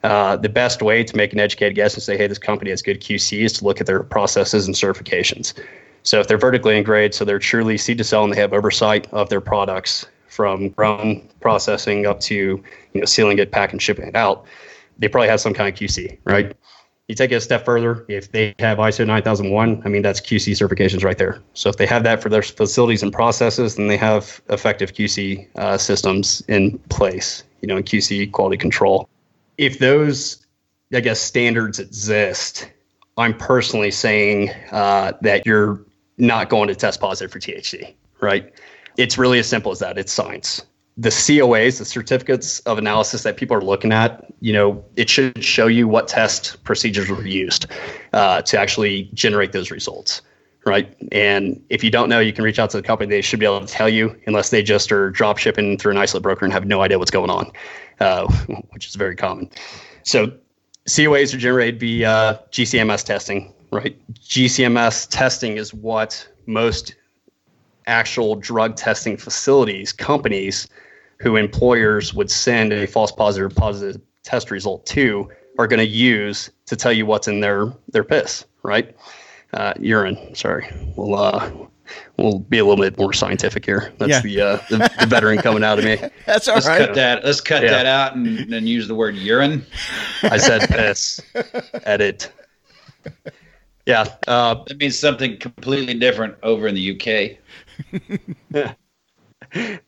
Uh, 0.03 0.35
the 0.35 0.49
best 0.49 0.81
way 0.81 1.03
to 1.03 1.15
make 1.15 1.33
an 1.33 1.39
educated 1.39 1.75
guess 1.75 1.93
and 1.93 2.03
say, 2.03 2.17
hey, 2.17 2.27
this 2.27 2.37
company 2.37 2.69
has 2.69 2.81
good 2.81 3.01
QC 3.01 3.39
is 3.39 3.53
to 3.53 3.65
look 3.65 3.81
at 3.81 3.87
their 3.87 4.03
processes 4.03 4.67
and 4.67 4.75
certifications. 4.75 5.53
So 6.03 6.19
if 6.19 6.27
they're 6.27 6.37
vertically 6.37 6.73
integrated, 6.77 7.15
so 7.15 7.25
they're 7.25 7.39
truly 7.39 7.77
seed 7.77 7.97
to 7.97 8.03
sell 8.03 8.23
and 8.23 8.31
they 8.31 8.39
have 8.39 8.53
oversight 8.53 9.11
of 9.11 9.29
their 9.29 9.41
products 9.41 10.05
from 10.35 10.69
grown 10.69 11.27
processing 11.41 12.05
up 12.05 12.19
to 12.21 12.35
you 12.35 13.01
know 13.01 13.05
sealing 13.05 13.39
it, 13.39 13.51
packing, 13.51 13.79
shipping 13.79 14.07
it 14.07 14.15
out, 14.15 14.45
they 14.99 15.07
probably 15.07 15.29
have 15.29 15.41
some 15.41 15.53
kind 15.53 15.67
of 15.67 15.79
QC, 15.79 16.17
right? 16.25 16.55
You 17.07 17.13
take 17.13 17.31
it 17.31 17.35
a 17.35 17.41
step 17.41 17.65
further, 17.65 18.03
if 18.07 18.31
they 18.31 18.55
have 18.57 18.79
ISO 18.79 19.05
9001, 19.05 19.83
I 19.85 19.89
mean 19.89 20.01
that's 20.01 20.19
QC 20.19 20.53
certifications 20.53 21.03
right 21.03 21.17
there. 21.17 21.39
So 21.53 21.69
if 21.69 21.77
they 21.77 21.85
have 21.85 22.03
that 22.03 22.21
for 22.21 22.29
their 22.29 22.41
facilities 22.41 23.03
and 23.03 23.13
processes, 23.13 23.75
then 23.75 23.87
they 23.87 23.97
have 23.97 24.41
effective 24.49 24.93
QC 24.93 25.47
uh, 25.55 25.77
systems 25.77 26.43
in 26.47 26.79
place, 26.89 27.43
you 27.61 27.67
know, 27.67 27.77
in 27.77 27.83
QC 27.83 28.31
quality 28.31 28.57
control 28.57 29.07
if 29.57 29.79
those, 29.79 30.45
I 30.93 30.99
guess, 30.99 31.19
standards 31.19 31.79
exist, 31.79 32.69
I'm 33.17 33.35
personally 33.37 33.91
saying 33.91 34.51
uh, 34.71 35.13
that 35.21 35.45
you're 35.45 35.81
not 36.17 36.49
going 36.49 36.67
to 36.67 36.75
test 36.75 36.99
positive 36.99 37.31
for 37.31 37.39
THC, 37.39 37.93
right? 38.21 38.53
It's 38.97 39.17
really 39.17 39.39
as 39.39 39.47
simple 39.47 39.71
as 39.71 39.79
that. 39.79 39.97
It's 39.97 40.11
science. 40.11 40.63
The 40.97 41.09
COAs, 41.09 41.79
the 41.79 41.85
certificates 41.85 42.59
of 42.61 42.77
analysis 42.77 43.23
that 43.23 43.35
people 43.35 43.57
are 43.57 43.61
looking 43.61 43.91
at, 43.91 44.31
you 44.39 44.53
know, 44.53 44.83
it 44.95 45.09
should 45.09 45.43
show 45.43 45.67
you 45.67 45.87
what 45.89 46.07
test 46.07 46.63
procedures 46.63 47.09
were 47.09 47.25
used 47.25 47.67
uh, 48.13 48.41
to 48.43 48.57
actually 48.57 49.09
generate 49.13 49.51
those 49.51 49.71
results, 49.71 50.21
right? 50.65 50.95
And 51.11 51.61
if 51.69 51.83
you 51.83 51.91
don't 51.91 52.07
know, 52.07 52.21
you 52.21 52.31
can 52.31 52.45
reach 52.45 52.59
out 52.59 52.69
to 52.69 52.77
the 52.77 52.83
company. 52.83 53.09
They 53.09 53.21
should 53.21 53.41
be 53.41 53.45
able 53.45 53.59
to 53.59 53.67
tell 53.67 53.89
you, 53.89 54.17
unless 54.25 54.51
they 54.51 54.63
just 54.63 54.89
are 54.93 55.09
drop 55.09 55.37
shipping 55.37 55.77
through 55.77 55.91
an 55.91 55.97
isolate 55.97 56.23
broker 56.23 56.45
and 56.45 56.53
have 56.53 56.65
no 56.65 56.81
idea 56.81 56.97
what's 56.97 57.11
going 57.11 57.29
on 57.29 57.51
uh, 57.99 58.27
which 58.71 58.87
is 58.87 58.95
very 58.95 59.15
common. 59.15 59.49
So 60.03 60.31
COAs 60.87 61.33
are 61.33 61.37
generated 61.37 61.79
via 61.79 62.39
GCMS 62.51 63.03
testing, 63.03 63.53
right? 63.71 63.97
GCMS 64.13 65.09
testing 65.09 65.57
is 65.57 65.73
what 65.73 66.27
most 66.45 66.95
actual 67.87 68.35
drug 68.35 68.75
testing 68.75 69.17
facilities, 69.17 69.91
companies 69.93 70.67
who 71.19 71.35
employers 71.35 72.13
would 72.13 72.29
send 72.29 72.73
a 72.73 72.85
false 72.87 73.11
positive 73.11 73.55
positive 73.55 74.01
test 74.23 74.51
result 74.51 74.85
to 74.87 75.29
are 75.57 75.67
going 75.67 75.79
to 75.79 75.85
use 75.87 76.49
to 76.65 76.75
tell 76.75 76.91
you 76.91 77.05
what's 77.05 77.27
in 77.27 77.39
their 77.39 77.71
their 77.89 78.03
piss, 78.03 78.45
right? 78.63 78.95
Uh, 79.53 79.73
urine. 79.79 80.35
Sorry, 80.35 80.67
we'll 80.97 81.15
uh, 81.15 81.49
we'll 82.17 82.39
be 82.39 82.57
a 82.57 82.65
little 82.65 82.83
bit 82.83 82.97
more 82.97 83.13
scientific 83.13 83.65
here. 83.65 83.93
That's 83.99 84.09
Yeah. 84.09 84.21
the, 84.21 84.41
uh, 84.41 84.57
the 84.69 84.77
the 84.99 85.05
veteran 85.05 85.37
coming 85.37 85.63
out 85.63 85.79
of 85.79 85.85
me. 85.85 85.95
That's 86.25 86.47
all 86.49 86.55
Let's 86.55 86.67
right. 86.67 86.79
cut 86.87 86.95
that. 86.95 87.23
Let's 87.23 87.39
cut 87.39 87.63
Yeah. 87.63 87.69
that 87.71 87.85
out 87.85 88.15
and, 88.15 88.53
and 88.53 88.67
use 88.67 88.87
the 88.89 88.95
word 88.95 89.15
urine. 89.15 89.65
I 90.23 90.35
said 90.37 90.67
piss. 90.69 91.21
Edit. 91.85 92.31
Yeah. 93.85 94.05
Uh, 94.27 94.63
That 94.67 94.77
means 94.79 94.97
something 94.97 95.37
completely 95.37 95.93
different 95.93 96.35
over 96.43 96.67
in 96.67 96.75
the 96.75 96.91
UK. 96.91 97.37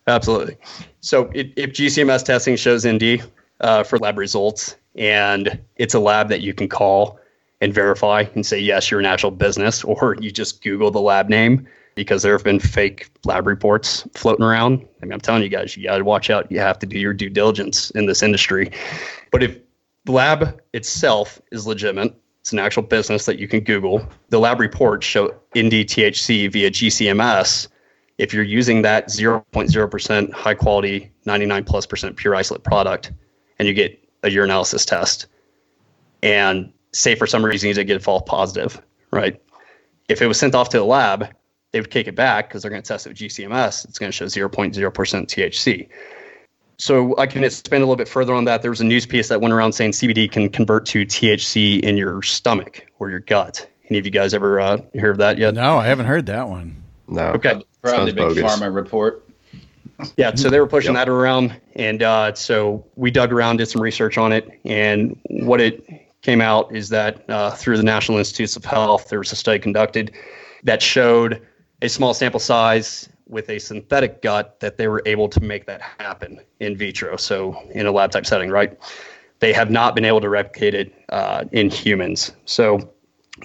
Absolutely. 0.07 0.57
So 1.01 1.29
if, 1.33 1.47
if 1.55 1.71
GCMS 1.71 2.23
testing 2.23 2.55
shows 2.55 2.87
ND 2.87 3.23
uh, 3.59 3.83
for 3.83 3.97
lab 3.97 4.17
results, 4.17 4.75
and 4.95 5.59
it's 5.75 5.93
a 5.93 5.99
lab 5.99 6.29
that 6.29 6.41
you 6.41 6.53
can 6.53 6.67
call 6.67 7.19
and 7.61 7.73
verify 7.73 8.25
and 8.35 8.45
say 8.45 8.59
yes, 8.59 8.91
you're 8.91 8.99
an 8.99 9.05
actual 9.05 9.31
business, 9.31 9.83
or 9.83 10.15
you 10.19 10.31
just 10.31 10.63
Google 10.63 10.91
the 10.91 11.01
lab 11.01 11.29
name 11.29 11.67
because 11.95 12.21
there 12.21 12.33
have 12.33 12.43
been 12.43 12.59
fake 12.59 13.09
lab 13.25 13.47
reports 13.47 14.07
floating 14.13 14.45
around. 14.45 14.85
I 15.01 15.05
mean, 15.05 15.13
I'm 15.13 15.19
telling 15.19 15.41
you 15.41 15.49
guys, 15.49 15.75
you 15.75 15.83
got 15.83 15.97
to 15.97 16.03
watch 16.03 16.29
out. 16.29 16.51
You 16.51 16.59
have 16.59 16.77
to 16.79 16.85
do 16.85 16.99
your 16.99 17.13
due 17.13 17.29
diligence 17.29 17.89
in 17.91 18.05
this 18.05 18.21
industry. 18.21 18.71
But 19.31 19.41
if 19.41 19.59
the 20.05 20.11
lab 20.11 20.61
itself 20.73 21.41
is 21.51 21.65
legitimate, 21.65 22.15
it's 22.41 22.53
an 22.53 22.59
actual 22.59 22.83
business 22.83 23.25
that 23.25 23.39
you 23.39 23.47
can 23.47 23.61
Google. 23.61 24.07
The 24.29 24.39
lab 24.39 24.59
reports 24.59 25.07
show 25.07 25.35
NDTHC 25.55 26.51
via 26.51 26.69
GCMS 26.69 27.67
if 28.17 28.33
you're 28.33 28.43
using 28.43 28.81
that 28.81 29.07
0.0% 29.07 30.33
high 30.33 30.53
quality 30.53 31.11
99 31.25 31.63
plus 31.63 31.85
percent 31.85 32.15
pure 32.15 32.35
isolate 32.35 32.63
product 32.63 33.11
and 33.59 33.67
you 33.67 33.73
get 33.73 33.99
a 34.23 34.27
urinalysis 34.27 34.85
test 34.85 35.27
and 36.23 36.71
say 36.93 37.15
for 37.15 37.27
some 37.27 37.45
reason 37.45 37.67
you 37.67 37.73
did 37.73 37.85
get 37.85 37.97
a 37.97 37.99
false 37.99 38.23
positive 38.25 38.81
right? 39.11 39.41
If 40.09 40.21
it 40.21 40.27
was 40.27 40.39
sent 40.39 40.55
off 40.55 40.69
to 40.69 40.77
the 40.77 40.85
lab 40.85 41.29
they 41.71 41.79
would 41.79 41.91
kick 41.91 42.07
it 42.07 42.15
back 42.15 42.47
because 42.47 42.61
they're 42.61 42.71
going 42.71 42.81
to 42.81 42.87
test 42.87 43.05
it 43.05 43.09
with 43.09 43.17
gcms 43.17 43.85
it's 43.85 43.99
going 43.99 44.11
to 44.11 44.15
show 44.15 44.25
0.0% 44.25 44.73
thc 44.73 45.89
so 46.77 47.17
i 47.17 47.27
can 47.27 47.43
expand 47.43 47.83
a 47.83 47.85
little 47.85 47.95
bit 47.95 48.07
further 48.07 48.33
on 48.33 48.45
that. 48.45 48.61
There 48.61 48.71
was 48.71 48.81
a 48.81 48.85
news 48.85 49.05
piece 49.05 49.29
that 49.29 49.41
went 49.41 49.53
around 49.53 49.73
saying 49.73 49.91
cbd 49.91 50.31
can 50.31 50.49
convert 50.49 50.85
to 50.87 51.05
thc 51.05 51.79
in 51.81 51.97
your 51.97 52.21
stomach 52.21 52.85
or 52.99 53.09
your 53.09 53.19
gut. 53.19 53.69
Any 53.89 53.99
of 53.99 54.05
you 54.05 54.11
guys 54.11 54.33
ever 54.33 54.59
uh, 54.59 54.77
heard 54.99 55.11
of 55.11 55.17
that 55.17 55.37
yet? 55.37 55.53
No, 55.53 55.77
I 55.77 55.87
haven't 55.87 56.07
heard 56.07 56.25
that 56.25 56.49
one. 56.49 56.83
No. 57.07 57.27
okay 57.33 57.61
Probably 57.81 58.11
Sounds 58.11 58.13
big 58.13 58.35
bogus. 58.35 58.43
pharma 58.59 58.73
report. 58.73 59.23
Yeah, 60.17 60.35
so 60.35 60.49
they 60.49 60.59
were 60.59 60.67
pushing 60.67 60.93
Yep. 60.93 61.05
that 61.07 61.09
around, 61.11 61.59
and 61.75 62.03
uh, 62.03 62.33
so 62.35 62.85
we 62.95 63.09
dug 63.09 63.31
around, 63.31 63.57
did 63.57 63.67
some 63.67 63.81
research 63.81 64.17
on 64.17 64.31
it, 64.31 64.47
and 64.65 65.17
what 65.29 65.59
it 65.61 65.83
came 66.21 66.39
out 66.41 66.75
is 66.75 66.89
that 66.89 67.27
uh, 67.29 67.51
through 67.51 67.77
the 67.77 67.83
National 67.83 68.17
Institutes 68.19 68.55
of 68.55 68.65
Health, 68.65 69.09
there 69.09 69.19
was 69.19 69.31
a 69.31 69.35
study 69.35 69.57
conducted 69.59 70.11
that 70.63 70.81
showed 70.81 71.41
a 71.81 71.89
small 71.89 72.13
sample 72.13 72.39
size 72.39 73.09
with 73.27 73.49
a 73.49 73.57
synthetic 73.59 74.21
gut 74.21 74.59
that 74.59 74.77
they 74.77 74.87
were 74.87 75.01
able 75.05 75.29
to 75.29 75.39
make 75.39 75.65
that 75.65 75.81
happen 75.99 76.39
in 76.59 76.77
vitro, 76.77 77.15
so 77.17 77.57
in 77.71 77.85
a 77.87 77.91
lab 77.91 78.11
type 78.11 78.25
setting, 78.25 78.49
right? 78.49 78.77
They 79.39 79.53
have 79.53 79.69
not 79.71 79.95
been 79.95 80.05
able 80.05 80.21
to 80.21 80.29
replicate 80.29 80.73
it 80.73 80.93
uh, 81.09 81.45
in 81.51 81.69
humans. 81.69 82.31
So 82.45 82.91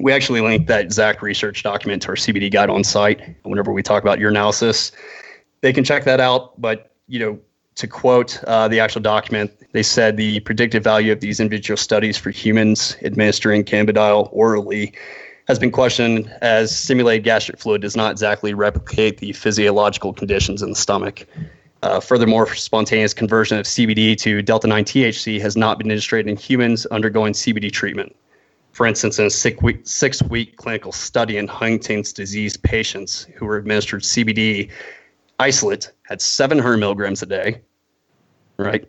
we 0.01 0.13
actually 0.13 0.41
linked 0.41 0.67
that 0.69 0.93
Zach 0.93 1.23
research 1.23 1.63
document 1.63 2.03
to 2.03 2.09
our 2.09 2.17
CBD 2.17 2.51
guide 2.51 2.71
on 2.71 2.83
site 2.83 3.37
whenever 3.43 3.73
we 3.73 3.83
talk 3.83 4.03
about 4.03 4.19
urinalysis 4.19 4.93
they 5.63 5.73
can 5.73 5.85
check 5.85 6.05
that 6.05 6.21
out. 6.21 6.61
But 6.61 6.93
you 7.09 7.19
know, 7.19 7.41
to 7.77 7.89
quote 7.89 8.43
uh, 8.45 8.69
the 8.69 8.79
actual 8.79 9.01
document, 9.01 9.51
they 9.73 9.83
said 9.83 10.19
the 10.19 10.41
predictive 10.41 10.85
value 10.85 11.11
of 11.11 11.21
these 11.21 11.41
individual 11.41 11.79
studies 11.79 12.19
for 12.19 12.31
humans 12.31 12.97
administering 13.03 13.65
cannabidiol 13.65 14.29
orally 14.31 14.93
has 15.49 15.59
been 15.59 15.73
questioned 15.73 16.31
as 16.41 16.77
simulated 16.77 17.25
gastric 17.25 17.59
fluid 17.59 17.81
does 17.81 17.97
not 17.97 18.13
exactly 18.13 18.55
replicate 18.55 19.19
the 19.19 19.33
physiological 19.33 20.13
conditions 20.13 20.63
in 20.63 20.71
the 20.71 20.77
stomach. 20.77 21.27
Uh, 21.83 21.99
furthermore, 21.99 22.55
spontaneous 22.55 23.13
conversion 23.13 23.59
of 23.59 23.67
CBD 23.67 24.17
to 24.17 24.41
delta 24.41 24.69
9 24.69 24.85
THC 24.85 25.41
has 25.41 25.57
not 25.57 25.79
been 25.79 25.89
demonstrated 25.89 26.31
in 26.31 26.37
humans 26.37 26.87
undergoing 26.87 27.33
CBD 27.33 27.73
treatment. 27.73 28.15
For 28.83 28.89
instance, 28.89 29.21
in 29.21 29.27
a 29.27 29.31
six 29.31 29.63
week, 29.63 29.83
six 29.85 30.21
week 30.25 30.57
clinical 30.57 30.91
study 30.91 31.37
in 31.37 31.47
Huntington's 31.47 32.13
disease 32.13 32.57
patients 32.57 33.29
who 33.37 33.47
were 33.47 33.57
administered 33.57 34.03
CBD 34.03 34.73
isolate 35.39 35.93
had 36.03 36.21
700 36.21 36.79
milligrams 36.79 37.23
a 37.23 37.27
day, 37.27 37.61
right? 38.57 38.85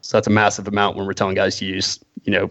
So 0.00 0.16
that's 0.16 0.26
a 0.26 0.30
massive 0.30 0.66
amount 0.66 0.96
when 0.96 1.06
we're 1.06 1.12
telling 1.12 1.36
guys 1.36 1.54
to 1.58 1.66
use, 1.66 2.00
you 2.24 2.32
know, 2.32 2.50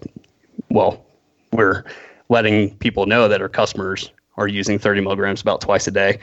well, 0.69 1.05
we're 1.51 1.83
letting 2.29 2.77
people 2.77 3.05
know 3.05 3.27
that 3.27 3.41
our 3.41 3.49
customers 3.49 4.09
are 4.37 4.47
using 4.47 4.79
30 4.79 5.01
milligrams 5.01 5.41
about 5.41 5.59
twice 5.59 5.87
a 5.87 5.91
day. 5.91 6.19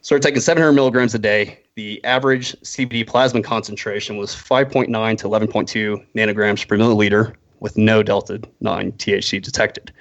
So 0.00 0.16
we're 0.16 0.20
taking 0.20 0.40
700 0.40 0.72
milligrams 0.72 1.14
a 1.14 1.20
day. 1.20 1.60
The 1.76 2.04
average 2.04 2.60
CBD 2.62 3.06
plasma 3.06 3.42
concentration 3.42 4.16
was 4.16 4.34
5.9 4.34 4.88
to 5.18 5.28
11.2 5.28 6.04
nanograms 6.16 6.66
per 6.66 6.76
milliliter 6.76 7.36
with 7.60 7.76
no 7.78 8.02
delta 8.02 8.40
9 8.60 8.92
THC 8.92 9.40
detected. 9.40 9.92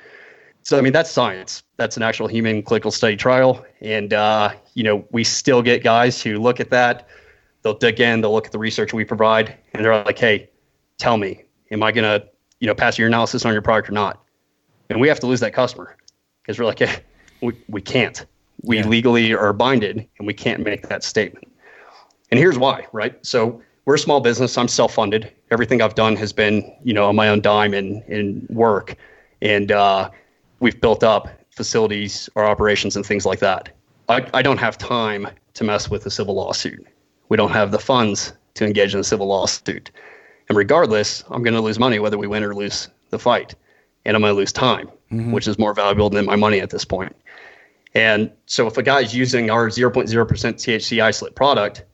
So 0.64 0.78
I 0.78 0.82
mean 0.82 0.94
that's 0.94 1.10
science. 1.10 1.64
That's 1.78 1.96
an 1.98 2.04
actual 2.04 2.28
human 2.28 2.62
clinical 2.64 2.92
study 2.92 3.16
trial, 3.16 3.66
and 3.82 4.14
uh, 4.14 4.52
you 4.74 4.84
know 4.84 5.06
we 5.12 5.24
still 5.24 5.62
get 5.62 5.84
guys 5.84 6.22
who 6.22 6.38
look 6.38 6.60
at 6.60 6.70
that. 6.72 7.08
They'll 7.62 7.78
dig 7.78 8.00
in. 8.00 8.22
They'll 8.22 8.34
look 8.34 8.46
at 8.46 8.52
the 8.52 8.60
research 8.60 8.94
we 8.94 9.06
provide, 9.06 9.56
and 9.74 9.84
they're 9.84 10.04
like, 10.04 10.20
"Hey, 10.20 10.50
tell 10.98 11.18
me, 11.18 11.44
am 11.72 11.82
I 11.82 11.92
gonna 11.92 12.24
you 12.60 12.68
know 12.68 12.76
pass 12.76 12.98
urinalysis 12.98 13.46
on 13.46 13.54
your 13.54 13.62
product 13.62 13.90
or 13.90 13.94
not?" 13.94 14.22
And 14.90 15.00
we 15.00 15.08
have 15.08 15.20
to 15.22 15.28
lose 15.28 15.40
that 15.40 15.54
customer 15.54 15.96
because 16.42 16.60
we're 16.60 16.66
like, 16.66 16.80
hey, 16.80 17.04
we 17.42 17.54
we 17.70 17.82
can't. 17.82 18.26
We 18.64 18.78
Yeah. 18.80 18.88
legally 18.88 19.34
are 19.34 19.54
binded, 19.54 20.06
and 20.18 20.28
we 20.28 20.34
can't 20.34 20.62
make 20.62 20.90
that 20.90 21.04
statement. 21.04 21.48
And 22.32 22.40
here's 22.40 22.58
why, 22.60 22.86
right? 22.92 23.16
So 23.26 23.62
we're 23.90 23.96
a 23.96 23.98
small 23.98 24.20
business. 24.20 24.56
I'm 24.56 24.68
self-funded. 24.68 25.34
Everything 25.50 25.82
I've 25.82 25.96
done 25.96 26.16
has 26.18 26.32
been, 26.32 26.72
you 26.84 26.94
know, 26.94 27.10
on 27.10 27.16
my 27.16 27.28
own 27.28 27.42
dime 27.42 27.74
and 27.74 28.04
and 28.04 28.48
work, 28.48 28.96
and 29.42 29.72
uh, 29.72 30.12
we've 30.60 30.80
built 30.80 31.04
up 31.04 31.28
facilities, 31.50 32.30
our 32.36 32.46
operations, 32.46 32.96
and 32.96 33.04
things 33.04 33.26
like 33.26 33.40
that. 33.40 33.70
I, 34.08 34.28
I 34.32 34.44
don't 34.44 34.60
have 34.60 34.78
time 34.78 35.28
to 35.56 35.64
mess 35.64 35.90
with 35.90 36.06
a 36.06 36.12
civil 36.12 36.36
lawsuit. 36.36 36.86
We 37.30 37.38
don't 37.38 37.50
have 37.50 37.72
the 37.72 37.80
funds 37.80 38.32
to 38.54 38.64
engage 38.64 38.94
in 38.94 39.00
a 39.00 39.04
civil 39.04 39.26
lawsuit. 39.26 39.90
And 40.50 40.56
regardless, 40.56 41.24
I'm 41.32 41.42
going 41.42 41.56
to 41.56 41.62
lose 41.62 41.80
money 41.80 41.98
whether 41.98 42.20
we 42.20 42.28
win 42.28 42.44
or 42.44 42.54
lose 42.54 42.90
the 43.10 43.18
fight. 43.18 43.56
And 44.06 44.16
I'm 44.16 44.22
going 44.22 44.36
to 44.36 44.38
lose 44.38 44.54
time, 44.54 44.88
which 45.10 45.48
is 45.48 45.58
more 45.58 45.74
valuable 45.74 46.12
than 46.12 46.26
my 46.26 46.36
money 46.36 46.60
at 46.60 46.70
this 46.70 46.86
point. 46.86 47.16
And 47.96 48.32
so 48.46 48.68
if 48.68 48.78
a 48.78 48.84
guy's 48.84 49.16
using 49.16 49.50
our 49.50 49.68
0.0% 49.70 50.06
THC 50.14 51.02
isolate 51.02 51.34
product, 51.34 51.86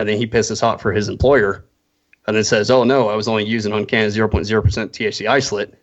and 0.00 0.08
then 0.08 0.16
he 0.16 0.26
pisses 0.26 0.60
hot 0.60 0.80
for 0.80 0.92
his 0.92 1.08
employer, 1.08 1.64
and 2.26 2.34
then 2.34 2.42
says, 2.44 2.70
"Oh 2.70 2.84
no, 2.84 3.08
I 3.10 3.14
was 3.14 3.28
only 3.28 3.44
using 3.44 3.72
UnCanna 3.72 4.06
0.0% 4.08 4.90
THC 4.90 5.28
isolate," 5.28 5.74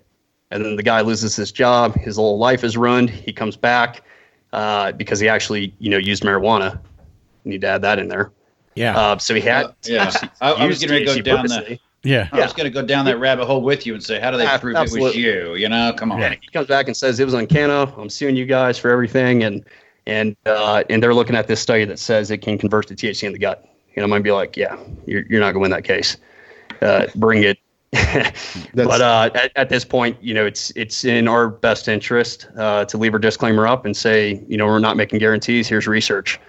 and 0.51 0.65
then 0.65 0.75
the 0.75 0.83
guy 0.83 1.01
loses 1.01 1.35
his 1.35 1.51
job, 1.51 1.95
his 1.95 2.15
whole 2.15 2.37
life 2.39 2.63
is 2.63 2.75
ruined. 2.75 3.09
He 3.11 3.31
comes 3.31 3.55
back 3.55 4.01
uh, 4.53 4.91
because 4.93 5.19
he 5.19 5.29
actually, 5.29 5.73
you 5.79 5.89
know, 5.89 5.97
used 5.97 6.23
marijuana. 6.23 6.79
You 7.43 7.51
Need 7.51 7.61
to 7.61 7.67
add 7.67 7.81
that 7.83 7.99
in 7.99 8.07
there. 8.07 8.31
Yeah. 8.75 8.97
Uh, 8.97 9.17
so 9.17 9.33
he 9.35 9.41
had, 9.41 9.65
Uh, 9.65 9.71
yeah. 9.85 10.11
I, 10.41 10.51
I 10.53 10.65
was 10.67 10.83
going 10.83 10.99
to 10.99 11.05
go 11.05 11.15
THC 11.15 11.23
down 11.23 11.37
purposely. 11.47 11.79
that. 12.03 12.09
yeah. 12.09 12.29
I 12.31 12.41
was 12.41 12.53
going 12.53 12.65
to 12.65 12.69
go 12.81 12.85
down 12.85 13.05
that 13.05 13.19
rabbit 13.19 13.45
hole 13.45 13.61
with 13.61 13.85
you 13.85 13.93
and 13.93 14.03
say, 14.03 14.19
how 14.19 14.31
do 14.31 14.37
they 14.37 14.43
Yeah, 14.43 14.57
prove 14.57 14.75
it 14.75 15.01
was 15.01 15.15
you? 15.15 15.55
You 15.55 15.67
know, 15.69 15.93
come 15.97 16.11
on. 16.11 16.19
Yeah, 16.19 16.35
he 16.39 16.47
comes 16.53 16.67
back 16.67 16.87
and 16.87 16.95
says 16.95 17.19
it 17.19 17.25
was 17.25 17.33
UnCanna. 17.33 17.97
I'm 17.97 18.09
suing 18.09 18.35
you 18.35 18.45
guys 18.45 18.77
for 18.77 18.89
everything, 18.91 19.43
and 19.43 19.65
and 20.05 20.35
uh, 20.45 20.83
and 20.89 21.01
they're 21.03 21.13
looking 21.13 21.35
at 21.35 21.47
this 21.47 21.59
study 21.59 21.83
that 21.85 21.99
says 21.99 22.31
it 22.31 22.37
can 22.39 22.57
convert 22.57 22.87
to 22.87 22.95
THC 22.95 23.23
in 23.23 23.33
the 23.33 23.39
gut. 23.39 23.66
And 23.97 24.03
I'm 24.03 24.09
gonna 24.09 24.21
be 24.21 24.31
like, 24.31 24.55
yeah, 24.55 24.77
you're 25.05 25.23
you're 25.27 25.41
not 25.41 25.51
gonna 25.51 25.61
win 25.61 25.71
that 25.71 25.83
case. 25.83 26.17
Uh, 26.81 27.07
bring 27.15 27.43
it. 27.43 27.57
but 28.73 29.01
uh, 29.01 29.31
at, 29.33 29.51
at 29.55 29.69
this 29.69 29.83
point, 29.83 30.17
you 30.21 30.33
know, 30.33 30.45
it's 30.45 30.71
it's 30.75 31.03
in 31.03 31.27
our 31.27 31.49
best 31.49 31.87
interest 31.87 32.47
uh, 32.57 32.85
to 32.85 32.97
leave 32.97 33.13
our 33.13 33.19
disclaimer 33.19 33.67
up 33.67 33.85
and 33.85 33.97
say, 33.97 34.43
you 34.47 34.55
know, 34.55 34.67
we're 34.67 34.79
not 34.79 34.97
making 34.97 35.19
guarantees. 35.19 35.67
Here's 35.67 35.87
research. 35.87 36.39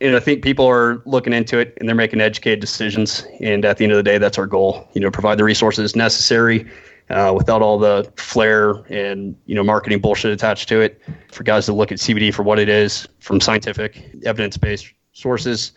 And 0.00 0.14
I 0.14 0.20
think 0.20 0.42
people 0.42 0.66
are 0.66 1.02
looking 1.04 1.32
into 1.32 1.58
it 1.58 1.74
and 1.78 1.88
they're 1.88 1.96
making 1.96 2.20
educated 2.20 2.60
decisions. 2.60 3.26
And 3.40 3.64
at 3.64 3.78
the 3.78 3.84
end 3.84 3.92
of 3.92 3.96
the 3.96 4.02
day, 4.02 4.18
that's 4.18 4.38
our 4.38 4.46
goal. 4.46 4.88
You 4.92 5.00
know, 5.00 5.10
provide 5.10 5.38
the 5.38 5.44
resources 5.44 5.96
necessary 5.96 6.68
uh, 7.10 7.32
without 7.36 7.62
all 7.62 7.78
the 7.78 8.10
flair 8.16 8.70
and 8.88 9.36
you 9.46 9.54
know 9.54 9.62
marketing 9.62 10.00
bullshit 10.00 10.32
attached 10.32 10.68
to 10.68 10.80
it. 10.80 11.00
For 11.32 11.42
guys 11.42 11.66
to 11.66 11.72
look 11.72 11.92
at 11.92 11.98
CBD 11.98 12.32
for 12.32 12.42
what 12.42 12.58
it 12.58 12.68
is 12.68 13.08
from 13.20 13.40
scientific, 13.40 14.10
evidence-based 14.24 14.92
sources, 15.12 15.72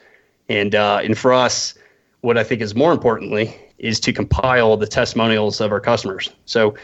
and 0.50 0.76
uh, 0.76 1.02
and 1.04 1.18
for 1.18 1.34
us, 1.34 1.74
what 2.22 2.38
I 2.38 2.43
think 2.43 2.62
is 2.62 2.76
more 2.76 2.91
importantly 2.91 3.56
is 3.78 4.00
to 4.02 4.14
compile 4.14 4.78
the 4.78 4.88
testimonials 4.88 5.62
of 5.62 5.72
our 5.72 5.80
customers. 5.80 6.30
So 6.45 6.76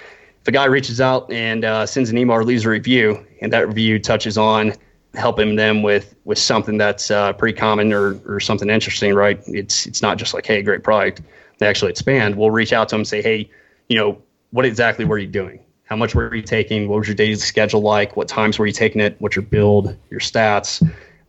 if 0.41 0.47
a 0.47 0.51
guy 0.51 0.65
reaches 0.65 1.01
out 1.01 1.31
and 1.31 1.65
uh, 1.65 1.85
sends 1.85 2.09
an 2.09 2.17
email 2.17 2.35
or 2.37 2.43
leaves 2.43 2.65
a 2.65 2.69
review, 2.69 3.25
and 3.41 3.51
that 3.53 3.67
review 3.67 3.97
touches 3.99 4.37
on 4.37 4.73
helping 5.13 5.55
them 5.55 5.83
with 5.83 6.15
with 6.25 6.37
something 6.37 6.77
that's 6.77 7.11
uh, 7.11 7.33
pretty 7.33 7.57
common 7.57 7.93
or 7.93 8.19
or 8.25 8.39
something 8.39 8.69
interesting, 8.69 9.13
right? 9.13 9.41
It's 9.47 9.85
it's 9.85 10.01
not 10.01 10.17
just 10.17 10.33
like, 10.33 10.45
hey, 10.45 10.61
great 10.61 10.83
product. 10.83 11.21
They 11.59 11.67
actually 11.67 11.91
expand. 11.91 12.35
We'll 12.35 12.51
reach 12.51 12.73
out 12.73 12.89
to 12.89 12.93
them 12.93 13.01
and 13.01 13.07
say, 13.07 13.21
hey, 13.21 13.49
you 13.87 13.97
know, 13.97 14.21
what 14.51 14.65
exactly 14.65 15.05
were 15.05 15.17
you 15.17 15.27
doing? 15.27 15.59
How 15.85 15.95
much 15.95 16.15
were 16.15 16.33
you 16.33 16.41
taking? 16.41 16.87
What 16.87 16.99
was 16.99 17.07
your 17.07 17.15
daily 17.15 17.35
schedule 17.35 17.81
like? 17.81 18.17
What 18.17 18.27
times 18.27 18.57
were 18.57 18.65
you 18.65 18.73
taking 18.73 19.01
it? 19.01 19.15
What's 19.19 19.35
your 19.35 19.43
build? 19.43 19.95
Your 20.09 20.19
stats? 20.19 20.81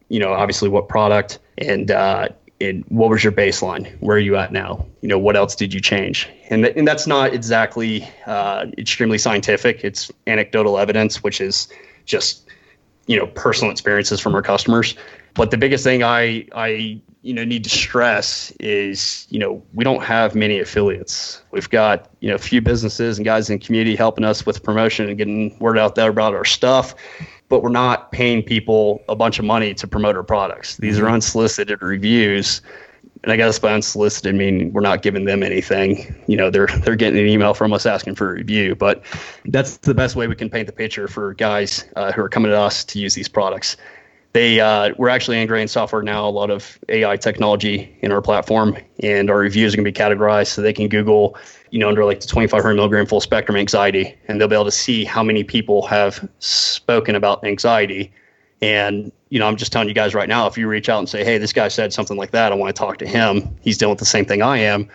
You 0.08 0.20
know, 0.20 0.32
obviously 0.32 0.68
what 0.68 0.88
product 0.88 1.38
and 1.58 1.90
uh, 1.90 2.28
and 2.60 2.84
what 2.88 3.10
was 3.10 3.22
your 3.24 3.32
baseline? 3.32 3.96
Where 4.00 4.16
are 4.16 4.20
you 4.20 4.36
at 4.36 4.52
now? 4.52 4.86
You 5.00 5.08
know, 5.08 5.18
what 5.18 5.36
else 5.36 5.54
did 5.54 5.74
you 5.74 5.80
change? 5.80 6.28
And 6.50 6.64
th- 6.64 6.76
and 6.76 6.86
that's 6.86 7.06
not 7.06 7.34
exactly 7.34 8.08
uh, 8.26 8.66
extremely 8.78 9.18
scientific. 9.18 9.84
It's 9.84 10.10
anecdotal 10.26 10.78
evidence, 10.78 11.22
which 11.22 11.40
is 11.40 11.68
just 12.04 12.48
you 13.06 13.18
know 13.18 13.26
personal 13.28 13.70
experiences 13.70 14.20
from 14.20 14.34
our 14.34 14.42
customers. 14.42 14.94
But 15.34 15.50
the 15.50 15.58
biggest 15.58 15.84
thing 15.84 16.02
I 16.02 16.46
I 16.54 17.00
you 17.22 17.34
know 17.34 17.44
need 17.44 17.64
to 17.64 17.70
stress 17.70 18.52
is 18.60 19.26
you 19.30 19.38
know 19.38 19.62
we 19.74 19.82
don't 19.82 20.02
have 20.02 20.34
many 20.34 20.60
affiliates. 20.60 21.42
We've 21.50 21.68
got 21.68 22.08
you 22.20 22.28
know 22.28 22.36
a 22.36 22.38
few 22.38 22.60
businesses 22.60 23.18
and 23.18 23.24
guys 23.24 23.50
in 23.50 23.58
the 23.58 23.64
community 23.64 23.96
helping 23.96 24.24
us 24.24 24.46
with 24.46 24.62
promotion 24.62 25.08
and 25.08 25.18
getting 25.18 25.58
word 25.58 25.78
out 25.78 25.96
there 25.96 26.10
about 26.10 26.34
our 26.34 26.44
stuff. 26.44 26.94
But 27.54 27.62
we're 27.62 27.68
not 27.68 28.10
paying 28.10 28.42
people 28.42 29.00
a 29.08 29.14
bunch 29.14 29.38
of 29.38 29.44
money 29.44 29.74
to 29.74 29.86
promote 29.86 30.16
our 30.16 30.24
products. 30.24 30.76
These 30.78 30.98
are 30.98 31.08
unsolicited 31.08 31.82
reviews 31.82 32.60
and 33.22 33.32
I 33.32 33.36
guess 33.36 33.60
by 33.60 33.72
unsolicited, 33.72 34.34
I 34.34 34.36
mean 34.36 34.72
we're 34.72 34.80
not 34.80 35.02
giving 35.02 35.24
them 35.24 35.44
anything. 35.44 36.20
You 36.26 36.36
know, 36.36 36.50
they're 36.50 36.66
they're 36.66 36.96
getting 36.96 37.20
an 37.20 37.26
email 37.26 37.54
from 37.54 37.72
us 37.72 37.86
asking 37.86 38.16
for 38.16 38.30
a 38.30 38.34
review. 38.34 38.74
But 38.74 39.04
that's 39.46 39.76
the 39.76 39.94
best 39.94 40.16
way 40.16 40.26
we 40.26 40.34
can 40.34 40.50
paint 40.50 40.66
the 40.66 40.72
picture 40.72 41.06
for 41.06 41.32
guys 41.34 41.84
uh, 41.94 42.10
who 42.10 42.22
are 42.22 42.28
coming 42.28 42.50
to 42.50 42.58
us 42.58 42.84
to 42.86 42.98
use 42.98 43.14
these 43.14 43.28
products. 43.28 43.76
They 44.34 44.60
uh, 44.60 44.92
we're 44.98 45.08
actually 45.08 45.38
integrating 45.38 45.68
software 45.68 46.02
now, 46.02 46.28
a 46.28 46.30
lot 46.30 46.50
of 46.50 46.78
AI 46.90 47.16
technology 47.16 47.96
in 48.02 48.12
our 48.12 48.20
platform, 48.20 48.76
and 49.00 49.30
our 49.30 49.38
reviews 49.38 49.72
are 49.72 49.78
going 49.78 49.84
to 49.84 49.90
be 49.90 49.98
categorized 49.98 50.48
so 50.48 50.60
they 50.60 50.72
can 50.72 50.88
Google, 50.88 51.38
you 51.70 51.78
know, 51.78 51.88
under 51.88 52.04
like 52.04 52.20
the 52.20 52.26
2,500 52.26 52.74
milligram 52.74 53.06
full 53.06 53.20
spectrum 53.20 53.56
anxiety, 53.56 54.14
and 54.28 54.38
they'll 54.38 54.48
be 54.48 54.54
able 54.54 54.66
to 54.66 54.70
see 54.70 55.04
how 55.04 55.22
many 55.22 55.42
people 55.42 55.86
have 55.86 56.28
spoken 56.40 57.14
about 57.14 57.42
anxiety 57.44 58.12
and, 58.64 59.12
you 59.28 59.38
know, 59.38 59.46
I'm 59.46 59.56
just 59.56 59.72
telling 59.72 59.88
you 59.88 59.94
guys 59.94 60.14
right 60.14 60.28
now, 60.28 60.46
if 60.46 60.56
you 60.56 60.66
reach 60.66 60.88
out 60.88 60.98
and 60.98 61.08
say, 61.08 61.22
hey, 61.22 61.36
this 61.36 61.52
guy 61.52 61.68
said 61.68 61.92
something 61.92 62.16
like 62.16 62.30
that, 62.30 62.50
I 62.50 62.54
want 62.54 62.74
to 62.74 62.78
talk 62.78 62.96
to 62.98 63.06
him, 63.06 63.54
he's 63.60 63.76
dealing 63.76 63.90
with 63.90 63.98
the 63.98 64.06
same 64.06 64.24
thing 64.24 64.40
I 64.40 64.56
am, 64.56 64.88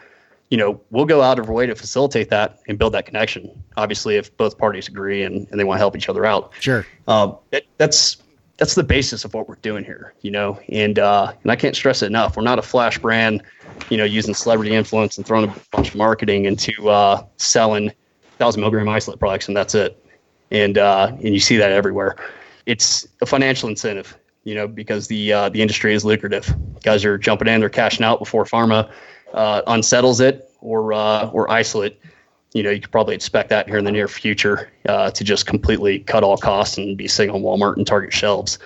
you 0.49 0.57
know, 0.57 0.81
we'll 0.89 1.05
go 1.05 1.21
out 1.21 1.37
of 1.37 1.47
our 1.47 1.53
way 1.53 1.67
to 1.67 1.75
facilitate 1.75 2.29
that 2.31 2.59
and 2.67 2.79
build 2.79 2.93
that 2.93 3.05
connection. 3.05 3.63
Obviously, 3.77 4.15
if 4.15 4.35
both 4.37 4.57
parties 4.57 4.87
agree 4.87 5.21
and, 5.21 5.47
and 5.51 5.59
they 5.59 5.63
want 5.63 5.77
to 5.77 5.79
help 5.79 5.95
each 5.95 6.09
other 6.09 6.25
out. 6.25 6.51
Sure. 6.59 6.83
Um, 7.07 7.37
that's 7.77 8.17
that's 8.59 8.75
the 8.75 8.83
basis 8.83 9.25
of 9.25 9.33
what 9.33 9.47
we're 9.47 9.55
doing 9.55 9.83
here, 9.83 10.13
you 10.21 10.31
know, 10.31 10.59
and 10.69 10.99
uh, 10.99 11.33
and 11.43 11.51
I 11.51 11.55
can't 11.55 11.75
stress 11.75 12.01
it 12.01 12.07
enough. 12.07 12.35
We're 12.35 12.43
not 12.43 12.59
a 12.59 12.61
flash 12.61 12.99
brand, 12.99 13.41
you 13.89 13.97
know, 13.97 14.03
using 14.03 14.33
celebrity 14.33 14.75
influence 14.75 15.17
and 15.17 15.25
throwing 15.25 15.49
a 15.49 15.55
bunch 15.71 15.89
of 15.89 15.95
marketing 15.95 16.45
into 16.45 16.89
uh, 16.89 17.23
selling 17.37 17.91
thousand 18.37 18.61
milligram 18.61 18.87
isolate 18.89 19.19
products, 19.19 19.47
and 19.47 19.55
that's 19.55 19.73
it. 19.75 20.03
And 20.51 20.77
uh, 20.77 21.07
and 21.23 21.33
you 21.33 21.39
see 21.39 21.57
that 21.57 21.71
everywhere 21.71 22.17
it's 22.69 23.07
a 23.21 23.25
financial 23.25 23.67
incentive, 23.67 24.15
you 24.43 24.53
know, 24.53 24.67
because 24.67 25.07
the 25.07 25.33
uh, 25.33 25.49
the 25.49 25.61
industry 25.61 25.95
is 25.95 26.05
lucrative. 26.05 26.53
Guys 26.83 27.03
are 27.03 27.17
jumping 27.17 27.47
in, 27.47 27.59
they're 27.59 27.69
cashing 27.69 28.05
out 28.05 28.19
before 28.19 28.43
pharma 28.43 28.91
uh, 29.33 29.63
unsettles 29.67 30.19
it 30.19 30.51
or 30.61 30.93
uh, 30.93 31.29
or 31.29 31.49
isolate. 31.49 31.99
You 32.53 32.63
know, 32.63 32.71
you 32.71 32.81
could 32.81 32.91
probably 32.91 33.15
expect 33.15 33.49
that 33.49 33.67
here 33.67 33.77
in 33.77 33.85
the 33.85 33.91
near 33.91 34.07
future 34.07 34.71
uh, 34.87 35.11
to 35.11 35.23
just 35.23 35.45
completely 35.45 35.99
cut 35.99 36.23
all 36.23 36.37
costs 36.37 36.77
and 36.77 36.97
be 36.97 37.07
sitting 37.07 37.33
on 37.33 37.41
Walmart 37.41 37.77
and 37.77 37.85
Target 37.85 38.11
shelves. 38.11 38.57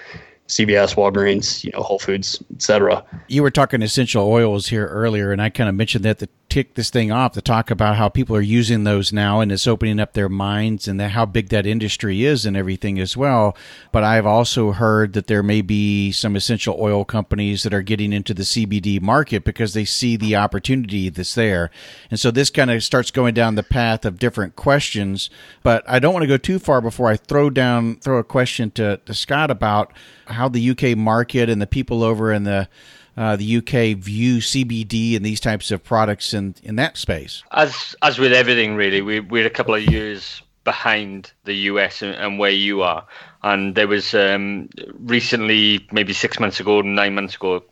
CVS, 0.48 0.96
Walgreens, 0.96 1.64
you 1.64 1.72
know, 1.72 1.82
Whole 1.82 2.00
Foods, 2.00 2.44
etc. 2.54 3.04
You 3.28 3.44
were 3.44 3.52
talking 3.52 3.82
essential 3.82 4.28
oils 4.28 4.68
here 4.68 4.88
earlier, 4.88 5.32
and 5.32 5.42
I 5.42 5.50
kind 5.50 5.70
of 5.70 5.76
mentioned 5.76 6.04
that 6.04 6.20
to 6.20 6.28
tick 6.50 6.76
this 6.76 6.92
thing 6.92 7.12
off 7.12 7.32
to 7.34 7.42
talk 7.42 7.72
about 7.72 7.96
how 7.96 8.10
people 8.10 8.36
are 8.36 8.42
using 8.42 8.84
those 8.84 9.14
now, 9.14 9.40
and 9.40 9.52
it's 9.52 9.66
opening 9.66 10.00
up 10.00 10.14
their 10.14 10.30
minds 10.30 10.88
and 10.88 11.02
how 11.02 11.26
big 11.26 11.50
that 11.50 11.66
industry 11.66 12.26
is 12.26 12.46
and 12.46 12.58
everything 12.58 13.00
as 13.00 13.16
well. 13.16 13.58
But 13.92 14.04
I've 14.04 14.26
also 14.26 14.74
heard 14.74 15.14
that 15.14 15.28
there 15.28 15.42
may 15.42 15.62
be 15.62 16.12
some 16.12 16.36
essential 16.36 16.78
oil 16.78 17.06
companies 17.06 17.64
that 17.64 17.74
are 17.74 17.82
getting 17.82 18.12
into 18.12 18.34
the 18.34 18.44
CBD 18.44 19.02
market 19.02 19.46
because 19.46 19.74
they 19.74 19.86
see 19.86 20.18
the 20.18 20.36
opportunity 20.36 21.10
that's 21.10 21.36
there, 21.36 21.72
and 22.12 22.20
so 22.20 22.32
this 22.32 22.50
kind 22.50 22.70
of 22.70 22.84
starts 22.84 23.12
going 23.12 23.34
down 23.34 23.56
the 23.56 23.64
path 23.64 24.04
of 24.04 24.20
different 24.20 24.58
questions. 24.58 25.30
But 25.64 25.84
I 25.88 26.00
don't 26.00 26.14
want 26.14 26.24
to 26.24 26.28
go 26.28 26.38
too 26.38 26.60
far 26.60 26.82
before 26.82 27.08
I 27.08 27.16
throw 27.16 27.50
down 27.50 27.96
throw 27.96 28.18
a 28.20 28.24
question 28.24 28.72
to, 28.72 28.98
to 28.98 29.14
Scott 29.14 29.50
about 29.50 29.94
how 30.34 30.50
the 30.50 30.72
UK 30.72 30.98
market 30.98 31.50
and 31.50 31.62
the 31.62 31.68
people 31.68 32.04
over 32.04 32.32
in 32.32 32.44
the 32.44 32.68
uh, 33.16 33.36
the 33.36 33.58
UK 33.58 33.98
view 33.98 34.38
CBD 34.38 35.16
and 35.16 35.24
these 35.24 35.40
types 35.40 35.72
of 35.72 35.84
products 35.84 36.34
in 36.34 36.56
in 36.64 36.76
that 36.78 36.98
space? 36.98 37.44
As 37.52 37.96
as 38.02 38.20
with 38.20 38.34
everything, 38.34 38.76
really, 38.76 39.02
we 39.02 39.20
we're 39.20 39.48
a 39.48 39.52
couple 39.52 39.76
of 39.76 39.84
years 39.86 40.42
behind 40.64 41.32
the 41.44 41.54
US 41.54 42.02
and, 42.02 42.16
and 42.16 42.40
where 42.40 42.52
you 42.52 42.82
are. 42.82 43.06
And 43.44 43.76
there 43.76 43.88
was 43.88 44.14
um, 44.14 44.70
recently, 45.00 45.86
maybe 45.92 46.14
six 46.14 46.40
months 46.40 46.60
ago, 46.60 46.82
nine 46.82 47.16
months 47.16 47.36
ago, 47.36 47.64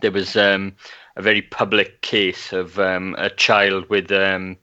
there 0.00 0.10
was 0.10 0.36
um, 0.36 0.74
a 1.16 1.22
very 1.22 1.42
public 1.42 2.02
case 2.02 2.52
of 2.52 2.78
um, 2.78 3.14
a 3.18 3.30
child 3.30 3.88
with, 3.88 4.10
um, 4.12 4.56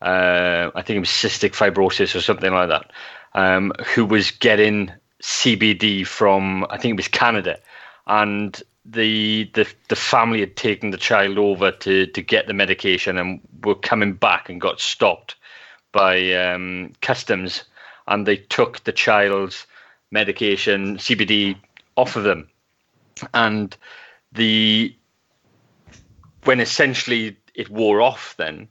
uh, 0.00 0.70
I 0.74 0.82
think 0.82 0.96
it 0.96 1.00
was 1.00 1.08
cystic 1.08 1.52
fibrosis 1.52 2.14
or 2.14 2.20
something 2.20 2.52
like 2.52 2.68
that, 2.68 2.92
um, 3.34 3.72
who 3.94 4.04
was 4.04 4.30
getting 4.30 4.92
CBD 5.22 6.06
from 6.06 6.66
I 6.68 6.76
think 6.76 6.92
it 6.92 6.96
was 6.96 7.08
Canada, 7.08 7.58
and 8.06 8.60
the 8.84 9.48
the 9.54 9.72
the 9.88 9.96
family 9.96 10.40
had 10.40 10.56
taken 10.56 10.90
the 10.90 10.98
child 10.98 11.38
over 11.38 11.70
to 11.70 12.06
to 12.06 12.22
get 12.22 12.48
the 12.48 12.52
medication 12.52 13.16
and 13.16 13.40
were 13.62 13.76
coming 13.76 14.14
back 14.14 14.50
and 14.50 14.60
got 14.60 14.80
stopped 14.80 15.36
by 15.92 16.32
um, 16.32 16.92
customs, 17.00 17.62
and 18.08 18.26
they 18.26 18.36
took 18.36 18.82
the 18.82 18.92
child's 18.92 19.66
medication 20.10 20.96
CBD 20.96 21.56
off 21.96 22.16
of 22.16 22.24
them, 22.24 22.48
and 23.32 23.76
the 24.32 24.94
when 26.44 26.58
essentially 26.58 27.36
it 27.54 27.70
wore 27.70 28.00
off, 28.00 28.34
then 28.38 28.66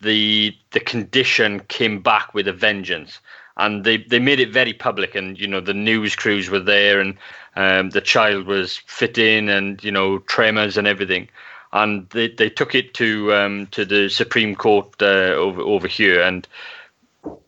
the 0.00 0.56
the 0.70 0.80
condition 0.80 1.60
came 1.68 2.00
back 2.00 2.32
with 2.32 2.46
a 2.46 2.52
vengeance 2.52 3.18
and 3.56 3.84
they, 3.84 3.98
they 3.98 4.18
made 4.18 4.40
it 4.40 4.50
very 4.50 4.72
public 4.72 5.14
and 5.14 5.38
you 5.38 5.46
know 5.46 5.60
the 5.60 5.74
news 5.74 6.14
crews 6.14 6.50
were 6.50 6.60
there 6.60 7.00
and 7.00 7.16
um, 7.56 7.90
the 7.90 8.00
child 8.00 8.46
was 8.46 8.76
fit 8.86 9.18
in 9.18 9.48
and 9.48 9.82
you 9.82 9.90
know 9.90 10.18
tremors 10.20 10.76
and 10.76 10.86
everything. 10.86 11.28
And 11.72 12.08
they, 12.10 12.28
they 12.28 12.48
took 12.48 12.74
it 12.74 12.94
to 12.94 13.34
um, 13.34 13.66
to 13.68 13.84
the 13.84 14.08
Supreme 14.08 14.54
Court 14.54 14.94
uh, 15.00 15.34
over 15.34 15.60
over 15.62 15.88
here 15.88 16.22
and 16.22 16.46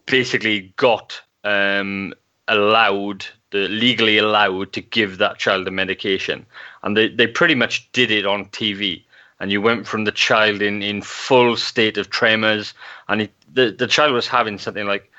basically 0.06 0.72
got 0.76 1.20
um, 1.44 2.14
allowed 2.48 3.26
the 3.50 3.68
legally 3.68 4.18
allowed 4.18 4.72
to 4.74 4.80
give 4.80 5.18
that 5.18 5.38
child 5.38 5.66
the 5.66 5.70
medication. 5.70 6.44
And 6.82 6.96
they, 6.96 7.08
they 7.08 7.26
pretty 7.26 7.54
much 7.54 7.90
did 7.92 8.10
it 8.10 8.26
on 8.26 8.46
TV 8.46 9.02
and 9.40 9.50
you 9.52 9.62
went 9.62 9.86
from 9.86 10.04
the 10.04 10.12
child 10.12 10.62
in, 10.62 10.82
in 10.82 11.00
full 11.00 11.56
state 11.56 11.96
of 11.96 12.10
tremors. 12.10 12.74
And 13.08 13.22
it, 13.22 13.32
the, 13.52 13.70
the 13.70 13.86
child 13.86 14.12
was 14.12 14.26
having 14.26 14.58
something 14.58 14.86
like 14.86 15.10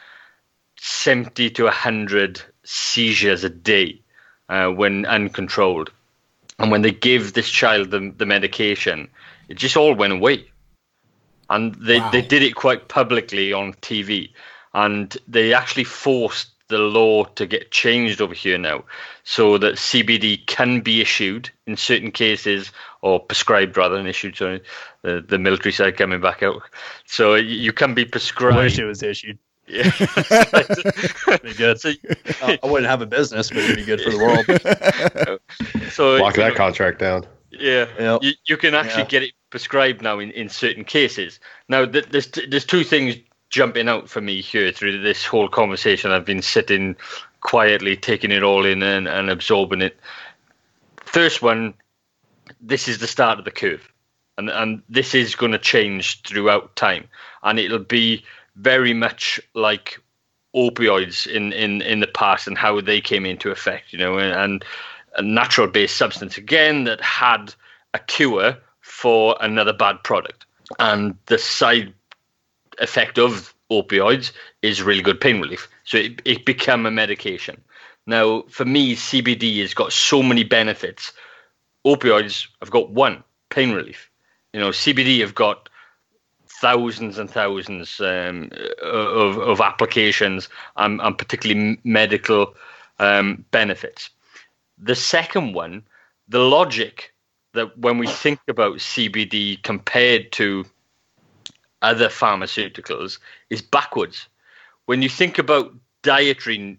70 0.82 1.49
to 1.51 1.63
100 1.65 2.41
seizures 2.63 3.43
a 3.43 3.49
day 3.49 4.01
uh, 4.47 4.67
when 4.67 5.05
uncontrolled. 5.05 5.91
And 6.57 6.71
when 6.71 6.82
they 6.82 6.91
give 6.91 7.34
this 7.34 7.49
child 7.49 7.91
the, 7.91 8.13
the 8.17 8.25
medication, 8.25 9.09
it 9.47 9.57
just 9.57 9.77
all 9.77 9.93
went 9.93 10.13
away. 10.13 10.45
And 11.49 11.73
they, 11.75 11.99
wow. 11.99 12.11
they 12.11 12.21
did 12.21 12.43
it 12.43 12.55
quite 12.55 12.89
publicly 12.89 13.53
on 13.53 13.73
TV. 13.73 14.32
And 14.73 15.15
they 15.27 15.53
actually 15.53 15.86
forced 15.86 16.49
the 16.67 16.77
law 16.77 17.23
to 17.23 17.47
get 17.47 17.71
changed 17.71 18.21
over 18.21 18.34
here 18.34 18.57
now 18.57 18.84
so 19.23 19.57
that 19.57 19.75
CBD 19.75 20.45
can 20.45 20.82
be 20.82 21.01
issued 21.01 21.49
in 21.65 21.75
certain 21.75 22.11
cases 22.11 22.71
or 23.01 23.19
prescribed 23.19 23.75
rather 23.75 23.97
than 23.97 24.05
issued. 24.05 24.38
Sorry, 24.38 24.61
the, 25.01 25.25
the 25.27 25.39
military 25.39 25.73
side 25.73 25.97
coming 25.97 26.21
back 26.21 26.43
out. 26.43 26.61
So 27.05 27.34
you 27.36 27.73
can 27.73 27.95
be 27.95 28.05
prescribed. 28.05 28.57
I 28.57 28.63
wish 28.63 28.77
it 28.77 28.86
was 28.86 29.01
issued. 29.01 29.39
Yeah, 29.70 29.91
be 31.43 31.53
good. 31.53 31.80
So, 31.80 31.91
uh, 32.41 32.57
I 32.63 32.67
wouldn't 32.67 32.89
have 32.89 33.03
a 33.03 33.05
business, 33.05 33.49
but 33.49 33.59
it'd 33.59 33.76
be 33.76 33.86
good 33.86 34.01
for 34.01 34.09
the 34.09 34.17
world. 34.17 35.41
so 35.91 36.15
lock 36.15 36.36
that 36.36 36.49
know, 36.49 36.55
contract 36.55 36.99
down. 36.99 37.26
Yeah, 37.51 37.86
yep. 37.99 38.24
you, 38.24 38.32
you, 38.45 38.57
can 38.57 38.74
actually 38.74 39.03
yeah. 39.03 39.09
get 39.09 39.24
it 39.24 39.34
prescribed 39.51 40.01
now 40.01 40.17
in, 40.20 40.32
in 40.32 40.49
certain 40.49 40.84
cases. 40.84 41.39
Now, 41.67 41.86
there's 41.86 42.32
there's 42.49 42.65
two 42.65 42.84
things 42.84 43.15
jumping 43.49 43.88
out 43.88 44.09
for 44.09 44.22
me 44.22 44.41
here 44.41 44.72
through 44.72 45.01
this 45.01 45.26
whole 45.26 45.49
conversation. 45.49 46.11
I've 46.11 46.26
been 46.26 46.41
sitting 46.41 46.95
quietly, 47.41 47.95
taking 47.95 48.32
it 48.32 48.43
all 48.43 48.65
in 48.65 48.82
and, 48.82 49.07
and 49.07 49.30
absorbing 49.30 49.82
it. 49.82 49.99
First 51.05 51.41
one, 51.41 51.74
this 52.61 52.88
is 52.88 52.99
the 52.99 53.07
start 53.07 53.39
of 53.39 53.45
the 53.45 53.51
curve, 53.51 53.88
and 54.38 54.49
and 54.49 54.82
this 54.89 55.13
is 55.13 55.36
going 55.36 55.51
to 55.51 55.59
change 55.59 56.22
throughout 56.24 56.76
time, 56.76 57.07
and 57.43 57.59
it'll 57.59 57.80
be 57.80 58.24
very 58.60 58.93
much 58.93 59.39
like 59.53 59.99
opioids 60.55 61.28
in, 61.28 61.53
in, 61.53 61.82
in 61.82 61.99
the 61.99 62.07
past 62.07 62.47
and 62.47 62.57
how 62.57 62.82
they 62.82 62.99
came 62.99 63.26
into 63.26 63.51
effect, 63.51 63.93
you 63.93 63.99
know, 63.99 64.18
and 64.18 64.66
a 65.16 65.22
natural 65.22 65.68
based 65.68 65.97
substance 65.97 66.38
again 66.38 66.84
that 66.84 67.01
had 67.01 67.53
a 67.93 67.99
cure 67.99 68.57
for 68.82 69.38
another 69.41 69.74
bad 69.74 70.03
product. 70.03 70.45
And 70.80 71.16
the 71.28 71.38
side 71.38 71.93
effect 72.80 73.18
of 73.18 73.53
opioids 73.72 74.32
is 74.62 74.82
really 74.82 75.01
good 75.01 75.22
pain 75.22 75.41
relief. 75.41 75.68
So 75.84 75.97
it, 75.97 76.22
it 76.26 76.45
became 76.45 76.86
a 76.86 76.91
medication. 76.91 77.62
Now, 78.05 78.43
for 78.49 78.66
me, 78.66 78.95
CBD 78.95 79.62
has 79.62 79.74
got 79.74 79.93
so 79.93 80.24
many 80.24 80.43
benefits. 80.43 81.14
Opioids 81.86 82.47
have 82.60 82.72
got 82.72 82.89
one 82.89 83.24
pain 83.49 83.72
relief. 83.72 84.10
You 84.53 84.60
know, 84.60 84.70
CBD 84.70 85.20
have 85.22 85.36
got 85.36 85.68
thousands 86.60 87.18
and 87.18 87.30
thousands 87.30 87.99
um, 88.01 88.49
of, 88.84 89.38
of 89.38 89.62
applications 89.62 90.49
and, 90.76 90.99
and 91.01 91.18
particularly 91.18 91.80
medical 91.84 92.53
um, 92.99 93.45
benefits. 93.51 94.10
The 94.78 94.95
second 94.95 95.53
one, 95.53 95.84
the 96.28 96.39
logic 96.39 97.14
that 97.53 97.78
when 97.78 97.97
we 97.97 98.07
think 98.07 98.39
about 98.47 98.78
CBD 98.78 99.62
compared 99.64 100.32
to 100.34 100.66
other 101.82 102.10
pharmaceuticals 102.10 103.20
is 103.49 103.62
backwards. 103.62 104.28
When 104.86 105.01
you 105.01 105.10
think 105.10 105.38
about 105.38 105.74
dietary 106.03 106.78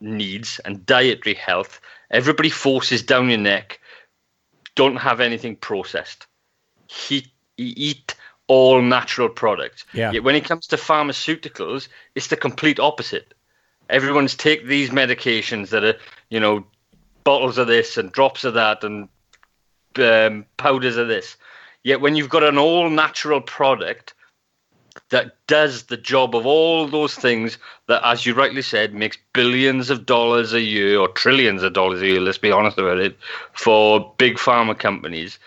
needs 0.00 0.60
and 0.64 0.86
dietary 0.86 1.34
health, 1.34 1.80
everybody 2.10 2.50
forces 2.50 3.02
down 3.02 3.28
your 3.28 3.38
neck, 3.38 3.80
don't 4.76 4.96
have 4.96 5.20
anything 5.20 5.56
processed. 5.56 6.26
Heat, 6.86 7.28
eat 7.56 8.14
all 8.48 8.82
natural 8.82 9.28
products. 9.28 9.84
Yeah. 9.92 10.10
Yet 10.10 10.24
when 10.24 10.34
it 10.34 10.44
comes 10.44 10.66
to 10.68 10.76
pharmaceuticals, 10.76 11.88
it's 12.14 12.26
the 12.26 12.36
complete 12.36 12.80
opposite. 12.80 13.34
Everyone's 13.88 14.34
take 14.34 14.66
these 14.66 14.90
medications 14.90 15.70
that 15.70 15.84
are, 15.84 15.96
you 16.28 16.40
know, 16.40 16.66
bottles 17.24 17.58
of 17.58 17.66
this 17.66 17.96
and 17.96 18.10
drops 18.10 18.44
of 18.44 18.54
that 18.54 18.82
and 18.82 19.08
um, 19.96 20.46
powders 20.56 20.96
of 20.96 21.08
this. 21.08 21.36
Yet 21.84 22.00
when 22.00 22.16
you've 22.16 22.28
got 22.28 22.42
an 22.42 22.58
all 22.58 22.90
natural 22.90 23.40
product 23.40 24.14
that 25.10 25.36
does 25.46 25.84
the 25.84 25.96
job 25.96 26.34
of 26.34 26.44
all 26.44 26.86
those 26.86 27.14
things 27.14 27.58
that, 27.86 28.02
as 28.04 28.26
you 28.26 28.34
rightly 28.34 28.62
said, 28.62 28.94
makes 28.94 29.16
billions 29.32 29.90
of 29.90 30.06
dollars 30.06 30.52
a 30.52 30.60
year 30.60 30.98
or 30.98 31.08
trillions 31.08 31.62
of 31.62 31.72
dollars 31.72 32.02
a 32.02 32.06
year, 32.06 32.20
let's 32.20 32.38
be 32.38 32.50
honest 32.50 32.78
about 32.78 32.98
it, 32.98 33.16
for 33.52 34.14
big 34.18 34.36
pharma 34.36 34.78
companies, 34.78 35.38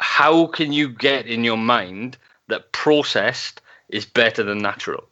how 0.00 0.46
can 0.46 0.72
you 0.72 0.88
get 0.88 1.26
in 1.26 1.44
your 1.44 1.58
mind 1.58 2.16
that 2.48 2.72
processed 2.72 3.60
is 3.90 4.06
better 4.06 4.42
than 4.42 4.58
natural? 4.58 5.04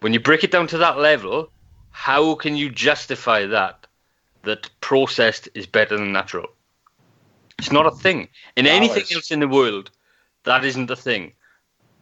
When 0.00 0.12
you 0.14 0.20
break 0.20 0.44
it 0.44 0.50
down 0.50 0.66
to 0.68 0.78
that 0.78 0.98
level, 0.98 1.50
how 1.90 2.34
can 2.34 2.56
you 2.56 2.70
justify 2.70 3.46
that? 3.46 3.86
That 4.42 4.68
processed 4.80 5.48
is 5.54 5.66
better 5.66 5.96
than 5.96 6.12
natural. 6.12 6.48
It's 7.58 7.72
not 7.72 7.86
a 7.86 7.90
thing. 7.90 8.28
In 8.56 8.66
anything 8.66 9.04
else 9.14 9.30
in 9.30 9.40
the 9.40 9.48
world, 9.48 9.90
that 10.44 10.64
isn't 10.64 10.90
a 10.90 10.96
thing, 10.96 11.32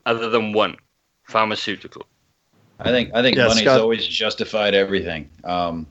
other 0.07 0.29
than 0.29 0.53
one 0.53 0.77
pharmaceutical. 1.25 2.07
I 2.81 2.91
think 2.91 3.15
I 3.15 3.23
think 3.23 3.37
Yeah, 3.37 3.47
money's 3.47 3.63
Scott- 3.63 3.81
always 3.81 4.07
justified 4.07 4.75
everything. 4.75 5.31
Um, 5.45 5.87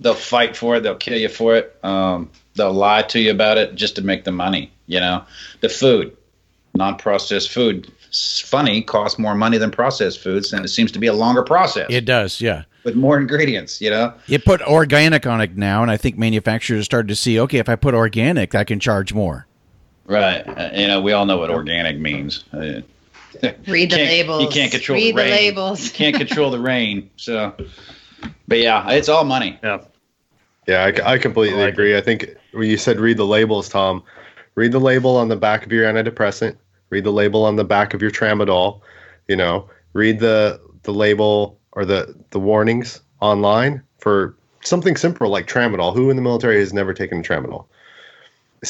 they'll 0.00 0.14
fight 0.14 0.56
for 0.56 0.76
it. 0.76 0.82
They'll 0.82 0.96
kill 0.96 1.16
you 1.18 1.30
for 1.30 1.56
it. 1.56 1.78
Um, 1.82 2.30
they'll 2.56 2.72
lie 2.72 3.02
to 3.02 3.20
you 3.20 3.30
about 3.30 3.58
it 3.58 3.74
just 3.74 3.96
to 3.96 4.02
make 4.02 4.24
the 4.24 4.32
money. 4.32 4.70
You 4.86 5.00
know, 5.00 5.24
the 5.60 5.68
food, 5.68 6.16
non-processed 6.74 7.50
food. 7.50 7.90
It's 8.08 8.38
funny, 8.40 8.82
costs 8.82 9.18
more 9.18 9.34
money 9.34 9.58
than 9.58 9.70
processed 9.70 10.20
foods, 10.20 10.52
and 10.52 10.64
it 10.64 10.68
seems 10.68 10.92
to 10.92 10.98
be 11.00 11.08
a 11.08 11.12
longer 11.12 11.42
process 11.42 11.86
It 11.90 12.04
does, 12.04 12.40
yeah. 12.40 12.62
with 12.84 12.94
more 12.94 13.18
ingredients. 13.18 13.80
You 13.80 13.90
know, 13.90 14.12
You 14.26 14.38
put 14.38 14.62
organic 14.62 15.26
on 15.26 15.40
it 15.40 15.56
now, 15.56 15.82
and 15.82 15.90
I 15.90 15.96
think 15.96 16.16
manufacturers 16.16 16.84
started 16.84 17.08
to 17.08 17.16
see, 17.16 17.40
okay, 17.40 17.58
if 17.58 17.68
I 17.68 17.74
put 17.74 17.92
organic, 17.94 18.54
I 18.54 18.62
can 18.62 18.78
charge 18.78 19.12
more. 19.12 19.46
right? 20.06 20.46
Uh, 20.46 20.70
you 20.74 20.86
know, 20.86 21.00
we 21.00 21.10
all 21.12 21.26
know 21.26 21.38
what 21.38 21.50
organic 21.50 21.98
means. 21.98 22.44
Uh, 22.52 22.82
Read 23.66 23.90
the 23.90 23.96
labels. 23.96 24.42
You 24.44 24.48
can't 24.48 24.70
control 24.70 24.96
Read 24.96 25.16
the 25.16 25.22
rain. 25.22 25.30
labels. 25.32 25.84
You 25.86 25.90
can't 25.90 26.14
control 26.16 26.52
the 26.52 26.60
rain. 26.60 27.10
So, 27.16 27.52
but 28.46 28.58
yeah, 28.58 28.90
it's 28.92 29.08
all 29.08 29.24
money. 29.24 29.58
Yeah. 29.62 29.78
Yeah, 30.68 30.84
I, 31.04 31.14
I 31.14 31.18
completely 31.18 31.58
I 31.60 31.64
like 31.64 31.72
agree. 31.74 31.96
I 31.96 32.00
think 32.00 32.22
when 32.22 32.36
you 32.62 32.76
said 32.76 32.98
read 32.98 33.16
the 33.16 33.26
labels, 33.26 33.68
Tom, 33.68 34.02
read 34.54 34.72
the 34.72 34.80
label 34.80 35.16
on 35.16 35.28
the 35.28 35.36
back 35.36 35.64
of 35.64 35.72
your 35.72 35.84
antidepressant, 35.84 36.56
read 36.90 37.04
the 37.04 37.12
label 37.12 37.44
on 37.44 37.56
the 37.56 37.64
back 37.64 37.94
of 37.94 38.02
your 38.02 38.10
tramadol, 38.10 38.80
you 39.28 39.36
know, 39.36 39.68
read 39.92 40.20
the 40.20 40.60
the 40.82 40.92
label 40.92 41.58
or 41.72 41.84
the 41.84 42.14
the 42.30 42.38
warnings 42.38 43.00
online 43.20 43.82
for 43.98 44.36
something 44.60 44.96
simple 44.96 45.28
like 45.28 45.46
tramadol. 45.46 45.94
Who 45.94 46.10
in 46.10 46.16
the 46.16 46.22
military 46.22 46.58
has 46.58 46.72
never 46.72 46.94
taken 46.94 47.22
tramadol? 47.22 47.66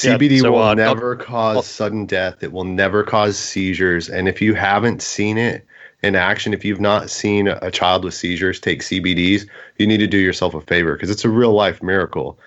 Yeah, 0.03 0.16
CBD 0.16 0.41
so, 0.41 0.53
will 0.53 0.62
uh, 0.62 0.74
never 0.74 1.16
cause 1.16 1.66
sudden 1.66 2.07
death. 2.07 2.43
It 2.43 2.53
will 2.53 2.64
never 2.64 3.05
cause 3.05 3.39
seizures. 3.39 4.09
And 4.09 4.28
if 4.28 4.41
you 4.41 4.55
haven't 4.55 5.03
seen 5.03 5.39
it 5.39 5.64
in 6.03 6.16
action, 6.16 6.53
if 6.53 6.64
you've 6.64 6.80
not 6.80 7.11
seen 7.11 7.49
a 7.49 7.70
child 7.70 8.05
with 8.05 8.14
seizures 8.14 8.59
take 8.59 8.80
CBDs, 8.80 9.49
you 9.78 9.87
need 9.87 9.99
to 9.99 10.07
do 10.07 10.18
yourself 10.18 10.55
a 10.55 10.61
favor 10.61 10.95
because 10.95 11.11
it's 11.11 11.24
a 11.24 11.28
real 11.28 11.53
life 11.53 11.82
miracle. 11.82 12.39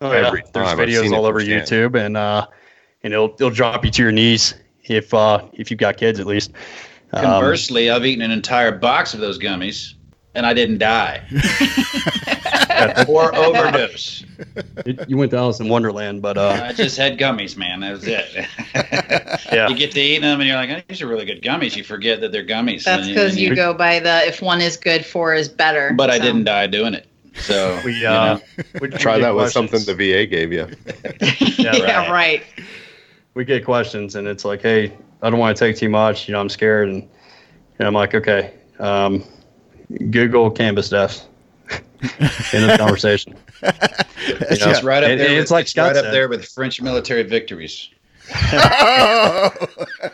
Oh 0.00 0.12
yeah, 0.12 0.26
Every 0.28 0.42
there's 0.52 0.66
time. 0.68 0.78
Videos 0.78 1.12
all 1.12 1.26
over 1.26 1.40
firsthand. 1.40 1.62
YouTube, 1.66 1.98
and 1.98 2.16
uh, 2.16 2.46
and 3.02 3.12
it'll 3.12 3.34
it'll 3.34 3.50
drop 3.50 3.84
you 3.84 3.90
to 3.90 4.02
your 4.02 4.12
knees 4.12 4.54
if 4.84 5.12
uh 5.12 5.44
if 5.52 5.70
you've 5.70 5.80
got 5.80 5.96
kids 5.96 6.20
at 6.20 6.26
least. 6.26 6.52
Um, 7.12 7.22
Conversely, 7.24 7.90
I've 7.90 8.04
eaten 8.06 8.22
an 8.22 8.30
entire 8.30 8.72
box 8.72 9.14
of 9.14 9.20
those 9.20 9.38
gummies 9.38 9.94
and 10.34 10.46
I 10.46 10.54
didn't 10.54 10.78
die. 10.78 11.22
or 13.08 13.34
overdose. 13.34 14.24
you- 14.86 14.96
you 15.08 15.16
went 15.16 15.30
to 15.32 15.36
Alice 15.36 15.58
in 15.58 15.68
Wonderland, 15.68 16.22
but 16.22 16.38
uh, 16.38 16.60
I 16.64 16.72
just 16.72 16.96
had 16.96 17.18
gummies, 17.18 17.56
man. 17.56 17.80
That 17.80 17.92
was 17.92 18.06
it. 18.06 18.46
yeah, 19.52 19.68
You 19.68 19.74
get 19.74 19.90
to 19.92 20.00
eating 20.00 20.22
them 20.22 20.40
and 20.40 20.46
you're 20.48 20.56
like, 20.56 20.70
oh, 20.70 20.80
these 20.88 21.02
are 21.02 21.08
really 21.08 21.24
good 21.24 21.42
gummies. 21.42 21.74
You 21.76 21.82
forget 21.82 22.20
that 22.20 22.30
they're 22.30 22.46
gummies. 22.46 22.84
That's 22.84 23.08
because 23.08 23.32
and 23.32 23.40
you 23.40 23.56
go 23.56 23.74
by 23.74 23.98
the 23.98 24.26
if 24.26 24.40
one 24.40 24.60
is 24.60 24.76
good, 24.76 25.04
four 25.04 25.34
is 25.34 25.48
better. 25.48 25.92
But 25.96 26.10
I 26.10 26.18
didn't 26.18 26.44
die 26.44 26.66
doing 26.68 26.94
it. 26.94 27.07
So, 27.40 27.80
we 27.84 28.00
you 28.00 28.08
uh, 28.08 28.34
know, 28.34 28.40
we, 28.80 28.88
we 28.88 28.96
Try 28.98 29.16
get 29.18 29.22
that 29.22 29.34
with 29.34 29.50
something 29.52 29.82
the 29.84 29.94
VA 29.94 30.26
gave 30.26 30.52
you. 30.52 30.68
Yeah, 31.58 31.74
yeah, 31.76 32.00
right. 32.02 32.10
right. 32.10 32.42
we 33.34 33.44
get 33.44 33.64
questions, 33.64 34.14
and 34.14 34.26
it's 34.28 34.44
like, 34.44 34.62
hey, 34.62 34.92
I 35.22 35.30
don't 35.30 35.38
want 35.38 35.56
to 35.56 35.64
take 35.64 35.76
too 35.76 35.88
much. 35.88 36.28
You 36.28 36.32
know, 36.32 36.40
I'm 36.40 36.48
scared, 36.48 36.88
and, 36.88 37.08
and 37.78 37.88
I'm 37.88 37.94
like, 37.94 38.14
okay, 38.14 38.54
um, 38.78 39.24
Google 40.10 40.50
cannabis 40.50 40.88
deaths. 40.88 41.26
End 42.52 42.70
of 42.70 42.78
conversation. 42.78 43.34
it's 43.62 44.60
Yeah. 44.60 44.66
just 44.66 44.82
right 44.82 45.02
up 45.02 45.10
And- 45.10 45.20
there. 45.20 45.26
and 45.28 45.34
with- 45.36 45.42
it's 45.42 45.50
like 45.50 45.62
it's 45.62 45.72
Scott 45.72 45.94
right 45.96 46.04
up 46.04 46.12
there 46.12 46.28
with 46.28 46.44
French 46.46 46.80
military 46.80 47.22
victories. 47.24 47.90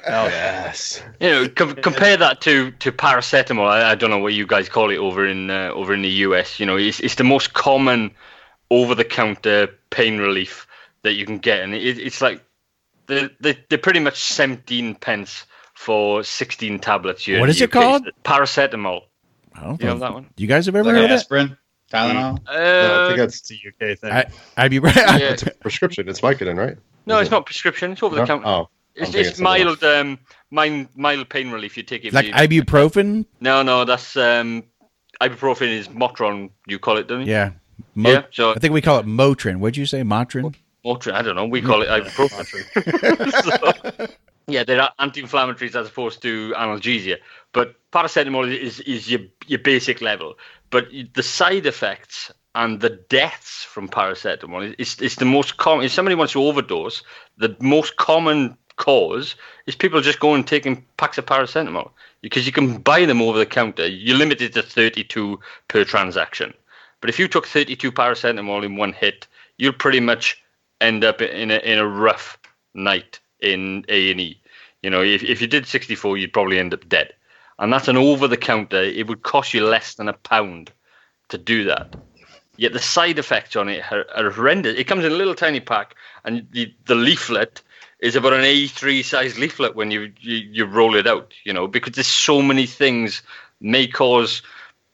Oh, 0.07 0.27
Yes. 0.27 1.03
You 1.21 1.31
know, 1.31 1.49
com- 1.49 1.75
compare 1.77 2.17
that 2.17 2.41
to 2.43 2.71
to 2.73 2.93
paracetamol. 2.93 3.67
I, 3.69 3.91
I 3.93 3.95
don't 3.95 4.11
know 4.11 4.19
what 4.19 4.33
you 4.35 4.47
guys 4.47 4.69
call 4.69 4.91
it 4.91 4.97
over 4.99 5.27
in 5.27 5.51
uh, 5.51 5.71
over 5.75 5.93
in 5.95 6.03
the 6.03 6.09
US. 6.29 6.59
You 6.61 6.67
know, 6.67 6.77
it's 6.77 7.01
it's 7.01 7.15
the 7.17 7.25
most 7.25 7.53
common 7.55 8.11
over 8.71 8.95
the 8.95 9.05
counter 9.05 9.69
pain 9.91 10.19
relief 10.19 10.67
that 11.03 11.15
you 11.15 11.27
can 11.27 11.39
get, 11.39 11.61
and 11.63 11.75
it, 11.75 11.99
it's 11.99 12.21
like 12.21 12.43
they 13.07 13.29
they 13.41 13.59
they're 13.69 13.79
pretty 13.79 14.01
much 14.01 14.23
seventeen 14.23 14.95
pence 14.95 15.45
for 15.75 16.23
sixteen 16.25 16.79
tablets. 16.79 17.25
Here 17.25 17.41
What 17.41 17.49
in 17.51 17.57
it 17.57 17.63
UK. 17.63 17.71
called? 17.71 18.09
Paracetamol. 18.25 19.03
I 19.55 19.63
don't 19.63 19.81
You 19.81 19.87
know 19.87 19.95
know. 19.95 20.01
that 20.01 20.15
one? 20.15 20.27
You 20.37 20.47
guys 20.47 20.67
have 20.67 20.77
ever 20.77 20.89
Like 20.93 20.97
heard 20.97 21.11
of 21.11 21.29
that? 21.29 21.57
Aspirin, 21.93 22.17
Tylenol. 22.17 22.39
Uh, 22.49 22.53
No, 22.53 23.05
I 23.05 23.07
think 23.09 23.19
that's 23.19 23.41
it's 23.41 23.53
a 23.53 23.69
UK 23.93 23.99
thing. 23.99 24.13
I, 24.13 24.25
I'd 24.57 24.71
be 24.71 24.79
right. 24.79 24.95
yeah. 24.97 25.17
it's 25.19 25.43
a 25.43 25.51
prescription. 25.51 26.09
It's 26.09 26.21
Vicodin, 26.21 26.57
right? 26.57 26.77
no, 27.07 27.17
Is 27.19 27.23
it's 27.23 27.29
it? 27.29 27.33
not 27.33 27.47
prescription. 27.47 27.93
It's 27.93 28.03
over 28.03 28.17
the 28.17 28.23
No? 28.23 28.27
counter. 28.27 28.47
Oh, 28.47 28.69
it's 28.95 29.11
thinking 29.11 29.21
it's 29.21 29.29
something 29.39 29.45
mild, 29.45 29.85
um, 29.85 30.19
mild, 30.51 30.87
mild 30.97 31.29
pain 31.29 31.51
relief. 31.51 31.77
You 31.77 31.83
take 31.83 32.05
it. 32.05 32.13
like 32.13 32.27
you- 32.27 32.33
ibuprofen. 32.63 33.27
no, 33.41 33.63
no, 33.63 33.85
that's 33.85 34.17
um, 34.17 34.65
ibuprofen 35.21 35.69
is 35.69 35.89
Motron. 35.89 36.51
You 36.67 36.79
call 36.79 36.97
it, 36.99 37.09
don't 37.09 37.23
you? 37.23 37.27
Yeah. 37.33 37.51
Mo- 37.95 38.11
Yeah, 38.11 38.23
so- 38.31 38.53
I 38.53 38.59
think 38.59 38.73
we 38.73 38.81
call 38.81 38.99
it 38.99 39.07
Motrin. 39.07 39.59
What'd 39.59 39.77
you 39.77 39.87
say, 39.87 40.03
Motrin? 40.03 40.55
Motrin. 40.85 41.13
I 41.15 41.23
don't 41.23 41.37
know. 41.37 41.47
We 41.47 41.63
call 41.63 41.83
it 41.83 41.89
ibuprofen. 41.89 44.05
So, 44.47 44.53
yeah, 44.53 44.63
they're 44.63 44.87
anti-inflammatories 44.99 45.75
as 45.75 45.89
opposed 45.89 46.21
to 46.23 46.53
analgesia. 46.55 47.17
But 47.55 47.77
paracetamol 47.93 48.53
is 48.53 48.81
is 48.81 49.11
your 49.11 49.21
your 49.47 49.61
basic 49.61 50.03
level. 50.03 50.35
But 50.71 50.89
the 51.15 51.23
side 51.23 51.65
effects 51.65 52.31
and 52.55 52.81
the 52.81 52.91
deaths 52.91 53.63
from 53.63 53.89
paracetamol 53.89 54.75
is 54.77 55.01
is 55.01 55.17
the 55.17 55.25
most 55.25 55.57
common. 55.57 55.87
If 55.87 55.93
somebody 55.93 56.17
wants 56.17 56.35
to 56.35 56.43
overdose, 56.43 57.03
the 57.39 57.57
most 57.61 57.97
common 57.97 58.59
cause 58.77 59.37
is 59.67 59.77
people 59.77 60.01
just 60.01 60.19
going 60.19 60.41
and 60.41 60.47
taking 60.47 60.85
packs 60.97 61.17
of 61.17 61.27
paracetamol 61.27 61.91
because 62.23 62.45
you 62.45 62.53
can 62.53 62.79
buy 62.79 63.07
them 63.07 63.23
over 63.23 63.39
the 63.39 63.47
counter. 63.47 63.87
You're 63.87 64.19
limited 64.19 64.53
to 64.55 64.63
32 64.63 65.39
per 65.69 65.85
transaction. 65.85 66.53
But 67.01 67.09
if 67.09 67.21
you 67.21 67.29
took 67.29 67.47
32 67.47 67.93
paracetamol 67.93 68.65
in 68.65 68.77
one 68.77 68.93
hit, 68.93 69.29
you'll 69.59 69.75
pretty 69.75 70.01
much 70.01 70.43
end 70.81 71.05
up 71.05 71.23
in 71.23 71.53
a 71.53 71.59
in 71.59 71.79
a 71.79 71.87
rough 71.87 72.37
night 72.75 73.21
in 73.41 73.85
A 73.89 74.11
and 74.11 74.21
E. 74.21 74.41
You 74.83 74.91
know, 74.91 75.03
if 75.03 75.23
if 75.23 75.41
you 75.41 75.47
did 75.47 75.69
64, 75.69 76.19
you'd 76.19 76.33
probably 76.33 76.59
end 76.59 76.75
up 76.75 76.89
dead. 76.89 77.13
And 77.59 77.73
that's 77.73 77.89
an 77.89 77.97
over 77.97 78.29
the 78.29 78.37
counter. 78.37 78.83
It 78.83 79.07
would 79.07 79.23
cost 79.23 79.55
you 79.55 79.67
less 79.67 79.95
than 79.95 80.09
a 80.09 80.13
pound 80.13 80.73
to 81.29 81.39
do 81.39 81.65
that. 81.65 81.95
Yet 82.57 82.73
the 82.73 82.79
side 82.79 83.19
effects 83.19 83.57
on 83.57 83.69
it 83.69 83.85
are, 83.91 84.07
are 84.15 84.31
horrendous. 84.31 84.79
It 84.79 84.85
comes 84.85 85.05
in 85.05 85.13
a 85.13 85.17
little 85.17 85.35
tiny 85.35 85.61
pack, 85.61 85.95
and 86.25 86.47
the, 86.53 86.73
the 86.87 86.95
leaflet 86.95 87.61
is 87.99 88.17
about 88.17 88.33
an 88.33 88.43
A3 88.43 89.05
size 89.05 89.39
leaflet 89.39 89.75
when 89.75 89.91
you, 89.91 90.13
you 90.21 90.37
you 90.37 90.65
roll 90.65 90.95
it 90.95 91.07
out. 91.07 91.33
You 91.45 91.53
know, 91.53 91.67
because 91.67 91.95
there's 91.95 92.07
so 92.07 92.43
many 92.43 92.67
things 92.67 93.23
may 93.61 93.87
cause 93.87 94.43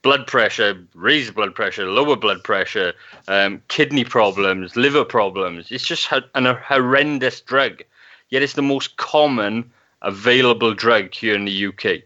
blood 0.03 0.27
pressure, 0.27 0.87
raised 0.95 1.35
blood 1.35 1.55
pressure, 1.55 1.87
lower 1.87 2.17
blood 2.17 2.43
pressure, 2.43 2.95
um, 3.29 3.63
kidney 3.69 4.05
problems, 4.05 4.77
liver 4.77 5.05
problems. 5.05 5.71
It's 5.71 5.85
just 5.87 6.11
an, 6.35 6.47
a 6.47 6.55
horrendous 6.55 7.41
drug. 7.41 7.83
Yet 8.31 8.43
it's 8.43 8.55
the 8.55 8.63
most 8.63 8.97
common 8.97 9.71
available 10.03 10.73
drug 10.73 11.13
here 11.13 11.35
in 11.35 11.45
the 11.45 11.67
UK. 11.67 12.03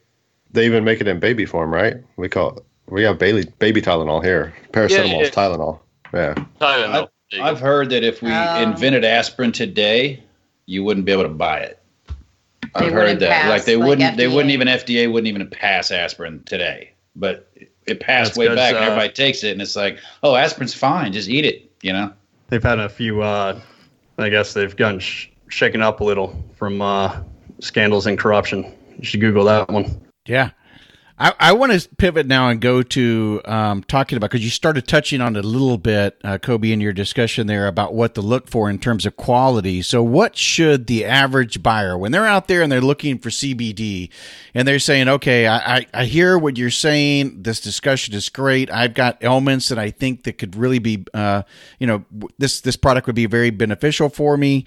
They 0.54 0.66
even 0.66 0.84
make 0.84 1.00
it 1.00 1.08
in 1.08 1.18
baby 1.18 1.44
form, 1.44 1.74
right? 1.74 1.96
We 2.16 2.28
call 2.28 2.56
it, 2.56 2.64
we 2.88 3.02
have 3.02 3.18
baby 3.18 3.50
baby 3.58 3.82
Tylenol 3.82 4.22
here. 4.24 4.54
Paracetamol 4.72 5.08
yeah, 5.08 5.22
yeah. 5.22 5.28
Tylenol. 5.30 5.80
Yeah. 6.12 6.34
Tylenol. 6.60 7.08
I've, 7.32 7.40
I've 7.40 7.60
heard 7.60 7.90
that 7.90 8.04
if 8.04 8.22
we 8.22 8.30
um, 8.30 8.70
invented 8.70 9.04
aspirin 9.04 9.50
today, 9.50 10.22
you 10.66 10.84
wouldn't 10.84 11.06
be 11.06 11.12
able 11.12 11.24
to 11.24 11.28
buy 11.28 11.58
it. 11.60 11.82
I've 12.74 12.92
heard 12.92 13.18
that. 13.20 13.30
Pass, 13.30 13.50
like 13.50 13.64
they 13.64 13.76
like 13.76 13.88
wouldn't. 13.88 14.14
FDA. 14.14 14.16
They 14.16 14.28
wouldn't 14.28 14.52
even 14.52 14.68
FDA 14.68 15.12
wouldn't 15.12 15.28
even 15.28 15.48
pass 15.50 15.90
aspirin 15.90 16.42
today. 16.44 16.92
But 17.16 17.50
it 17.86 18.00
passed 18.00 18.34
That's 18.34 18.38
way 18.38 18.54
back, 18.54 18.74
uh, 18.74 18.76
and 18.76 18.84
everybody 18.84 19.12
takes 19.12 19.44
it, 19.44 19.52
and 19.52 19.62
it's 19.62 19.76
like, 19.76 19.98
oh, 20.22 20.36
aspirin's 20.36 20.74
fine, 20.74 21.12
just 21.12 21.28
eat 21.28 21.44
it. 21.44 21.70
You 21.82 21.92
know. 21.92 22.12
They've 22.48 22.62
had 22.62 22.78
a 22.78 22.88
few. 22.88 23.22
Uh, 23.22 23.60
I 24.18 24.28
guess 24.28 24.54
they've 24.54 24.74
gotten 24.74 25.00
sh- 25.00 25.28
shaken 25.48 25.82
up 25.82 26.00
a 26.00 26.04
little 26.04 26.44
from 26.54 26.80
uh, 26.80 27.20
scandals 27.60 28.06
and 28.06 28.16
corruption. 28.16 28.72
You 28.98 29.04
should 29.04 29.20
Google 29.20 29.44
that 29.44 29.68
one. 29.68 30.00
Yeah, 30.26 30.50
I, 31.16 31.32
I 31.38 31.52
want 31.52 31.78
to 31.78 31.88
pivot 31.96 32.26
now 32.26 32.48
and 32.48 32.60
go 32.60 32.82
to 32.82 33.40
um, 33.44 33.84
talking 33.84 34.16
about 34.16 34.30
because 34.30 34.42
you 34.42 34.50
started 34.50 34.88
touching 34.88 35.20
on 35.20 35.36
it 35.36 35.44
a 35.44 35.48
little 35.48 35.78
bit, 35.78 36.18
uh, 36.24 36.38
Coby, 36.38 36.72
in 36.72 36.80
your 36.80 36.92
discussion 36.92 37.46
there 37.46 37.68
about 37.68 37.94
what 37.94 38.16
to 38.16 38.20
look 38.20 38.48
for 38.48 38.68
in 38.68 38.80
terms 38.80 39.06
of 39.06 39.16
quality. 39.16 39.80
So, 39.82 40.02
what 40.02 40.36
should 40.36 40.88
the 40.88 41.04
average 41.04 41.62
buyer, 41.62 41.96
when 41.96 42.10
they're 42.10 42.26
out 42.26 42.48
there 42.48 42.62
and 42.62 42.72
they're 42.72 42.80
looking 42.80 43.18
for 43.18 43.30
CBD, 43.30 44.08
and 44.54 44.66
they're 44.66 44.80
saying, 44.80 45.08
"Okay, 45.08 45.46
I, 45.46 45.76
I, 45.76 45.86
I 45.94 46.04
hear 46.06 46.36
what 46.36 46.58
you're 46.58 46.70
saying. 46.70 47.42
This 47.42 47.60
discussion 47.60 48.14
is 48.14 48.28
great. 48.28 48.68
I've 48.70 48.94
got 48.94 49.22
elements 49.22 49.68
that 49.68 49.78
I 49.78 49.90
think 49.90 50.24
that 50.24 50.38
could 50.38 50.56
really 50.56 50.80
be, 50.80 51.04
uh, 51.14 51.42
you 51.78 51.86
know, 51.86 52.04
this 52.38 52.60
this 52.60 52.76
product 52.76 53.06
would 53.06 53.16
be 53.16 53.26
very 53.26 53.50
beneficial 53.50 54.08
for 54.08 54.36
me." 54.36 54.64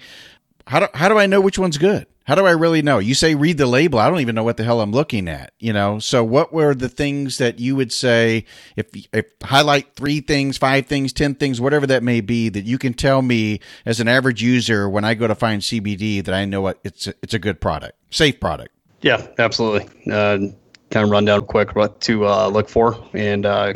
How 0.68 0.80
do 0.80 0.86
how 0.94 1.08
do 1.08 1.18
I 1.18 1.26
know 1.26 1.40
which 1.40 1.58
one's 1.58 1.78
good? 1.78 2.06
How 2.24 2.34
do 2.34 2.44
I 2.44 2.50
really 2.50 2.82
know? 2.82 2.98
You 2.98 3.14
say 3.14 3.34
read 3.34 3.56
the 3.56 3.64
label. 3.64 3.98
I 3.98 4.10
don't 4.10 4.20
even 4.20 4.34
know 4.34 4.44
what 4.44 4.58
the 4.58 4.64
hell 4.64 4.82
I'm 4.82 4.92
looking 4.92 5.28
at, 5.28 5.54
you 5.58 5.72
know? 5.72 5.98
So 5.98 6.22
what 6.22 6.52
were 6.52 6.74
the 6.74 6.90
things 6.90 7.38
that 7.38 7.58
you 7.58 7.74
would 7.74 7.90
say 7.90 8.44
if, 8.76 8.86
if 9.14 9.24
highlight 9.42 9.96
three 9.96 10.20
things, 10.20 10.58
five 10.58 10.84
things, 10.84 11.14
10 11.14 11.36
things, 11.36 11.58
whatever 11.58 11.86
that 11.86 12.02
may 12.02 12.20
be 12.20 12.50
that 12.50 12.66
you 12.66 12.76
can 12.76 12.92
tell 12.92 13.22
me 13.22 13.60
as 13.86 13.98
an 13.98 14.08
average 14.08 14.42
user 14.42 14.90
when 14.90 15.06
I 15.06 15.14
go 15.14 15.26
to 15.26 15.34
find 15.34 15.62
CBD 15.62 16.22
that 16.22 16.34
I 16.34 16.44
know 16.44 16.60
what 16.60 16.78
it's, 16.84 17.06
a, 17.06 17.14
it's 17.22 17.32
a 17.32 17.38
good 17.38 17.62
product, 17.62 17.96
safe 18.10 18.38
product. 18.38 18.74
Yeah, 19.00 19.26
absolutely. 19.38 19.88
Uh, 20.12 20.52
kind 20.90 21.04
of 21.04 21.08
run 21.08 21.24
down 21.24 21.46
quick 21.46 21.76
what 21.76 21.98
to 22.02 22.26
uh, 22.26 22.48
look 22.48 22.68
for 22.68 23.02
and 23.14 23.46
uh, 23.46 23.72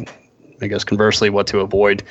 I 0.62 0.68
guess 0.68 0.84
conversely 0.84 1.30
what 1.30 1.46
to 1.48 1.60
avoid. 1.60 2.02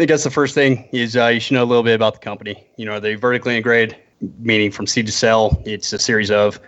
I 0.00 0.04
guess 0.04 0.24
the 0.24 0.30
first 0.30 0.54
thing 0.54 0.88
is 0.92 1.16
uh, 1.16 1.26
you 1.26 1.40
should 1.40 1.54
know 1.54 1.62
a 1.62 1.66
little 1.66 1.82
bit 1.82 1.94
about 1.94 2.14
the 2.14 2.20
company. 2.20 2.66
You 2.76 2.86
know, 2.86 2.92
are 2.92 3.00
they 3.00 3.14
vertically 3.14 3.54
integrated? 3.54 3.96
meaning 4.38 4.70
from 4.70 4.86
seed 4.86 5.06
to 5.06 5.12
sell. 5.12 5.60
It's 5.64 5.92
a 5.92 5.98
series 5.98 6.30
of 6.30 6.60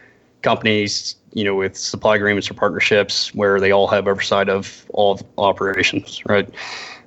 companies, 0.42 1.16
you 1.32 1.44
know, 1.44 1.54
with 1.54 1.76
supply 1.76 2.16
agreements 2.16 2.50
or 2.50 2.54
partnerships 2.54 3.34
where 3.34 3.60
they 3.60 3.72
all 3.72 3.86
have 3.88 4.06
oversight 4.06 4.48
of 4.48 4.84
all 4.90 5.12
of 5.12 5.22
operations, 5.38 6.24
right? 6.26 6.48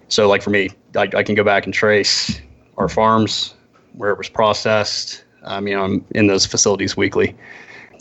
So, 0.08 0.28
like 0.28 0.42
for 0.42 0.50
me, 0.50 0.70
I, 0.96 1.10
I 1.16 1.24
can 1.24 1.36
go 1.36 1.44
back 1.44 1.66
and 1.66 1.74
trace 1.74 2.42
our 2.78 2.90
farms, 2.90 3.54
where 3.94 4.12
it 4.12 4.18
was 4.18 4.30
processed. 4.30 5.24
I 5.46 5.60
mean, 5.60 5.78
I'm 5.78 6.06
in 6.12 6.28
those 6.28 6.46
facilities 6.46 6.98
weekly, 6.98 7.36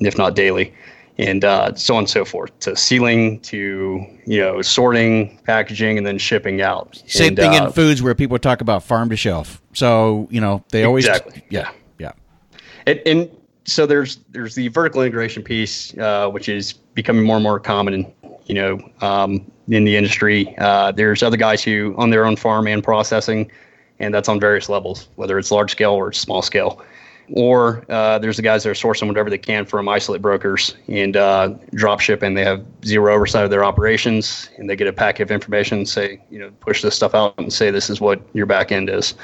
if 0.01 0.17
not 0.19 0.35
daily, 0.35 0.73
and 1.21 1.45
uh, 1.45 1.75
so 1.75 1.95
on 1.95 2.01
and 2.01 2.11
so 2.11 2.25
forth. 2.25 2.59
To 2.61 2.75
sealing, 2.75 3.41
to 3.41 4.05
you 4.27 4.41
know, 4.41 4.63
sorting, 4.63 5.39
packaging, 5.45 5.99
and 5.99 6.07
then 6.07 6.19
shipping 6.19 6.63
out. 6.63 7.01
Same 7.07 7.29
and, 7.29 7.37
thing 7.37 7.55
uh, 7.55 7.67
in 7.67 7.73
foods 7.73 8.03
where 8.03 8.15
people 8.15 8.39
talk 8.39 8.61
about 8.61 8.83
farm 8.83 9.09
to 9.11 9.17
shelf. 9.17 9.63
So 9.75 10.27
you 10.31 10.41
know, 10.41 10.65
they 10.71 10.85
always 10.85 11.07
exactly. 11.07 11.45
yeah 11.51 11.71
and, 12.87 13.01
and 13.07 13.31
so 13.65 13.87
there's 13.87 14.19
there's 14.31 14.55
the 14.55 14.69
vertical 14.69 15.03
integration 15.03 15.43
piece, 15.43 15.97
uh, 15.99 16.29
which 16.29 16.49
is 16.49 16.73
becoming 16.73 17.25
more 17.25 17.37
and 17.37 17.43
more 17.43 17.61
common, 17.61 17.95
in, 17.95 18.13
you 18.47 18.55
know, 18.55 18.81
um, 19.01 19.51
in 19.69 19.85
the 19.85 19.97
industry. 19.97 20.55
Uh, 20.59 20.93
there's 20.93 21.23
other 21.23 21.37
guys 21.37 21.63
who 21.63 21.95
own 21.97 22.11
their 22.11 22.27
own 22.27 22.37
farm 22.37 22.67
and 22.67 22.83
processing, 22.83 23.51
and 23.99 24.13
that's 24.13 24.29
on 24.29 24.41
various 24.41 24.69
levels, 24.69 25.09
whether 25.17 25.39
it's 25.39 25.51
large 25.51 25.71
scale 25.71 25.93
or 25.93 26.13
small 26.13 26.43
scale. 26.43 26.83
Or 27.33 27.85
uh, 27.89 28.19
there's 28.19 28.37
the 28.37 28.43
guys 28.43 28.65
that 28.65 28.71
are 28.71 28.75
sourcing 28.75 29.07
whatever 29.07 29.31
they 29.31 29.39
can 29.39 29.65
from 29.65 29.89
isolate 29.89 30.21
brokers 30.21 30.75
and 30.89 31.17
uh, 31.17 31.55
drop 31.75 32.01
shipping. 32.01 32.35
They 32.35 32.45
have 32.45 32.65
zero 32.85 33.15
oversight 33.15 33.45
of 33.45 33.51
their 33.51 33.65
operations, 33.65 34.51
and 34.59 34.69
they 34.69 34.75
get 34.75 34.89
a 34.89 34.93
packet 34.93 35.23
of 35.23 35.31
information, 35.31 35.87
say, 35.87 36.21
you 36.31 36.39
know, 36.41 36.51
push 36.61 36.83
this 36.83 36.97
stuff 36.97 37.15
out 37.15 37.39
and 37.39 37.53
say 37.53 37.71
this 37.71 37.89
is 37.89 38.01
what 38.01 38.21
your 38.33 38.47
back 38.47 38.73
end 38.73 38.91
is. 38.91 39.15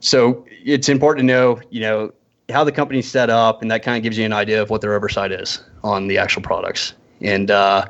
So 0.00 0.44
it's 0.48 0.88
important 0.88 1.28
to 1.28 1.32
know, 1.32 1.60
you 1.70 1.80
know, 1.80 2.12
how 2.48 2.64
the 2.64 2.72
company's 2.72 3.08
set 3.08 3.30
up, 3.30 3.62
and 3.62 3.70
that 3.70 3.82
kind 3.84 3.96
of 3.96 4.02
gives 4.02 4.18
you 4.18 4.24
an 4.24 4.32
idea 4.32 4.60
of 4.60 4.70
what 4.70 4.80
their 4.80 4.94
oversight 4.94 5.30
is 5.30 5.62
on 5.84 6.08
the 6.08 6.18
actual 6.18 6.42
products. 6.42 6.94
And 7.20 7.50
uh, 7.50 7.86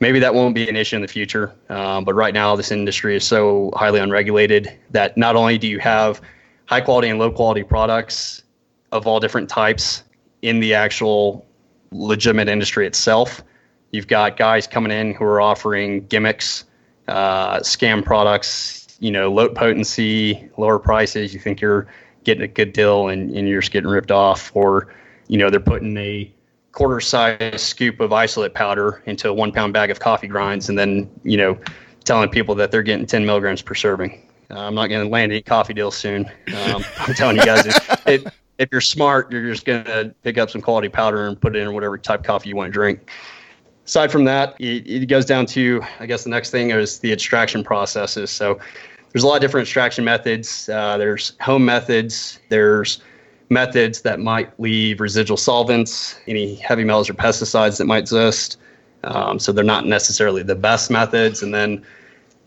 maybe 0.00 0.20
that 0.20 0.34
won't 0.34 0.54
be 0.54 0.68
an 0.68 0.76
issue 0.76 0.96
in 0.96 1.02
the 1.02 1.08
future, 1.08 1.52
um, 1.70 2.04
but 2.04 2.14
right 2.14 2.34
now 2.34 2.54
this 2.54 2.70
industry 2.70 3.16
is 3.16 3.24
so 3.24 3.72
highly 3.74 3.98
unregulated 3.98 4.78
that 4.90 5.16
not 5.16 5.34
only 5.34 5.58
do 5.58 5.66
you 5.66 5.80
have 5.80 6.20
high 6.66 6.80
quality 6.80 7.08
and 7.08 7.18
low 7.18 7.30
quality 7.30 7.64
products 7.64 8.42
of 8.96 9.06
all 9.06 9.20
different 9.20 9.48
types 9.48 10.02
in 10.42 10.60
the 10.60 10.74
actual 10.74 11.46
legitimate 11.92 12.48
industry 12.48 12.86
itself, 12.86 13.42
you've 13.92 14.06
got 14.06 14.36
guys 14.36 14.66
coming 14.66 14.92
in 14.92 15.14
who 15.14 15.24
are 15.24 15.40
offering 15.40 16.06
gimmicks, 16.06 16.64
uh, 17.08 17.58
scam 17.58 18.04
products, 18.04 18.96
you 19.00 19.10
know, 19.10 19.30
low 19.32 19.48
potency, 19.48 20.48
lower 20.56 20.78
prices. 20.78 21.32
You 21.32 21.40
think 21.40 21.60
you're 21.60 21.86
getting 22.24 22.42
a 22.42 22.48
good 22.48 22.72
deal 22.72 23.08
and, 23.08 23.30
and 23.36 23.48
you're 23.48 23.60
just 23.60 23.72
getting 23.72 23.88
ripped 23.88 24.10
off, 24.10 24.50
or 24.54 24.92
you 25.28 25.38
know 25.38 25.50
they're 25.50 25.60
putting 25.60 25.96
a 25.96 26.32
quarter 26.72 27.00
size 27.00 27.62
scoop 27.62 28.00
of 28.00 28.12
isolate 28.12 28.52
powder 28.52 29.02
into 29.06 29.28
a 29.28 29.32
one 29.32 29.52
pound 29.52 29.72
bag 29.72 29.90
of 29.90 30.00
coffee 30.00 30.26
grinds, 30.26 30.68
and 30.68 30.78
then 30.78 31.08
you 31.22 31.36
know 31.36 31.58
telling 32.04 32.28
people 32.28 32.54
that 32.54 32.70
they're 32.70 32.82
getting 32.82 33.06
10 33.06 33.26
milligrams 33.26 33.60
per 33.60 33.74
serving. 33.74 34.22
Uh, 34.50 34.60
I'm 34.60 34.74
not 34.74 34.86
going 34.86 35.04
to 35.04 35.10
land 35.10 35.32
any 35.32 35.42
coffee 35.42 35.74
deals 35.74 35.96
soon. 35.96 36.24
Um, 36.54 36.84
I'm 37.00 37.14
telling 37.14 37.36
you 37.36 37.44
guys, 37.44 37.66
if, 37.66 38.06
if, 38.06 38.24
if 38.58 38.68
you're 38.72 38.80
smart, 38.80 39.30
you're 39.30 39.50
just 39.50 39.64
going 39.64 39.84
to 39.84 40.14
pick 40.22 40.38
up 40.38 40.50
some 40.50 40.60
quality 40.60 40.88
powder 40.88 41.26
and 41.26 41.40
put 41.40 41.54
it 41.56 41.60
in 41.60 41.72
whatever 41.74 41.98
type 41.98 42.20
of 42.20 42.26
coffee 42.26 42.48
you 42.48 42.56
want 42.56 42.68
to 42.68 42.72
drink. 42.72 43.10
Aside 43.84 44.10
from 44.10 44.24
that, 44.24 44.56
it, 44.58 44.86
it 44.86 45.06
goes 45.06 45.24
down 45.24 45.46
to, 45.46 45.82
I 46.00 46.06
guess 46.06 46.24
the 46.24 46.30
next 46.30 46.50
thing 46.50 46.70
is 46.70 46.98
the 46.98 47.12
extraction 47.12 47.62
processes. 47.62 48.30
So 48.30 48.58
there's 49.12 49.22
a 49.22 49.26
lot 49.26 49.36
of 49.36 49.40
different 49.40 49.66
extraction 49.66 50.04
methods. 50.04 50.68
Uh, 50.68 50.96
there's 50.98 51.34
home 51.40 51.64
methods. 51.64 52.40
There's 52.48 53.00
methods 53.48 54.02
that 54.02 54.18
might 54.18 54.58
leave 54.58 55.00
residual 55.00 55.36
solvents, 55.36 56.18
any 56.26 56.56
heavy 56.56 56.82
metals 56.82 57.08
or 57.08 57.14
pesticides 57.14 57.78
that 57.78 57.84
might 57.84 57.98
exist. 57.98 58.58
Um, 59.04 59.38
so 59.38 59.52
they're 59.52 59.64
not 59.64 59.86
necessarily 59.86 60.42
the 60.42 60.56
best 60.56 60.90
methods. 60.90 61.42
And 61.42 61.54
then 61.54 61.84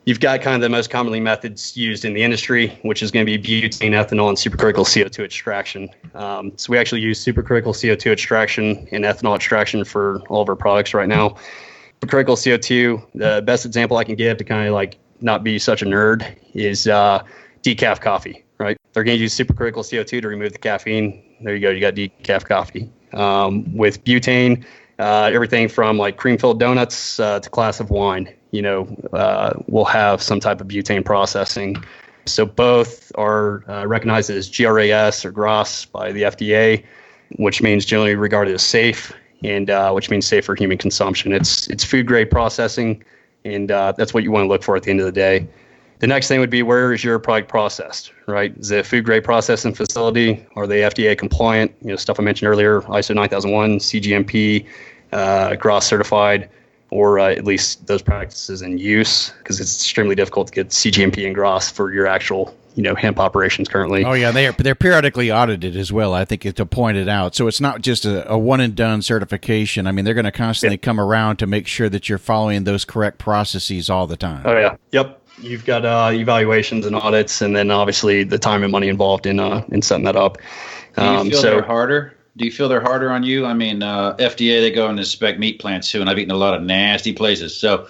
you've 0.09 0.19
got 0.19 0.41
kind 0.41 0.55
of 0.55 0.61
the 0.61 0.69
most 0.69 0.89
commonly 0.89 1.19
methods 1.19 1.77
used 1.77 2.03
in 2.03 2.15
the 2.15 2.23
industry, 2.23 2.69
which 2.81 3.03
is 3.03 3.11
going 3.11 3.23
to 3.23 3.37
be 3.37 3.37
butane, 3.37 3.91
ethanol, 3.91 4.27
and 4.27 4.39
supercritical 4.39 4.83
CO2 4.83 5.23
extraction. 5.23 5.87
Um, 6.15 6.51
so 6.55 6.71
we 6.71 6.79
actually 6.79 7.01
use 7.01 7.23
supercritical 7.23 7.75
CO2 7.75 8.11
extraction 8.11 8.87
and 8.91 9.05
ethanol 9.05 9.35
extraction 9.35 9.85
for 9.85 10.21
all 10.27 10.41
of 10.41 10.49
our 10.49 10.55
products 10.55 10.95
right 10.95 11.07
now. 11.07 11.35
Supercritical 12.01 12.35
CO2, 12.35 13.05
the 13.13 13.43
best 13.43 13.67
example 13.67 13.97
I 13.97 14.03
can 14.03 14.15
give 14.15 14.37
to 14.37 14.43
kind 14.43 14.67
of 14.67 14.73
like 14.73 14.97
not 15.21 15.43
be 15.43 15.59
such 15.59 15.83
a 15.83 15.85
nerd 15.85 16.35
is 16.55 16.87
uh, 16.87 17.21
decaf 17.61 18.01
coffee, 18.01 18.43
right? 18.57 18.77
They're 18.93 19.03
going 19.03 19.19
to 19.19 19.21
use 19.21 19.37
supercritical 19.37 19.83
CO2 19.85 20.23
to 20.23 20.27
remove 20.27 20.53
the 20.53 20.57
caffeine. 20.57 21.23
There 21.41 21.53
you 21.53 21.61
go. 21.61 21.69
You 21.69 21.81
got 21.81 21.93
decaf 21.93 22.45
coffee. 22.45 22.89
Um, 23.13 23.77
with 23.77 24.03
butane, 24.05 24.65
uh, 24.97 25.29
everything 25.31 25.69
from 25.69 25.99
like 25.99 26.17
cream 26.17 26.39
filled 26.39 26.59
donuts 26.59 27.19
uh, 27.19 27.41
to 27.41 27.49
glass 27.51 27.79
of 27.79 27.91
wine, 27.91 28.33
you 28.51 28.61
know, 28.61 28.87
uh, 29.13 29.53
will 29.67 29.85
have 29.85 30.21
some 30.21 30.39
type 30.39 30.61
of 30.61 30.67
butane 30.67 31.05
processing. 31.05 31.83
So 32.25 32.45
both 32.45 33.11
are 33.15 33.69
uh, 33.69 33.85
recognized 33.85 34.29
as 34.29 34.49
GRAS 34.49 35.25
or 35.25 35.31
GRAS 35.31 35.85
by 35.85 36.11
the 36.11 36.23
FDA, 36.23 36.83
which 37.37 37.61
means 37.61 37.85
generally 37.85 38.15
regarded 38.15 38.53
as 38.53 38.61
safe 38.61 39.13
and 39.43 39.69
uh, 39.69 39.91
which 39.91 40.09
means 40.09 40.25
safe 40.25 40.45
for 40.45 40.55
human 40.55 40.77
consumption. 40.77 41.31
It's 41.31 41.67
it's 41.69 41.83
food 41.83 42.07
grade 42.07 42.29
processing 42.29 43.03
and 43.45 43.71
uh, 43.71 43.93
that's 43.93 44.13
what 44.13 44.23
you 44.23 44.31
want 44.31 44.43
to 44.43 44.47
look 44.47 44.63
for 44.63 44.75
at 44.75 44.83
the 44.83 44.91
end 44.91 44.99
of 44.99 45.05
the 45.05 45.11
day. 45.11 45.47
The 45.99 46.07
next 46.07 46.29
thing 46.29 46.39
would 46.39 46.49
be 46.49 46.63
where 46.63 46.93
is 46.93 47.03
your 47.03 47.19
product 47.19 47.49
processed, 47.49 48.13
right? 48.25 48.55
Is 48.57 48.71
it 48.71 48.79
a 48.79 48.83
food 48.83 49.03
grade 49.03 49.23
processing 49.23 49.73
facility? 49.73 50.45
Are 50.55 50.65
they 50.65 50.81
FDA 50.81 51.17
compliant? 51.17 51.75
You 51.81 51.89
know, 51.89 51.95
stuff 51.97 52.19
I 52.19 52.23
mentioned 52.23 52.49
earlier, 52.49 52.81
ISO 52.81 53.13
9001, 53.13 53.79
CGMP, 53.79 54.65
uh, 55.11 55.55
GRAS 55.55 55.85
certified, 55.85 56.49
or 56.91 57.19
uh, 57.19 57.31
at 57.31 57.45
least 57.45 57.87
those 57.87 58.01
practices 58.01 58.61
in 58.61 58.77
use, 58.77 59.31
because 59.37 59.59
it's 59.59 59.75
extremely 59.75 60.15
difficult 60.15 60.47
to 60.47 60.53
get 60.53 60.69
CGMP 60.69 61.25
and 61.25 61.35
GRAS 61.35 61.69
for 61.69 61.93
your 61.93 62.07
actual 62.07 62.55
you 62.75 62.83
know 62.83 62.95
hemp 62.95 63.19
operations 63.19 63.67
currently. 63.67 64.05
Oh 64.05 64.13
yeah, 64.13 64.31
they 64.31 64.47
are 64.47 64.51
they're 64.53 64.75
periodically 64.75 65.31
audited 65.31 65.75
as 65.75 65.91
well. 65.91 66.13
I 66.13 66.25
think 66.25 66.41
to 66.55 66.65
point 66.65 66.97
it 66.97 67.09
out, 67.09 67.35
so 67.35 67.47
it's 67.47 67.59
not 67.59 67.81
just 67.81 68.05
a, 68.05 68.31
a 68.31 68.37
one 68.37 68.61
and 68.61 68.75
done 68.75 69.01
certification. 69.01 69.85
I 69.85 69.91
mean, 69.91 70.05
they're 70.05 70.13
going 70.13 70.25
to 70.25 70.31
constantly 70.31 70.77
yeah. 70.77 70.85
come 70.85 70.99
around 70.99 71.37
to 71.37 71.47
make 71.47 71.67
sure 71.67 71.89
that 71.89 72.09
you're 72.09 72.17
following 72.17 72.63
those 72.63 72.85
correct 72.85 73.17
processes 73.17 73.89
all 73.89 74.07
the 74.07 74.17
time. 74.17 74.43
Oh 74.45 74.57
yeah, 74.57 74.77
yep. 74.91 75.21
You've 75.41 75.65
got 75.65 75.85
uh, 75.85 76.11
evaluations 76.13 76.85
and 76.85 76.95
audits, 76.95 77.41
and 77.41 77.55
then 77.55 77.71
obviously 77.71 78.23
the 78.23 78.39
time 78.39 78.63
and 78.63 78.71
money 78.71 78.89
involved 78.89 79.25
in 79.25 79.39
uh, 79.39 79.65
in 79.69 79.81
setting 79.81 80.05
that 80.05 80.15
up. 80.15 80.37
Do 80.95 81.03
you 81.03 81.09
um, 81.09 81.29
feel 81.29 81.41
so, 81.41 81.49
they're 81.51 81.61
harder? 81.61 82.13
Do 82.39 82.45
you 82.45 82.51
feel 82.51 82.69
they're 82.69 82.81
harder 82.81 83.11
on 83.11 83.23
you? 83.23 83.45
I 83.45 83.53
mean, 83.53 83.83
uh, 83.83 84.15
FDA 84.15 84.61
they 84.61 84.71
go 84.71 84.87
and 84.87 84.97
inspect 84.97 85.39
meat 85.39 85.59
plants 85.59 85.91
too, 85.91 85.99
and 85.99 86.09
I've 86.09 86.17
eaten 86.17 86.31
a 86.31 86.37
lot 86.37 86.53
of 86.53 86.63
nasty 86.63 87.11
places. 87.11 87.53
So 87.53 87.85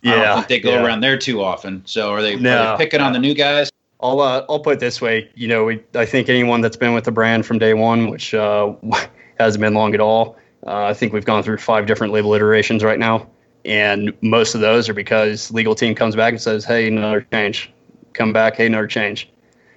yeah, 0.00 0.12
I 0.12 0.16
don't 0.16 0.36
think 0.36 0.48
they 0.48 0.60
go 0.60 0.70
yeah. 0.70 0.84
around 0.84 1.02
there 1.02 1.18
too 1.18 1.42
often. 1.42 1.82
So 1.84 2.10
are 2.10 2.22
they, 2.22 2.36
no. 2.36 2.56
are 2.56 2.78
they 2.78 2.84
picking 2.84 3.02
on 3.02 3.12
the 3.12 3.18
new 3.18 3.34
guys? 3.34 3.70
I'll 4.00 4.20
uh, 4.20 4.46
I'll 4.48 4.60
put 4.60 4.74
it 4.74 4.80
this 4.80 5.02
way. 5.02 5.30
You 5.34 5.46
know, 5.46 5.64
we, 5.64 5.82
I 5.94 6.06
think 6.06 6.30
anyone 6.30 6.62
that's 6.62 6.76
been 6.76 6.94
with 6.94 7.04
the 7.04 7.12
brand 7.12 7.44
from 7.44 7.58
day 7.58 7.74
one, 7.74 8.08
which 8.08 8.32
uh, 8.32 8.72
hasn't 9.38 9.60
been 9.60 9.74
long 9.74 9.92
at 9.92 10.00
all, 10.00 10.38
uh, 10.66 10.84
I 10.84 10.94
think 10.94 11.12
we've 11.12 11.26
gone 11.26 11.42
through 11.42 11.58
five 11.58 11.84
different 11.84 12.14
label 12.14 12.32
iterations 12.32 12.82
right 12.82 12.98
now, 12.98 13.28
and 13.66 14.10
most 14.22 14.54
of 14.54 14.62
those 14.62 14.88
are 14.88 14.94
because 14.94 15.50
legal 15.52 15.74
team 15.74 15.94
comes 15.94 16.16
back 16.16 16.32
and 16.32 16.40
says, 16.40 16.64
"Hey, 16.64 16.88
another 16.88 17.26
change." 17.30 17.70
Come 18.14 18.32
back, 18.32 18.56
hey, 18.56 18.66
another 18.66 18.86
change. 18.86 19.30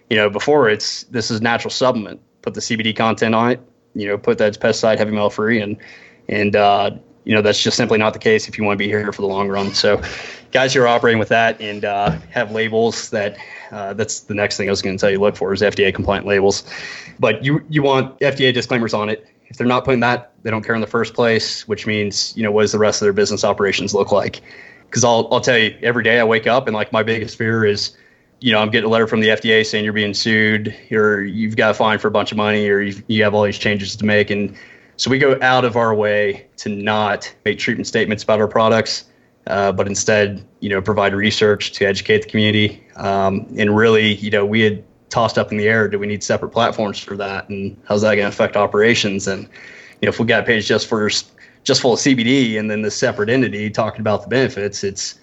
You 0.09 0.15
know, 0.15 0.29
before 0.29 0.69
it's 0.69 1.03
this 1.03 1.29
is 1.29 1.41
natural 1.41 1.71
supplement. 1.71 2.21
Put 2.41 2.53
the 2.53 2.61
CBD 2.61 2.95
content 2.95 3.35
on 3.35 3.51
it. 3.51 3.59
You 3.95 4.07
know, 4.07 4.17
put 4.17 4.37
that 4.37 4.59
pesticide 4.59 4.97
heavy 4.97 5.11
metal 5.11 5.29
free, 5.29 5.61
and 5.61 5.77
and 6.27 6.55
uh, 6.55 6.91
you 7.23 7.33
know 7.33 7.41
that's 7.41 7.61
just 7.61 7.75
simply 7.75 7.97
not 7.97 8.13
the 8.13 8.19
case 8.19 8.47
if 8.47 8.57
you 8.57 8.63
want 8.63 8.77
to 8.77 8.83
be 8.83 8.87
here 8.87 9.11
for 9.11 9.21
the 9.21 9.27
long 9.27 9.49
run. 9.49 9.73
So, 9.73 10.01
guys 10.51 10.73
who 10.73 10.81
are 10.81 10.87
operating 10.87 11.19
with 11.19 11.29
that 11.29 11.59
and 11.59 11.83
uh, 11.83 12.11
have 12.29 12.51
labels 12.51 13.09
that 13.09 13.37
uh, 13.71 13.93
that's 13.93 14.21
the 14.21 14.33
next 14.33 14.57
thing 14.57 14.69
I 14.69 14.71
was 14.71 14.81
going 14.81 14.95
to 14.95 15.01
tell 15.01 15.09
you 15.09 15.19
look 15.19 15.35
for 15.35 15.51
is 15.53 15.61
FDA 15.61 15.93
compliant 15.93 16.25
labels. 16.25 16.63
But 17.19 17.43
you 17.43 17.63
you 17.69 17.83
want 17.83 18.19
FDA 18.19 18.53
disclaimers 18.53 18.93
on 18.93 19.09
it. 19.09 19.25
If 19.47 19.57
they're 19.57 19.67
not 19.67 19.85
putting 19.85 19.99
that, 19.99 20.33
they 20.43 20.49
don't 20.49 20.63
care 20.63 20.75
in 20.75 20.81
the 20.81 20.87
first 20.87 21.13
place, 21.13 21.67
which 21.67 21.87
means 21.87 22.35
you 22.37 22.43
know 22.43 22.51
what 22.51 22.61
does 22.61 22.71
the 22.71 22.79
rest 22.79 23.01
of 23.01 23.05
their 23.05 23.13
business 23.13 23.43
operations 23.43 23.93
look 23.93 24.11
like? 24.11 24.41
Because 24.85 25.03
I'll 25.03 25.27
I'll 25.31 25.41
tell 25.41 25.57
you 25.57 25.75
every 25.81 26.03
day 26.03 26.19
I 26.19 26.23
wake 26.23 26.47
up 26.47 26.67
and 26.67 26.75
like 26.75 26.91
my 26.91 27.03
biggest 27.03 27.37
fear 27.37 27.65
is 27.65 27.95
you 28.45 28.51
know, 28.51 28.59
I'm 28.59 28.69
getting 28.69 28.87
a 28.87 28.91
letter 28.91 29.07
from 29.07 29.21
the 29.21 29.29
FDA 29.29 29.65
saying 29.65 29.83
you're 29.83 29.93
being 29.93 30.13
sued, 30.13 30.75
or 30.91 31.23
you've 31.23 31.55
got 31.55 31.71
a 31.71 31.73
fine 31.73 31.97
for 31.97 32.07
a 32.07 32.11
bunch 32.11 32.31
of 32.31 32.37
money, 32.37 32.69
or 32.69 32.79
you 32.81 33.23
have 33.23 33.33
all 33.33 33.43
these 33.43 33.57
changes 33.57 33.95
to 33.95 34.05
make. 34.05 34.29
And 34.29 34.55
so 34.97 35.09
we 35.09 35.17
go 35.17 35.39
out 35.41 35.65
of 35.65 35.75
our 35.75 35.95
way 35.95 36.45
to 36.57 36.69
not 36.69 37.33
make 37.43 37.57
treatment 37.57 37.87
statements 37.87 38.23
about 38.23 38.39
our 38.39 38.47
products 38.47 39.05
uh, 39.47 39.71
but 39.71 39.87
instead, 39.87 40.45
you 40.59 40.69
know, 40.69 40.81
provide 40.81 41.13
research 41.13 41.71
to 41.73 41.85
educate 41.85 42.23
the 42.23 42.29
community. 42.29 42.83
Um, 42.95 43.47
and 43.57 43.75
really, 43.75 44.15
you 44.15 44.31
know, 44.31 44.45
we 44.45 44.61
had 44.61 44.83
tossed 45.09 45.37
up 45.37 45.51
in 45.51 45.57
the 45.57 45.67
air, 45.67 45.87
do 45.87 45.99
we 45.99 46.07
need 46.07 46.23
separate 46.23 46.49
platforms 46.49 46.97
for 46.97 47.15
that? 47.17 47.47
And 47.49 47.79
how's 47.85 48.01
that 48.01 48.15
going 48.15 48.25
to 48.25 48.29
affect 48.29 48.55
operations? 48.55 49.27
And, 49.27 49.43
you 50.01 50.07
know, 50.07 50.09
if 50.09 50.19
we 50.19 50.25
got 50.25 50.43
a 50.43 50.45
page 50.45 50.67
just 50.67 50.87
for 50.87 51.09
just 51.63 51.81
full 51.81 51.93
of 51.93 51.99
CBD 51.99 52.59
and 52.59 52.69
then 52.71 52.81
the 52.81 52.91
separate 52.91 53.29
entity 53.29 53.69
talking 53.69 54.01
about 54.01 54.23
the 54.23 54.27
benefits, 54.27 54.83
it's 54.83 55.19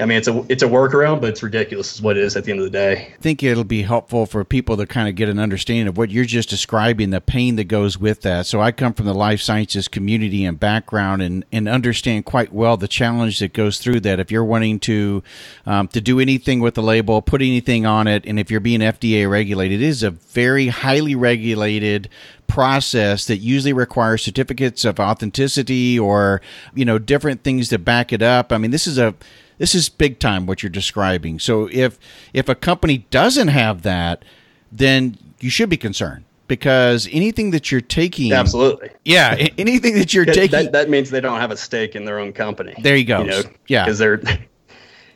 I 0.00 0.06
mean, 0.06 0.18
it's 0.18 0.28
a 0.28 0.44
it's 0.48 0.62
a 0.62 0.66
workaround, 0.66 1.20
but 1.20 1.30
it's 1.30 1.42
ridiculous, 1.42 1.94
is 1.94 2.02
what 2.02 2.16
it 2.16 2.22
is 2.22 2.36
at 2.36 2.44
the 2.44 2.52
end 2.52 2.60
of 2.60 2.64
the 2.64 2.70
day. 2.70 3.12
I 3.14 3.20
think 3.20 3.42
it'll 3.42 3.64
be 3.64 3.82
helpful 3.82 4.26
for 4.26 4.44
people 4.44 4.76
to 4.76 4.86
kind 4.86 5.08
of 5.08 5.16
get 5.16 5.28
an 5.28 5.40
understanding 5.40 5.88
of 5.88 5.96
what 5.96 6.10
you're 6.10 6.24
just 6.24 6.48
describing, 6.48 7.10
the 7.10 7.20
pain 7.20 7.56
that 7.56 7.64
goes 7.64 7.98
with 7.98 8.22
that. 8.22 8.46
So 8.46 8.60
I 8.60 8.70
come 8.70 8.94
from 8.94 9.06
the 9.06 9.14
life 9.14 9.40
sciences 9.40 9.88
community 9.88 10.44
and 10.44 10.58
background, 10.58 11.22
and 11.22 11.44
and 11.50 11.68
understand 11.68 12.26
quite 12.26 12.52
well 12.52 12.76
the 12.76 12.86
challenge 12.86 13.40
that 13.40 13.52
goes 13.52 13.78
through 13.78 14.00
that. 14.00 14.20
If 14.20 14.30
you're 14.30 14.44
wanting 14.44 14.78
to 14.80 15.24
um, 15.66 15.88
to 15.88 16.00
do 16.00 16.20
anything 16.20 16.60
with 16.60 16.74
the 16.74 16.82
label, 16.82 17.20
put 17.20 17.42
anything 17.42 17.84
on 17.84 18.06
it, 18.06 18.24
and 18.24 18.38
if 18.38 18.52
you're 18.52 18.60
being 18.60 18.80
FDA 18.80 19.28
regulated, 19.28 19.80
it 19.80 19.84
is 19.84 20.04
a 20.04 20.12
very 20.12 20.68
highly 20.68 21.16
regulated 21.16 22.08
process 22.46 23.26
that 23.26 23.38
usually 23.38 23.72
requires 23.72 24.22
certificates 24.22 24.84
of 24.84 24.98
authenticity 25.00 25.98
or 25.98 26.40
you 26.72 26.84
know 26.84 26.98
different 26.98 27.42
things 27.42 27.68
to 27.70 27.78
back 27.80 28.12
it 28.12 28.22
up. 28.22 28.52
I 28.52 28.58
mean, 28.58 28.70
this 28.70 28.86
is 28.86 28.96
a 28.96 29.16
this 29.58 29.74
is 29.74 29.88
big 29.88 30.18
time 30.18 30.46
what 30.46 30.62
you're 30.62 30.70
describing. 30.70 31.38
So 31.38 31.68
if 31.70 31.98
if 32.32 32.48
a 32.48 32.54
company 32.54 33.06
doesn't 33.10 33.48
have 33.48 33.82
that, 33.82 34.24
then 34.72 35.18
you 35.40 35.50
should 35.50 35.68
be 35.68 35.76
concerned 35.76 36.24
because 36.46 37.08
anything 37.12 37.50
that 37.50 37.70
you're 37.70 37.80
taking 37.80 38.32
absolutely. 38.32 38.90
Yeah 39.04 39.34
anything 39.58 39.94
that 39.94 40.14
you're 40.14 40.24
taking 40.24 40.50
that, 40.50 40.72
that, 40.72 40.90
means 40.90 41.10
they 41.10 41.20
don't 41.20 41.40
have 41.40 41.50
a 41.50 41.56
stake 41.56 41.94
in 41.94 42.04
their 42.04 42.18
own 42.18 42.32
company. 42.32 42.74
There 42.82 42.96
you 42.96 43.04
go. 43.04 43.20
You 43.20 43.26
know, 43.26 43.42
yeah. 43.68 43.84
because 43.84 43.98
they're 43.98 44.20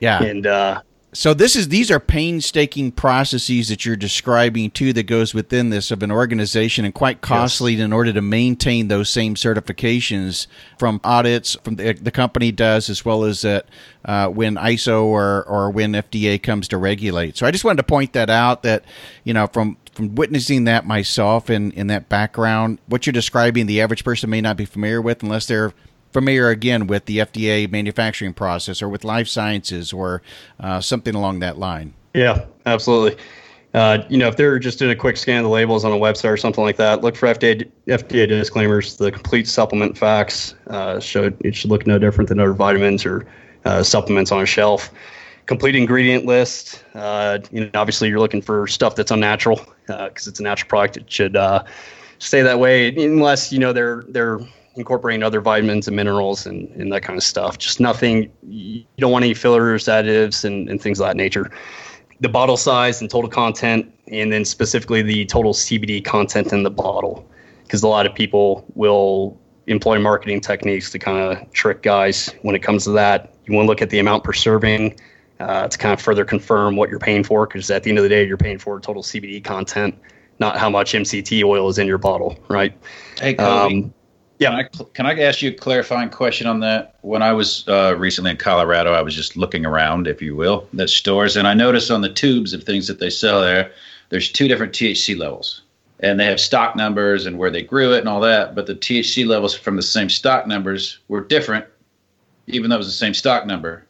yeah. 0.01 0.23
and 0.23 0.47
uh 0.47 0.83
so 1.15 1.35
this 1.35 1.55
is 1.55 1.69
these 1.69 1.91
are 1.91 2.01
painstaking 2.01 2.91
processes 2.91 3.69
that 3.69 3.85
you're 3.85 3.97
describing 3.97 4.71
too 4.71 4.95
that 4.95 5.03
goes 5.03 5.35
within 5.35 5.69
this 5.69 5.91
of 5.91 6.03
an 6.03 6.11
organization 6.11 6.87
and 6.87 6.95
quite 6.95 7.21
costly 7.21 7.75
yes. 7.75 7.85
in 7.85 7.93
order 7.93 8.13
to 8.15 8.23
maintain 8.23 8.89
those 8.89 9.11
same 9.11 9.35
certifications 9.35 10.47
from 10.79 11.01
audits 11.05 11.55
from 11.63 11.77
the, 11.77 11.93
the 11.93 12.11
company 12.11 12.51
does 12.51 12.89
as 12.89 13.05
well 13.05 13.25
as 13.25 13.43
that 13.43 13.67
uh, 14.07 14.29
when 14.29 14.55
ISO 14.57 15.05
or 15.05 15.45
or 15.45 15.71
when 15.71 15.93
FDA 15.93 16.43
comes 16.43 16.67
to 16.69 16.79
regulate. 16.79 17.37
So 17.37 17.47
I 17.47 17.51
just 17.51 17.65
wanted 17.65 17.77
to 17.77 17.85
point 17.85 18.15
that 18.15 18.31
out 18.31 18.63
that 18.63 18.85
you 19.25 19.35
know 19.35 19.47
from 19.49 19.77
from 19.93 20.15
witnessing 20.15 20.65
that 20.65 20.87
myself 20.87 21.51
in 21.51 21.73
in 21.73 21.89
that 21.89 22.09
background, 22.09 22.79
what 22.87 23.07
you're 23.07 23.13
describing, 23.13 23.67
the 23.67 23.83
average 23.83 24.03
person 24.03 24.31
may 24.31 24.41
not 24.41 24.57
be 24.57 24.65
familiar 24.65 25.03
with 25.03 25.23
unless 25.23 25.47
they're 25.47 25.75
familiar 26.13 26.49
again 26.49 26.87
with 26.87 27.07
the 27.07 27.19
FDA 27.19 27.71
manufacturing 27.71 28.35
process 28.35 28.83
or 28.83 28.89
with 28.89 29.05
life 29.05 29.29
sciences 29.29 29.93
or 29.93 30.23
uh, 30.61 30.81
something 30.81 31.15
along 31.15 31.41
that 31.41 31.59
line. 31.59 31.95
Yeah, 32.15 32.45
absolutely. 32.67 33.19
Uh, 33.75 34.05
you 34.11 34.19
know, 34.19 34.29
if 34.29 34.37
they're 34.37 34.59
just 34.59 34.79
doing 34.79 34.91
a 34.91 34.97
quick 34.97 35.17
scan 35.17 35.39
of 35.39 35.45
the 35.45 35.49
labels 35.49 35.85
on 35.85 35.93
a 35.93 35.97
website 35.97 36.31
or 36.31 36.37
something 36.37 36.63
like 36.63 36.77
that, 36.77 37.01
look 37.01 37.17
for 37.17 37.27
FDA 37.27 37.67
FDA 37.87 38.29
disclaimers. 38.29 38.97
The 38.97 39.11
complete 39.11 39.49
supplement 39.49 39.97
facts 39.97 40.55
uh, 40.67 41.01
show 41.01 41.33
it 41.41 41.55
should 41.55 41.71
look 41.71 41.87
no 41.87 41.99
different 41.99 42.29
than 42.29 42.39
other 42.39 42.53
vitamins 42.53 43.07
or 43.07 43.27
uh, 43.65 43.83
supplements 43.83 44.31
on 44.31 44.43
a 44.43 44.47
shelf. 44.47 44.91
Complete 45.47 45.75
ingredient 45.75 46.27
list. 46.27 46.85
Uh, 46.95 47.39
you 47.51 47.65
know, 47.65 47.71
obviously 47.75 48.09
you're 48.09 48.21
looking 48.21 48.43
for 48.43 48.67
stuff 48.67 48.95
that's 48.95 49.11
unnatural 49.11 49.61
because 49.87 50.29
uh, 50.29 50.31
it's 50.31 50.39
a 50.39 50.43
natural 50.43 50.69
product. 50.69 50.99
It 50.99 51.11
should 51.11 51.35
uh, 51.35 51.65
stay 52.19 52.43
that 52.43 52.59
way 52.59 52.95
unless 52.95 53.53
you 53.53 53.59
know 53.59 53.73
they're 53.73 54.05
they're 54.09 54.39
incorporating 54.77 55.23
other 55.23 55.41
vitamins 55.41 55.87
and 55.87 55.97
minerals 55.97 56.47
and, 56.47 56.69
and 56.71 56.93
that 56.93 57.03
kind 57.03 57.17
of 57.17 57.23
stuff. 57.23 57.59
Just 57.59 57.81
nothing, 57.81 58.33
you 58.49 58.85
don't 58.99 59.13
want 59.13 59.25
any 59.25 59.35
fillers, 59.35 59.85
additives, 59.85 60.45
and, 60.45 60.69
and 60.69 60.81
things 60.81 61.01
of 61.01 61.07
that 61.07 61.17
nature. 61.17 61.51
The 62.21 62.29
bottle 62.29 62.57
size 62.57 63.01
and 63.01 63.11
total 63.11 63.29
content, 63.29 63.93
and 64.09 64.33
then 64.33 64.45
specifically 64.45 65.03
the 65.03 65.27
total 65.27 65.53
CBD 65.53 66.05
content 66.05 66.53
in 66.53 66.63
the 66.63 66.71
bottle. 66.71 67.29
Because 67.65 67.83
a 67.83 67.89
lot 67.89 68.07
of 68.07 68.15
people 68.15 68.65
will 68.75 69.39
employ 69.67 69.99
marketing 69.99 70.41
techniques 70.41 70.91
to 70.91 70.99
kind 70.99 71.19
of 71.19 71.53
trick 71.53 71.83
guys 71.83 72.31
when 72.43 72.55
it 72.55 72.61
comes 72.61 72.85
to 72.85 72.91
that. 72.91 73.35
You 73.47 73.55
want 73.55 73.67
to 73.67 73.69
look 73.69 73.83
at 73.83 73.91
the 73.91 73.99
amount 73.99 74.25
per 74.25 74.33
serving 74.33 74.99
uh, 75.41 75.69
to 75.69 75.79
kind 75.79 75.93
of 75.93 76.01
further 76.01 76.25
confirm 76.25 76.77
what 76.77 76.91
you're 76.91 76.99
paying 76.99 77.25
for. 77.25 77.47
Because 77.47 77.71
at 77.71 77.83
the 77.83 77.91
end 77.91 77.99
of 77.99 78.03
the 78.03 78.09
day, 78.09 78.27
you're 78.27 78.37
paying 78.37 78.59
for 78.59 78.79
total 78.79 79.03
CBD 79.03 79.43
content, 79.43 79.99
not 80.39 80.59
how 80.59 80.71
much 80.71 80.93
MCT 80.93 81.43
oil 81.45 81.69
is 81.69 81.79
in 81.79 81.87
your 81.87 81.99
bottle, 81.99 82.39
right? 82.49 82.77
Hey. 83.19 83.37
Um, 83.37 83.93
yeah. 84.39 84.51
Can 84.51 84.59
I, 84.59 84.85
can 84.95 85.07
I 85.07 85.21
ask 85.23 85.43
you 85.43 85.51
a 85.51 85.55
clarifying 85.55 86.11
question 86.11 86.47
on 86.47 86.61
that? 86.61 86.97
When 87.03 87.23
I 87.23 87.33
was 87.33 87.67
uh, 87.69 87.95
recently 87.97 88.31
in 88.31 88.37
Colorado, 88.37 88.93
I 88.93 89.03
was 89.03 89.15
just 89.15 89.37
looking 89.37 89.65
around, 89.65 90.07
if 90.07 90.21
you 90.21 90.35
will, 90.35 90.67
the 90.73 90.89
stores, 90.89 91.37
and 91.37 91.47
I 91.47 91.55
noticed 91.55 91.91
on 91.91 92.01
the 92.01 92.13
tubes 92.13 92.53
of 92.53 92.65
things 92.65 92.87
that 92.89 92.99
they 92.99 93.11
sell 93.11 93.41
there, 93.41 93.73
there's 94.09 94.31
two 94.31 94.49
different 94.49 94.73
THC 94.73 95.17
levels. 95.17 95.63
And 96.01 96.19
they 96.19 96.25
have 96.25 96.41
stock 96.41 96.75
numbers 96.75 97.27
and 97.27 97.39
where 97.39 97.51
they 97.51 97.63
grew 97.63 97.93
it 97.95 98.01
and 98.01 98.09
all 98.09 98.21
that, 98.21 98.57
but 98.57 98.67
the 98.67 98.75
THC 98.75 99.25
levels 99.25 99.55
from 99.55 99.77
the 99.77 99.83
same 99.83 100.09
stock 100.09 100.49
numbers 100.49 100.99
were 101.07 101.21
different, 101.21 101.65
even 102.49 102.69
though 102.69 102.77
it 102.77 102.79
was 102.79 102.89
the 102.89 102.93
same 102.93 103.15
stock 103.15 103.47
number. 103.47 103.87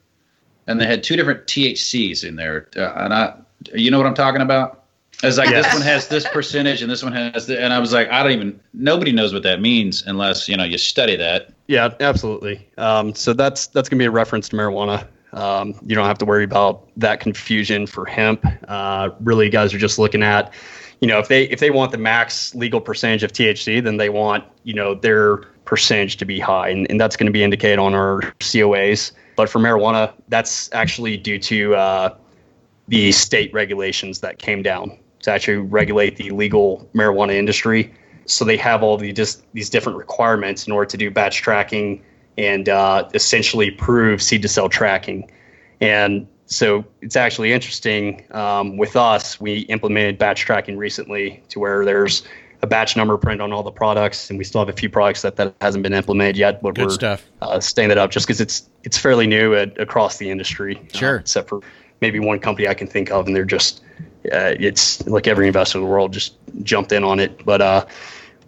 And 0.67 0.79
they 0.79 0.85
had 0.85 1.03
two 1.03 1.15
different 1.15 1.47
THCs 1.47 2.23
in 2.23 2.35
there. 2.35 2.67
Uh, 2.77 2.93
and 2.97 3.13
I, 3.13 3.33
you 3.73 3.89
know 3.89 3.97
what 3.97 4.05
I'm 4.05 4.13
talking 4.13 4.41
about? 4.41 4.82
I 5.23 5.27
was 5.27 5.37
like, 5.37 5.49
yes. 5.49 5.65
this 5.65 5.73
one 5.73 5.81
has 5.83 6.07
this 6.09 6.27
percentage 6.27 6.81
and 6.81 6.91
this 6.91 7.01
one 7.01 7.13
has 7.13 7.47
the, 7.47 7.61
and 7.61 7.71
I 7.71 7.79
was 7.79 7.93
like, 7.93 8.09
I 8.09 8.23
don't 8.23 8.33
even, 8.33 8.59
nobody 8.73 9.13
knows 9.13 9.33
what 9.33 9.43
that 9.43 9.61
means 9.61 10.03
unless, 10.05 10.49
you 10.49 10.57
know, 10.57 10.65
you 10.65 10.77
study 10.77 11.15
that. 11.15 11.53
Yeah, 11.67 11.93
absolutely. 12.01 12.67
Um, 12.77 13.15
so 13.15 13.31
that's, 13.31 13.67
that's 13.67 13.87
going 13.87 13.97
to 13.99 14.03
be 14.03 14.07
a 14.07 14.11
reference 14.11 14.49
to 14.49 14.57
marijuana. 14.57 15.07
Um, 15.31 15.75
you 15.87 15.95
don't 15.95 16.05
have 16.07 16.17
to 16.17 16.25
worry 16.25 16.43
about 16.43 16.89
that 16.97 17.21
confusion 17.21 17.87
for 17.87 18.05
hemp. 18.05 18.45
Uh, 18.67 19.11
really, 19.21 19.49
guys 19.49 19.73
are 19.73 19.77
just 19.77 19.97
looking 19.97 20.23
at, 20.23 20.53
you 20.99 21.07
know, 21.07 21.19
if 21.19 21.29
they, 21.29 21.43
if 21.45 21.61
they 21.61 21.71
want 21.71 21.93
the 21.93 21.97
max 21.97 22.53
legal 22.53 22.81
percentage 22.81 23.23
of 23.23 23.31
THC, 23.31 23.81
then 23.81 23.95
they 23.95 24.09
want, 24.09 24.43
you 24.63 24.73
know, 24.73 24.93
their 24.93 25.37
percentage 25.63 26.17
to 26.17 26.25
be 26.25 26.37
high. 26.37 26.67
And, 26.67 26.85
and 26.89 26.99
that's 26.99 27.15
going 27.15 27.27
to 27.27 27.31
be 27.31 27.43
indicated 27.43 27.79
on 27.79 27.95
our 27.95 28.21
COAs. 28.41 29.13
But 29.37 29.49
for 29.49 29.59
marijuana, 29.59 30.11
that's 30.27 30.69
actually 30.73 31.15
due 31.15 31.39
to, 31.39 31.75
uh, 31.75 32.15
the 32.89 33.13
state 33.13 33.53
regulations 33.53 34.19
that 34.19 34.39
came 34.39 34.61
down 34.61 34.99
to 35.23 35.31
actually 35.31 35.57
regulate 35.57 36.17
the 36.17 36.29
legal 36.29 36.87
marijuana 36.93 37.33
industry. 37.33 37.91
So 38.25 38.45
they 38.45 38.57
have 38.57 38.83
all 38.83 38.97
the 38.97 39.11
just 39.11 39.43
these 39.53 39.69
different 39.69 39.97
requirements 39.97 40.67
in 40.67 40.71
order 40.73 40.89
to 40.91 40.97
do 40.97 41.11
batch 41.11 41.41
tracking 41.41 42.01
and 42.37 42.69
uh, 42.69 43.09
essentially 43.13 43.71
prove 43.71 44.21
seed 44.21 44.41
to 44.43 44.47
cell 44.47 44.69
tracking. 44.69 45.29
And 45.81 46.27
so 46.45 46.85
it's 47.01 47.15
actually 47.15 47.51
interesting. 47.51 48.25
Um, 48.31 48.77
with 48.77 48.95
us, 48.95 49.39
we 49.41 49.59
implemented 49.61 50.17
batch 50.17 50.41
tracking 50.41 50.77
recently 50.77 51.43
to 51.49 51.59
where 51.59 51.83
there's 51.83 52.23
a 52.61 52.67
batch 52.67 52.95
number 52.95 53.17
print 53.17 53.41
on 53.41 53.51
all 53.51 53.61
the 53.63 53.71
products, 53.71 54.29
and 54.29 54.39
we 54.39 54.45
still 54.45 54.61
have 54.61 54.69
a 54.69 54.77
few 54.77 54.89
products 54.89 55.21
that, 55.21 55.35
that 55.35 55.53
hasn't 55.59 55.83
been 55.83 55.93
implemented 55.93 56.37
yet. 56.37 56.61
But 56.61 56.75
Good 56.75 56.85
we're 56.85 56.91
stuff. 56.91 57.29
Uh, 57.41 57.59
staying 57.59 57.89
that 57.89 57.97
up 57.97 58.09
just 58.11 58.25
because 58.25 58.39
it's 58.39 58.69
it's 58.83 58.97
fairly 58.97 59.27
new 59.27 59.53
at, 59.53 59.77
across 59.79 60.17
the 60.17 60.29
industry. 60.29 60.77
uh, 60.77 60.97
Sure. 60.97 61.15
except 61.17 61.49
for 61.49 61.59
maybe 62.01 62.19
one 62.19 62.39
company 62.39 62.67
I 62.67 62.73
can 62.73 62.87
think 62.87 63.11
of, 63.11 63.27
and 63.27 63.35
they're 63.35 63.45
just 63.45 63.81
uh, 64.31 64.55
it's 64.59 65.05
like 65.07 65.27
every 65.27 65.47
investor 65.47 65.77
in 65.77 65.83
the 65.83 65.89
world 65.89 66.13
just 66.13 66.35
jumped 66.63 66.91
in 66.91 67.03
on 67.03 67.19
it. 67.19 67.43
But 67.45 67.61
uh, 67.61 67.85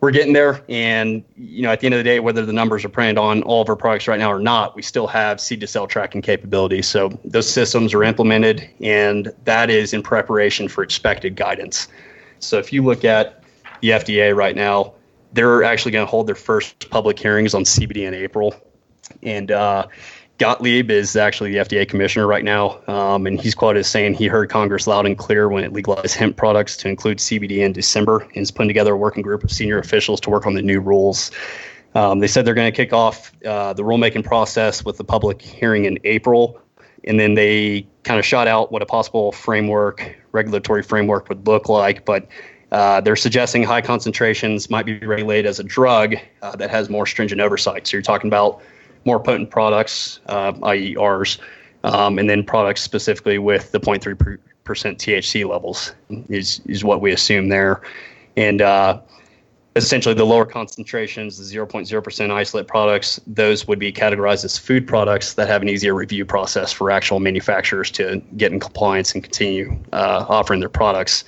we're 0.02 0.12
getting 0.12 0.34
there, 0.34 0.64
and 0.70 1.24
you 1.36 1.64
know, 1.64 1.72
at 1.72 1.80
the 1.80 1.88
end 1.88 1.96
of 1.96 2.00
the 2.00 2.04
day, 2.04 2.20
whether 2.20 2.46
the 2.46 2.54
numbers 2.54 2.86
are 2.86 2.90
printed 2.90 3.18
on 3.18 3.42
all 3.44 3.62
of 3.62 3.70
our 3.70 3.76
products 3.76 4.08
right 4.08 4.20
now 4.20 4.32
or 4.32 4.40
not, 4.40 4.76
we 4.76 4.82
still 4.82 5.08
have 5.08 5.40
seed 5.40 5.62
to 5.62 5.68
cell 5.68 5.88
tracking 5.88 6.22
capabilities. 6.22 6.88
So 6.88 7.10
those 7.24 7.50
systems 7.50 7.94
are 7.94 8.04
implemented, 8.04 8.70
and 8.82 9.34
that 9.46 9.70
is 9.70 9.94
in 9.94 10.04
preparation 10.04 10.68
for 10.68 10.84
expected 10.84 11.36
guidance. 11.36 11.88
So 12.40 12.58
if 12.60 12.72
you 12.72 12.84
look 12.84 13.06
at 13.06 13.44
the 13.82 13.90
FDA 13.90 14.36
right 14.36 14.56
now, 14.56 14.94
they're 15.34 15.64
actually 15.64 15.92
going 15.92 16.06
to 16.06 16.10
hold 16.10 16.28
their 16.28 16.36
first 16.36 16.90
public 16.90 17.18
hearings 17.18 17.54
on 17.54 17.64
CBD 17.64 18.08
in 18.08 18.14
April, 18.14 18.56
and 19.24 19.52
uh, 19.52 19.88
Gottlieb 20.38 20.92
is 20.92 21.16
actually 21.16 21.54
the 21.54 21.60
FDA 21.60 21.88
commissioner 21.88 22.28
right 22.28 22.44
now, 22.44 22.82
um, 22.88 23.26
and 23.26 23.40
he's 23.40 23.56
quoted 23.56 23.80
as 23.80 23.88
saying 23.88 24.16
he 24.16 24.28
heard 24.28 24.50
Congress 24.50 24.86
loud 24.86 25.06
and 25.06 25.18
clear 25.18 25.48
when 25.48 25.64
it 25.64 25.72
legalized 25.72 26.16
hemp 26.16 26.36
products 26.36 26.76
to 26.78 26.90
include 26.90 27.20
CBD 27.20 27.60
in 27.60 27.72
December, 27.72 28.20
and 28.20 28.38
is 28.38 28.52
putting 28.52 28.68
together 28.68 28.94
a 28.94 28.98
working 28.98 29.24
group 29.24 29.46
of 29.46 29.52
senior 29.52 29.80
officials 29.80 30.20
to 30.22 30.30
work 30.30 30.46
on 30.46 30.54
the 30.54 30.62
new 30.62 30.82
rules. 30.82 31.32
Um, 31.94 32.20
they 32.20 32.28
said 32.28 32.44
they're 32.44 32.54
going 32.54 32.72
to 32.72 32.76
kick 32.76 32.92
off 32.92 33.32
uh, 33.46 33.72
the 33.72 33.84
rulemaking 33.84 34.26
process 34.26 34.84
with 34.84 34.98
the 34.98 35.06
public 35.06 35.42
hearing 35.42 35.86
in 35.86 36.00
April, 36.04 36.60
and 37.06 37.18
then 37.18 37.36
they 37.36 37.88
kind 38.04 38.20
of 38.20 38.26
shot 38.26 38.50
out 38.50 38.74
what 38.74 38.82
a 38.82 38.86
possible 38.86 39.32
framework, 39.32 40.18
regulatory 40.34 40.84
framework 40.84 41.30
would 41.30 41.48
look 41.48 41.70
like, 41.70 42.06
but. 42.06 42.28
Uh, 42.72 43.00
they're 43.00 43.16
suggesting 43.16 43.64
high 43.64 43.80
concentrations 43.80 44.70
might 44.72 44.86
be 44.86 44.98
regulated 44.98 45.46
as 45.46 45.60
a 45.60 45.64
drug 45.64 46.16
uh, 46.42 46.56
that 46.56 46.70
has 46.70 46.90
more 46.90 47.06
stringent 47.06 47.40
oversight. 47.40 47.88
So 47.88 47.96
you're 47.96 48.02
talking 48.02 48.28
about 48.28 48.60
more 49.06 49.20
potent 49.20 49.50
products, 49.50 50.20
uh, 50.28 50.54
i.e., 50.64 50.96
ours, 50.98 51.38
um, 51.84 52.20
and 52.20 52.30
then 52.30 52.44
products 52.44 52.82
specifically 52.82 53.38
with 53.38 53.72
the 53.72 53.80
0.3 53.80 54.40
percent 54.64 54.98
THC 54.98 55.48
levels 55.48 55.94
is 56.28 56.60
is 56.66 56.84
what 56.84 57.00
we 57.00 57.12
assume 57.12 57.50
there, 57.50 57.82
and 58.36 58.62
uh, 58.62 59.00
essentially 59.76 60.16
the 60.16 60.26
lower 60.26 60.46
concentrations, 60.46 61.38
the 61.38 61.58
0.0 61.58 62.04
percent 62.04 62.32
isolate 62.32 62.68
products, 62.68 63.20
those 63.28 63.68
would 63.68 63.80
be 63.80 63.92
categorized 63.92 64.44
as 64.44 64.58
food 64.58 64.88
products 64.88 65.34
that 65.36 65.48
have 65.48 65.62
an 65.62 65.70
easier 65.70 65.94
review 65.94 66.26
process 66.26 66.72
for 66.72 66.90
actual 66.90 67.20
manufacturers 67.20 67.92
to 67.92 68.22
get 68.38 68.52
in 68.52 68.60
compliance 68.60 69.14
and 69.14 69.24
continue 69.24 69.78
uh, 69.94 70.26
offering 70.28 70.60
their 70.60 70.70
products. 70.70 71.24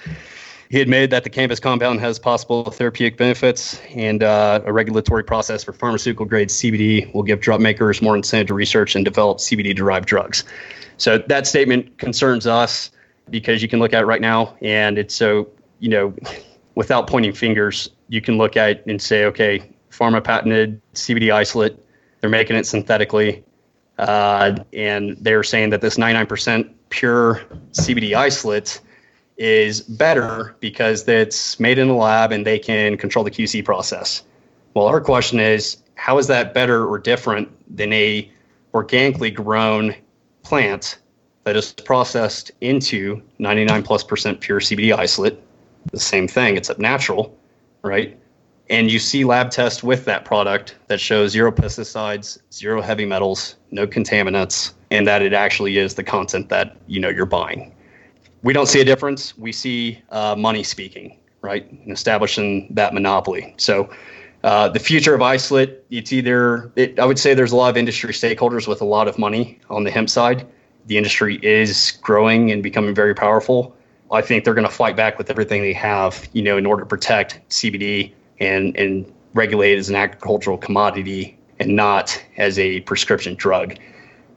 He 0.69 0.81
admitted 0.81 1.11
that 1.11 1.23
the 1.23 1.29
cannabis 1.29 1.59
compound 1.59 2.01
has 2.01 2.19
possible 2.19 2.65
therapeutic 2.65 3.17
benefits, 3.17 3.79
and 3.95 4.21
uh, 4.21 4.61
a 4.65 4.73
regulatory 4.73 5.23
process 5.23 5.63
for 5.63 5.71
pharmaceutical 5.71 6.25
grade 6.25 6.49
CBD 6.49 7.13
will 7.13 7.23
give 7.23 7.39
drug 7.39 7.61
makers 7.61 8.01
more 8.01 8.15
incentive 8.15 8.47
to 8.47 8.53
research 8.53 8.95
and 8.95 9.05
develop 9.05 9.37
CBD 9.37 9.75
derived 9.75 10.07
drugs. 10.07 10.43
So 10.97 11.19
that 11.19 11.47
statement 11.47 11.97
concerns 11.97 12.47
us 12.47 12.91
because 13.29 13.61
you 13.61 13.69
can 13.69 13.79
look 13.79 13.93
at 13.93 14.03
it 14.03 14.05
right 14.05 14.21
now, 14.21 14.57
and 14.61 14.97
it's 14.97 15.15
so, 15.15 15.47
you 15.79 15.89
know, 15.89 16.13
without 16.75 17.07
pointing 17.07 17.33
fingers, 17.33 17.89
you 18.09 18.21
can 18.21 18.37
look 18.37 18.57
at 18.57 18.69
it 18.69 18.83
and 18.87 19.01
say, 19.01 19.25
okay, 19.25 19.71
pharma 19.89 20.23
patented 20.23 20.81
CBD 20.93 21.31
isolate, 21.31 21.77
they're 22.19 22.29
making 22.29 22.55
it 22.55 22.65
synthetically. 22.65 23.43
Uh, 23.97 24.55
and 24.73 25.17
they're 25.21 25.43
saying 25.43 25.71
that 25.71 25.81
this 25.81 25.97
99% 25.97 26.71
pure 26.89 27.41
CBD 27.71 28.15
isolate 28.15 28.79
is 29.37 29.81
better 29.81 30.55
because 30.59 31.07
it's 31.07 31.59
made 31.59 31.77
in 31.77 31.89
a 31.89 31.95
lab 31.95 32.31
and 32.31 32.45
they 32.45 32.57
can 32.57 32.97
control 32.97 33.23
the 33.23 33.31
QC 33.31 33.63
process. 33.63 34.23
Well, 34.73 34.87
our 34.87 35.01
question 35.01 35.39
is, 35.39 35.77
how 35.95 36.17
is 36.17 36.27
that 36.27 36.53
better 36.53 36.85
or 36.85 36.99
different 36.99 37.49
than 37.75 37.93
a 37.93 38.31
organically 38.73 39.31
grown 39.31 39.95
plant 40.43 40.99
that 41.43 41.55
is 41.55 41.73
processed 41.73 42.51
into 42.61 43.21
99 43.39 43.83
plus 43.83 44.03
percent 44.03 44.41
pure 44.41 44.59
CBD 44.59 44.97
isolate? 44.97 45.39
The 45.91 45.99
same 45.99 46.27
thing, 46.27 46.57
it's 46.57 46.75
natural, 46.77 47.37
right? 47.81 48.17
And 48.69 48.91
you 48.91 48.99
see 48.99 49.23
lab 49.23 49.49
tests 49.49 49.81
with 49.81 50.03
that 50.05 50.25
product 50.25 50.75
that 50.87 50.99
shows 50.99 51.31
zero 51.31 51.51
pesticides, 51.51 52.37
zero 52.51 52.81
heavy 52.81 53.05
metals, 53.05 53.55
no 53.71 53.87
contaminants, 53.87 54.73
and 54.91 55.07
that 55.07 55.21
it 55.21 55.31
actually 55.31 55.77
is 55.77 55.95
the 55.95 56.03
content 56.03 56.49
that 56.49 56.75
you 56.87 56.99
know 56.99 57.07
you're 57.07 57.25
buying 57.25 57.73
we 58.43 58.53
don't 58.53 58.67
see 58.67 58.81
a 58.81 58.85
difference. 58.85 59.37
We 59.37 59.51
see 59.51 60.01
uh, 60.09 60.35
money 60.37 60.63
speaking, 60.63 61.17
right, 61.41 61.69
and 61.69 61.91
establishing 61.91 62.67
that 62.71 62.93
monopoly. 62.93 63.53
So 63.57 63.89
uh, 64.43 64.69
the 64.69 64.79
future 64.79 65.13
of 65.13 65.21
isolate, 65.21 65.83
it's 65.89 66.13
either, 66.13 66.71
it, 66.75 66.99
I 66.99 67.05
would 67.05 67.19
say 67.19 67.33
there's 67.33 67.51
a 67.51 67.55
lot 67.55 67.69
of 67.69 67.77
industry 67.77 68.13
stakeholders 68.13 68.67
with 68.67 68.81
a 68.81 68.85
lot 68.85 69.07
of 69.07 69.17
money 69.17 69.59
on 69.69 69.83
the 69.83 69.91
hemp 69.91 70.09
side. 70.09 70.45
The 70.85 70.97
industry 70.97 71.39
is 71.41 71.97
growing 72.01 72.51
and 72.51 72.63
becoming 72.63 72.95
very 72.95 73.13
powerful. 73.13 73.75
I 74.11 74.21
think 74.21 74.45
they're 74.45 74.53
going 74.53 74.67
to 74.67 74.73
fight 74.73 74.95
back 74.95 75.17
with 75.17 75.29
everything 75.29 75.61
they 75.61 75.73
have, 75.73 76.29
you 76.31 76.41
know, 76.41 76.57
in 76.57 76.65
order 76.65 76.83
to 76.83 76.87
protect 76.87 77.41
CBD 77.49 78.13
and, 78.39 78.75
and 78.77 79.11
regulate 79.33 79.73
it 79.73 79.79
as 79.79 79.89
an 79.89 79.95
agricultural 79.95 80.57
commodity 80.57 81.37
and 81.59 81.75
not 81.75 82.23
as 82.37 82.57
a 82.57 82.79
prescription 82.81 83.35
drug. 83.35 83.75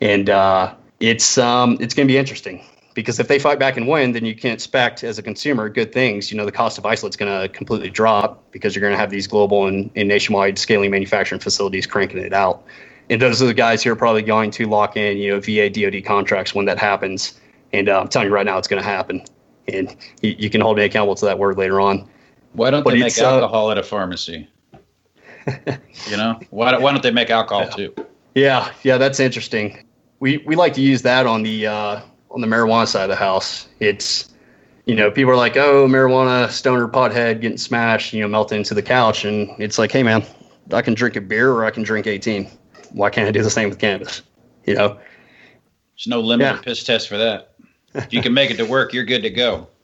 And 0.00 0.28
uh, 0.30 0.74
it's 0.98 1.38
um, 1.38 1.76
it's 1.78 1.94
going 1.94 2.08
to 2.08 2.12
be 2.12 2.18
interesting 2.18 2.64
because 2.94 3.20
if 3.20 3.28
they 3.28 3.38
fight 3.38 3.58
back 3.58 3.76
and 3.76 3.86
win, 3.86 4.12
then 4.12 4.24
you 4.24 4.34
can 4.34 4.50
expect 4.50 5.04
as 5.04 5.18
a 5.18 5.22
consumer 5.22 5.68
good 5.68 5.92
things. 5.92 6.30
You 6.30 6.36
know, 6.36 6.44
the 6.44 6.52
cost 6.52 6.78
of 6.78 6.86
isolate's 6.86 7.16
going 7.16 7.40
to 7.40 7.48
completely 7.48 7.90
drop 7.90 8.50
because 8.50 8.74
you're 8.74 8.80
going 8.80 8.92
to 8.92 8.98
have 8.98 9.10
these 9.10 9.26
global 9.26 9.66
and, 9.66 9.90
and, 9.94 10.08
nationwide 10.08 10.58
scaling 10.58 10.90
manufacturing 10.90 11.40
facilities 11.40 11.86
cranking 11.86 12.18
it 12.18 12.32
out. 12.32 12.64
And 13.08 13.20
those 13.20 13.42
are 13.42 13.46
the 13.46 13.54
guys 13.54 13.82
who 13.82 13.92
are 13.92 13.96
probably 13.96 14.22
going 14.22 14.50
to 14.52 14.66
lock 14.66 14.96
in, 14.96 15.18
you 15.18 15.30
know, 15.30 15.40
VA 15.40 15.70
DoD 15.70 16.04
contracts 16.04 16.54
when 16.54 16.66
that 16.66 16.78
happens. 16.78 17.40
And 17.72 17.88
uh, 17.88 18.00
I'm 18.00 18.08
telling 18.08 18.28
you 18.28 18.34
right 18.34 18.46
now, 18.46 18.58
it's 18.58 18.68
going 18.68 18.82
to 18.82 18.88
happen. 18.88 19.24
And 19.68 19.94
you, 20.22 20.34
you, 20.38 20.50
can 20.50 20.60
hold 20.60 20.76
me 20.76 20.84
accountable 20.84 21.14
to 21.16 21.26
that 21.26 21.38
word 21.38 21.58
later 21.58 21.80
on. 21.80 22.08
Why 22.52 22.70
don't 22.70 22.82
but 22.82 22.90
they 22.90 23.00
make 23.00 23.18
alcohol 23.18 23.68
uh, 23.68 23.72
at 23.72 23.78
a 23.78 23.82
pharmacy? 23.82 24.48
you 26.08 26.16
know, 26.16 26.40
why, 26.50 26.76
why 26.78 26.92
don't 26.92 27.02
they 27.02 27.10
make 27.10 27.30
alcohol 27.30 27.64
yeah. 27.64 27.70
too? 27.70 27.94
Yeah, 28.34 28.72
yeah, 28.82 28.98
that's 28.98 29.20
interesting. 29.20 29.86
We 30.20 30.38
we 30.38 30.54
like 30.54 30.74
to 30.74 30.80
use 30.80 31.02
that 31.02 31.26
on 31.26 31.42
the 31.42 31.66
uh, 31.66 32.00
on 32.30 32.40
the 32.40 32.46
marijuana 32.46 32.86
side 32.86 33.04
of 33.04 33.08
the 33.08 33.16
house. 33.16 33.68
It's, 33.80 34.32
you 34.86 34.94
know, 34.94 35.10
people 35.10 35.32
are 35.32 35.36
like, 35.36 35.56
oh, 35.56 35.86
marijuana, 35.86 36.50
stoner, 36.50 36.88
pothead, 36.88 37.40
getting 37.40 37.58
smashed, 37.58 38.12
you 38.12 38.20
know, 38.20 38.28
melting 38.28 38.58
into 38.58 38.74
the 38.74 38.82
couch. 38.82 39.24
And 39.24 39.50
it's 39.58 39.78
like, 39.78 39.92
hey, 39.92 40.02
man, 40.02 40.24
I 40.72 40.82
can 40.82 40.94
drink 40.94 41.16
a 41.16 41.20
beer 41.20 41.50
or 41.50 41.64
I 41.64 41.70
can 41.70 41.82
drink 41.82 42.06
18. 42.06 42.48
Why 42.92 43.10
can't 43.10 43.28
I 43.28 43.32
do 43.32 43.42
the 43.42 43.50
same 43.50 43.68
with 43.68 43.78
cannabis? 43.78 44.22
You 44.64 44.74
know? 44.74 44.88
There's 45.96 46.06
no 46.06 46.20
limit 46.20 46.46
yeah. 46.46 46.60
piss 46.60 46.84
test 46.84 47.08
for 47.08 47.18
that. 47.18 47.54
If 47.94 48.12
you 48.12 48.22
can 48.22 48.32
make 48.32 48.50
it 48.50 48.56
to 48.58 48.64
work, 48.64 48.92
you're 48.92 49.04
good 49.04 49.22
to 49.22 49.30
go. 49.30 49.66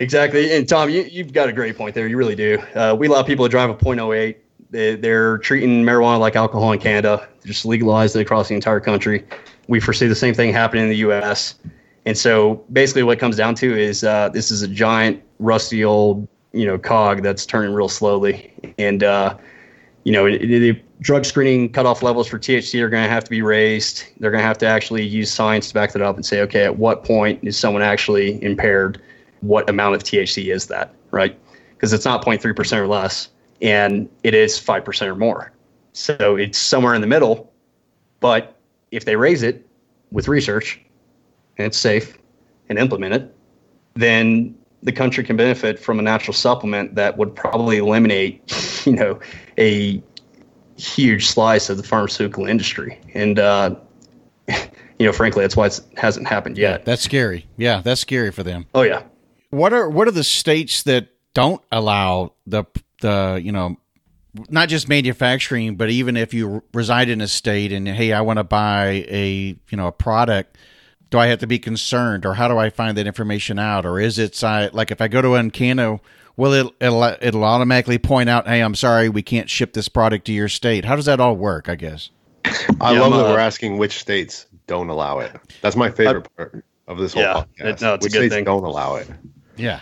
Exactly. 0.00 0.50
And 0.50 0.68
Tom, 0.68 0.88
you, 0.88 1.02
you've 1.02 1.32
got 1.32 1.48
a 1.48 1.52
great 1.52 1.76
point 1.76 1.94
there. 1.94 2.08
You 2.08 2.16
really 2.16 2.34
do. 2.34 2.58
Uh, 2.74 2.96
we 2.98 3.06
allow 3.06 3.22
people 3.22 3.44
to 3.44 3.48
drive 3.48 3.70
a 3.70 3.74
.08. 3.74 4.34
They, 4.70 4.96
they're 4.96 5.38
treating 5.38 5.84
marijuana 5.84 6.18
like 6.18 6.34
alcohol 6.34 6.72
in 6.72 6.80
Canada, 6.80 7.28
They're 7.40 7.52
just 7.52 7.64
legalized 7.64 8.16
it 8.16 8.20
across 8.20 8.48
the 8.48 8.54
entire 8.54 8.80
country 8.80 9.24
we 9.68 9.80
foresee 9.80 10.06
the 10.06 10.14
same 10.14 10.34
thing 10.34 10.52
happening 10.52 10.84
in 10.84 10.90
the 10.90 10.96
U.S. 10.96 11.54
And 12.06 12.16
so 12.16 12.64
basically, 12.72 13.02
what 13.02 13.18
it 13.18 13.20
comes 13.20 13.36
down 13.36 13.54
to 13.56 13.76
is 13.76 14.04
uh, 14.04 14.28
this 14.30 14.50
is 14.50 14.62
a 14.62 14.68
giant, 14.68 15.22
rusty 15.38 15.84
old, 15.84 16.28
you 16.52 16.66
know, 16.66 16.78
cog 16.78 17.22
that's 17.22 17.46
turning 17.46 17.74
real 17.74 17.88
slowly. 17.88 18.52
And 18.78 19.02
uh, 19.02 19.36
you 20.04 20.12
know, 20.12 20.26
the 20.26 20.78
drug 21.00 21.24
screening 21.24 21.72
cutoff 21.72 22.02
levels 22.02 22.28
for 22.28 22.38
THC 22.38 22.80
are 22.80 22.88
going 22.88 23.02
to 23.02 23.08
have 23.08 23.24
to 23.24 23.30
be 23.30 23.42
raised. 23.42 24.04
They're 24.20 24.30
going 24.30 24.42
to 24.42 24.46
have 24.46 24.58
to 24.58 24.66
actually 24.66 25.02
use 25.02 25.30
science 25.30 25.68
to 25.68 25.74
back 25.74 25.92
that 25.92 26.02
up 26.02 26.16
and 26.16 26.24
say, 26.24 26.40
okay, 26.42 26.64
at 26.64 26.78
what 26.78 27.04
point 27.04 27.40
is 27.42 27.58
someone 27.58 27.82
actually 27.82 28.42
impaired? 28.42 29.00
What 29.40 29.68
amount 29.68 29.94
of 29.94 30.04
THC 30.04 30.54
is 30.54 30.66
that, 30.66 30.94
right? 31.10 31.38
Because 31.70 31.92
it's 31.92 32.04
not 32.04 32.24
0.3% 32.24 32.76
or 32.76 32.86
less, 32.86 33.28
and 33.60 34.08
it 34.22 34.34
is 34.34 34.58
5% 34.58 35.06
or 35.06 35.14
more. 35.14 35.52
So 35.92 36.36
it's 36.36 36.58
somewhere 36.58 36.94
in 36.94 37.00
the 37.00 37.06
middle, 37.06 37.52
but 38.20 38.53
if 38.94 39.04
they 39.04 39.16
raise 39.16 39.42
it 39.42 39.66
with 40.10 40.28
research 40.28 40.80
and 41.58 41.66
it's 41.66 41.78
safe 41.78 42.18
and 42.68 42.78
implement 42.78 43.14
it, 43.14 43.36
then 43.94 44.56
the 44.82 44.92
country 44.92 45.24
can 45.24 45.36
benefit 45.36 45.78
from 45.78 45.98
a 45.98 46.02
natural 46.02 46.34
supplement 46.34 46.94
that 46.94 47.16
would 47.16 47.34
probably 47.34 47.78
eliminate, 47.78 48.82
you 48.86 48.92
know, 48.92 49.18
a 49.58 50.02
huge 50.76 51.26
slice 51.26 51.70
of 51.70 51.76
the 51.76 51.82
pharmaceutical 51.82 52.46
industry. 52.46 53.00
And, 53.14 53.38
uh, 53.38 53.74
you 54.98 55.06
know, 55.06 55.12
frankly, 55.12 55.42
that's 55.42 55.56
why 55.56 55.66
it 55.66 55.80
hasn't 55.96 56.28
happened 56.28 56.58
yet. 56.58 56.84
That's 56.84 57.02
scary. 57.02 57.46
Yeah, 57.56 57.80
that's 57.82 58.00
scary 58.00 58.30
for 58.30 58.42
them. 58.42 58.66
Oh 58.74 58.82
yeah. 58.82 59.02
What 59.50 59.72
are 59.72 59.88
what 59.88 60.08
are 60.08 60.12
the 60.12 60.24
states 60.24 60.82
that 60.84 61.08
don't 61.32 61.62
allow 61.70 62.32
the 62.46 62.64
the 63.00 63.40
you 63.42 63.52
know 63.52 63.76
not 64.48 64.68
just 64.68 64.88
manufacturing, 64.88 65.76
but 65.76 65.90
even 65.90 66.16
if 66.16 66.34
you 66.34 66.62
reside 66.72 67.08
in 67.08 67.20
a 67.20 67.28
state 67.28 67.72
and 67.72 67.86
hey, 67.86 68.12
I 68.12 68.20
want 68.20 68.38
to 68.38 68.44
buy 68.44 69.04
a 69.08 69.56
you 69.68 69.76
know 69.76 69.86
a 69.86 69.92
product, 69.92 70.56
do 71.10 71.18
I 71.18 71.26
have 71.26 71.38
to 71.40 71.46
be 71.46 71.58
concerned, 71.58 72.26
or 72.26 72.34
how 72.34 72.48
do 72.48 72.58
I 72.58 72.70
find 72.70 72.96
that 72.98 73.06
information 73.06 73.58
out, 73.58 73.86
or 73.86 74.00
is 74.00 74.18
it 74.18 74.40
like 74.74 74.90
if 74.90 75.00
I 75.00 75.08
go 75.08 75.22
to 75.22 75.28
UnCanna, 75.28 76.00
will 76.36 76.52
it 76.52 76.74
it'll, 76.80 77.04
it'll 77.20 77.44
automatically 77.44 77.98
point 77.98 78.28
out, 78.28 78.46
hey, 78.46 78.60
I'm 78.60 78.74
sorry, 78.74 79.08
we 79.08 79.22
can't 79.22 79.48
ship 79.48 79.72
this 79.72 79.88
product 79.88 80.26
to 80.26 80.32
your 80.32 80.48
state? 80.48 80.84
How 80.84 80.96
does 80.96 81.06
that 81.06 81.20
all 81.20 81.36
work? 81.36 81.68
I 81.68 81.76
guess. 81.76 82.10
I 82.80 82.92
yeah, 82.92 83.00
love 83.00 83.12
that 83.12 83.30
we're 83.30 83.38
asking 83.38 83.78
which 83.78 83.98
states 83.98 84.46
don't 84.66 84.88
allow 84.88 85.20
it. 85.20 85.32
That's 85.62 85.76
my 85.76 85.90
favorite 85.90 86.26
I, 86.38 86.42
part 86.42 86.64
of 86.88 86.98
this 86.98 87.14
whole 87.14 87.22
yeah, 87.22 87.44
podcast. 87.58 87.66
It, 87.66 87.80
no, 87.80 87.94
it's 87.94 88.04
which 88.04 88.12
a 88.12 88.16
good 88.16 88.20
states 88.20 88.34
thing. 88.34 88.44
don't 88.44 88.64
allow 88.64 88.96
it? 88.96 89.08
Yeah. 89.56 89.80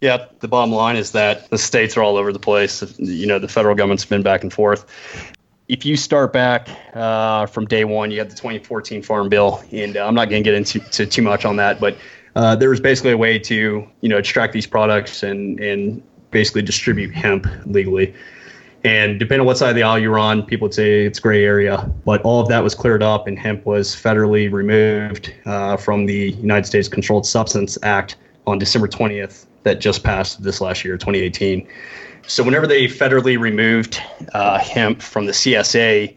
Yeah, 0.00 0.26
the 0.40 0.48
bottom 0.48 0.72
line 0.72 0.96
is 0.96 1.12
that 1.12 1.48
the 1.50 1.58
states 1.58 1.96
are 1.96 2.02
all 2.02 2.16
over 2.16 2.32
the 2.32 2.38
place. 2.38 2.82
You 2.98 3.26
know, 3.26 3.38
the 3.38 3.48
federal 3.48 3.74
government's 3.74 4.04
been 4.04 4.22
back 4.22 4.42
and 4.42 4.52
forth. 4.52 4.84
If 5.66 5.86
you 5.86 5.96
start 5.96 6.32
back 6.32 6.68
uh, 6.94 7.46
from 7.46 7.64
day 7.66 7.84
one, 7.84 8.10
you 8.10 8.18
have 8.18 8.28
the 8.28 8.36
2014 8.36 9.02
Farm 9.02 9.30
Bill, 9.30 9.64
and 9.72 9.96
uh, 9.96 10.06
I'm 10.06 10.14
not 10.14 10.28
going 10.28 10.42
to 10.42 10.50
get 10.50 10.54
into 10.54 10.78
to 10.78 11.06
too 11.06 11.22
much 11.22 11.46
on 11.46 11.56
that, 11.56 11.80
but 11.80 11.96
uh, 12.36 12.54
there 12.54 12.68
was 12.68 12.80
basically 12.80 13.12
a 13.12 13.16
way 13.16 13.38
to 13.38 13.88
you 14.00 14.08
know 14.08 14.18
extract 14.18 14.52
these 14.52 14.66
products 14.66 15.22
and 15.22 15.58
and 15.60 16.02
basically 16.30 16.62
distribute 16.62 17.14
hemp 17.14 17.46
legally. 17.64 18.14
And 18.84 19.18
depending 19.18 19.40
on 19.40 19.46
what 19.46 19.56
side 19.56 19.70
of 19.70 19.76
the 19.76 19.82
aisle 19.82 19.98
you're 19.98 20.18
on, 20.18 20.42
people 20.42 20.66
would 20.66 20.74
say 20.74 21.06
it's 21.06 21.18
gray 21.18 21.42
area. 21.42 21.90
But 22.04 22.20
all 22.20 22.42
of 22.42 22.48
that 22.48 22.62
was 22.62 22.74
cleared 22.74 23.02
up, 23.02 23.26
and 23.26 23.38
hemp 23.38 23.64
was 23.64 23.96
federally 23.96 24.52
removed 24.52 25.32
uh, 25.46 25.78
from 25.78 26.04
the 26.04 26.32
United 26.32 26.66
States 26.66 26.86
Controlled 26.86 27.26
Substance 27.26 27.78
Act 27.82 28.16
on 28.46 28.58
December 28.58 28.86
20th, 28.86 29.46
that 29.64 29.80
just 29.80 30.04
passed 30.04 30.42
this 30.42 30.60
last 30.60 30.84
year, 30.84 30.96
2018. 30.96 31.66
So 32.26 32.42
whenever 32.42 32.66
they 32.66 32.86
federally 32.86 33.38
removed 33.38 34.00
uh, 34.32 34.58
hemp 34.58 35.02
from 35.02 35.26
the 35.26 35.32
CSA, 35.32 36.16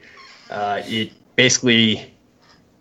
uh, 0.49 0.81
it 0.85 1.11
basically 1.35 2.13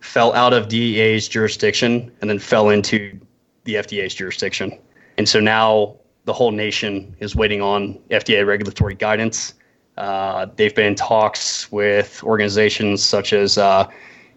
fell 0.00 0.32
out 0.34 0.52
of 0.52 0.68
DEA's 0.68 1.26
jurisdiction 1.26 2.12
and 2.20 2.30
then 2.30 2.38
fell 2.38 2.68
into 2.68 3.18
the 3.64 3.74
FDA's 3.74 4.14
jurisdiction. 4.14 4.78
And 5.18 5.28
so 5.28 5.40
now 5.40 5.96
the 6.24 6.32
whole 6.32 6.52
nation 6.52 7.16
is 7.18 7.34
waiting 7.34 7.60
on 7.60 7.98
FDA 8.10 8.46
regulatory 8.46 8.94
guidance. 8.94 9.54
Uh, 9.96 10.46
they've 10.56 10.74
been 10.74 10.86
in 10.86 10.94
talks 10.94 11.70
with 11.72 12.22
organizations 12.22 13.02
such 13.02 13.32
as 13.32 13.58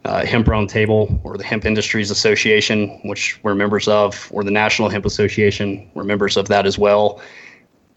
uh, 0.06 0.26
Hemp 0.26 0.48
Roundtable 0.48 1.20
or 1.24 1.38
the 1.38 1.44
Hemp 1.44 1.66
Industries 1.66 2.12
Association, 2.12 3.00
which 3.04 3.40
we're 3.44 3.56
members 3.56 3.88
of, 3.88 4.30
or 4.34 4.44
the 4.44 4.52
National 4.52 4.90
Hemp 4.90 5.06
Association, 5.06 5.90
we're 5.94 6.04
members 6.04 6.38
of 6.38 6.48
that 6.48 6.66
as 6.66 6.78
well. 6.78 7.22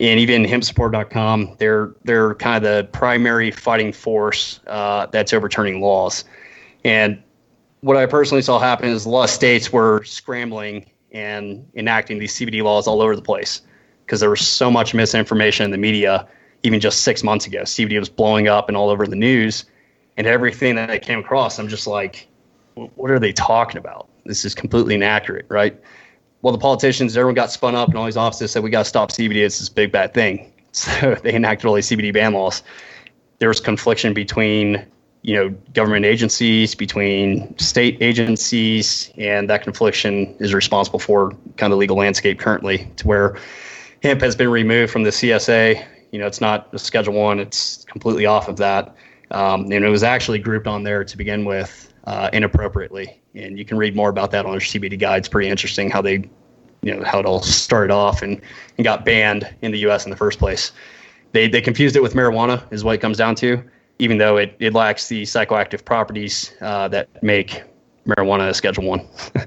And 0.00 0.18
even 0.18 0.44
hempsupport.com, 0.44 1.56
they're 1.58 1.94
they're 2.04 2.34
kind 2.34 2.56
of 2.56 2.62
the 2.62 2.88
primary 2.90 3.50
fighting 3.50 3.92
force 3.92 4.58
uh, 4.66 5.06
that's 5.06 5.32
overturning 5.32 5.80
laws. 5.80 6.24
And 6.84 7.22
what 7.82 7.96
I 7.96 8.06
personally 8.06 8.42
saw 8.42 8.58
happen 8.58 8.88
is 8.88 9.04
a 9.04 9.08
lot 9.08 9.24
of 9.24 9.30
states 9.30 9.72
were 9.72 10.02
scrambling 10.04 10.90
and 11.12 11.68
enacting 11.76 12.18
these 12.18 12.34
CBD 12.34 12.62
laws 12.62 12.88
all 12.88 13.00
over 13.00 13.14
the 13.14 13.22
place 13.22 13.60
because 14.04 14.18
there 14.18 14.30
was 14.30 14.46
so 14.46 14.70
much 14.70 14.94
misinformation 14.94 15.64
in 15.64 15.70
the 15.70 15.78
media. 15.78 16.26
Even 16.64 16.78
just 16.78 17.00
six 17.00 17.24
months 17.24 17.46
ago, 17.46 17.62
CBD 17.62 17.98
was 17.98 18.08
blowing 18.08 18.46
up 18.46 18.68
and 18.68 18.76
all 18.76 18.88
over 18.88 19.06
the 19.06 19.16
news 19.16 19.64
and 20.22 20.28
everything 20.28 20.76
that 20.76 20.88
I 20.88 21.00
came 21.00 21.18
across, 21.18 21.58
I'm 21.58 21.66
just 21.66 21.88
like, 21.88 22.28
what 22.74 23.10
are 23.10 23.18
they 23.18 23.32
talking 23.32 23.76
about? 23.76 24.08
This 24.24 24.44
is 24.44 24.54
completely 24.54 24.94
inaccurate, 24.94 25.46
right? 25.48 25.76
Well, 26.42 26.52
the 26.52 26.60
politicians, 26.60 27.16
everyone 27.16 27.34
got 27.34 27.50
spun 27.50 27.74
up, 27.74 27.88
and 27.88 27.98
all 27.98 28.04
these 28.04 28.16
offices 28.16 28.52
said 28.52 28.62
we 28.62 28.70
got 28.70 28.84
to 28.84 28.88
stop 28.88 29.10
CBD. 29.10 29.44
It's 29.44 29.58
this 29.58 29.68
big 29.68 29.90
bad 29.90 30.14
thing. 30.14 30.48
So 30.74 31.16
they 31.16 31.34
enacted 31.34 31.66
all 31.66 31.74
these 31.74 31.90
CBD 31.90 32.14
ban 32.14 32.32
laws. 32.32 32.62
There 33.40 33.48
was 33.50 33.60
confliction 33.60 34.14
between 34.14 34.86
you 35.20 35.34
know 35.34 35.50
government 35.74 36.06
agencies, 36.06 36.74
between 36.74 37.58
state 37.58 37.98
agencies, 38.00 39.12
and 39.18 39.50
that 39.50 39.64
confliction 39.64 40.34
is 40.38 40.54
responsible 40.54 40.98
for 40.98 41.32
kind 41.58 41.64
of 41.64 41.70
the 41.72 41.76
legal 41.76 41.98
landscape 41.98 42.38
currently, 42.38 42.90
to 42.96 43.06
where 43.06 43.36
hemp 44.02 44.22
has 44.22 44.34
been 44.34 44.48
removed 44.48 44.90
from 44.90 45.02
the 45.02 45.10
CSA. 45.10 45.84
You 46.10 46.18
know, 46.18 46.26
it's 46.26 46.40
not 46.40 46.72
a 46.72 46.78
Schedule 46.78 47.12
One; 47.12 47.38
it's 47.38 47.84
completely 47.84 48.24
off 48.24 48.48
of 48.48 48.56
that. 48.56 48.96
Um, 49.32 49.62
and 49.72 49.84
it 49.84 49.88
was 49.88 50.02
actually 50.02 50.38
grouped 50.38 50.66
on 50.66 50.82
there 50.82 51.04
to 51.04 51.16
begin 51.16 51.44
with 51.44 51.92
uh, 52.04 52.30
inappropriately. 52.32 53.20
And 53.34 53.58
you 53.58 53.64
can 53.64 53.78
read 53.78 53.96
more 53.96 54.10
about 54.10 54.30
that 54.32 54.44
on 54.44 54.52
our 54.52 54.58
CBD 54.58 54.98
guide. 54.98 55.18
It's 55.18 55.28
pretty 55.28 55.48
interesting 55.48 55.90
how 55.90 56.02
they, 56.02 56.28
you 56.82 56.94
know, 56.94 57.02
how 57.02 57.18
it 57.18 57.26
all 57.26 57.42
started 57.42 57.92
off 57.92 58.22
and, 58.22 58.40
and 58.76 58.84
got 58.84 59.04
banned 59.04 59.52
in 59.62 59.72
the 59.72 59.78
U.S. 59.80 60.04
in 60.04 60.10
the 60.10 60.16
first 60.16 60.38
place. 60.38 60.72
They, 61.32 61.48
they 61.48 61.62
confused 61.62 61.96
it 61.96 62.02
with 62.02 62.14
marijuana, 62.14 62.62
is 62.70 62.84
what 62.84 62.94
it 62.94 62.98
comes 62.98 63.16
down 63.16 63.34
to, 63.36 63.62
even 63.98 64.18
though 64.18 64.36
it, 64.36 64.54
it 64.58 64.74
lacks 64.74 65.08
the 65.08 65.22
psychoactive 65.22 65.84
properties 65.84 66.54
uh, 66.60 66.88
that 66.88 67.22
make 67.22 67.62
marijuana 68.06 68.50
a 68.50 68.54
Schedule 68.54 68.84
One. 68.84 69.00
uh, 69.36 69.44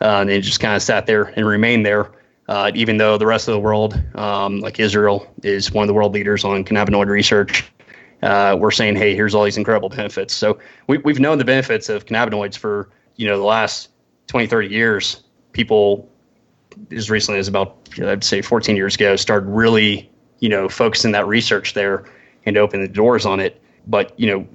and 0.00 0.30
it 0.30 0.42
just 0.42 0.60
kind 0.60 0.76
of 0.76 0.82
sat 0.82 1.06
there 1.06 1.24
and 1.36 1.46
remained 1.46 1.84
there. 1.84 2.12
Uh, 2.48 2.70
even 2.74 2.98
though 2.98 3.16
the 3.16 3.26
rest 3.26 3.48
of 3.48 3.52
the 3.52 3.60
world, 3.60 4.00
um, 4.16 4.60
like 4.60 4.78
Israel, 4.78 5.32
is 5.42 5.72
one 5.72 5.82
of 5.82 5.88
the 5.88 5.94
world 5.94 6.12
leaders 6.12 6.44
on 6.44 6.64
cannabinoid 6.64 7.06
research, 7.06 7.64
uh, 8.22 8.56
we're 8.58 8.70
saying, 8.70 8.96
hey, 8.96 9.14
here's 9.14 9.34
all 9.34 9.44
these 9.44 9.56
incredible 9.56 9.88
benefits. 9.88 10.34
So 10.34 10.58
we, 10.86 10.98
we've 10.98 11.20
known 11.20 11.38
the 11.38 11.44
benefits 11.44 11.88
of 11.88 12.06
cannabinoids 12.06 12.56
for 12.56 12.88
you 13.16 13.26
know 13.26 13.36
the 13.36 13.44
last 13.44 13.90
20, 14.28 14.46
30 14.46 14.68
years. 14.68 15.22
People 15.52 16.08
as 16.90 17.10
recently 17.10 17.38
as 17.38 17.48
about 17.48 17.76
I'd 18.02 18.24
say 18.24 18.40
14 18.40 18.76
years 18.76 18.94
ago 18.94 19.16
started 19.16 19.46
really 19.46 20.10
you 20.40 20.48
know 20.48 20.68
focusing 20.68 21.12
that 21.12 21.26
research 21.26 21.74
there 21.74 22.06
and 22.46 22.56
opening 22.56 22.86
the 22.86 22.92
doors 22.92 23.26
on 23.26 23.40
it. 23.40 23.60
But 23.86 24.18
you 24.18 24.26
know, 24.26 24.48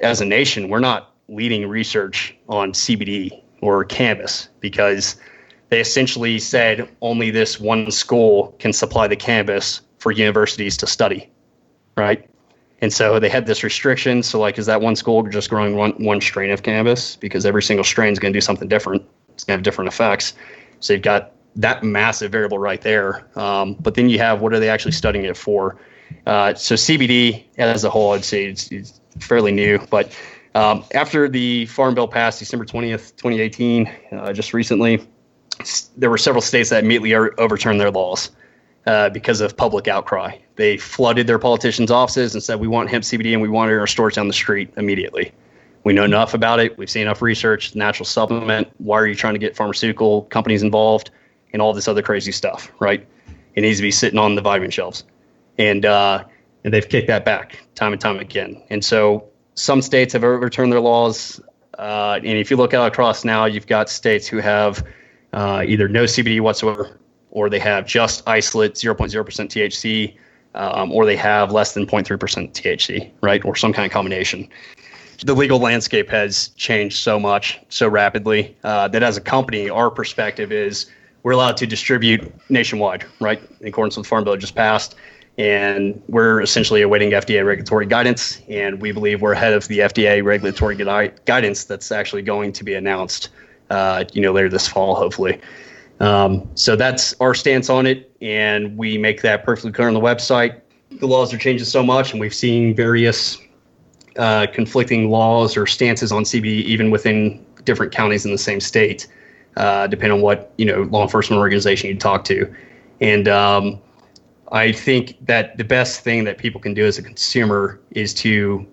as 0.00 0.20
a 0.20 0.24
nation, 0.24 0.68
we're 0.68 0.80
not 0.80 1.14
leading 1.28 1.66
research 1.66 2.36
on 2.48 2.72
CBD 2.72 3.42
or 3.62 3.84
cannabis 3.84 4.48
because 4.60 5.16
they 5.70 5.80
essentially 5.80 6.38
said 6.38 6.88
only 7.00 7.30
this 7.30 7.58
one 7.58 7.90
school 7.90 8.54
can 8.58 8.72
supply 8.72 9.08
the 9.08 9.16
cannabis 9.16 9.80
for 9.98 10.12
universities 10.12 10.76
to 10.76 10.86
study, 10.86 11.30
right? 11.96 12.28
And 12.84 12.92
so 12.92 13.18
they 13.18 13.30
had 13.30 13.46
this 13.46 13.64
restriction. 13.64 14.22
So, 14.22 14.38
like, 14.38 14.58
is 14.58 14.66
that 14.66 14.82
one 14.82 14.94
school 14.94 15.22
just 15.22 15.48
growing 15.48 15.74
one, 15.74 15.92
one 15.92 16.20
strain 16.20 16.50
of 16.50 16.62
cannabis? 16.62 17.16
Because 17.16 17.46
every 17.46 17.62
single 17.62 17.82
strain 17.82 18.12
is 18.12 18.18
going 18.18 18.30
to 18.30 18.36
do 18.36 18.42
something 18.42 18.68
different. 18.68 19.02
It's 19.30 19.42
going 19.42 19.54
to 19.54 19.58
have 19.58 19.62
different 19.62 19.88
effects. 19.88 20.34
So 20.80 20.92
you've 20.92 21.00
got 21.00 21.32
that 21.56 21.82
massive 21.82 22.30
variable 22.30 22.58
right 22.58 22.82
there. 22.82 23.26
Um, 23.38 23.72
but 23.80 23.94
then 23.94 24.10
you 24.10 24.18
have 24.18 24.42
what 24.42 24.52
are 24.52 24.60
they 24.60 24.68
actually 24.68 24.92
studying 24.92 25.24
it 25.24 25.34
for? 25.34 25.78
Uh, 26.26 26.52
so 26.52 26.74
CBD 26.74 27.44
as 27.56 27.84
a 27.84 27.90
whole, 27.90 28.12
I'd 28.12 28.22
say 28.22 28.44
it's, 28.44 28.70
it's 28.70 29.00
fairly 29.18 29.50
new. 29.50 29.78
But 29.88 30.14
um, 30.54 30.84
after 30.92 31.26
the 31.26 31.64
Farm 31.64 31.94
Bill 31.94 32.06
passed 32.06 32.38
December 32.38 32.66
20th, 32.66 33.16
2018, 33.16 33.90
uh, 34.12 34.32
just 34.34 34.52
recently, 34.52 35.02
there 35.96 36.10
were 36.10 36.18
several 36.18 36.42
states 36.42 36.68
that 36.68 36.84
immediately 36.84 37.14
overturned 37.14 37.80
their 37.80 37.90
laws 37.90 38.30
uh, 38.86 39.10
because 39.10 39.40
of 39.40 39.56
public 39.56 39.88
outcry. 39.88 40.36
They 40.56 40.76
flooded 40.76 41.26
their 41.26 41.38
politicians' 41.38 41.90
offices 41.90 42.34
and 42.34 42.42
said, 42.42 42.60
"We 42.60 42.68
want 42.68 42.90
hemp 42.90 43.04
CBD 43.04 43.32
and 43.32 43.42
we 43.42 43.48
want 43.48 43.70
it 43.70 43.74
in 43.74 43.80
our 43.80 43.86
stores 43.86 44.14
down 44.14 44.28
the 44.28 44.34
street 44.34 44.70
immediately." 44.76 45.32
We 45.84 45.92
know 45.92 46.04
enough 46.04 46.32
about 46.32 46.60
it. 46.60 46.78
We've 46.78 46.88
seen 46.88 47.02
enough 47.02 47.20
research. 47.20 47.74
Natural 47.74 48.06
supplement. 48.06 48.68
Why 48.78 48.98
are 49.00 49.06
you 49.06 49.14
trying 49.14 49.34
to 49.34 49.38
get 49.38 49.54
pharmaceutical 49.56 50.22
companies 50.22 50.62
involved 50.62 51.10
and 51.52 51.60
all 51.60 51.72
this 51.72 51.88
other 51.88 52.02
crazy 52.02 52.32
stuff? 52.32 52.72
Right? 52.78 53.06
It 53.54 53.60
needs 53.60 53.78
to 53.78 53.82
be 53.82 53.90
sitting 53.90 54.18
on 54.18 54.34
the 54.34 54.42
vitamin 54.42 54.70
shelves, 54.70 55.04
and 55.58 55.84
uh, 55.84 56.24
and 56.64 56.72
they've 56.72 56.88
kicked 56.88 57.08
that 57.08 57.24
back 57.24 57.58
time 57.74 57.92
and 57.92 58.00
time 58.00 58.18
again. 58.18 58.62
And 58.70 58.84
so 58.84 59.28
some 59.54 59.82
states 59.82 60.12
have 60.12 60.24
overturned 60.24 60.72
their 60.72 60.80
laws. 60.80 61.40
Uh, 61.78 62.20
and 62.22 62.38
if 62.38 62.50
you 62.50 62.56
look 62.56 62.72
out 62.72 62.86
across 62.92 63.24
now, 63.24 63.46
you've 63.46 63.66
got 63.66 63.88
states 63.88 64.28
who 64.28 64.38
have 64.38 64.86
uh, 65.32 65.64
either 65.66 65.88
no 65.88 66.04
CBD 66.04 66.40
whatsoever 66.40 66.98
or 67.34 67.50
they 67.50 67.58
have 67.58 67.84
just 67.84 68.26
isolate 68.26 68.74
0.0% 68.74 69.12
THC, 69.12 70.16
um, 70.54 70.90
or 70.92 71.04
they 71.04 71.16
have 71.16 71.52
less 71.52 71.74
than 71.74 71.86
0.3% 71.86 72.52
THC, 72.52 73.10
right? 73.20 73.44
Or 73.44 73.54
some 73.54 73.72
kind 73.72 73.84
of 73.84 73.92
combination. 73.92 74.48
The 75.24 75.34
legal 75.34 75.58
landscape 75.58 76.08
has 76.10 76.48
changed 76.56 76.96
so 76.96 77.20
much, 77.20 77.60
so 77.68 77.88
rapidly, 77.88 78.56
uh, 78.64 78.88
that 78.88 79.02
as 79.02 79.16
a 79.16 79.20
company, 79.20 79.68
our 79.68 79.90
perspective 79.90 80.52
is 80.52 80.86
we're 81.24 81.32
allowed 81.32 81.56
to 81.58 81.66
distribute 81.66 82.32
nationwide, 82.50 83.04
right? 83.20 83.42
In 83.60 83.68
accordance 83.68 83.96
with 83.96 84.06
the 84.06 84.08
Farm 84.08 84.24
Bill 84.24 84.36
just 84.36 84.54
passed. 84.54 84.94
And 85.36 86.00
we're 86.06 86.40
essentially 86.40 86.82
awaiting 86.82 87.10
FDA 87.10 87.44
regulatory 87.44 87.86
guidance. 87.86 88.40
And 88.48 88.80
we 88.80 88.92
believe 88.92 89.22
we're 89.22 89.32
ahead 89.32 89.52
of 89.52 89.66
the 89.66 89.80
FDA 89.80 90.22
regulatory 90.22 90.76
guidance 91.24 91.64
that's 91.64 91.90
actually 91.90 92.22
going 92.22 92.52
to 92.52 92.62
be 92.62 92.74
announced, 92.74 93.30
uh, 93.70 94.04
you 94.12 94.20
know, 94.20 94.32
later 94.32 94.48
this 94.48 94.68
fall, 94.68 94.94
hopefully. 94.94 95.40
Um, 96.00 96.48
so 96.54 96.76
that's 96.76 97.14
our 97.20 97.34
stance 97.34 97.70
on 97.70 97.86
it, 97.86 98.14
and 98.20 98.76
we 98.76 98.98
make 98.98 99.22
that 99.22 99.44
perfectly 99.44 99.72
clear 99.72 99.88
on 99.88 99.94
the 99.94 100.00
website. 100.00 100.60
The 100.90 101.06
laws 101.06 101.32
are 101.32 101.38
changing 101.38 101.66
so 101.66 101.82
much, 101.82 102.12
and 102.12 102.20
we've 102.20 102.34
seen 102.34 102.74
various 102.74 103.38
uh, 104.16 104.46
conflicting 104.52 105.10
laws 105.10 105.56
or 105.56 105.66
stances 105.66 106.12
on 106.12 106.24
CBD 106.24 106.62
even 106.62 106.90
within 106.90 107.44
different 107.64 107.92
counties 107.92 108.24
in 108.24 108.32
the 108.32 108.38
same 108.38 108.60
state, 108.60 109.06
uh, 109.56 109.86
depending 109.86 110.18
on 110.18 110.22
what 110.22 110.52
you 110.56 110.64
know 110.64 110.82
law 110.82 111.02
enforcement 111.02 111.40
organization 111.40 111.88
you 111.88 111.96
talk 111.96 112.24
to. 112.24 112.52
And 113.00 113.28
um, 113.28 113.80
I 114.52 114.72
think 114.72 115.16
that 115.26 115.56
the 115.56 115.64
best 115.64 116.00
thing 116.00 116.24
that 116.24 116.38
people 116.38 116.60
can 116.60 116.74
do 116.74 116.86
as 116.86 116.98
a 116.98 117.02
consumer 117.02 117.80
is 117.90 118.14
to 118.14 118.66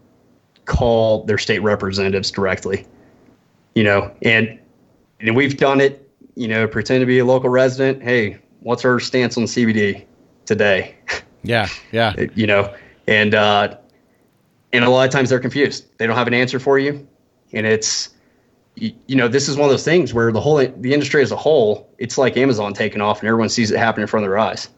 call 0.66 1.24
their 1.26 1.38
state 1.38 1.60
representatives 1.60 2.30
directly. 2.32 2.86
You 3.76 3.84
know, 3.84 4.14
and 4.22 4.60
and 5.20 5.36
we've 5.36 5.58
done 5.58 5.82
it. 5.82 6.11
You 6.36 6.48
know, 6.48 6.68
pretend 6.68 7.02
to 7.02 7.06
be 7.06 7.20
a 7.20 7.26
local 7.26 7.50
resident. 7.50 8.02
Hey, 8.02 8.40
what's 8.62 8.86
our 8.86 9.00
stance 9.00 9.38
on 9.38 9.44
CBD 9.44 10.06
today? 10.46 10.96
Yeah, 11.44 11.70
yeah. 11.92 12.14
you 12.36 12.46
know, 12.46 12.72
and 13.08 13.34
uh, 13.34 13.76
and 14.74 14.86
a 14.86 14.90
lot 14.92 15.08
of 15.08 15.12
times 15.12 15.32
they're 15.32 15.40
confused. 15.40 15.86
They 15.98 16.06
don't 16.06 16.16
have 16.16 16.28
an 16.28 16.36
answer 16.36 16.60
for 16.60 16.78
you, 16.78 17.08
and 17.52 17.66
it's 17.66 18.10
you, 18.76 18.94
you 19.08 19.16
know 19.16 19.28
this 19.28 19.50
is 19.50 19.58
one 19.58 19.66
of 19.66 19.72
those 19.72 19.84
things 19.84 20.14
where 20.14 20.32
the 20.32 20.40
whole 20.40 20.58
the 20.58 20.94
industry 20.94 21.22
as 21.22 21.32
a 21.32 21.36
whole, 21.36 21.90
it's 21.98 22.18
like 22.18 22.38
Amazon 22.38 22.74
taking 22.74 23.02
off, 23.02 23.22
and 23.22 23.28
everyone 23.28 23.50
sees 23.50 23.72
it 23.72 23.80
happen 23.80 24.02
in 24.02 24.08
front 24.08 24.24
of 24.24 24.30
their 24.30 24.38
eyes, 24.38 24.70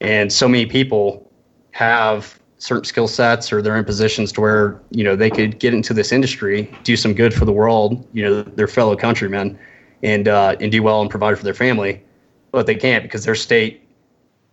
and 0.00 0.32
so 0.32 0.46
many 0.46 0.66
people 0.66 1.30
have 1.70 2.38
certain 2.58 2.84
skill 2.84 3.08
sets 3.08 3.52
or 3.52 3.62
they're 3.62 3.76
in 3.76 3.84
positions 3.84 4.32
to 4.32 4.40
where 4.40 4.80
you 4.90 5.04
know 5.04 5.16
they 5.16 5.30
could 5.30 5.58
get 5.58 5.72
into 5.72 5.94
this 5.94 6.12
industry, 6.12 6.70
do 6.84 6.96
some 6.96 7.14
good 7.14 7.32
for 7.32 7.44
the 7.44 7.52
world, 7.52 8.06
you 8.12 8.22
know, 8.22 8.42
their 8.42 8.68
fellow 8.68 8.94
countrymen, 8.96 9.58
and 10.02 10.28
uh, 10.28 10.56
and 10.60 10.70
do 10.70 10.82
well 10.82 11.00
and 11.00 11.10
provide 11.10 11.36
for 11.38 11.44
their 11.44 11.54
family, 11.54 12.02
but 12.50 12.66
they 12.66 12.74
can't 12.74 13.02
because 13.02 13.24
their 13.24 13.34
state, 13.34 13.82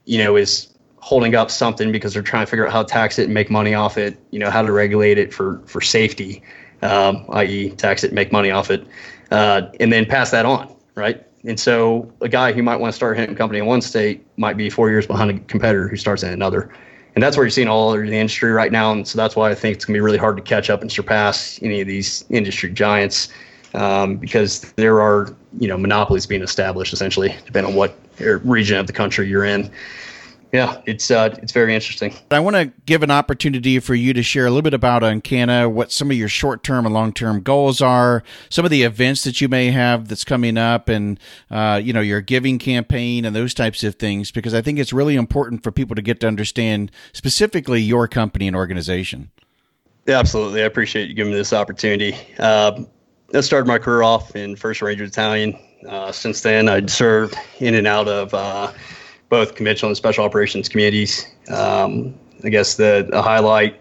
you 0.05 0.17
know, 0.17 0.35
is 0.35 0.73
holding 0.97 1.35
up 1.35 1.51
something 1.51 1.91
because 1.91 2.13
they're 2.13 2.23
trying 2.23 2.45
to 2.45 2.49
figure 2.49 2.65
out 2.65 2.73
how 2.73 2.83
to 2.83 2.91
tax 2.91 3.19
it 3.19 3.25
and 3.25 3.33
make 3.33 3.51
money 3.51 3.73
off 3.73 3.97
it. 3.97 4.17
You 4.31 4.39
know, 4.39 4.49
how 4.49 4.61
to 4.61 4.71
regulate 4.71 5.17
it 5.17 5.33
for 5.33 5.61
for 5.65 5.81
safety, 5.81 6.41
um, 6.81 7.25
i.e., 7.33 7.71
tax 7.71 8.03
it 8.03 8.13
make 8.13 8.31
money 8.31 8.51
off 8.51 8.71
it, 8.71 8.85
uh, 9.31 9.63
and 9.79 9.91
then 9.91 10.05
pass 10.05 10.31
that 10.31 10.45
on, 10.45 10.75
right? 10.95 11.25
And 11.45 11.59
so 11.59 12.11
a 12.21 12.29
guy 12.29 12.53
who 12.53 12.63
might 12.63 12.77
want 12.77 12.91
to 12.91 12.95
start 12.95 13.17
a 13.17 13.21
hemp 13.21 13.37
company 13.37 13.59
in 13.59 13.67
one 13.67 13.81
state 13.81 14.25
might 14.37 14.57
be 14.57 14.69
four 14.69 14.89
years 14.89 15.05
behind 15.05 15.29
a 15.29 15.39
competitor 15.41 15.87
who 15.87 15.95
starts 15.95 16.23
in 16.23 16.33
another. 16.33 16.73
And 17.13 17.23
that's 17.23 17.37
where 17.37 17.45
you're 17.45 17.51
seeing 17.51 17.67
all 17.67 17.91
over 17.91 18.05
the 18.05 18.17
industry 18.17 18.51
right 18.51 18.71
now. 18.71 18.91
And 18.91 19.07
so 19.07 19.15
that's 19.17 19.35
why 19.35 19.49
I 19.49 19.55
think 19.55 19.75
it's 19.75 19.85
going 19.85 19.93
to 19.93 19.97
be 19.97 20.01
really 20.01 20.17
hard 20.17 20.35
to 20.37 20.43
catch 20.43 20.69
up 20.69 20.81
and 20.81 20.91
surpass 20.91 21.59
any 21.61 21.79
of 21.81 21.87
these 21.87 22.25
industry 22.29 22.71
giants 22.71 23.29
um, 23.75 24.17
because 24.17 24.61
there 24.73 25.01
are, 25.01 25.35
you 25.59 25.67
know, 25.67 25.77
monopolies 25.77 26.25
being 26.25 26.41
established 26.41 26.93
essentially, 26.93 27.35
depending 27.45 27.71
on 27.71 27.77
what 27.77 27.97
region 28.43 28.77
of 28.77 28.87
the 28.87 28.93
country 28.93 29.27
you're 29.27 29.45
in 29.45 29.69
yeah, 30.55 30.81
it's 30.85 31.11
uh, 31.11 31.35
it's 31.41 31.51
very 31.51 31.75
interesting. 31.75 32.13
I 32.31 32.39
want 32.39 32.55
to 32.55 32.71
give 32.85 33.03
an 33.03 33.11
opportunity 33.11 33.77
for 33.79 33.93
you 33.93 34.13
to 34.13 34.23
share 34.23 34.45
a 34.45 34.49
little 34.49 34.61
bit 34.61 34.73
about 34.73 35.01
UnCanna, 35.01 35.69
what 35.69 35.91
some 35.91 36.09
of 36.09 36.17
your 36.17 36.29
short 36.29 36.63
term 36.63 36.85
and 36.85 36.93
long 36.93 37.11
term 37.11 37.41
goals 37.41 37.81
are, 37.81 38.23
some 38.49 38.63
of 38.63 38.71
the 38.71 38.83
events 38.83 39.25
that 39.25 39.41
you 39.41 39.49
may 39.49 39.71
have 39.71 40.07
that's 40.07 40.23
coming 40.23 40.57
up, 40.57 40.87
and 40.87 41.19
uh, 41.51 41.81
you 41.83 41.91
know 41.91 41.99
your 41.99 42.21
giving 42.21 42.57
campaign 42.57 43.25
and 43.25 43.35
those 43.35 43.53
types 43.53 43.83
of 43.83 43.95
things, 43.95 44.31
because 44.31 44.53
I 44.53 44.61
think 44.61 44.79
it's 44.79 44.93
really 44.93 45.15
important 45.15 45.61
for 45.61 45.71
people 45.71 45.95
to 45.95 46.01
get 46.01 46.21
to 46.21 46.27
understand 46.27 46.89
specifically 47.11 47.81
your 47.81 48.07
company 48.07 48.47
and 48.47 48.55
organization. 48.55 49.31
Yeah, 50.05 50.19
absolutely. 50.19 50.61
I 50.61 50.65
appreciate 50.65 51.09
you 51.09 51.15
giving 51.15 51.33
me 51.33 51.37
this 51.37 51.51
opportunity. 51.51 52.15
Uh, 52.39 52.83
I 53.35 53.41
started 53.41 53.67
my 53.67 53.79
career 53.79 54.01
off 54.01 54.33
in 54.35 54.55
First 54.55 54.81
Ranger 54.81 55.05
Battalion. 55.05 55.59
Uh, 55.89 56.11
since 56.11 56.41
then, 56.41 56.69
I'd 56.69 56.89
served 56.89 57.35
in 57.59 57.75
and 57.75 57.85
out 57.85 58.07
of 58.07 58.33
uh, 58.33 58.71
both 59.27 59.55
conventional 59.55 59.89
and 59.89 59.97
special 59.97 60.23
operations 60.23 60.69
communities. 60.69 61.27
Um, 61.49 62.17
I 62.45 62.49
guess 62.49 62.75
the, 62.75 63.05
the 63.09 63.21
highlight 63.21 63.77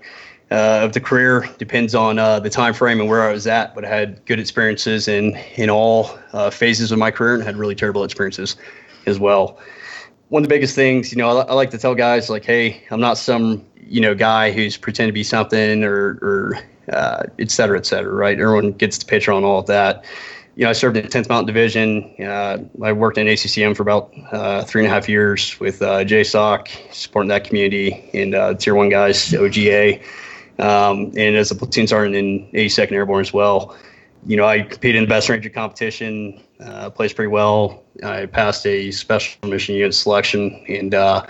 uh, 0.51 0.81
of 0.83 0.93
the 0.93 1.01
career 1.01 1.49
depends 1.59 1.95
on 1.95 2.19
uh, 2.19 2.41
the 2.41 2.51
time 2.51 2.75
frame 2.75 2.99
and 3.01 3.09
where 3.09 3.23
I 3.23 3.33
was 3.33 3.47
at, 3.47 3.77
but 3.77 3.85
I 3.85 3.89
had 3.89 4.25
good 4.27 4.41
experiences 4.41 5.07
in 5.07 5.37
in 5.57 5.71
all 5.71 6.19
uh, 6.33 6.51
phases 6.51 6.91
of 6.91 6.99
my 6.99 7.13
career 7.13 7.35
and 7.35 7.43
had 7.45 7.57
really 7.57 7.75
terrible 7.77 8.03
experiences 8.03 8.57
as 9.07 9.21
well. 9.21 9.61
One 10.31 10.43
of 10.43 10.49
the 10.49 10.55
biggest 10.55 10.75
things, 10.75 11.13
you 11.13 11.19
know, 11.19 11.39
I, 11.39 11.43
I 11.43 11.55
like 11.55 11.71
to 11.71 11.79
tell 11.79 11.95
guys 11.95 12.29
like, 12.29 12.45
hey, 12.45 12.83
I'm 12.91 13.01
not 13.01 13.19
some 13.19 13.65
you 13.87 14.01
know 14.01 14.15
guy 14.15 14.51
who's 14.51 14.77
pretending 14.77 15.11
to 15.11 15.15
be 15.15 15.25
something 15.25 15.85
or 15.85 16.19
or 16.23 16.59
uh, 16.93 17.25
et 17.39 17.51
cetera, 17.51 17.79
et 17.79 17.87
cetera, 17.87 18.13
right? 18.13 18.39
Everyone 18.39 18.73
gets 18.73 18.99
the 18.99 19.05
picture 19.05 19.33
on 19.33 19.45
all 19.45 19.61
of 19.61 19.67
that 19.67 20.05
you 20.57 20.65
know, 20.65 20.71
I 20.71 20.73
served 20.73 20.97
in 20.97 21.05
the 21.05 21.09
10th 21.09 21.29
Mountain 21.29 21.47
Division. 21.47 22.15
Uh, 22.21 22.59
I 22.83 22.93
worked 22.93 23.19
in 23.19 23.27
ACCM 23.27 23.77
for 23.77 23.83
about 23.83 24.13
uh, 24.31 24.65
three 24.65 24.85
and 24.85 24.91
a 24.91 24.95
half 24.95 25.09
years 25.09 25.59
with 25.59 25.83
uh, 25.83 26.05
JSOC, 26.05 26.95
supporting 26.95 27.29
that 27.29 27.45
community 27.45 28.09
and 28.15 28.35
uh, 28.35 28.55
Tier 28.55 28.75
1 28.75 28.89
guys, 28.89 29.33
OGA, 29.33 30.01
um, 30.61 31.13
and 31.17 31.37
as 31.37 31.51
a 31.51 31.57
platoon 31.57 31.87
sergeant 31.89 32.15
in 32.15 32.47
82nd 32.53 32.93
Airborne 32.93 33.21
as 33.21 33.33
well. 33.33 33.77
You 34.27 34.37
know, 34.37 34.47
I 34.47 34.63
competed 34.63 34.97
in 34.97 35.03
the 35.05 35.09
best 35.09 35.29
ranger 35.29 35.51
competition, 35.51 36.41
uh, 36.61 36.89
pretty 36.91 37.27
well. 37.27 37.83
I 38.05 38.27
passed 38.27 38.65
a 38.67 38.91
special 38.93 39.49
mission 39.49 39.75
unit 39.75 39.95
selection, 39.95 40.65
and, 40.69 40.95
uh, 40.95 41.27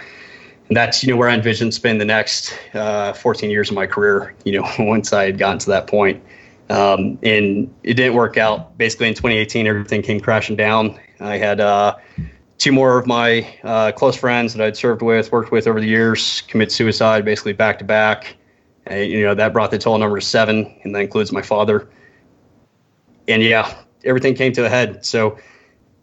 and 0.68 0.76
that's, 0.76 1.02
you 1.02 1.10
know, 1.12 1.16
where 1.16 1.28
I 1.28 1.34
envisioned 1.34 1.74
spending 1.74 1.98
the 1.98 2.04
next 2.06 2.58
uh, 2.72 3.12
14 3.12 3.50
years 3.50 3.68
of 3.68 3.74
my 3.74 3.86
career, 3.86 4.34
you 4.44 4.52
know, 4.52 4.68
once 4.78 5.12
I 5.12 5.24
had 5.24 5.38
gotten 5.38 5.58
to 5.60 5.70
that 5.70 5.86
point. 5.86 6.22
Um, 6.70 7.18
and 7.22 7.72
it 7.82 7.94
didn't 7.94 8.14
work 8.14 8.38
out. 8.38 8.76
Basically, 8.78 9.08
in 9.08 9.14
2018, 9.14 9.66
everything 9.66 10.00
came 10.02 10.20
crashing 10.20 10.56
down. 10.56 10.98
I 11.20 11.36
had 11.36 11.60
uh, 11.60 11.96
two 12.58 12.72
more 12.72 12.98
of 12.98 13.06
my 13.06 13.46
uh, 13.62 13.92
close 13.92 14.16
friends 14.16 14.54
that 14.54 14.64
I'd 14.64 14.76
served 14.76 15.02
with, 15.02 15.30
worked 15.30 15.52
with 15.52 15.66
over 15.66 15.80
the 15.80 15.86
years, 15.86 16.40
commit 16.42 16.72
suicide 16.72 17.24
basically 17.24 17.52
back 17.52 17.78
to 17.80 17.84
back. 17.84 18.36
You 18.90 19.22
know, 19.22 19.34
that 19.34 19.52
brought 19.52 19.70
the 19.70 19.78
total 19.78 19.98
number 19.98 20.18
to 20.18 20.24
seven, 20.24 20.74
and 20.82 20.94
that 20.94 21.00
includes 21.00 21.32
my 21.32 21.42
father. 21.42 21.88
And 23.28 23.42
yeah, 23.42 23.74
everything 24.04 24.34
came 24.34 24.52
to 24.52 24.66
a 24.66 24.68
head. 24.68 25.04
So, 25.04 25.38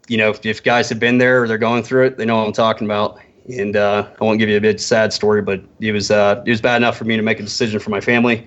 you 0.08 0.16
know, 0.16 0.30
if, 0.30 0.44
if 0.44 0.62
guys 0.64 0.88
have 0.88 0.98
been 0.98 1.18
there 1.18 1.42
or 1.42 1.48
they're 1.48 1.58
going 1.58 1.84
through 1.84 2.06
it, 2.06 2.16
they 2.16 2.24
know 2.24 2.38
what 2.38 2.46
I'm 2.46 2.52
talking 2.52 2.86
about. 2.86 3.20
And 3.48 3.76
uh, 3.76 4.08
I 4.20 4.24
won't 4.24 4.38
give 4.38 4.48
you 4.48 4.56
a 4.56 4.60
big 4.60 4.78
sad 4.78 5.12
story, 5.12 5.42
but 5.42 5.62
it 5.80 5.92
was 5.92 6.10
uh, 6.10 6.42
it 6.46 6.50
was 6.50 6.60
bad 6.60 6.76
enough 6.76 6.96
for 6.96 7.04
me 7.04 7.16
to 7.16 7.22
make 7.22 7.40
a 7.40 7.42
decision 7.42 7.80
for 7.80 7.90
my 7.90 8.00
family 8.00 8.46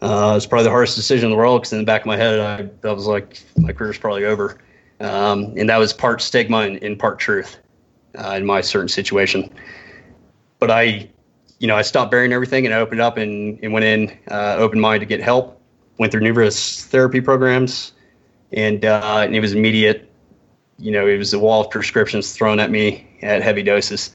uh, 0.00 0.32
was 0.34 0.46
probably 0.46 0.64
the 0.64 0.70
hardest 0.70 0.96
decision 0.96 1.26
in 1.26 1.30
the 1.30 1.36
world 1.36 1.62
because 1.62 1.72
in 1.72 1.78
the 1.78 1.84
back 1.84 2.02
of 2.02 2.06
my 2.06 2.16
head, 2.16 2.38
I, 2.38 2.88
I 2.88 2.92
was 2.92 3.06
like, 3.06 3.42
my 3.56 3.72
career's 3.72 3.98
probably 3.98 4.24
over. 4.24 4.58
Um, 5.00 5.54
and 5.56 5.68
that 5.68 5.78
was 5.78 5.92
part 5.92 6.20
stigma 6.20 6.58
and, 6.58 6.82
and 6.82 6.98
part 6.98 7.18
truth 7.18 7.58
uh, 8.16 8.34
in 8.36 8.46
my 8.46 8.60
certain 8.60 8.88
situation. 8.88 9.52
But 10.60 10.70
I, 10.70 11.08
you 11.58 11.66
know, 11.66 11.76
I 11.76 11.82
stopped 11.82 12.10
burying 12.10 12.32
everything 12.32 12.64
and 12.64 12.74
I 12.74 12.78
opened 12.78 13.00
up 13.00 13.16
and, 13.16 13.58
and 13.62 13.72
went 13.72 13.84
in 13.84 14.16
uh, 14.30 14.56
open 14.58 14.78
mind 14.78 15.00
to 15.00 15.06
get 15.06 15.20
help. 15.20 15.60
Went 15.98 16.12
through 16.12 16.20
numerous 16.20 16.84
therapy 16.84 17.20
programs, 17.20 17.90
and, 18.52 18.84
uh, 18.84 19.22
and 19.24 19.34
it 19.34 19.40
was 19.40 19.52
immediate. 19.52 20.07
You 20.78 20.92
know, 20.92 21.06
it 21.06 21.18
was 21.18 21.32
a 21.32 21.38
wall 21.38 21.62
of 21.64 21.70
prescriptions 21.70 22.32
thrown 22.32 22.60
at 22.60 22.70
me 22.70 23.06
at 23.22 23.42
heavy 23.42 23.62
doses. 23.62 24.14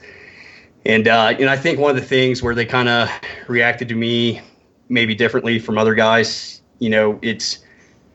And 0.86 1.08
uh, 1.08 1.36
and 1.40 1.50
I 1.50 1.58
think 1.58 1.80
one 1.80 1.92
of 1.92 1.96
the 1.96 2.08
things 2.08 2.42
where 2.42 2.56
they 2.56 2.66
kind 2.66 2.90
of 2.90 3.10
reacted 3.48 3.90
to 3.90 3.96
me 3.96 4.42
maybe 4.90 5.16
differently 5.16 5.60
from 5.60 5.78
other 5.78 5.96
guys. 5.96 6.62
You 6.80 6.90
know, 6.90 7.20
it's 7.22 7.60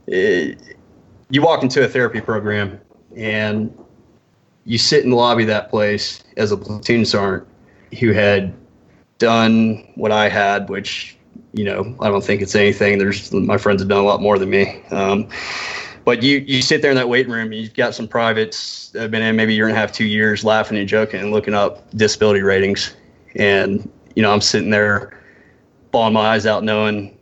it, 0.07 0.77
you 1.31 1.43
walk 1.43 1.62
into 1.62 1.85
a 1.85 1.89
therapy 1.89 2.20
program 2.20 2.81
and 3.16 3.77
you 4.65 4.79
sit 4.79 5.05
in 5.05 5.11
the 5.11 5.16
lobby 5.16 5.45
of 5.45 5.49
that 5.49 5.70
place 5.70 6.23
as 6.37 6.53
a 6.53 6.57
platoon 6.57 7.05
sergeant 7.05 7.49
who 7.99 8.12
had 8.12 8.55
done 9.19 9.91
what 9.95 10.12
I 10.12 10.29
had, 10.29 10.69
which 10.69 11.16
you 11.53 11.65
know 11.65 11.97
I 12.01 12.09
don't 12.09 12.25
think 12.25 12.43
it's 12.43 12.55
anything. 12.55 12.99
There's 12.99 13.33
my 13.33 13.59
friends 13.59 13.81
have 13.81 13.89
done 13.89 14.01
a 14.01 14.07
lot 14.07 14.20
more 14.20 14.39
than 14.39 14.51
me. 14.51 14.83
Um, 14.91 15.29
but 16.09 16.23
you 16.23 16.39
you 16.47 16.63
sit 16.63 16.81
there 16.81 16.91
in 16.91 16.97
that 16.97 17.11
waiting 17.11 17.31
room, 17.31 17.53
and 17.53 17.61
you've 17.61 17.75
got 17.75 17.95
some 17.95 18.09
privates 18.09 18.89
that 18.93 19.03
have 19.03 19.11
been 19.11 19.21
in 19.21 19.37
maybe 19.37 19.53
a 19.53 19.57
year 19.57 19.69
and 19.69 19.77
a 19.77 19.79
half, 19.79 19.93
two 19.93 20.07
years, 20.07 20.43
laughing 20.43 20.79
and 20.79 20.89
joking 20.89 21.21
and 21.21 21.33
looking 21.33 21.53
up 21.53 21.87
disability 21.91 22.41
ratings, 22.41 22.97
and 23.37 23.93
you 24.17 24.23
know 24.23 24.33
I'm 24.33 24.41
sitting 24.41 24.71
there 24.71 25.23
bawling 25.91 26.15
my 26.15 26.21
eyes 26.21 26.47
out 26.47 26.65
knowing 26.65 27.15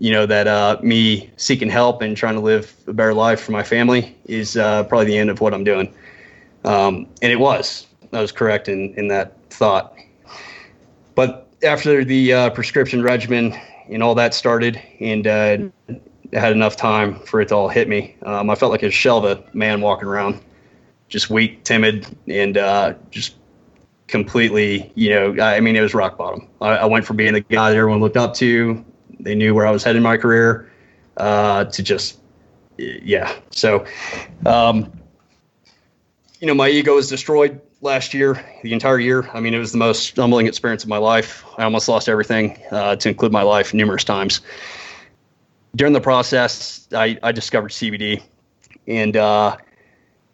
you 0.00 0.10
know 0.10 0.26
that 0.26 0.48
uh, 0.48 0.76
me 0.82 1.30
seeking 1.36 1.70
help 1.70 2.02
and 2.02 2.16
trying 2.16 2.34
to 2.34 2.40
live 2.40 2.74
a 2.88 2.92
better 2.92 3.14
life 3.14 3.42
for 3.42 3.52
my 3.52 3.62
family 3.62 4.16
is 4.24 4.56
uh, 4.56 4.82
probably 4.82 5.06
the 5.06 5.18
end 5.18 5.30
of 5.30 5.40
what 5.40 5.54
I'm 5.54 5.62
doing. 5.62 5.94
Um, 6.64 7.06
and 7.22 7.30
it 7.30 7.38
was. 7.38 7.86
I 8.12 8.20
was 8.20 8.32
correct 8.32 8.68
in, 8.68 8.92
in 8.94 9.06
that 9.06 9.34
thought. 9.50 9.94
But 11.14 11.46
after 11.62 12.04
the 12.04 12.32
uh, 12.32 12.50
prescription 12.50 13.04
regimen 13.04 13.54
and 13.88 14.02
all 14.02 14.16
that 14.16 14.34
started, 14.34 14.82
and 14.98 15.28
uh, 15.28 15.58
had 16.32 16.52
enough 16.52 16.76
time 16.76 17.18
for 17.20 17.40
it 17.40 17.48
to 17.48 17.54
all 17.54 17.68
hit 17.68 17.88
me, 17.88 18.16
um, 18.22 18.50
I 18.50 18.54
felt 18.54 18.72
like 18.72 18.82
a 18.82 18.90
shell 18.90 19.24
of 19.24 19.24
a 19.24 19.44
man 19.54 19.80
walking 19.80 20.08
around, 20.08 20.40
just 21.08 21.30
weak, 21.30 21.64
timid, 21.64 22.06
and 22.26 22.56
uh, 22.56 22.94
just 23.10 23.36
completely, 24.08 24.92
you 24.94 25.10
know, 25.10 25.42
I 25.42 25.60
mean, 25.60 25.76
it 25.76 25.80
was 25.80 25.94
rock 25.94 26.16
bottom. 26.16 26.48
I, 26.60 26.76
I, 26.76 26.84
went 26.84 27.04
from 27.04 27.16
being 27.16 27.32
the 27.32 27.40
guy 27.40 27.70
that 27.70 27.76
everyone 27.76 28.00
looked 28.00 28.16
up 28.16 28.34
to, 28.34 28.84
they 29.18 29.34
knew 29.34 29.54
where 29.54 29.66
I 29.66 29.70
was 29.70 29.82
heading 29.82 29.98
in 29.98 30.02
my 30.04 30.16
career, 30.16 30.70
uh, 31.16 31.64
to 31.64 31.82
just, 31.82 32.20
yeah. 32.78 33.34
So, 33.50 33.84
um, 34.44 34.92
you 36.40 36.46
know, 36.46 36.54
my 36.54 36.68
ego 36.68 36.94
was 36.94 37.08
destroyed 37.08 37.60
last 37.80 38.14
year, 38.14 38.44
the 38.62 38.72
entire 38.72 38.98
year. 38.98 39.28
I 39.32 39.40
mean, 39.40 39.54
it 39.54 39.58
was 39.58 39.72
the 39.72 39.78
most 39.78 40.16
humbling 40.16 40.46
experience 40.46 40.82
of 40.82 40.88
my 40.88 40.98
life. 40.98 41.44
I 41.58 41.64
almost 41.64 41.88
lost 41.88 42.08
everything, 42.08 42.58
uh, 42.70 42.96
to 42.96 43.08
include 43.08 43.32
my 43.32 43.42
life 43.42 43.74
numerous 43.74 44.04
times. 44.04 44.40
During 45.76 45.92
the 45.92 46.00
process, 46.00 46.88
I, 46.92 47.18
I 47.22 47.30
discovered 47.30 47.70
CBD 47.70 48.22
and, 48.88 49.16
uh, 49.16 49.56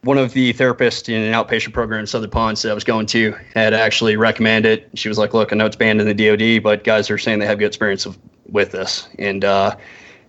one 0.02 0.18
of 0.18 0.32
the 0.32 0.52
therapists 0.52 1.08
in 1.08 1.22
an 1.22 1.32
outpatient 1.32 1.72
program 1.72 2.00
in 2.00 2.06
Southern 2.06 2.30
Pines 2.30 2.62
that 2.62 2.72
I 2.72 2.74
was 2.74 2.82
going 2.82 3.06
to 3.06 3.36
had 3.54 3.72
actually 3.72 4.16
recommended 4.16 4.80
it. 4.80 4.98
She 4.98 5.08
was 5.08 5.16
like, 5.16 5.32
"Look, 5.32 5.52
I 5.52 5.56
know 5.56 5.66
it's 5.66 5.76
banned 5.76 6.00
in 6.00 6.06
the 6.08 6.14
DoD, 6.14 6.62
but 6.62 6.82
guys 6.82 7.08
are 7.08 7.18
saying 7.18 7.38
they 7.38 7.46
have 7.46 7.58
good 7.58 7.66
experience 7.66 8.04
of, 8.04 8.18
with 8.48 8.72
this, 8.72 9.08
and 9.18 9.44
uh, 9.44 9.76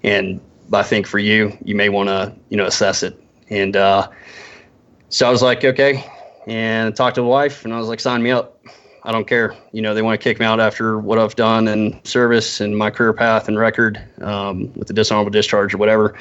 and 0.03 0.39
I 0.71 0.83
think 0.83 1.07
for 1.07 1.17
you, 1.17 1.57
you 1.63 1.73
may 1.75 1.89
want 1.89 2.09
to 2.09 2.35
you 2.49 2.57
know 2.57 2.67
assess 2.67 3.01
it." 3.01 3.19
And 3.49 3.75
uh, 3.75 4.09
so 5.09 5.27
I 5.27 5.31
was 5.31 5.41
like, 5.41 5.65
"Okay," 5.65 6.05
and 6.45 6.95
talked 6.95 7.15
to 7.15 7.21
the 7.21 7.27
wife, 7.27 7.65
and 7.65 7.73
I 7.73 7.79
was 7.79 7.87
like, 7.87 7.99
"Sign 7.99 8.21
me 8.21 8.29
up. 8.29 8.63
I 9.05 9.11
don't 9.11 9.27
care. 9.27 9.55
You 9.71 9.81
know, 9.81 9.93
they 9.93 10.01
want 10.01 10.19
to 10.19 10.23
kick 10.23 10.39
me 10.39 10.45
out 10.45 10.59
after 10.59 10.97
what 10.97 11.19
I've 11.19 11.35
done 11.35 11.67
in 11.67 11.99
service 12.05 12.61
and 12.61 12.77
my 12.77 12.89
career 12.89 13.13
path 13.13 13.47
and 13.47 13.57
record 13.57 14.01
um, 14.21 14.71
with 14.75 14.87
the 14.87 14.93
dishonorable 14.93 15.31
discharge 15.31 15.73
or 15.73 15.77
whatever. 15.77 16.17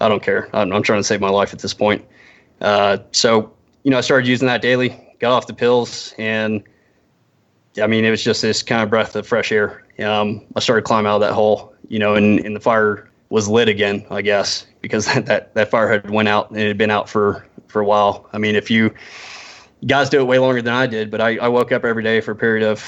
I 0.00 0.08
don't 0.08 0.22
care. 0.22 0.50
I'm, 0.52 0.72
I'm 0.72 0.82
trying 0.82 1.00
to 1.00 1.04
save 1.04 1.20
my 1.20 1.30
life 1.30 1.52
at 1.52 1.60
this 1.60 1.72
point." 1.72 2.04
Uh, 2.60 2.98
so, 3.12 3.52
you 3.84 3.90
know, 3.90 3.98
I 3.98 4.02
started 4.02 4.26
using 4.26 4.46
that 4.48 4.62
daily, 4.62 4.98
got 5.18 5.32
off 5.32 5.46
the 5.46 5.54
pills, 5.54 6.14
and 6.18 6.62
I 7.82 7.86
mean, 7.86 8.04
it 8.04 8.10
was 8.10 8.22
just 8.22 8.42
this 8.42 8.62
kind 8.62 8.82
of 8.82 8.90
breath 8.90 9.16
of 9.16 9.26
fresh 9.26 9.52
air. 9.52 9.84
Um, 9.98 10.44
I 10.54 10.60
started 10.60 10.82
climbing 10.82 11.10
out 11.10 11.16
of 11.16 11.20
that 11.22 11.32
hole, 11.32 11.74
you 11.88 11.98
know, 11.98 12.14
and, 12.14 12.40
and 12.40 12.54
the 12.54 12.60
fire 12.60 13.08
was 13.28 13.48
lit 13.48 13.68
again, 13.68 14.04
I 14.10 14.22
guess, 14.22 14.66
because 14.80 15.06
that, 15.06 15.26
that, 15.26 15.54
that 15.54 15.70
fire 15.70 15.88
had 15.88 16.10
went 16.10 16.28
out 16.28 16.50
and 16.50 16.58
it 16.58 16.68
had 16.68 16.78
been 16.78 16.90
out 16.90 17.08
for, 17.08 17.46
for 17.68 17.80
a 17.80 17.84
while. 17.84 18.28
I 18.32 18.38
mean, 18.38 18.54
if 18.56 18.70
you 18.70 18.94
guys 19.86 20.08
do 20.08 20.20
it 20.20 20.24
way 20.24 20.38
longer 20.38 20.62
than 20.62 20.74
I 20.74 20.86
did, 20.86 21.10
but 21.10 21.20
I, 21.20 21.36
I 21.36 21.48
woke 21.48 21.72
up 21.72 21.84
every 21.84 22.02
day 22.02 22.20
for 22.20 22.32
a 22.32 22.36
period 22.36 22.66
of, 22.66 22.84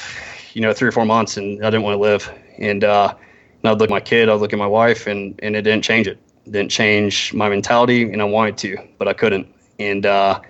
you 0.55 0.61
know, 0.61 0.73
three 0.73 0.89
or 0.89 0.93
four 0.93 1.05
months 1.05 1.37
and 1.37 1.65
I 1.65 1.71
didn't 1.71 1.83
want 1.83 1.95
to 1.95 2.01
live. 2.01 2.31
And, 2.59 2.83
uh, 2.85 3.15
and 3.63 3.71
I'd 3.71 3.79
look 3.79 3.91
at 3.91 3.91
my 3.91 4.01
kid, 4.01 4.29
I'd 4.29 4.35
look 4.35 4.53
at 4.53 4.59
my 4.59 4.67
wife 4.67 5.07
and, 5.07 5.39
and 5.43 5.55
it 5.55 5.63
didn't 5.63 5.85
change 5.85 6.07
it. 6.09 6.19
it 6.47 6.53
didn't 6.53 6.71
change 6.71 7.33
my 7.35 7.49
mentality 7.49 8.11
and 8.13 8.21
I 8.21 8.25
wanted 8.25 8.59
to, 8.59 8.79
but 8.99 9.09
I 9.09 9.13
couldn't 9.13 9.47
and 9.79 10.05
uh, 10.07 10.41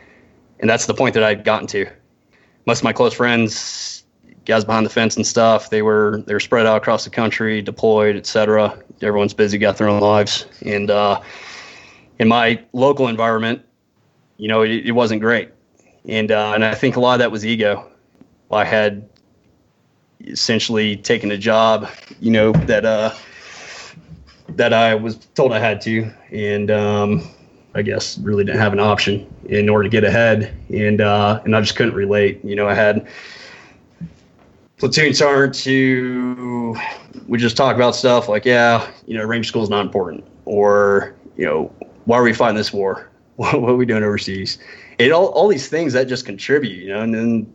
and 0.61 0.69
that's 0.69 0.87
the 0.87 0.95
point 0.95 1.15
that 1.15 1.23
I'd 1.23 1.45
gotten 1.45 1.67
to. 1.69 1.87
Most 2.67 2.79
of 2.79 2.85
my 2.85 2.93
close 2.93 3.15
friends, 3.15 4.05
guys 4.45 4.65
behind 4.65 4.85
the 4.87 4.91
fence 4.91 5.17
and 5.17 5.27
stuff, 5.27 5.71
they 5.71 5.83
were 5.83 6.23
they 6.27 6.35
were 6.35 6.41
spread 6.41 6.67
out 6.67 6.77
across 6.77 7.05
the 7.05 7.11
country, 7.11 7.63
deployed, 7.63 8.17
etc. 8.17 8.79
Everyone's 9.03 9.35
busy, 9.35 9.59
got 9.59 9.77
their 9.77 9.89
own 9.89 10.01
lives, 10.01 10.47
and 10.65 10.91
uh, 10.91 11.21
in 12.19 12.29
my 12.29 12.63
local 12.73 13.09
environment, 13.09 13.63
you 14.37 14.49
know, 14.49 14.63
it, 14.63 14.71
it 14.71 14.93
wasn't 14.93 15.21
great, 15.21 15.51
and 16.09 16.33
uh, 16.33 16.53
and 16.55 16.65
I 16.65 16.75
think 16.75 16.97
a 16.97 17.01
lot 17.01 17.15
of 17.15 17.19
that 17.21 17.31
was 17.31 17.47
ego. 17.47 17.87
I 18.51 18.65
had 18.65 19.09
essentially 20.27 20.97
taken 20.97 21.31
a 21.31 21.39
job, 21.39 21.89
you 22.21 22.31
know, 22.31 22.53
that 22.53 22.85
uh, 22.85 23.15
that 24.49 24.73
I 24.73 24.95
was 24.95 25.17
told 25.17 25.53
I 25.53 25.61
had 25.61 25.81
to, 25.83 26.11
and 26.33 26.71
um, 26.71 27.29
I 27.75 27.83
guess 27.83 28.19
really 28.19 28.45
didn't 28.45 28.61
have 28.61 28.73
an 28.73 28.81
option 28.81 29.33
in 29.45 29.69
order 29.69 29.85
to 29.85 29.91
get 29.91 30.03
ahead, 30.03 30.55
and 30.71 31.01
uh, 31.01 31.43
and 31.45 31.55
I 31.55 31.61
just 31.61 31.77
couldn't 31.77 31.95
relate. 31.95 32.43
You 32.43 32.57
know, 32.57 32.67
I 32.67 32.75
had 32.75 33.07
platoon 34.79 35.13
sergeants 35.13 35.63
who 35.65 36.77
would 37.27 37.41
just 37.41 37.57
talk 37.57 37.77
about 37.77 37.95
stuff 37.95 38.29
like, 38.29 38.45
yeah, 38.45 38.91
you 39.07 39.17
know, 39.19 39.25
range 39.25 39.49
school 39.49 39.63
is 39.63 39.69
not 39.69 39.85
important, 39.85 40.25
or 40.47 41.15
you 41.37 41.45
know, 41.45 41.73
why 42.07 42.17
are 42.17 42.23
we 42.23 42.33
fighting 42.33 42.57
this 42.57 42.73
war? 42.73 43.11
what 43.37 43.55
are 43.55 43.77
we 43.77 43.85
doing 43.85 44.03
overseas? 44.03 44.59
It 44.99 45.13
all 45.13 45.27
all 45.29 45.49
these 45.49 45.69
things 45.69 45.93
that 45.93 46.09
just 46.09 46.27
contribute, 46.27 46.77
you 46.77 46.89
know, 46.89 47.01
and 47.01 47.15
then 47.15 47.53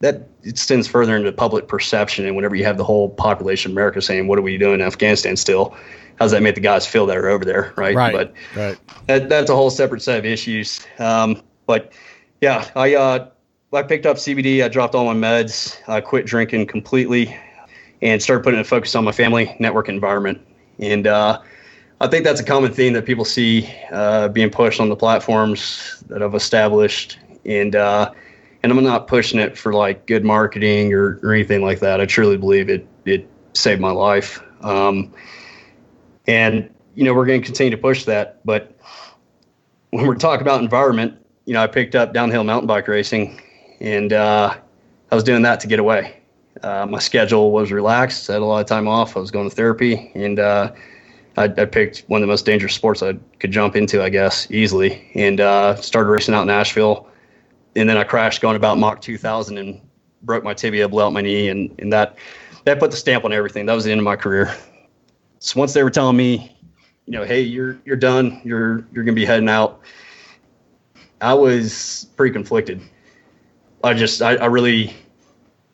that 0.00 0.28
extends 0.44 0.88
further 0.88 1.16
into 1.16 1.30
public 1.32 1.68
perception. 1.68 2.26
And 2.26 2.36
whenever 2.36 2.54
you 2.54 2.64
have 2.64 2.76
the 2.76 2.84
whole 2.84 3.10
population 3.10 3.70
of 3.70 3.76
America 3.76 4.02
saying, 4.02 4.26
"What 4.28 4.38
are 4.38 4.42
we 4.42 4.58
doing 4.58 4.74
in 4.74 4.82
Afghanistan 4.82 5.36
still?" 5.36 5.74
how 6.22 6.26
does 6.26 6.32
that 6.32 6.42
make 6.42 6.54
the 6.54 6.60
guys 6.60 6.86
feel 6.86 7.06
that 7.06 7.16
are 7.16 7.28
over 7.28 7.44
there, 7.44 7.72
right? 7.76 7.94
Right. 7.94 8.12
But 8.12 8.32
right. 8.54 8.78
That, 9.06 9.28
that's 9.28 9.50
a 9.50 9.56
whole 9.56 9.70
separate 9.70 10.02
set 10.02 10.18
of 10.18 10.24
issues. 10.24 10.86
Um, 10.98 11.42
but 11.66 11.92
yeah, 12.40 12.70
I 12.76 12.94
uh, 12.94 13.28
I 13.72 13.82
picked 13.82 14.06
up 14.06 14.18
CBD. 14.18 14.62
I 14.62 14.68
dropped 14.68 14.94
all 14.94 15.12
my 15.12 15.14
meds. 15.14 15.76
I 15.88 16.00
quit 16.00 16.26
drinking 16.26 16.66
completely, 16.66 17.36
and 18.02 18.22
started 18.22 18.44
putting 18.44 18.60
a 18.60 18.64
focus 18.64 18.94
on 18.94 19.04
my 19.04 19.12
family, 19.12 19.56
network 19.58 19.88
environment, 19.88 20.40
and 20.78 21.06
uh, 21.06 21.40
I 22.02 22.08
think 22.08 22.24
that's 22.24 22.40
a 22.40 22.44
common 22.44 22.72
theme 22.72 22.92
that 22.94 23.06
people 23.06 23.24
see 23.24 23.72
uh, 23.92 24.26
being 24.28 24.50
pushed 24.50 24.80
on 24.80 24.88
the 24.88 24.96
platforms 24.96 26.02
that 26.08 26.20
I've 26.20 26.34
established, 26.34 27.18
and 27.46 27.76
uh, 27.76 28.10
and 28.62 28.72
I'm 28.72 28.82
not 28.82 29.06
pushing 29.06 29.38
it 29.38 29.56
for 29.56 29.72
like 29.72 30.06
good 30.06 30.24
marketing 30.24 30.92
or, 30.92 31.20
or 31.22 31.32
anything 31.32 31.62
like 31.62 31.78
that. 31.78 32.00
I 32.00 32.06
truly 32.06 32.36
believe 32.36 32.68
it 32.68 32.86
it 33.04 33.28
saved 33.54 33.80
my 33.80 33.92
life. 33.92 34.42
Um, 34.62 35.12
and, 36.26 36.72
you 36.94 37.04
know, 37.04 37.14
we're 37.14 37.26
going 37.26 37.40
to 37.40 37.44
continue 37.44 37.70
to 37.70 37.76
push 37.76 38.04
that. 38.04 38.44
But 38.44 38.76
when 39.90 40.06
we're 40.06 40.16
talking 40.16 40.42
about 40.42 40.60
environment, 40.60 41.18
you 41.44 41.54
know, 41.54 41.62
I 41.62 41.66
picked 41.66 41.94
up 41.94 42.12
downhill 42.12 42.44
mountain 42.44 42.66
bike 42.66 42.88
racing 42.88 43.40
and 43.80 44.12
uh, 44.12 44.56
I 45.10 45.14
was 45.14 45.24
doing 45.24 45.42
that 45.42 45.60
to 45.60 45.66
get 45.66 45.78
away. 45.78 46.16
Uh, 46.62 46.86
my 46.86 46.98
schedule 46.98 47.50
was 47.50 47.72
relaxed. 47.72 48.30
I 48.30 48.34
had 48.34 48.42
a 48.42 48.44
lot 48.44 48.60
of 48.60 48.66
time 48.66 48.86
off. 48.86 49.16
I 49.16 49.20
was 49.20 49.30
going 49.30 49.48
to 49.48 49.54
therapy 49.54 50.12
and 50.14 50.38
uh, 50.38 50.72
I, 51.36 51.44
I, 51.44 51.64
picked 51.64 52.00
one 52.08 52.20
of 52.20 52.26
the 52.26 52.30
most 52.30 52.44
dangerous 52.44 52.74
sports 52.74 53.02
I 53.02 53.14
could 53.38 53.52
jump 53.52 53.74
into, 53.74 54.02
I 54.02 54.08
guess, 54.10 54.50
easily, 54.50 55.10
and 55.14 55.40
uh, 55.40 55.76
started 55.76 56.10
racing 56.10 56.34
out 56.34 56.42
in 56.42 56.48
Nashville. 56.48 57.08
And 57.74 57.88
then 57.88 57.96
I 57.96 58.04
crashed 58.04 58.42
going 58.42 58.56
about 58.56 58.78
Mach 58.78 59.00
2000 59.00 59.56
and 59.56 59.80
broke 60.22 60.44
my 60.44 60.52
tibia, 60.52 60.88
blew 60.88 61.02
out 61.02 61.12
my 61.12 61.22
knee, 61.22 61.48
and, 61.48 61.74
and 61.78 61.92
that 61.92 62.16
that 62.64 62.78
put 62.78 62.90
the 62.90 62.96
stamp 62.96 63.24
on 63.24 63.32
everything. 63.32 63.66
That 63.66 63.74
was 63.74 63.84
the 63.84 63.90
end 63.90 64.00
of 64.00 64.04
my 64.04 64.16
career. 64.16 64.54
So 65.44 65.58
once 65.58 65.72
they 65.72 65.82
were 65.82 65.90
telling 65.90 66.16
me, 66.16 66.56
you 67.06 67.12
know, 67.12 67.24
hey, 67.24 67.40
you're 67.40 67.76
you're 67.84 67.96
done, 67.96 68.40
you're 68.44 68.86
you're 68.92 69.02
gonna 69.02 69.12
be 69.12 69.24
heading 69.24 69.48
out, 69.48 69.80
I 71.20 71.34
was 71.34 72.06
pretty 72.16 72.32
conflicted. 72.32 72.80
I 73.82 73.94
just 73.94 74.22
I, 74.22 74.36
I 74.36 74.46
really 74.46 74.94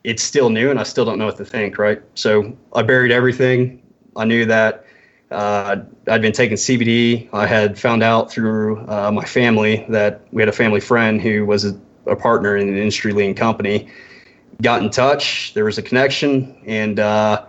it's 0.03 0.23
still 0.23 0.49
new 0.49 0.71
and 0.71 0.79
I 0.79 0.83
still 0.83 1.05
don't 1.05 1.19
know 1.19 1.25
what 1.25 1.37
to 1.37 1.45
think, 1.45 1.77
right? 1.77 2.01
So 2.15 2.57
I 2.73 2.81
buried 2.81 3.11
everything. 3.11 3.83
I 4.15 4.25
knew 4.25 4.45
that 4.45 4.85
uh, 5.31 5.77
I'd 6.07 6.21
been 6.21 6.33
taking 6.33 6.57
CBD. 6.57 7.29
I 7.33 7.45
had 7.45 7.77
found 7.77 8.01
out 8.01 8.31
through 8.31 8.79
uh, 8.87 9.11
my 9.11 9.25
family 9.25 9.85
that 9.89 10.21
we 10.31 10.41
had 10.41 10.49
a 10.49 10.53
family 10.53 10.79
friend 10.79 11.21
who 11.21 11.45
was 11.45 11.65
a, 11.65 11.79
a 12.07 12.15
partner 12.15 12.57
in 12.57 12.67
an 12.67 12.77
industry 12.77 13.13
leading 13.13 13.35
company. 13.35 13.89
Got 14.61 14.81
in 14.81 14.89
touch. 14.89 15.53
There 15.53 15.65
was 15.65 15.77
a 15.77 15.81
connection, 15.81 16.55
and 16.65 16.99
uh, 16.99 17.45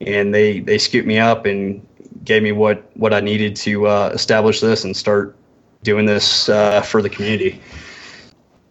and 0.00 0.34
they 0.34 0.60
they 0.60 0.78
scooped 0.78 1.06
me 1.06 1.18
up 1.18 1.46
and 1.46 1.86
gave 2.24 2.42
me 2.42 2.52
what 2.52 2.90
what 2.94 3.14
I 3.14 3.20
needed 3.20 3.56
to 3.56 3.86
uh, 3.86 4.10
establish 4.12 4.60
this 4.60 4.84
and 4.84 4.96
start 4.96 5.36
doing 5.82 6.06
this 6.06 6.48
uh, 6.48 6.82
for 6.82 7.00
the 7.00 7.08
community. 7.08 7.60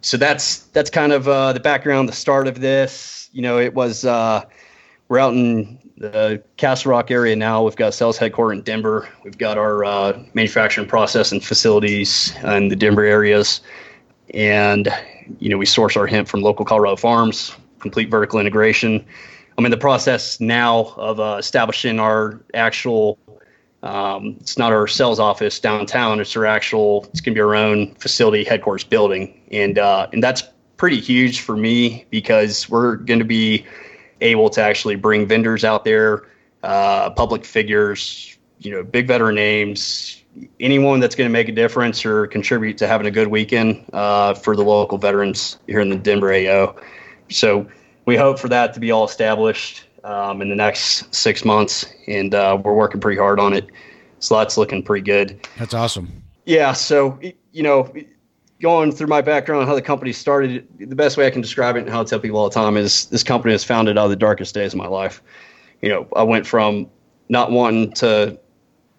So 0.01 0.17
that's 0.17 0.59
that's 0.73 0.89
kind 0.89 1.11
of 1.11 1.27
uh, 1.27 1.53
the 1.53 1.59
background, 1.59 2.09
the 2.09 2.13
start 2.13 2.47
of 2.47 2.59
this. 2.59 3.29
You 3.31 3.41
know, 3.41 3.57
it 3.57 3.73
was 3.73 4.03
we're 4.03 5.19
out 5.19 5.33
in 5.33 5.80
the 6.01 6.43
Castle 6.57 6.91
Rock 6.91 7.11
area 7.11 7.35
now. 7.35 7.63
We've 7.63 7.75
got 7.75 7.93
sales 7.93 8.17
headquarters 8.17 8.57
in 8.57 8.63
Denver. 8.63 9.07
We've 9.23 9.37
got 9.37 9.57
our 9.57 9.85
uh, 9.85 10.23
manufacturing 10.33 10.87
process 10.87 11.31
and 11.31 11.43
facilities 11.43 12.33
in 12.43 12.69
the 12.69 12.75
Denver 12.75 13.03
areas, 13.03 13.61
and 14.33 14.89
you 15.39 15.49
know 15.49 15.57
we 15.57 15.65
source 15.65 15.95
our 15.95 16.07
hemp 16.07 16.27
from 16.27 16.41
local 16.41 16.65
Colorado 16.65 16.95
farms. 16.95 17.55
Complete 17.79 18.09
vertical 18.09 18.39
integration 18.39 19.05
I'm 19.57 19.65
in 19.65 19.71
the 19.71 19.77
process 19.77 20.39
now 20.39 20.93
of 20.97 21.19
uh, 21.19 21.35
establishing 21.39 21.99
our 21.99 22.41
actual. 22.53 23.19
Um, 23.83 24.37
it's 24.39 24.57
not 24.57 24.71
our 24.71 24.87
sales 24.87 25.19
office 25.19 25.59
downtown. 25.59 26.19
It's 26.19 26.35
our 26.35 26.45
actual. 26.45 27.05
It's 27.11 27.21
going 27.21 27.35
to 27.35 27.37
be 27.37 27.41
our 27.41 27.55
own 27.55 27.93
facility 27.95 28.43
headquarters 28.43 28.83
building, 28.83 29.39
and 29.51 29.77
uh, 29.77 30.07
and 30.13 30.23
that's 30.23 30.43
pretty 30.77 30.99
huge 30.99 31.41
for 31.41 31.55
me 31.55 32.05
because 32.09 32.69
we're 32.69 32.95
going 32.95 33.19
to 33.19 33.25
be 33.25 33.65
able 34.21 34.49
to 34.51 34.61
actually 34.61 34.95
bring 34.95 35.27
vendors 35.27 35.63
out 35.63 35.83
there, 35.83 36.27
uh, 36.63 37.09
public 37.11 37.45
figures, 37.45 38.37
you 38.59 38.71
know, 38.71 38.83
big 38.83 39.07
veteran 39.07 39.35
names, 39.35 40.21
anyone 40.59 40.99
that's 40.99 41.15
going 41.15 41.27
to 41.27 41.31
make 41.31 41.49
a 41.49 41.51
difference 41.51 42.05
or 42.05 42.27
contribute 42.27 42.77
to 42.77 42.87
having 42.87 43.07
a 43.07 43.11
good 43.11 43.27
weekend 43.27 43.83
uh, 43.93 44.33
for 44.33 44.55
the 44.55 44.63
local 44.63 44.97
veterans 44.97 45.57
here 45.67 45.79
in 45.79 45.89
the 45.89 45.97
Denver 45.97 46.33
AO. 46.33 46.75
So 47.29 47.67
we 48.05 48.15
hope 48.15 48.39
for 48.39 48.49
that 48.49 48.73
to 48.73 48.79
be 48.79 48.91
all 48.91 49.05
established 49.05 49.85
um, 50.03 50.41
in 50.41 50.49
the 50.49 50.55
next 50.55 51.13
six 51.13 51.45
months, 51.45 51.85
and 52.07 52.33
uh, 52.33 52.59
we're 52.63 52.73
working 52.73 53.01
pretty 53.01 53.19
hard 53.19 53.39
on 53.39 53.53
it. 53.53 53.67
So 54.19 54.37
that's 54.37 54.57
looking 54.57 54.83
pretty 54.83 55.03
good. 55.03 55.47
That's 55.57 55.73
awesome. 55.73 56.23
Yeah. 56.45 56.73
So 56.73 57.19
you 57.51 57.63
know, 57.63 57.91
going 58.61 58.91
through 58.91 59.07
my 59.07 59.21
background, 59.21 59.67
how 59.67 59.75
the 59.75 59.81
company 59.81 60.13
started, 60.13 60.67
the 60.77 60.95
best 60.95 61.17
way 61.17 61.25
I 61.25 61.31
can 61.31 61.41
describe 61.41 61.75
it 61.75 61.79
and 61.79 61.89
how 61.89 62.01
I 62.01 62.03
tell 62.03 62.19
people 62.19 62.37
all 62.37 62.47
the 62.47 62.53
time 62.53 62.77
is 62.77 63.05
this 63.05 63.23
company 63.23 63.53
was 63.53 63.63
founded 63.63 63.97
out 63.97 64.05
of 64.05 64.09
the 64.11 64.15
darkest 64.15 64.53
days 64.53 64.73
of 64.73 64.77
my 64.77 64.87
life. 64.87 65.21
You 65.81 65.89
know, 65.89 66.07
I 66.15 66.23
went 66.23 66.45
from 66.45 66.89
not 67.27 67.51
wanting 67.51 67.91
to 67.93 68.39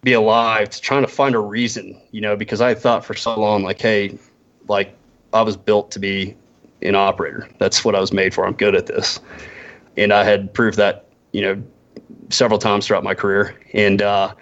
be 0.01 0.13
alive 0.13 0.69
to 0.69 0.81
trying 0.81 1.03
to 1.03 1.07
find 1.07 1.33
a 1.33 1.39
reason, 1.39 1.99
you 2.11 2.19
know, 2.19 2.35
because 2.35 2.59
I 2.59 2.73
thought 2.73 3.05
for 3.05 3.13
so 3.13 3.39
long, 3.39 3.63
like, 3.63 3.79
hey, 3.79 4.17
like 4.67 4.93
I 5.33 5.41
was 5.41 5.55
built 5.55 5.91
to 5.91 5.99
be 5.99 6.35
an 6.81 6.95
operator. 6.95 7.47
That's 7.57 7.85
what 7.85 7.95
I 7.95 8.01
was 8.01 8.11
made 8.11 8.33
for. 8.33 8.45
I'm 8.45 8.53
good 8.53 8.75
at 8.75 8.87
this. 8.87 9.21
And 9.95 10.11
I 10.11 10.25
had 10.25 10.53
proved 10.53 10.77
that, 10.77 11.05
you 11.31 11.41
know, 11.41 11.63
several 12.29 12.59
times 12.59 12.85
throughout 12.85 13.03
my 13.03 13.13
career. 13.13 13.57
And, 13.73 14.01
uh, 14.01 14.33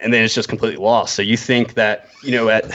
and 0.00 0.12
then 0.12 0.22
it's 0.22 0.34
just 0.34 0.50
completely 0.50 0.76
lost. 0.76 1.14
So 1.14 1.22
you 1.22 1.38
think 1.38 1.74
that, 1.74 2.10
you 2.22 2.32
know, 2.32 2.50
at 2.50 2.66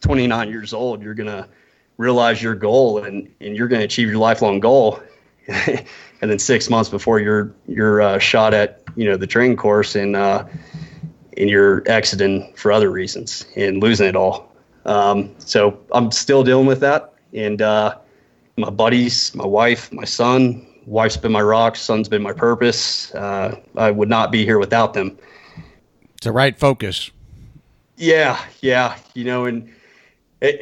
29 0.00 0.50
years 0.50 0.72
old, 0.72 1.02
you're 1.02 1.14
gonna 1.14 1.48
realize 1.96 2.42
your 2.42 2.54
goal 2.54 2.98
and 3.04 3.32
and 3.40 3.56
you're 3.56 3.68
gonna 3.68 3.84
achieve 3.84 4.08
your 4.08 4.18
lifelong 4.18 4.60
goal. 4.60 5.00
and 5.48 6.30
then 6.30 6.38
six 6.38 6.68
months 6.68 6.90
before 6.90 7.20
you're 7.20 7.54
you're 7.66 8.02
uh, 8.02 8.18
shot 8.18 8.54
at, 8.54 8.82
you 8.96 9.04
know, 9.04 9.16
the 9.16 9.26
training 9.26 9.56
course 9.56 9.94
and 9.94 10.16
uh, 10.16 10.44
and 11.36 11.50
you're 11.50 11.82
exiting 11.86 12.52
for 12.56 12.72
other 12.72 12.90
reasons 12.90 13.46
and 13.56 13.82
losing 13.82 14.06
it 14.06 14.16
all. 14.16 14.52
Um, 14.84 15.34
so 15.38 15.80
I'm 15.92 16.10
still 16.10 16.42
dealing 16.44 16.66
with 16.66 16.80
that. 16.80 17.14
And 17.32 17.60
uh, 17.60 17.98
my 18.56 18.70
buddies, 18.70 19.34
my 19.34 19.46
wife, 19.46 19.92
my 19.92 20.04
son, 20.04 20.66
wife's 20.86 21.16
been 21.16 21.32
my 21.32 21.42
rock, 21.42 21.76
son's 21.76 22.08
been 22.08 22.22
my 22.22 22.32
purpose. 22.32 23.14
Uh, 23.14 23.60
I 23.76 23.90
would 23.90 24.08
not 24.08 24.32
be 24.32 24.44
here 24.44 24.58
without 24.58 24.94
them. 24.94 25.18
It's 26.14 26.24
the 26.24 26.32
right 26.32 26.58
focus. 26.58 27.10
Yeah, 27.96 28.42
yeah, 28.60 28.96
you 29.14 29.24
know, 29.24 29.46
and 29.46 29.70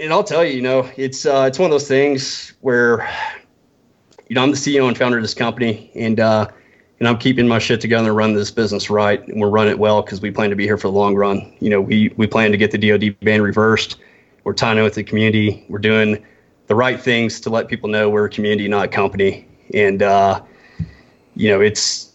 and 0.01 0.13
I'll 0.13 0.25
tell 0.25 0.45
you, 0.45 0.55
you 0.55 0.63
know, 0.63 0.91
it's 0.97 1.27
uh, 1.27 1.45
it's 1.49 1.59
one 1.59 1.67
of 1.67 1.71
those 1.71 1.89
things 1.89 2.55
where, 2.61 3.09
you 4.29 4.35
know, 4.35 4.43
I'm 4.43 4.51
the 4.51 4.57
CEO 4.57 4.89
and 4.89 4.97
founder 4.97 5.19
of 5.19 5.25
this 5.25 5.35
company, 5.35 5.91
and 5.95 6.21
uh, 6.21 6.49
and 7.01 7.09
I'm 7.09 7.19
keeping 7.19 7.49
my 7.49 7.59
shit 7.59 7.81
together 7.81 8.09
and 8.09 8.17
run 8.17 8.35
this 8.35 8.51
business 8.51 8.91
right, 8.91 9.27
and 9.27 9.41
we're 9.41 9.51
running 9.51 9.73
it 9.73 9.79
well 9.79 10.03
because 10.03 10.21
we 10.21 10.31
plan 10.31 10.51
to 10.51 10.57
be 10.57 10.65
here 10.65 10.79
for 10.79 10.89
the 10.89 10.95
long 10.95 11.15
run. 11.15 11.55
You 11.61 11.71
know, 11.71 11.81
we 11.81 12.13
we 12.17 12.27
plan 12.27 12.51
to 12.51 12.57
get 12.57 12.71
the 12.71 12.79
DoD 12.79 13.19
ban 13.21 13.43
reversed. 13.43 13.97
We're 14.45 14.55
tying 14.55 14.79
in 14.79 14.85
with 14.85 14.95
the 14.95 15.05
community. 15.05 15.65
We're 15.69 15.79
doing 15.79 16.25
the 16.67 16.75
right 16.75 17.01
things 17.01 17.41
to 17.41 17.51
let 17.51 17.69
people 17.69 17.89
know 17.89 18.11
we're 18.11 18.27
a 18.27 18.31
community, 18.31 18.69
not 18.69 18.85
a 18.87 18.89
company. 18.89 19.47
And 19.73 20.03
uh, 20.03 20.43
you 21.35 21.51
know, 21.51 21.61
it's 21.61 22.15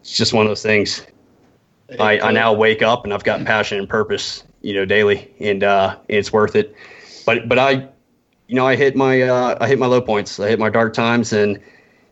it's 0.00 0.16
just 0.16 0.32
one 0.32 0.46
of 0.46 0.50
those 0.50 0.62
things. 0.62 1.06
I, 2.00 2.18
I 2.18 2.32
now 2.32 2.52
wake 2.52 2.82
up 2.82 3.04
and 3.04 3.12
I've 3.12 3.24
got 3.24 3.44
passion 3.44 3.78
and 3.78 3.88
purpose, 3.88 4.42
you 4.62 4.74
know, 4.74 4.84
daily, 4.84 5.32
and 5.38 5.62
uh, 5.62 5.98
it's 6.08 6.32
worth 6.32 6.56
it. 6.56 6.74
But 7.24 7.48
but 7.48 7.58
I, 7.58 7.88
you 8.48 8.54
know, 8.54 8.66
I 8.66 8.76
hit 8.76 8.96
my 8.96 9.22
uh, 9.22 9.56
I 9.60 9.68
hit 9.68 9.78
my 9.78 9.86
low 9.86 10.00
points. 10.00 10.38
I 10.40 10.48
hit 10.48 10.58
my 10.58 10.70
dark 10.70 10.94
times, 10.94 11.32
and 11.32 11.60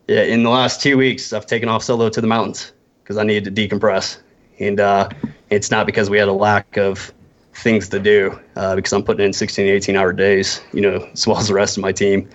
yeah, 0.08 0.22
in 0.22 0.42
the 0.42 0.50
last 0.50 0.82
two 0.82 0.96
weeks, 0.96 1.32
I've 1.32 1.46
taken 1.46 1.68
off 1.68 1.82
solo 1.82 2.08
to 2.08 2.20
the 2.20 2.26
mountains 2.26 2.72
because 3.02 3.16
I 3.16 3.24
needed 3.24 3.54
to 3.54 3.68
decompress. 3.68 4.18
And 4.58 4.80
uh, 4.80 5.08
it's 5.50 5.70
not 5.70 5.86
because 5.86 6.10
we 6.10 6.18
had 6.18 6.28
a 6.28 6.32
lack 6.32 6.76
of 6.76 7.12
things 7.54 7.88
to 7.90 7.98
do 7.98 8.38
uh, 8.56 8.76
because 8.76 8.92
I'm 8.92 9.02
putting 9.02 9.26
in 9.26 9.32
16, 9.32 9.66
18 9.66 9.96
hour 9.96 10.12
days, 10.12 10.60
you 10.72 10.80
know, 10.80 11.08
as 11.12 11.26
well 11.26 11.38
as 11.38 11.48
the 11.48 11.54
rest 11.54 11.76
of 11.76 11.82
my 11.82 11.92
team. 11.92 12.28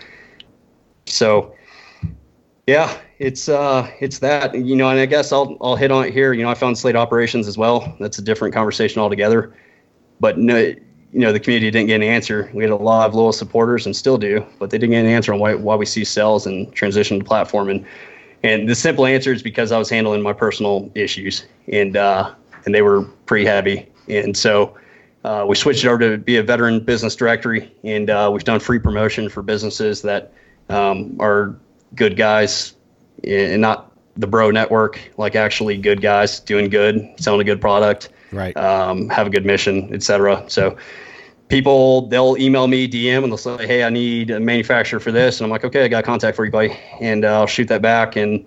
So, 1.06 1.56
yeah, 2.68 2.98
it's 3.20 3.50
uh, 3.50 3.90
it's 4.00 4.20
that, 4.20 4.56
you 4.56 4.76
know, 4.76 4.90
and 4.90 5.00
I 5.00 5.06
guess 5.06 5.32
I'll 5.32 5.58
I'll 5.62 5.76
hit 5.76 5.92
on 5.92 6.06
it 6.06 6.14
here. 6.14 6.34
You 6.34 6.44
know, 6.44 6.50
I 6.50 6.56
found 6.56 6.78
Slate 6.78 6.96
operations 6.96 7.48
as 7.48 7.58
well. 7.58 7.96
That's 8.00 8.18
a 8.18 8.22
different 8.22 8.54
conversation 8.54 9.02
altogether. 9.02 9.54
But 10.20 10.38
no, 10.38 10.74
you 11.14 11.20
know, 11.20 11.32
the 11.32 11.40
community 11.40 11.72
didn't 11.72 11.88
get 11.88 11.96
an 11.96 12.04
answer. 12.04 12.50
We 12.54 12.64
had 12.64 12.72
a 12.72 12.76
lot 12.76 13.08
of 13.08 13.16
loyal 13.16 13.32
supporters 13.32 13.86
and 13.86 13.96
still 13.96 14.18
do, 14.18 14.46
but 14.60 14.70
they 14.70 14.78
didn't 14.78 14.92
get 14.92 15.06
an 15.06 15.12
answer 15.12 15.34
on 15.34 15.40
why 15.40 15.56
why 15.56 15.76
we 15.76 15.86
see 15.86 16.04
sales 16.04 16.46
and 16.46 16.72
transition 16.74 17.20
to 17.20 17.26
platform. 17.26 17.70
And 17.70 17.86
and 18.44 18.70
the 18.70 18.76
simple 18.76 19.06
answer 19.06 19.32
is 19.32 19.42
because 19.42 19.72
I 19.72 19.78
was 19.78 19.90
handling 19.90 20.22
my 20.22 20.34
personal 20.34 20.92
issues 20.96 21.46
and 21.72 21.96
uh, 21.96 22.34
and 22.66 22.76
they 22.76 22.82
were 22.82 23.04
pretty 23.26 23.46
heavy. 23.46 23.88
And 24.10 24.36
so 24.36 24.78
uh, 25.24 25.46
we 25.48 25.56
switched 25.56 25.86
over 25.86 26.00
to 26.00 26.18
be 26.18 26.38
a 26.38 26.44
veteran 26.44 26.80
business 26.80 27.16
directory, 27.16 27.74
and 27.84 28.10
uh, 28.10 28.30
we've 28.32 28.44
done 28.44 28.60
free 28.60 28.80
promotion 28.80 29.30
for 29.30 29.42
businesses 29.42 30.02
that 30.04 30.34
um, 30.70 31.18
are 31.20 31.56
good 31.96 32.16
guys 32.16 32.74
and 33.24 33.62
not 33.62 33.92
the 34.16 34.28
bro 34.28 34.52
network, 34.52 35.00
like 35.18 35.36
actually 35.36 35.78
good 35.78 36.02
guys 36.02 36.40
doing 36.40 36.70
good, 36.70 37.08
selling 37.18 37.42
a 37.42 37.44
good 37.44 37.62
product, 37.62 38.10
right? 38.32 38.56
Um, 38.58 39.10
have 39.10 39.28
a 39.28 39.30
good 39.30 39.46
mission, 39.46 39.94
etc. 39.94 40.44
So 40.48 40.78
people 41.48 42.08
they'll 42.08 42.38
email 42.38 42.68
me 42.68 42.88
DM 42.88 43.24
and 43.24 43.32
they'll 43.32 43.38
say, 43.38 43.68
"Hey, 43.68 43.84
I 43.84 43.90
need 43.90 44.32
a 44.32 44.40
manufacturer 44.40 45.00
for 45.00 45.12
this," 45.12 45.40
and 45.40 45.46
I'm 45.46 45.52
like, 45.52 45.64
"Okay, 45.64 45.84
I 45.84 45.88
got 45.88 46.04
a 46.04 46.06
contact 46.06 46.36
for 46.36 46.46
you, 46.46 46.52
buddy," 46.52 46.78
and 47.00 47.26
uh, 47.26 47.40
I'll 47.40 47.48
shoot 47.48 47.68
that 47.68 47.82
back 47.82 48.16
and 48.16 48.46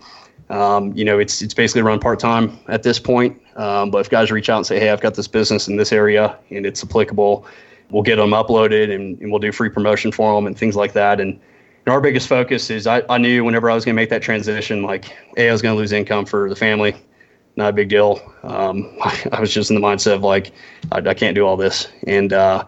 um, 0.51 0.93
you 0.97 1.05
know, 1.05 1.19
it's 1.19 1.43
it's 1.43 1.55
basically 1.55 1.83
run 1.83 2.01
part 2.01 2.19
time 2.19 2.59
at 2.69 2.83
this 2.83 2.99
point. 2.99 3.41
Um, 3.57 3.91
but 3.91 3.99
if 3.99 4.11
guys 4.11 4.33
reach 4.33 4.51
out 4.51 4.57
and 4.57 4.67
say, 4.67 4.81
"Hey, 4.81 4.91
I've 4.91 5.01
got 5.01 5.15
this 5.15 5.29
business 5.29 5.69
in 5.69 5.77
this 5.77 5.93
area 5.93 6.37
and 6.51 6.67
it's 6.67 6.83
applicable," 6.83 7.47
we'll 7.91 8.03
get 8.03 8.17
them 8.17 8.31
uploaded 8.31 8.95
and, 8.95 9.21
and 9.21 9.31
we'll 9.31 9.41
do 9.41 9.53
free 9.53 9.69
promotion 9.69 10.13
for 10.13 10.35
them 10.35 10.47
and 10.47 10.57
things 10.57 10.77
like 10.77 10.93
that. 10.93 11.21
And, 11.21 11.39
and 11.87 11.93
our 11.93 12.01
biggest 12.01 12.29
focus 12.29 12.71
is 12.71 12.87
I, 12.87 13.03
I 13.09 13.19
knew 13.19 13.45
whenever 13.45 13.71
I 13.71 13.75
was 13.75 13.85
going 13.85 13.95
to 13.95 14.01
make 14.01 14.11
that 14.11 14.23
transition, 14.23 14.83
like, 14.83 15.07
hey, 15.37 15.49
I 15.49 15.53
was 15.53 15.63
going 15.63 15.75
to 15.75 15.79
lose 15.79 15.93
income 15.93 16.27
for 16.27 16.49
the 16.49 16.57
family. 16.57 16.97
Not 17.61 17.69
a 17.69 17.73
big 17.75 17.91
deal. 17.91 18.23
Um, 18.43 18.91
I, 19.03 19.23
I, 19.33 19.41
was 19.41 19.53
just 19.53 19.71
in 19.71 19.77
the 19.79 19.83
mindset 19.83 20.15
of 20.15 20.23
like, 20.23 20.53
I, 20.93 20.99
I 20.99 21.13
can't 21.13 21.35
do 21.35 21.47
all 21.47 21.59
this. 21.59 21.89
And, 22.07 22.33
uh, 22.33 22.65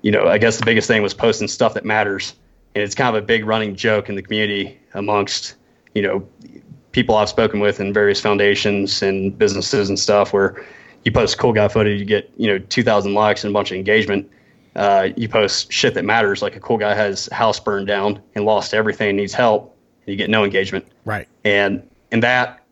you 0.00 0.10
know, 0.10 0.28
I 0.28 0.38
guess 0.38 0.56
the 0.56 0.64
biggest 0.64 0.88
thing 0.88 1.02
was 1.02 1.12
posting 1.12 1.46
stuff 1.46 1.74
that 1.74 1.84
matters. 1.84 2.34
And 2.74 2.82
it's 2.82 2.94
kind 2.94 3.14
of 3.14 3.22
a 3.22 3.26
big 3.26 3.44
running 3.44 3.76
joke 3.76 4.08
in 4.08 4.14
the 4.14 4.22
community 4.22 4.80
amongst, 4.94 5.56
you 5.94 6.00
know, 6.00 6.26
people 6.92 7.16
I've 7.16 7.28
spoken 7.28 7.60
with 7.60 7.80
in 7.80 7.92
various 7.92 8.18
foundations 8.18 9.02
and 9.02 9.36
businesses 9.36 9.90
and 9.90 9.98
stuff 9.98 10.32
where 10.32 10.64
you 11.04 11.12
post 11.12 11.36
cool 11.36 11.52
guy 11.52 11.68
footage, 11.68 12.00
you 12.00 12.06
get, 12.06 12.32
you 12.38 12.46
know, 12.46 12.58
2,000 12.58 13.12
likes 13.12 13.44
and 13.44 13.50
a 13.50 13.52
bunch 13.52 13.72
of 13.72 13.76
engagement. 13.76 14.30
Uh, 14.74 15.10
you 15.16 15.28
post 15.28 15.70
shit 15.70 15.92
that 15.92 16.06
matters, 16.06 16.40
like 16.40 16.56
a 16.56 16.60
cool 16.60 16.78
guy 16.78 16.94
has 16.94 17.28
house 17.30 17.60
burned 17.60 17.88
down 17.88 18.22
and 18.34 18.46
lost 18.46 18.72
everything 18.72 19.10
and 19.10 19.18
needs 19.18 19.34
help, 19.34 19.76
and 20.06 20.12
you 20.12 20.16
get 20.16 20.30
no 20.30 20.44
engagement. 20.44 20.86
Right. 21.04 21.28
And 21.44 21.86
and 22.10 22.22
that 22.22 22.63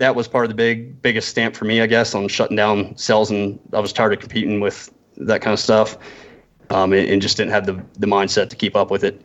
that 0.00 0.14
was 0.14 0.28
part 0.28 0.44
of 0.44 0.48
the 0.50 0.54
big 0.54 1.00
biggest 1.00 1.28
stamp 1.28 1.54
for 1.54 1.64
me, 1.64 1.80
I 1.80 1.86
guess, 1.86 2.14
on 2.14 2.28
shutting 2.28 2.56
down 2.56 2.96
sales. 2.96 3.30
And 3.30 3.58
I 3.72 3.80
was 3.80 3.92
tired 3.92 4.12
of 4.12 4.20
competing 4.20 4.60
with 4.60 4.92
that 5.16 5.40
kind 5.40 5.54
of 5.54 5.60
stuff, 5.60 5.96
um, 6.70 6.92
and, 6.92 7.08
and, 7.08 7.22
just 7.22 7.36
didn't 7.36 7.52
have 7.52 7.66
the 7.66 7.82
the 7.98 8.06
mindset 8.06 8.50
to 8.50 8.56
keep 8.56 8.76
up 8.76 8.90
with 8.90 9.04
it. 9.04 9.22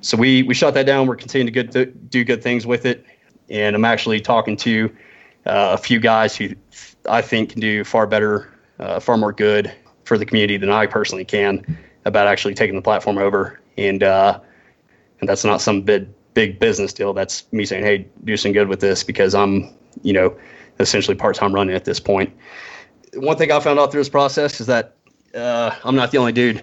So 0.00 0.16
we 0.16 0.42
we 0.44 0.54
shut 0.54 0.74
that 0.74 0.86
down. 0.86 1.06
We're 1.06 1.16
continuing 1.16 1.52
to 1.52 1.62
good, 1.64 2.10
do 2.10 2.24
good 2.24 2.42
things 2.42 2.66
with 2.66 2.86
it 2.86 3.04
and 3.48 3.76
I'm 3.76 3.84
actually 3.84 4.20
talking 4.20 4.56
to 4.58 4.94
uh, 5.46 5.70
a 5.72 5.78
few 5.78 6.00
guys 6.00 6.36
who 6.36 6.50
I 7.08 7.20
think 7.20 7.50
can 7.50 7.60
do 7.60 7.84
far 7.84 8.06
better, 8.06 8.52
uh, 8.78 9.00
far 9.00 9.16
more 9.16 9.32
good 9.32 9.72
for 10.04 10.18
the 10.18 10.26
community 10.26 10.56
than 10.56 10.70
I 10.70 10.86
personally 10.86 11.24
can 11.24 11.78
about 12.04 12.26
actually 12.26 12.54
taking 12.54 12.76
the 12.76 12.82
platform 12.82 13.18
over. 13.18 13.60
And 13.76 14.02
uh, 14.02 14.40
and 15.20 15.28
that's 15.28 15.44
not 15.44 15.60
some 15.60 15.82
big 15.82 16.08
big 16.34 16.58
business 16.58 16.92
deal. 16.92 17.12
That's 17.12 17.50
me 17.52 17.64
saying, 17.64 17.84
hey, 17.84 18.08
do 18.24 18.36
some 18.36 18.52
good 18.52 18.68
with 18.68 18.80
this 18.80 19.04
because 19.04 19.34
I'm 19.34 19.74
you 20.04 20.12
know 20.12 20.36
essentially 20.78 21.16
part 21.16 21.34
time 21.34 21.52
running 21.52 21.74
at 21.74 21.84
this 21.84 21.98
point. 21.98 22.32
One 23.14 23.36
thing 23.36 23.50
I 23.50 23.58
found 23.58 23.78
out 23.78 23.90
through 23.90 24.00
this 24.00 24.08
process 24.08 24.60
is 24.60 24.66
that 24.68 24.94
uh, 25.34 25.74
I'm 25.84 25.96
not 25.96 26.12
the 26.12 26.18
only 26.18 26.32
dude 26.32 26.62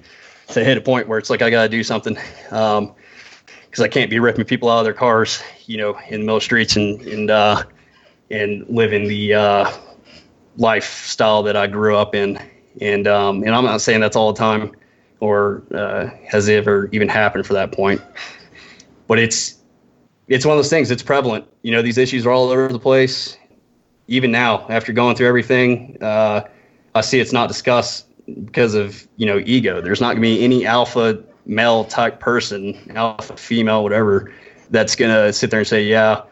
to 0.49 0.63
hit 0.63 0.77
a 0.77 0.81
point 0.81 1.07
where 1.07 1.19
it's 1.19 1.29
like 1.29 1.41
I 1.41 1.49
got 1.49 1.63
to 1.63 1.69
do 1.69 1.83
something. 1.83 2.17
Um, 2.51 2.93
because 3.71 3.83
I 3.85 3.87
can't 3.87 4.09
be 4.09 4.19
ripping 4.19 4.43
people 4.43 4.69
out 4.69 4.79
of 4.79 4.83
their 4.83 4.93
cars, 4.93 5.41
you 5.65 5.77
know, 5.77 5.97
in 6.09 6.19
the 6.19 6.25
middle 6.25 6.41
streets 6.41 6.75
and 6.75 7.01
and 7.03 7.31
uh, 7.31 7.63
and 8.29 8.65
living 8.67 9.07
the 9.07 9.33
uh, 9.33 9.71
lifestyle 10.57 11.41
that 11.43 11.55
I 11.55 11.67
grew 11.67 11.95
up 11.95 12.13
in. 12.13 12.37
And 12.81 13.07
um, 13.07 13.43
and 13.43 13.55
I'm 13.55 13.63
not 13.63 13.79
saying 13.79 14.01
that's 14.01 14.17
all 14.17 14.33
the 14.33 14.39
time, 14.39 14.75
or 15.21 15.63
uh, 15.73 16.09
has 16.27 16.49
ever 16.49 16.89
even 16.91 17.07
happened 17.07 17.45
for 17.45 17.53
that 17.53 17.71
point. 17.71 18.01
But 19.07 19.19
it's 19.19 19.55
it's 20.27 20.45
one 20.45 20.53
of 20.53 20.57
those 20.57 20.69
things. 20.69 20.91
It's 20.91 21.03
prevalent. 21.03 21.45
You 21.63 21.71
know, 21.71 21.81
these 21.81 21.97
issues 21.97 22.25
are 22.25 22.31
all 22.31 22.49
over 22.49 22.67
the 22.67 22.79
place. 22.79 23.37
Even 24.07 24.31
now, 24.31 24.65
after 24.69 24.93
going 24.93 25.15
through 25.15 25.27
everything, 25.27 25.97
uh, 26.01 26.41
I 26.95 27.01
see 27.01 27.19
it's 27.19 27.33
not 27.33 27.47
discussed 27.47 28.07
because 28.45 28.73
of 28.75 29.07
you 29.17 29.25
know 29.25 29.41
ego. 29.45 29.81
There's 29.81 30.01
not 30.01 30.13
going 30.13 30.21
to 30.21 30.21
be 30.21 30.43
any 30.43 30.65
alpha 30.65 31.23
male 31.45 31.85
type 31.85 32.19
person, 32.19 32.77
alpha, 32.95 33.35
female, 33.37 33.83
whatever, 33.83 34.31
that's 34.69 34.95
gonna 34.95 35.31
sit 35.33 35.51
there 35.51 35.59
and 35.59 35.67
say, 35.67 35.83
yeah, 35.83 36.23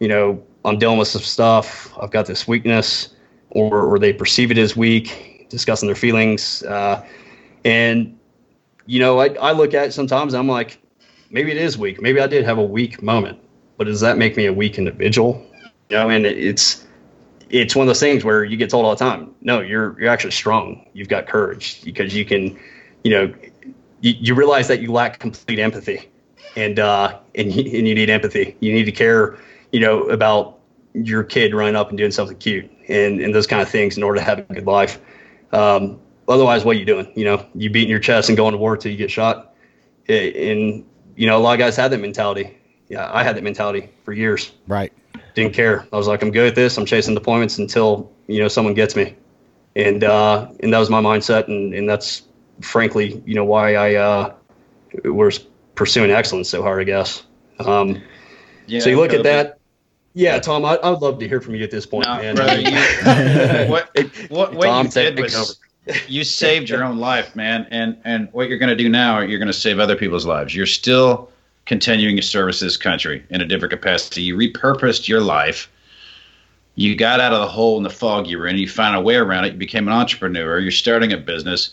you 0.00 0.08
know, 0.08 0.42
I'm 0.64 0.78
dealing 0.78 0.98
with 0.98 1.08
some 1.08 1.22
stuff. 1.22 1.96
I've 2.00 2.10
got 2.10 2.26
this 2.26 2.46
weakness, 2.46 3.08
or 3.50 3.82
or 3.82 3.98
they 3.98 4.12
perceive 4.12 4.50
it 4.50 4.58
as 4.58 4.76
weak, 4.76 5.46
discussing 5.48 5.86
their 5.86 5.96
feelings, 5.96 6.62
uh, 6.64 7.04
and 7.64 8.18
you 8.86 9.00
know, 9.00 9.20
I 9.20 9.28
I 9.34 9.52
look 9.52 9.74
at 9.74 9.88
it 9.88 9.92
sometimes. 9.92 10.34
I'm 10.34 10.48
like, 10.48 10.78
maybe 11.34 11.50
it 11.50 11.58
is 11.58 11.76
weak. 11.76 12.00
Maybe 12.00 12.20
I 12.20 12.26
did 12.26 12.44
have 12.44 12.56
a 12.56 12.62
weak 12.62 13.02
moment, 13.02 13.38
but 13.76 13.84
does 13.84 14.00
that 14.00 14.16
make 14.16 14.36
me 14.36 14.46
a 14.46 14.52
weak 14.52 14.78
individual? 14.78 15.44
You 15.90 15.98
know, 15.98 16.08
and 16.08 16.24
it's 16.24 16.86
it's 17.50 17.76
one 17.76 17.82
of 17.84 17.88
those 17.88 18.00
things 18.00 18.24
where 18.24 18.44
you 18.44 18.56
get 18.56 18.70
told 18.70 18.86
all 18.86 18.92
the 18.92 19.04
time, 19.04 19.34
no, 19.42 19.60
you're 19.60 20.00
you're 20.00 20.08
actually 20.08 20.30
strong. 20.30 20.88
You've 20.94 21.08
got 21.08 21.26
courage 21.26 21.84
because 21.84 22.14
you 22.14 22.24
can, 22.24 22.58
you 23.02 23.10
know, 23.10 23.34
you, 24.00 24.14
you 24.18 24.34
realize 24.34 24.68
that 24.68 24.80
you 24.80 24.90
lack 24.92 25.18
complete 25.18 25.58
empathy, 25.58 26.08
and 26.56 26.78
uh, 26.78 27.18
and 27.34 27.52
you, 27.52 27.78
and 27.78 27.86
you 27.86 27.94
need 27.94 28.08
empathy. 28.08 28.56
You 28.60 28.72
need 28.72 28.84
to 28.84 28.92
care, 28.92 29.36
you 29.72 29.80
know, 29.80 30.04
about 30.04 30.60
your 30.94 31.24
kid 31.24 31.52
running 31.52 31.74
up 31.74 31.88
and 31.88 31.98
doing 31.98 32.12
something 32.12 32.36
cute 32.38 32.70
and 32.88 33.20
and 33.20 33.34
those 33.34 33.48
kind 33.48 33.60
of 33.60 33.68
things 33.68 33.96
in 33.96 34.04
order 34.04 34.20
to 34.20 34.24
have 34.24 34.38
a 34.38 34.42
good 34.54 34.66
life. 34.66 35.00
Um, 35.52 35.98
otherwise, 36.28 36.64
what 36.64 36.76
are 36.76 36.78
you 36.78 36.86
doing? 36.86 37.12
You 37.16 37.24
know, 37.24 37.46
you 37.54 37.70
beating 37.70 37.90
your 37.90 37.98
chest 37.98 38.28
and 38.28 38.36
going 38.36 38.52
to 38.52 38.58
war 38.58 38.76
till 38.76 38.92
you 38.92 38.98
get 38.98 39.10
shot. 39.10 39.54
And 40.06 40.84
you 41.16 41.26
know, 41.26 41.36
a 41.36 41.40
lot 41.40 41.54
of 41.54 41.58
guys 41.58 41.76
had 41.76 41.90
that 41.90 41.98
mentality. 41.98 42.56
Yeah, 42.88 43.10
I 43.12 43.22
had 43.22 43.36
that 43.36 43.42
mentality 43.42 43.90
for 44.04 44.12
years. 44.12 44.52
Right. 44.66 44.92
Didn't 45.34 45.54
care. 45.54 45.86
I 45.92 45.96
was 45.96 46.06
like, 46.06 46.22
I'm 46.22 46.30
good 46.30 46.48
at 46.48 46.54
this. 46.54 46.76
I'm 46.76 46.86
chasing 46.86 47.16
deployments 47.16 47.58
until 47.58 48.12
you 48.26 48.40
know 48.40 48.48
someone 48.48 48.74
gets 48.74 48.94
me, 48.94 49.16
and 49.74 50.04
uh, 50.04 50.48
and 50.60 50.72
that 50.72 50.78
was 50.78 50.90
my 50.90 51.00
mindset, 51.00 51.48
and 51.48 51.74
and 51.74 51.88
that's 51.88 52.22
frankly, 52.60 53.22
you 53.26 53.34
know, 53.34 53.44
why 53.44 53.74
I 53.74 53.94
uh, 53.94 54.34
was 55.04 55.38
pursuing 55.74 56.10
excellence 56.10 56.48
so 56.48 56.62
hard, 56.62 56.80
I 56.80 56.84
guess. 56.84 57.24
Um, 57.58 58.02
yeah, 58.66 58.80
so 58.80 58.90
you 58.90 58.96
look 58.96 59.12
at 59.12 59.24
that. 59.24 59.58
Yeah, 60.16 60.38
Tom, 60.38 60.64
I, 60.64 60.78
would 60.88 61.02
love 61.02 61.18
to 61.18 61.28
hear 61.28 61.40
from 61.40 61.56
you 61.56 61.64
at 61.64 61.72
this 61.72 61.86
point, 61.86 62.06
no, 62.06 62.16
man. 62.18 62.36
Brother, 62.36 62.60
you, 62.60 62.70
what, 63.70 63.90
what, 64.30 64.54
what 64.54 64.66
Tom, 64.66 64.86
you 64.86 64.92
did 64.92 65.18
was 65.18 65.58
you 66.08 66.24
saved 66.24 66.68
your 66.68 66.84
own 66.84 66.98
life, 66.98 67.34
man. 67.36 67.66
And 67.70 67.96
and 68.04 68.28
what 68.32 68.48
you're 68.48 68.58
going 68.58 68.76
to 68.76 68.76
do 68.76 68.88
now, 68.88 69.20
you're 69.20 69.38
going 69.38 69.46
to 69.46 69.52
save 69.52 69.78
other 69.78 69.96
people's 69.96 70.26
lives. 70.26 70.54
You're 70.54 70.66
still 70.66 71.30
continuing 71.66 72.16
to 72.16 72.22
service 72.22 72.60
this 72.60 72.76
country 72.76 73.24
in 73.30 73.40
a 73.40 73.46
different 73.46 73.72
capacity. 73.72 74.22
You 74.22 74.36
repurposed 74.36 75.08
your 75.08 75.20
life. 75.20 75.70
You 76.76 76.96
got 76.96 77.20
out 77.20 77.32
of 77.32 77.40
the 77.40 77.48
hole 77.48 77.76
in 77.76 77.84
the 77.84 77.90
fog 77.90 78.26
you 78.26 78.38
were 78.38 78.46
in. 78.46 78.58
You 78.58 78.68
found 78.68 78.96
a 78.96 79.00
way 79.00 79.14
around 79.16 79.44
it. 79.44 79.52
You 79.52 79.58
became 79.58 79.86
an 79.86 79.94
entrepreneur. 79.94 80.58
You're 80.58 80.72
starting 80.72 81.12
a 81.12 81.16
business 81.16 81.72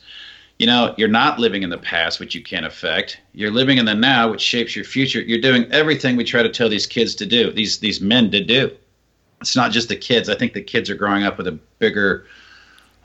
you 0.62 0.68
know, 0.68 0.94
you're 0.96 1.08
not 1.08 1.40
living 1.40 1.64
in 1.64 1.72
the 1.72 1.78
past, 1.80 2.20
which 2.20 2.36
you 2.36 2.44
can't 2.44 2.68
affect. 2.68 3.20
You're 3.34 3.50
living 3.50 3.80
in 3.80 3.86
the 3.86 3.96
now, 3.96 4.30
which 4.30 4.42
shapes 4.42 4.76
your 4.76 4.86
future. 4.86 5.20
You're 5.20 5.42
doing 5.42 5.66
everything 5.72 6.16
we 6.16 6.24
try 6.24 6.44
to 6.44 6.50
tell 6.50 6.70
these 6.70 6.86
kids 6.86 7.16
to 7.16 7.26
do, 7.26 7.52
these 7.52 7.80
these 7.80 8.00
men 8.00 8.30
to 8.30 8.44
do. 8.44 8.70
It's 9.42 9.56
not 9.56 9.72
just 9.72 9.90
the 9.90 9.96
kids. 9.96 10.30
I 10.30 10.36
think 10.36 10.54
the 10.54 10.62
kids 10.62 10.88
are 10.92 10.96
growing 10.96 11.24
up 11.24 11.40
with 11.40 11.48
a 11.48 11.58
bigger 11.80 12.28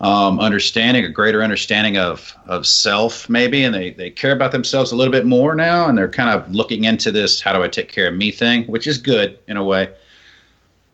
um, 0.01 0.39
understanding, 0.41 1.05
a 1.05 1.09
greater 1.09 1.43
understanding 1.43 1.97
of 1.97 2.35
of 2.47 2.67
self, 2.67 3.29
maybe, 3.29 3.65
and 3.65 3.75
they 3.75 3.91
they 3.93 4.11
care 4.11 4.33
about 4.33 4.53
themselves 4.53 4.93
a 4.93 4.97
little 4.97 5.13
bit 5.13 5.25
more 5.27 5.55
now, 5.55 5.89
and 5.89 5.97
they're 5.97 6.09
kind 6.09 6.31
of 6.31 6.51
looking 6.55 6.85
into 6.85 7.11
this 7.11 7.41
"how 7.41 7.53
do 7.53 7.63
I 7.63 7.69
take 7.69 7.89
care 7.89 8.09
of 8.09 8.15
me" 8.15 8.31
thing, 8.31 8.65
which 8.65 8.87
is 8.87 8.99
good 8.99 9.39
in 9.49 9.57
a 9.57 9.65
way. 9.65 9.89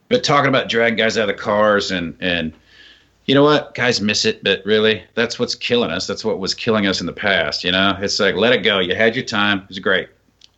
But 0.08 0.22
talking 0.22 0.48
about 0.48 0.68
dragging 0.68 0.96
guys 0.96 1.18
out 1.18 1.28
of 1.28 1.36
the 1.36 1.42
cars 1.42 1.90
and 1.90 2.16
and 2.20 2.52
you 3.26 3.34
know 3.34 3.44
what? 3.44 3.74
Guys 3.74 4.00
miss 4.00 4.24
it 4.24 4.44
but 4.44 4.64
really 4.64 5.02
that's 5.14 5.38
what's 5.38 5.54
killing 5.54 5.90
us. 5.90 6.06
That's 6.06 6.24
what 6.24 6.38
was 6.38 6.54
killing 6.54 6.86
us 6.86 7.00
in 7.00 7.06
the 7.06 7.12
past 7.12 7.64
you 7.64 7.72
know? 7.72 7.96
It's 8.00 8.20
like 8.20 8.34
let 8.34 8.52
it 8.52 8.58
go. 8.58 8.78
You 8.78 8.94
had 8.94 9.16
your 9.16 9.24
time. 9.24 9.60
It 9.60 9.68
was 9.68 9.78
great. 9.78 10.08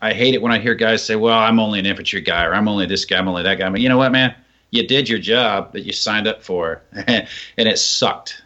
I 0.01 0.13
hate 0.13 0.35
it 0.35 0.43
when 0.43 0.53
i 0.53 0.59
hear 0.59 0.75
guys 0.75 1.03
say 1.03 1.17
well 1.17 1.39
i'm 1.39 1.59
only 1.59 1.79
an 1.79 1.87
infantry 1.87 2.21
guy 2.21 2.45
or 2.45 2.55
i'm 2.55 2.69
only 2.69 2.85
this 2.85 3.07
guy 3.07 3.17
i'm 3.17 3.27
only 3.27 3.43
that 3.43 3.59
guy 3.59 3.71
but 3.71 3.81
you 3.81 3.89
know 3.89 3.97
what 3.97 4.13
man 4.13 4.35
you 4.75 4.87
did 4.87 5.09
your 5.09 5.19
job 5.19 5.73
that 5.73 5.83
you 5.83 5.93
signed 5.93 6.27
up 6.27 6.43
for 6.43 6.83
and 6.93 7.29
it 7.57 7.79
sucked 7.79 8.43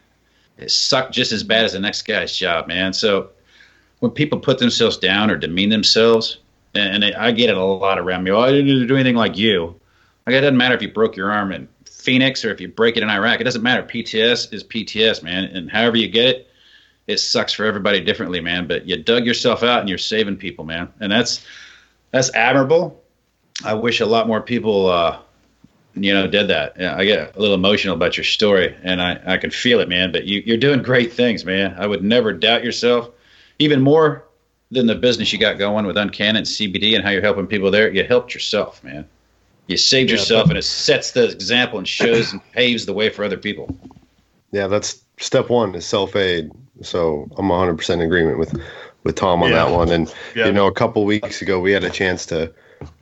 it 0.56 0.70
sucked 0.70 1.12
just 1.12 1.32
as 1.32 1.42
bad 1.42 1.64
as 1.64 1.72
the 1.72 1.80
next 1.80 2.02
guy's 2.02 2.36
job 2.36 2.66
man 2.66 2.92
so 2.92 3.30
when 4.00 4.10
people 4.10 4.38
put 4.38 4.58
themselves 4.58 4.96
down 4.96 5.30
or 5.30 5.36
demean 5.36 5.70
themselves 5.70 6.38
and 6.74 7.04
i 7.04 7.30
get 7.30 7.50
it 7.50 7.56
a 7.56 7.64
lot 7.64 7.98
around 7.98 8.24
me 8.24 8.30
oh 8.30 8.40
i 8.40 8.50
didn't 8.50 8.86
do 8.86 8.94
anything 8.94 9.16
like 9.16 9.36
you 9.36 9.74
like 10.26 10.34
it 10.34 10.40
doesn't 10.40 10.56
matter 10.56 10.74
if 10.74 10.82
you 10.82 10.92
broke 10.92 11.16
your 11.16 11.32
arm 11.32 11.52
in 11.52 11.68
Phoenix 12.08 12.42
or 12.42 12.50
if 12.50 12.58
you 12.58 12.68
break 12.68 12.96
it 12.96 13.02
in 13.02 13.10
Iraq, 13.10 13.38
it 13.38 13.44
doesn't 13.44 13.62
matter. 13.62 13.82
PTS 13.82 14.52
is 14.52 14.64
PTS, 14.64 15.22
man. 15.22 15.44
And 15.44 15.70
however 15.70 15.98
you 15.98 16.08
get 16.08 16.26
it, 16.26 16.50
it 17.06 17.18
sucks 17.18 17.52
for 17.52 17.66
everybody 17.66 18.00
differently, 18.00 18.40
man. 18.40 18.66
But 18.66 18.86
you 18.86 18.96
dug 18.96 19.26
yourself 19.26 19.62
out 19.62 19.80
and 19.80 19.90
you're 19.90 19.98
saving 19.98 20.36
people, 20.36 20.64
man. 20.64 20.88
And 21.00 21.12
that's 21.12 21.44
that's 22.10 22.32
admirable. 22.34 23.02
I 23.62 23.74
wish 23.74 24.00
a 24.00 24.06
lot 24.06 24.26
more 24.26 24.40
people, 24.40 24.86
uh, 24.86 25.18
you 25.94 26.12
know, 26.14 26.26
did 26.26 26.48
that. 26.48 26.76
Yeah, 26.78 26.96
I 26.96 27.04
get 27.04 27.36
a 27.36 27.40
little 27.40 27.54
emotional 27.54 27.94
about 27.94 28.16
your 28.16 28.24
story, 28.24 28.74
and 28.82 29.02
I, 29.02 29.20
I 29.26 29.36
can 29.36 29.50
feel 29.50 29.80
it, 29.80 29.88
man. 29.88 30.12
But 30.12 30.24
you, 30.24 30.42
you're 30.44 30.56
doing 30.56 30.82
great 30.82 31.12
things, 31.12 31.44
man. 31.44 31.74
I 31.78 31.86
would 31.86 32.04
never 32.04 32.32
doubt 32.32 32.64
yourself, 32.64 33.10
even 33.58 33.80
more 33.80 34.24
than 34.70 34.86
the 34.86 34.94
business 34.94 35.32
you 35.32 35.38
got 35.38 35.58
going 35.58 35.86
with 35.86 35.96
UnCanna 35.96 36.36
and 36.36 36.46
CBD 36.46 36.94
and 36.94 37.04
how 37.04 37.10
you're 37.10 37.22
helping 37.22 37.46
people 37.46 37.70
there. 37.70 37.90
You 37.90 38.04
helped 38.04 38.34
yourself, 38.34 38.82
man. 38.84 39.08
You 39.66 39.76
saved 39.76 40.10
yeah, 40.10 40.16
yourself, 40.16 40.48
and 40.48 40.58
it 40.58 40.64
sets 40.64 41.12
the 41.12 41.28
example 41.28 41.78
and 41.78 41.86
shows 41.86 42.32
and 42.32 42.52
paves 42.52 42.86
the 42.86 42.92
way 42.92 43.10
for 43.10 43.24
other 43.24 43.36
people. 43.36 43.74
Yeah, 44.52 44.66
that's 44.66 45.02
step 45.18 45.50
one 45.50 45.74
is 45.74 45.86
self 45.86 46.16
aid. 46.16 46.50
So 46.80 47.28
I'm 47.36 47.48
100 47.48 47.76
percent 47.76 48.00
in 48.00 48.06
agreement 48.06 48.38
with 48.38 48.58
with 49.04 49.16
Tom 49.16 49.42
on 49.42 49.50
yeah. 49.50 49.64
that 49.64 49.72
one. 49.72 49.90
And 49.90 50.14
yeah. 50.34 50.46
you 50.46 50.52
know, 50.52 50.66
a 50.66 50.72
couple 50.72 51.04
weeks 51.04 51.42
ago, 51.42 51.60
we 51.60 51.72
had 51.72 51.84
a 51.84 51.90
chance 51.90 52.26
to, 52.26 52.52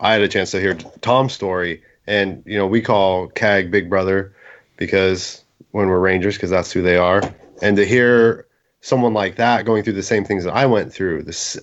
I 0.01 0.13
had 0.13 0.23
a 0.23 0.29
chance 0.29 0.51
to 0.53 0.61
hear 0.61 0.75
Tom's 0.75 1.33
story, 1.33 1.83
and 2.07 2.43
you 2.47 2.57
know, 2.57 2.67
we 2.67 2.81
call 2.81 3.29
CAG 3.29 3.71
Big 3.71 3.89
Brother 3.89 4.35
because 4.77 5.43
when 5.71 5.89
we're 5.89 6.01
Rangers, 6.01 6.37
because 6.37 6.51
that's 6.51 6.73
who 6.73 6.83
they 6.83 6.97
are, 6.97 7.23
and 7.63 7.77
to 7.77 7.85
hear 7.85 8.47
someone 8.81 9.15
like 9.15 9.37
that 9.37 9.65
going 9.65 9.83
through 9.83 9.95
the 9.95 10.03
same 10.03 10.25
things 10.25 10.45
that 10.45 10.55
I 10.55 10.67
went 10.67 10.93
through, 10.93 11.23
this 11.23 11.59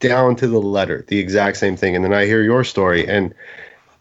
down 0.00 0.34
to 0.36 0.48
the 0.48 0.60
letter, 0.60 1.04
the 1.08 1.18
exact 1.18 1.56
same 1.58 1.76
thing, 1.76 1.94
and 1.94 2.04
then 2.04 2.12
I 2.12 2.24
hear 2.24 2.42
your 2.42 2.64
story 2.64 3.06
and 3.06 3.34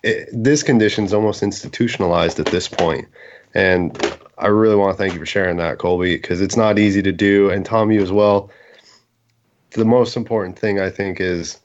it, 0.05 0.29
this 0.31 0.63
condition's 0.63 1.13
almost 1.13 1.43
institutionalized 1.43 2.39
at 2.39 2.45
this 2.45 2.67
point. 2.67 3.07
And 3.53 3.97
I 4.37 4.47
really 4.47 4.75
want 4.75 4.95
to 4.95 4.97
thank 4.97 5.13
you 5.13 5.19
for 5.19 5.25
sharing 5.25 5.57
that, 5.57 5.79
Coby, 5.79 6.21
because 6.21 6.41
it's 6.41 6.55
not 6.55 6.77
easy 6.77 7.01
to 7.01 7.11
do. 7.11 7.49
And 7.49 7.65
Tom, 7.65 7.91
you 7.91 8.01
as 8.01 8.11
well. 8.11 8.51
The 9.71 9.85
most 9.85 10.15
important 10.15 10.59
thing 10.59 10.79
I 10.79 10.89
think 10.89 11.19
is 11.19 11.59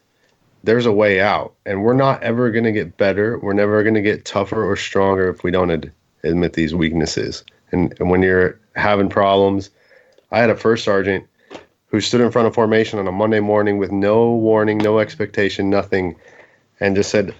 there's 0.62 0.86
a 0.86 0.92
way 0.92 1.20
out, 1.20 1.54
and 1.64 1.82
we're 1.82 1.94
not 1.94 2.22
ever 2.22 2.50
going 2.50 2.64
to 2.64 2.72
get 2.72 2.96
better. 2.96 3.38
We're 3.38 3.52
never 3.52 3.82
going 3.82 3.94
to 3.94 4.02
get 4.02 4.24
tougher 4.24 4.64
or 4.64 4.76
stronger 4.76 5.28
if 5.28 5.42
we 5.42 5.50
don't 5.50 5.70
ad- 5.70 5.92
admit 6.22 6.52
these 6.52 6.74
weaknesses. 6.74 7.44
And, 7.72 7.94
and 7.98 8.10
when 8.10 8.22
you're 8.22 8.58
having 8.76 9.08
problems, 9.08 9.70
I 10.30 10.38
had 10.38 10.50
a 10.50 10.56
first 10.56 10.84
sergeant 10.84 11.26
who 11.86 12.00
stood 12.00 12.20
in 12.20 12.30
front 12.30 12.46
of 12.46 12.54
formation 12.54 12.98
on 12.98 13.08
a 13.08 13.12
Monday 13.12 13.40
morning 13.40 13.78
with 13.78 13.90
no 13.90 14.32
warning, 14.32 14.78
no 14.78 14.98
expectation, 14.98 15.70
nothing, 15.70 16.16
and 16.78 16.94
just 16.94 17.10
said, 17.10 17.34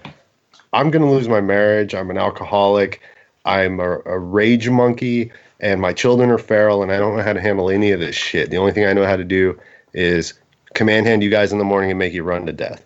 I'm 0.73 0.91
going 0.91 1.03
to 1.03 1.09
lose 1.09 1.29
my 1.29 1.41
marriage. 1.41 1.93
I'm 1.93 2.09
an 2.09 2.17
alcoholic. 2.17 3.01
I'm 3.45 3.79
a, 3.79 3.99
a, 4.05 4.19
rage 4.19 4.69
monkey, 4.69 5.31
and 5.59 5.81
my 5.81 5.93
children 5.93 6.29
are 6.29 6.37
feral, 6.37 6.83
and 6.83 6.91
I 6.91 6.97
don't 6.97 7.17
know 7.17 7.23
how 7.23 7.33
to 7.33 7.41
handle 7.41 7.69
any 7.69 7.91
of 7.91 7.99
this 7.99 8.15
shit. 8.15 8.51
The 8.51 8.57
only 8.57 8.71
thing 8.71 8.85
I 8.85 8.93
know 8.93 9.05
how 9.05 9.15
to 9.15 9.23
do 9.23 9.59
is 9.93 10.33
command 10.73 11.07
hand 11.07 11.23
you 11.23 11.29
guys 11.29 11.51
in 11.51 11.57
the 11.57 11.65
morning 11.65 11.89
and 11.89 11.99
make 11.99 12.13
you 12.13 12.23
run 12.23 12.45
to 12.45 12.53
death. 12.53 12.85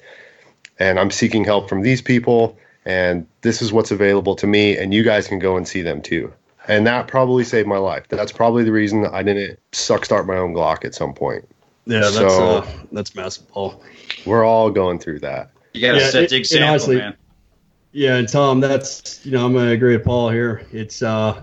And 0.79 0.99
I'm 0.99 1.11
seeking 1.11 1.43
help 1.43 1.69
from 1.69 1.81
these 1.81 2.01
people, 2.01 2.57
and 2.85 3.25
this 3.41 3.61
is 3.61 3.71
what's 3.71 3.91
available 3.91 4.35
to 4.35 4.47
me, 4.47 4.77
and 4.77 4.93
you 4.93 5.03
guys 5.03 5.27
can 5.27 5.39
go 5.39 5.55
and 5.55 5.67
see 5.67 5.81
them 5.81 6.01
too. 6.01 6.33
And 6.67 6.85
that 6.87 7.07
probably 7.07 7.43
saved 7.43 7.67
my 7.67 7.77
life. 7.77 8.07
That's 8.09 8.31
probably 8.31 8.63
the 8.63 8.71
reason 8.71 9.05
I 9.05 9.23
didn't 9.23 9.59
suck 9.71 10.03
start 10.03 10.25
my 10.25 10.37
own 10.37 10.53
Glock 10.53 10.83
at 10.83 10.95
some 10.95 11.13
point. 11.13 11.47
Yeah, 11.85 11.99
that's 11.99 12.15
so, 12.15 12.27
uh, 12.27 12.67
that's 12.91 13.13
massive, 13.15 13.47
Paul. 13.49 13.81
We're 14.25 14.43
all 14.43 14.71
going 14.71 14.99
through 14.99 15.19
that. 15.19 15.51
You 15.73 15.81
got 15.81 15.93
to 15.93 15.99
yeah, 15.99 16.09
set 16.09 16.29
the 16.29 16.37
example, 16.37 16.69
honestly, 16.69 16.97
man. 16.97 17.15
Yeah, 17.91 18.15
and 18.15 18.27
Tom, 18.27 18.59
that's 18.59 19.25
you 19.25 19.31
know 19.31 19.45
I'm 19.45 19.53
gonna 19.53 19.71
agree 19.71 19.95
with 19.95 20.05
Paul 20.05 20.29
here. 20.29 20.65
It's 20.71 21.01
uh, 21.01 21.41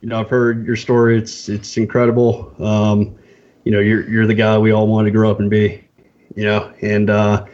you 0.00 0.08
know 0.08 0.20
I've 0.20 0.28
heard 0.28 0.66
your 0.66 0.76
story. 0.76 1.18
It's 1.18 1.48
it's 1.48 1.76
incredible. 1.76 2.54
Um, 2.62 3.18
you 3.64 3.72
know 3.72 3.80
you're 3.80 4.08
you're 4.08 4.26
the 4.26 4.34
guy 4.34 4.58
we 4.58 4.72
all 4.72 4.86
want 4.86 5.06
to 5.06 5.10
grow 5.10 5.30
up 5.30 5.40
and 5.40 5.50
be. 5.50 5.82
You 6.36 6.44
know, 6.44 6.72
and 6.82 7.10
uh, 7.10 7.46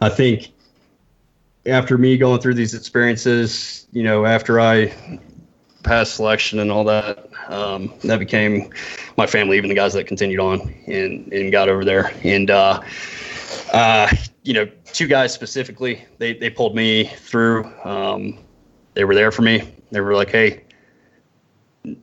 I 0.00 0.08
think 0.08 0.52
after 1.64 1.98
me 1.98 2.16
going 2.16 2.40
through 2.40 2.54
these 2.54 2.74
experiences, 2.74 3.86
you 3.92 4.02
know, 4.02 4.26
after 4.26 4.60
I 4.60 4.94
passed 5.82 6.14
selection 6.14 6.58
and 6.58 6.70
all 6.70 6.84
that, 6.84 7.28
um, 7.48 7.92
that 8.04 8.18
became 8.18 8.70
my 9.16 9.26
family. 9.26 9.56
Even 9.56 9.68
the 9.68 9.74
guys 9.74 9.92
that 9.94 10.06
continued 10.06 10.40
on 10.40 10.74
and 10.86 11.32
and 11.32 11.50
got 11.50 11.68
over 11.68 11.84
there, 11.84 12.12
and 12.24 12.50
uh, 12.50 12.80
uh, 13.72 14.08
you 14.42 14.54
know, 14.54 14.66
two 14.92 15.06
guys 15.06 15.34
specifically, 15.34 16.04
they, 16.18 16.34
they 16.34 16.50
pulled 16.50 16.74
me 16.74 17.04
through. 17.04 17.64
Um, 17.84 18.38
they 18.94 19.04
were 19.04 19.14
there 19.14 19.32
for 19.32 19.42
me. 19.42 19.74
They 19.90 20.00
were 20.00 20.14
like, 20.14 20.30
Hey, 20.30 20.64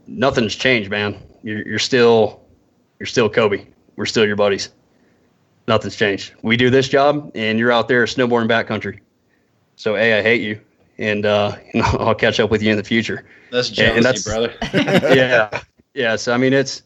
nothing's 0.08 0.56
changed, 0.56 0.90
man. 0.90 1.18
You're, 1.42 1.68
you're 1.68 1.80
still, 1.80 2.42
you're 3.00 3.08
still 3.08 3.30
Coby. 3.30 3.66
We're 3.96 4.06
still 4.06 4.26
your 4.26 4.36
buddies. 4.36 4.70
Nothing's 5.68 5.96
changed. 5.96 6.34
We 6.42 6.58
do 6.58 6.70
this 6.70 6.90
job 6.90 7.32
and 7.36 7.58
you're 7.58 7.72
out 7.72 7.88
there 7.88 8.06
snowboarding 8.06 8.50
backcountry. 8.50 9.00
So, 9.76 9.96
A, 9.96 10.20
I 10.20 10.22
hate 10.22 10.42
you. 10.42 10.60
And, 10.98 11.26
uh, 11.26 11.56
you 11.74 11.82
know, 11.82 11.88
I'll 12.00 12.16
catch 12.16 12.40
up 12.40 12.52
with 12.52 12.62
you 12.62 12.72
in 12.72 12.78
the 12.78 12.84
future. 12.84 13.26
That's 13.52 13.70
jealousy, 13.70 13.98
and 13.98 14.06
that's, 14.06 14.24
brother. 14.24 14.54
yeah. 14.74 15.62
Yeah. 15.94 16.16
So, 16.16 16.34
I 16.34 16.38
mean, 16.38 16.54
it's, 16.54 16.84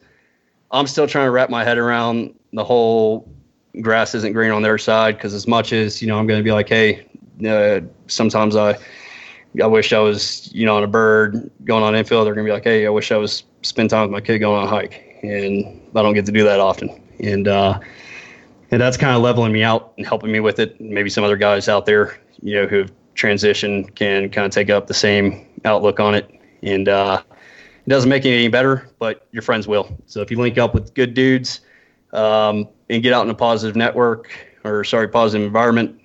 I'm 0.72 0.88
still 0.88 1.08
trying 1.08 1.28
to 1.28 1.32
wrap 1.32 1.50
my 1.50 1.64
head 1.64 1.78
around 1.78 2.34
the 2.54 2.64
whole 2.64 3.30
grass 3.82 4.16
isn't 4.16 4.34
green 4.34 4.52
on 4.52 4.62
their 4.62 4.78
side 4.78 5.16
because 5.16 5.34
as 5.34 5.48
much 5.48 5.74
as 5.74 6.02
you 6.02 6.08
know 6.08 6.18
i'm 6.18 6.28
going 6.28 6.40
to 6.40 6.44
be 6.44 6.52
like 6.52 6.70
hey 6.70 7.06
uh, 7.48 7.80
sometimes 8.08 8.56
i 8.56 8.76
i 9.62 9.68
wish 9.68 9.94
i 9.94 10.00
was 10.00 10.52
you 10.54 10.66
know 10.66 10.78
on 10.78 10.84
a 10.84 10.88
bird 10.88 11.50
going 11.64 11.84
on 11.84 11.94
infil 11.94 12.24
they're 12.24 12.34
going 12.34 12.46
to 12.46 12.50
be 12.50 12.54
like 12.54 12.64
hey 12.64 12.86
i 12.86 12.90
wish 12.90 13.12
i 13.12 13.18
was 13.18 13.44
spend 13.62 13.90
time 13.90 14.04
with 14.04 14.12
my 14.12 14.22
kid 14.22 14.40
going 14.40 14.60
on 14.60 14.68
a 14.68 14.70
hike 14.70 15.20
and 15.24 15.82
i 15.96 16.02
don't 16.02 16.14
get 16.14 16.26
to 16.26 16.32
do 16.32 16.44
that 16.44 16.60
often 16.60 17.02
and 17.20 17.48
uh 17.48 17.80
and 18.72 18.82
that's 18.82 18.98
kind 18.98 19.16
of 19.16 19.22
leveling 19.22 19.52
me 19.52 19.64
out 19.64 19.94
and 19.98 20.06
helping 20.06 20.32
me 20.32 20.40
with 20.40 20.60
it 20.60 20.80
maybe 20.80 21.10
some 21.10 21.24
other 21.24 21.38
guys 21.38 21.70
out 21.70 21.86
there 21.86 22.20
you 22.42 22.54
know 22.54 22.68
who've 22.68 22.92
transitioned 23.16 23.94
can 23.96 24.30
kind 24.30 24.46
of 24.46 24.52
take 24.52 24.70
up 24.70 24.88
the 24.88 24.94
same 24.94 25.48
outlook 25.66 26.00
on 26.00 26.14
it 26.14 26.30
and 26.64 26.88
uh 26.88 27.22
it 27.86 27.90
doesn't 27.90 28.10
make 28.10 28.26
it 28.26 28.34
any 28.34 28.48
better 28.48 28.90
but 29.00 29.28
your 29.32 29.42
friends 29.42 29.68
will 29.68 29.90
so 30.06 30.22
if 30.22 30.30
you 30.30 30.38
link 30.38 30.58
up 30.58 30.74
with 30.74 30.94
good 30.94 31.14
dudes 31.14 31.62
um, 32.14 32.68
and 32.90 33.04
get 33.04 33.14
out 33.14 33.26
in 33.26 33.30
a 33.30 33.36
positive 33.36 33.76
network 33.76 34.30
or 34.64 34.84
sorry, 34.84 35.08
positive 35.08 35.46
environment, 35.46 36.00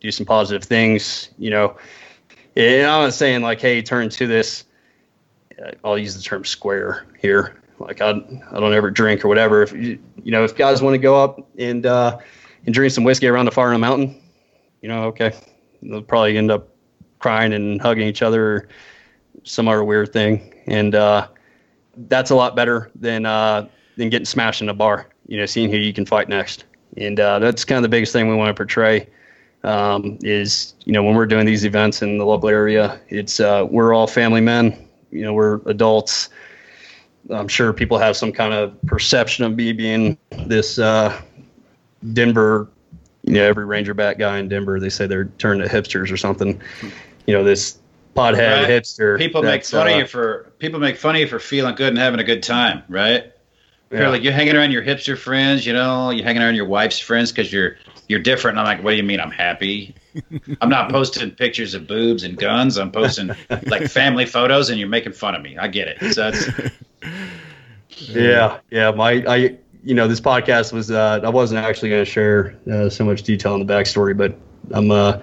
do 0.00 0.10
some 0.10 0.26
positive 0.26 0.66
things, 0.66 1.30
you 1.38 1.50
know. 1.50 1.76
And 2.56 2.86
I'm 2.86 3.04
not 3.04 3.14
saying 3.14 3.42
like, 3.42 3.60
hey, 3.60 3.82
turn 3.82 4.08
to 4.10 4.26
this. 4.26 4.64
Uh, 5.60 5.72
I'll 5.84 5.98
use 5.98 6.16
the 6.16 6.22
term 6.22 6.44
square 6.44 7.06
here, 7.20 7.57
Like 7.78 8.00
I, 8.00 8.10
I 8.10 8.60
don't 8.60 8.74
ever 8.74 8.90
drink 8.90 9.24
or 9.24 9.28
whatever. 9.28 9.62
If 9.62 9.72
you, 9.72 9.98
you 10.22 10.32
know, 10.32 10.44
if 10.44 10.56
guys 10.56 10.82
want 10.82 10.94
to 10.94 10.98
go 10.98 11.22
up 11.22 11.46
and 11.58 11.86
uh, 11.86 12.18
and 12.66 12.74
drink 12.74 12.92
some 12.92 13.04
whiskey 13.04 13.28
around 13.28 13.46
the 13.46 13.50
fire 13.50 13.68
on 13.68 13.74
the 13.74 13.78
mountain, 13.78 14.20
you 14.82 14.88
know, 14.88 15.04
okay, 15.04 15.32
they'll 15.82 16.02
probably 16.02 16.36
end 16.36 16.50
up 16.50 16.68
crying 17.18 17.52
and 17.52 17.80
hugging 17.80 18.06
each 18.06 18.22
other 18.22 18.44
or 18.44 18.68
some 19.44 19.68
other 19.68 19.84
weird 19.84 20.12
thing. 20.12 20.54
And 20.66 20.94
uh, 20.94 21.28
that's 22.08 22.30
a 22.30 22.34
lot 22.34 22.56
better 22.56 22.90
than 22.94 23.26
uh, 23.26 23.68
than 23.96 24.10
getting 24.10 24.26
smashed 24.26 24.62
in 24.62 24.68
a 24.68 24.74
bar. 24.74 25.08
You 25.26 25.38
know, 25.38 25.46
seeing 25.46 25.70
who 25.70 25.76
you 25.78 25.92
can 25.92 26.06
fight 26.06 26.28
next. 26.28 26.64
And 26.96 27.20
uh, 27.20 27.38
that's 27.38 27.64
kind 27.64 27.76
of 27.76 27.82
the 27.82 27.88
biggest 27.88 28.12
thing 28.12 28.28
we 28.28 28.34
want 28.34 28.48
to 28.48 28.54
portray. 28.54 29.08
Um, 29.64 30.18
is 30.22 30.74
you 30.84 30.92
know 30.92 31.02
when 31.02 31.16
we're 31.16 31.26
doing 31.26 31.44
these 31.44 31.64
events 31.64 32.00
in 32.00 32.18
the 32.18 32.24
local 32.24 32.48
area, 32.48 33.00
it's 33.08 33.40
uh, 33.40 33.66
we're 33.68 33.92
all 33.92 34.06
family 34.06 34.40
men. 34.40 34.88
You 35.10 35.22
know, 35.22 35.32
we're 35.32 35.60
adults. 35.66 36.28
I'm 37.30 37.48
sure 37.48 37.72
people 37.72 37.98
have 37.98 38.16
some 38.16 38.32
kind 38.32 38.54
of 38.54 38.80
perception 38.86 39.44
of 39.44 39.54
me 39.54 39.72
being 39.72 40.18
this 40.46 40.78
uh, 40.78 41.20
Denver 42.12 42.68
you 43.24 43.34
know, 43.34 43.44
every 43.44 43.66
Rangerback 43.66 44.18
guy 44.18 44.38
in 44.38 44.48
Denver, 44.48 44.80
they 44.80 44.88
say 44.88 45.06
they're 45.06 45.26
turned 45.26 45.62
to 45.62 45.68
hipsters 45.68 46.10
or 46.10 46.16
something. 46.16 46.60
You 47.26 47.34
know, 47.34 47.44
this 47.44 47.78
pothead 48.16 48.62
Right. 48.62 48.68
hipster. 48.68 49.18
People 49.18 49.42
make 49.42 49.64
fun 49.64 49.86
uh, 49.86 49.90
of 49.92 49.98
you 49.98 50.06
for 50.06 50.52
people 50.58 50.80
make 50.80 50.96
fun 50.96 51.14
of 51.14 51.20
you 51.20 51.26
for 51.26 51.38
feeling 51.38 51.74
good 51.74 51.88
and 51.88 51.98
having 51.98 52.20
a 52.20 52.24
good 52.24 52.42
time, 52.42 52.82
right? 52.88 53.24
You're 53.90 54.02
Yeah. 54.02 54.08
like 54.08 54.22
you're 54.22 54.32
hanging 54.32 54.56
around 54.56 54.70
your 54.70 54.82
hipster 54.82 55.16
friends, 55.16 55.66
you 55.66 55.72
know, 55.72 56.10
you're 56.10 56.24
hanging 56.24 56.42
around 56.42 56.54
your 56.54 56.66
wife's 56.66 56.98
friends 56.98 57.32
because 57.32 57.52
you're 57.52 57.76
you're 58.08 58.20
different. 58.20 58.58
And 58.58 58.66
I'm 58.66 58.76
like, 58.76 58.82
what 58.84 58.92
do 58.92 58.96
you 58.96 59.02
mean? 59.02 59.20
I'm 59.20 59.30
happy. 59.30 59.94
I'm 60.62 60.70
not 60.70 60.90
posting 60.90 61.30
pictures 61.32 61.74
of 61.74 61.86
boobs 61.86 62.22
and 62.22 62.38
guns. 62.38 62.78
I'm 62.78 62.90
posting 62.90 63.30
like 63.66 63.84
family 63.84 64.24
photos, 64.24 64.70
and 64.70 64.78
you're 64.78 64.88
making 64.88 65.12
fun 65.12 65.34
of 65.34 65.42
me. 65.42 65.58
I 65.58 65.68
get 65.68 65.88
it. 65.88 66.14
So 66.14 66.30
that's 66.30 66.48
Yeah, 67.90 68.58
yeah. 68.70 68.90
My, 68.90 69.24
I, 69.26 69.56
you 69.82 69.94
know, 69.94 70.08
this 70.08 70.20
podcast 70.20 70.72
was. 70.72 70.90
Uh, 70.90 71.20
I 71.22 71.28
wasn't 71.28 71.64
actually 71.64 71.90
going 71.90 72.04
to 72.04 72.10
share 72.10 72.56
uh, 72.70 72.88
so 72.88 73.04
much 73.04 73.22
detail 73.22 73.54
on 73.54 73.64
the 73.64 73.72
backstory, 73.72 74.16
but 74.16 74.36
I'm. 74.72 74.90
Uh, 74.90 75.20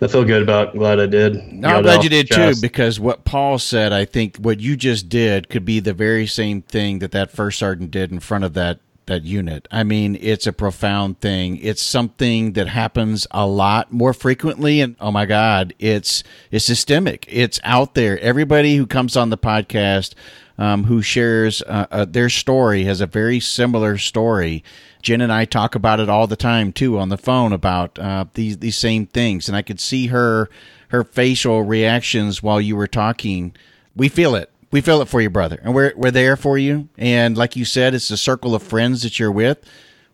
I 0.00 0.08
feel 0.08 0.24
good 0.24 0.42
about. 0.42 0.74
Glad 0.74 1.00
I 1.00 1.06
did. 1.06 1.36
No, 1.52 1.68
I'm 1.68 1.82
glad 1.82 2.04
you 2.04 2.10
did 2.10 2.30
too, 2.30 2.52
because 2.60 3.00
what 3.00 3.24
Paul 3.24 3.58
said, 3.58 3.92
I 3.92 4.04
think 4.04 4.36
what 4.36 4.60
you 4.60 4.76
just 4.76 5.08
did 5.08 5.48
could 5.48 5.64
be 5.64 5.80
the 5.80 5.94
very 5.94 6.26
same 6.26 6.60
thing 6.60 6.98
that 6.98 7.12
that 7.12 7.30
first 7.30 7.58
sergeant 7.58 7.90
did 7.90 8.12
in 8.12 8.20
front 8.20 8.44
of 8.44 8.52
that 8.54 8.80
that 9.06 9.22
unit. 9.22 9.66
I 9.70 9.84
mean, 9.84 10.18
it's 10.20 10.46
a 10.46 10.52
profound 10.52 11.20
thing. 11.20 11.56
It's 11.58 11.82
something 11.82 12.52
that 12.52 12.68
happens 12.68 13.26
a 13.30 13.46
lot 13.46 13.92
more 13.92 14.12
frequently, 14.12 14.80
and 14.80 14.96
oh 15.00 15.10
my 15.10 15.24
God, 15.24 15.72
it's 15.78 16.22
it's 16.50 16.64
systemic. 16.66 17.24
It's 17.28 17.58
out 17.64 17.94
there. 17.94 18.18
Everybody 18.20 18.76
who 18.76 18.86
comes 18.86 19.16
on 19.16 19.30
the 19.30 19.38
podcast. 19.38 20.14
Um, 20.58 20.84
who 20.84 21.02
shares 21.02 21.60
uh, 21.62 21.86
uh, 21.90 22.04
their 22.06 22.30
story 22.30 22.84
has 22.84 23.02
a 23.02 23.06
very 23.06 23.40
similar 23.40 23.98
story. 23.98 24.64
Jen 25.02 25.20
and 25.20 25.30
I 25.30 25.44
talk 25.44 25.74
about 25.74 26.00
it 26.00 26.08
all 26.08 26.26
the 26.26 26.34
time 26.34 26.72
too 26.72 26.98
on 26.98 27.10
the 27.10 27.18
phone 27.18 27.52
about 27.52 27.98
uh, 27.98 28.24
these 28.32 28.58
these 28.58 28.78
same 28.78 29.06
things, 29.06 29.48
and 29.48 29.56
I 29.56 29.60
could 29.60 29.78
see 29.80 30.06
her 30.06 30.48
her 30.88 31.04
facial 31.04 31.62
reactions 31.62 32.42
while 32.42 32.60
you 32.60 32.74
were 32.74 32.86
talking. 32.86 33.54
We 33.94 34.08
feel 34.08 34.34
it. 34.34 34.50
We 34.70 34.80
feel 34.80 35.00
it 35.02 35.08
for 35.08 35.20
you, 35.20 35.30
brother, 35.30 35.60
and 35.62 35.74
we're 35.74 35.92
we're 35.94 36.10
there 36.10 36.36
for 36.36 36.56
you. 36.56 36.88
And 36.96 37.36
like 37.36 37.54
you 37.54 37.64
said, 37.64 37.94
it's 37.94 38.10
a 38.10 38.16
circle 38.16 38.54
of 38.54 38.62
friends 38.62 39.02
that 39.02 39.18
you're 39.18 39.30
with. 39.32 39.58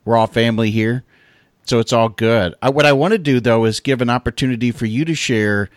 We're 0.04 0.16
all 0.16 0.26
family 0.26 0.72
here, 0.72 1.04
so 1.64 1.78
it's 1.78 1.92
all 1.92 2.08
good. 2.08 2.54
I, 2.60 2.70
what 2.70 2.84
I 2.84 2.92
want 2.92 3.12
to 3.12 3.18
do 3.18 3.38
though 3.38 3.64
is 3.64 3.80
give 3.80 4.02
an 4.02 4.10
opportunity 4.10 4.72
for 4.72 4.86
you 4.86 5.04
to 5.04 5.14
share 5.14 5.70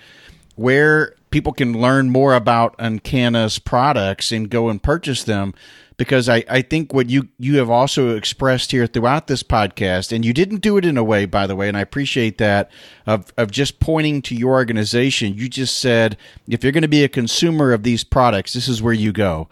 where 0.56 1.16
people 1.32 1.54
can 1.54 1.80
learn 1.80 2.10
more 2.10 2.34
about 2.34 2.78
UnCanna's 2.78 3.60
products 3.60 4.32
and 4.32 4.50
go 4.50 4.70
and 4.70 4.82
purchase 4.82 5.24
them 5.24 5.54
because 5.98 6.28
I, 6.28 6.44
I 6.50 6.62
think 6.62 6.94
what 6.94 7.10
you, 7.10 7.30
you 7.38 7.58
have 7.58 7.70
also 7.70 8.16
expressed 8.16 8.72
here 8.72 8.86
throughout 8.86 9.28
this 9.28 9.44
podcast, 9.44 10.12
and 10.12 10.26
you 10.26 10.34
didn't 10.34 10.58
do 10.58 10.78
it 10.78 10.86
in 10.86 10.98
a 10.98 11.04
way, 11.04 11.26
by 11.26 11.48
the 11.48 11.56
way, 11.56 11.70
and 11.70 11.78
I 11.78 11.82
appreciate 11.82 12.38
that, 12.38 12.70
of, 13.06 13.32
of 13.38 13.50
just 13.52 13.80
pointing 13.80 14.22
to 14.24 14.36
your 14.36 14.54
organization. 14.54 15.36
You 15.36 15.48
just 15.48 15.78
said, 15.78 16.18
if 16.48 16.64
you're 16.64 16.74
going 16.74 16.82
to 16.82 16.88
be 16.90 17.04
a 17.04 17.10
consumer 17.10 17.72
of 17.72 17.84
these 17.84 18.04
products, 18.04 18.54
this 18.54 18.68
is 18.68 18.82
where 18.82 18.94
you 18.94 19.14
go. 19.14 19.48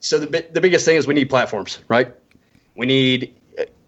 So 0.00 0.18
the 0.18 0.46
the 0.52 0.60
biggest 0.60 0.84
thing 0.84 0.96
is 0.96 1.06
we 1.06 1.14
need 1.14 1.30
platforms, 1.30 1.80
right? 1.88 2.14
We 2.76 2.86
need 2.86 3.34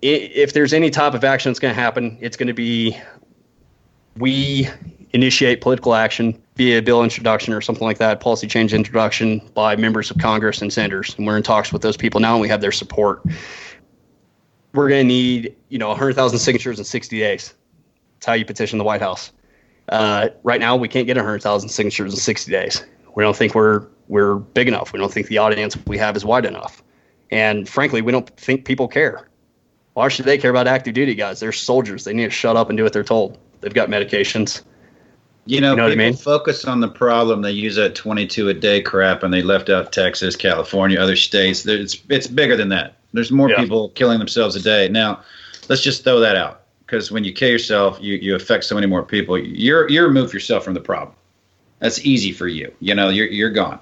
if 0.01 0.53
there's 0.53 0.73
any 0.73 0.90
type 0.90 1.15
of 1.15 1.23
action 1.23 1.51
that's 1.51 1.61
going 1.61 1.74
to 1.74 1.81
happen, 1.81 2.16
it's 2.20 2.36
going 2.36 2.47
to 2.47 2.55
be 2.55 2.99
we 4.16 4.69
initiate 5.12 5.60
political 5.60 5.94
action 5.94 6.40
via 6.56 6.82
bill 6.82 7.02
introduction 7.02 7.55
or 7.55 7.60
something 7.60 7.85
like 7.85 7.98
that, 7.98 8.20
policy 8.20 8.47
change 8.47 8.74
introduction 8.74 9.40
by 9.55 9.76
members 9.76 10.10
of 10.10 10.18
Congress 10.18 10.60
and 10.60 10.72
senators, 10.72 11.14
and 11.16 11.26
we're 11.26 11.36
in 11.36 11.43
talks 11.43 11.72
with 11.72 11.82
those 11.82 11.97
people 11.97 12.20
now, 12.20 12.35
and 12.35 12.40
we 12.40 12.48
have 12.48 12.60
their 12.60 12.72
support. 12.72 13.22
We're 14.74 14.89
going 14.89 15.01
to 15.01 15.09
need 15.09 15.55
you 15.68 15.78
know 15.78 15.89
100,000 15.89 16.39
signatures 16.39 16.78
in 16.78 16.85
60 16.85 17.18
days. 17.18 17.55
That's 18.16 18.26
how 18.26 18.32
you 18.35 18.44
petition 18.44 18.78
the 18.78 18.85
White 18.85 19.01
House. 19.01 19.32
Uh, 19.89 20.28
right 20.43 20.60
now, 20.60 20.76
we 20.76 20.89
can't 20.89 21.06
get 21.06 21.16
100,000 21.16 21.68
signatures 21.68 22.12
in 22.12 22.18
60 22.18 22.51
days. 22.51 22.85
We 23.14 23.22
don't 23.22 23.36
think 23.36 23.55
we're 23.55 23.86
we're 24.09 24.36
big 24.36 24.68
enough. 24.68 24.93
We 24.93 24.98
don't 24.98 25.12
think 25.12 25.28
the 25.28 25.39
audience 25.39 25.76
we 25.86 25.98
have 25.98 26.16
is 26.16 26.24
wide 26.24 26.44
enough, 26.44 26.82
and 27.30 27.68
frankly, 27.68 28.02
we 28.02 28.12
don't 28.12 28.28
think 28.39 28.64
people 28.64 28.89
care. 28.89 29.28
Why 29.94 30.09
should 30.09 30.26
they 30.26 30.39
care 30.39 30.51
about 30.51 30.68
active 30.68 30.94
duty 30.94 31.16
guys? 31.16 31.40
They're 31.40 31.51
soldiers. 31.51 32.05
They 32.05 32.12
need 32.12 32.26
to 32.26 32.30
shut 32.30 32.56
up 32.56 32.68
and 32.68 32.76
do 32.76 32.85
what 32.85 32.93
they're 32.93 33.02
told. 33.02 33.36
They've 33.60 33.74
got 33.74 33.89
medications. 33.89 34.62
You 35.49 35.62
know, 35.62 35.70
You 35.70 35.77
know 35.77 35.83
what 35.85 35.93
I 35.93 35.95
people 35.95 36.05
mean? 36.07 36.15
focus 36.15 36.65
on 36.66 36.81
the 36.81 36.89
problem. 36.89 37.41
They 37.41 37.53
use 37.53 37.77
that 37.77 37.95
22 37.95 38.51
a 38.51 38.55
day 38.55 38.83
crap, 38.83 39.23
and 39.23 39.33
they 39.33 39.41
left 39.41 39.70
out 39.70 39.93
Texas, 39.93 40.37
California, 40.37 41.01
other 41.01 41.16
states. 41.16 41.65
It's 41.66 41.97
it's 42.11 42.27
bigger 42.27 42.55
than 42.57 42.69
that. 42.69 42.97
There's 43.15 43.31
more 43.33 43.49
Yeah. 43.49 43.57
people 43.57 43.89
killing 43.91 44.19
themselves 44.19 44.57
a 44.57 44.61
day. 44.62 44.89
Now, 44.91 45.23
let's 45.70 45.81
just 45.83 46.05
throw 46.05 46.20
that 46.20 46.37
out 46.37 46.62
because 46.85 47.11
when 47.11 47.25
you 47.25 47.33
kill 47.33 47.49
yourself, 47.49 47.99
you, 47.99 48.16
you 48.16 48.35
affect 48.35 48.65
so 48.65 48.75
many 48.75 48.87
more 48.87 49.03
people. 49.03 49.39
You're 49.39 49.89
you 49.89 50.03
remove 50.03 50.35
yourself 50.35 50.65
from 50.65 50.75
the 50.75 50.81
problem. 50.81 51.16
That's 51.79 52.05
easy 52.05 52.33
for 52.33 52.47
you. 52.49 52.70
You 52.81 52.95
know, 52.95 53.09
you're 53.09 53.29
you're 53.29 53.51
gone. 53.51 53.81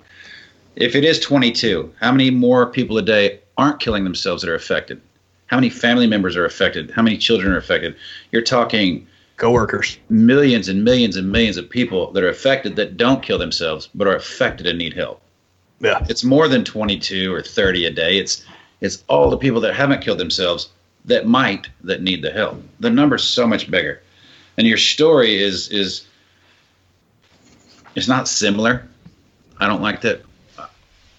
If 0.77 0.95
it 0.95 1.05
is 1.05 1.19
22, 1.19 1.93
how 2.01 2.13
many 2.13 2.31
more 2.31 2.67
people 2.67 2.97
a 2.99 3.03
day 3.03 3.41
aren't 3.59 3.81
killing 3.81 4.05
themselves 4.05 4.43
that 4.43 4.51
are 4.51 4.55
affected? 4.55 5.01
How 5.47 5.57
many 5.57 5.71
family 5.71 6.07
members 6.07 6.37
are 6.37 6.45
affected? 6.45 6.91
How 6.93 7.03
many 7.03 7.17
children 7.17 7.53
are 7.53 7.57
affected? 7.57 7.97
You're 8.31 8.43
talking 8.43 9.07
Coworkers. 9.37 9.99
millions 10.09 10.69
and 10.69 10.83
millions 10.83 11.17
and 11.17 11.31
millions 11.31 11.57
of 11.57 11.69
people 11.69 12.11
that 12.13 12.23
are 12.23 12.29
affected 12.29 12.77
that 12.77 12.97
don't 12.97 13.23
kill 13.23 13.39
themselves 13.39 13.89
but 13.95 14.07
are 14.07 14.17
affected 14.17 14.67
and 14.67 14.79
need 14.79 14.95
help. 14.95 15.21
Yeah. 15.81 16.05
It's 16.09 16.25
more 16.25 16.49
than 16.49 16.65
22 16.65 17.33
or 17.35 17.43
30 17.43 17.87
a 17.87 17.91
day. 17.91 18.19
It's 18.19 18.45
it's 18.81 19.05
all 19.09 19.31
the 19.31 19.39
people 19.39 19.61
that 19.63 19.75
haven't 19.75 20.03
killed 20.03 20.19
themselves 20.19 20.71
that 21.05 21.27
might 21.27 21.69
that 21.85 22.03
need 22.03 22.23
the 22.23 22.31
help. 22.31 22.63
The 22.81 22.91
number's 22.91 23.25
so 23.25 23.47
much 23.47 23.71
bigger. 23.71 24.03
And 24.57 24.67
your 24.67 24.79
story 24.79 25.43
is 25.43 25.69
is 25.69 26.07
it's 27.95 28.09
not 28.09 28.29
similar. 28.29 28.87
I 29.59 29.67
don't 29.67 29.83
like 29.83 30.01
that. 30.03 30.23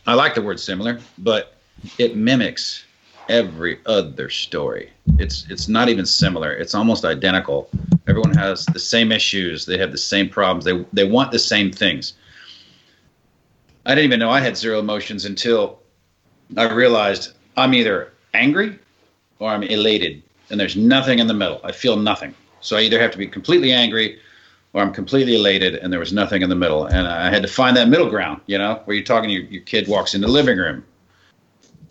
I 0.05 0.13
like 0.13 0.35
the 0.35 0.41
word 0.41 0.59
similar, 0.59 0.99
but 1.17 1.55
it 1.97 2.15
mimics 2.15 2.83
every 3.29 3.79
other 3.85 4.29
story. 4.29 4.91
It's 5.19 5.45
it's 5.49 5.67
not 5.67 5.89
even 5.89 6.05
similar. 6.05 6.51
It's 6.53 6.75
almost 6.75 7.05
identical. 7.05 7.69
Everyone 8.07 8.33
has 8.35 8.65
the 8.67 8.79
same 8.79 9.11
issues. 9.11 9.65
They 9.65 9.77
have 9.77 9.91
the 9.91 9.97
same 9.97 10.29
problems. 10.29 10.65
They 10.65 10.85
they 10.93 11.05
want 11.05 11.31
the 11.31 11.39
same 11.39 11.71
things. 11.71 12.13
I 13.85 13.95
didn't 13.95 14.05
even 14.05 14.19
know 14.19 14.29
I 14.29 14.41
had 14.41 14.57
zero 14.57 14.79
emotions 14.79 15.25
until 15.25 15.79
I 16.57 16.71
realized 16.71 17.33
I'm 17.55 17.73
either 17.73 18.11
angry 18.33 18.77
or 19.39 19.49
I'm 19.49 19.63
elated, 19.63 20.21
and 20.49 20.59
there's 20.59 20.75
nothing 20.75 21.19
in 21.19 21.27
the 21.27 21.33
middle. 21.33 21.61
I 21.63 21.71
feel 21.71 21.95
nothing. 21.95 22.33
So 22.61 22.75
I 22.75 22.81
either 22.81 22.99
have 22.99 23.11
to 23.11 23.17
be 23.17 23.27
completely 23.27 23.71
angry 23.71 24.19
or 24.73 24.81
I'm 24.81 24.93
completely 24.93 25.35
elated, 25.35 25.75
and 25.75 25.91
there 25.91 25.99
was 25.99 26.13
nothing 26.13 26.41
in 26.41 26.49
the 26.49 26.55
middle. 26.55 26.85
And 26.85 27.07
I 27.07 27.29
had 27.29 27.41
to 27.41 27.47
find 27.47 27.75
that 27.77 27.87
middle 27.87 28.09
ground, 28.09 28.41
you 28.45 28.57
know, 28.57 28.81
where 28.85 28.95
you're 28.95 29.05
talking, 29.05 29.29
your, 29.29 29.43
your 29.43 29.61
kid 29.63 29.87
walks 29.87 30.13
in 30.13 30.21
the 30.21 30.27
living 30.27 30.57
room. 30.57 30.83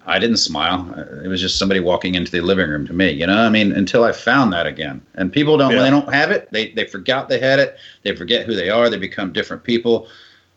I 0.07 0.21
didn't 0.21 0.37
smile. 0.37 0.89
It 1.25 1.29
was 1.29 1.41
just 1.41 1.59
somebody 1.59 1.81
walking 1.81 2.15
into 2.15 2.31
the 2.31 2.41
living 2.41 2.71
room 2.71 2.87
to 2.87 2.93
me, 2.93 3.11
you 3.11 3.27
know. 3.27 3.39
I 3.39 3.49
mean, 3.49 3.73
until 3.73 4.05
I 4.05 4.13
found 4.13 4.53
that 4.53 4.67
again. 4.67 5.03
And 5.17 5.33
people 5.33 5.57
don't, 5.59 5.75
when 5.75 5.83
they 5.83 5.91
don't 5.91 6.13
have 6.15 6.31
it, 6.31 6.49
they 6.53 6.71
they 6.71 6.87
forgot 6.87 7.29
they 7.29 7.41
had 7.41 7.59
it. 7.59 7.77
They 8.05 8.15
forget 8.15 8.47
who 8.47 8.55
they 8.55 8.71
are. 8.71 8.89
They 8.89 8.99
become 8.99 9.33
different 9.33 9.65
people 9.65 10.09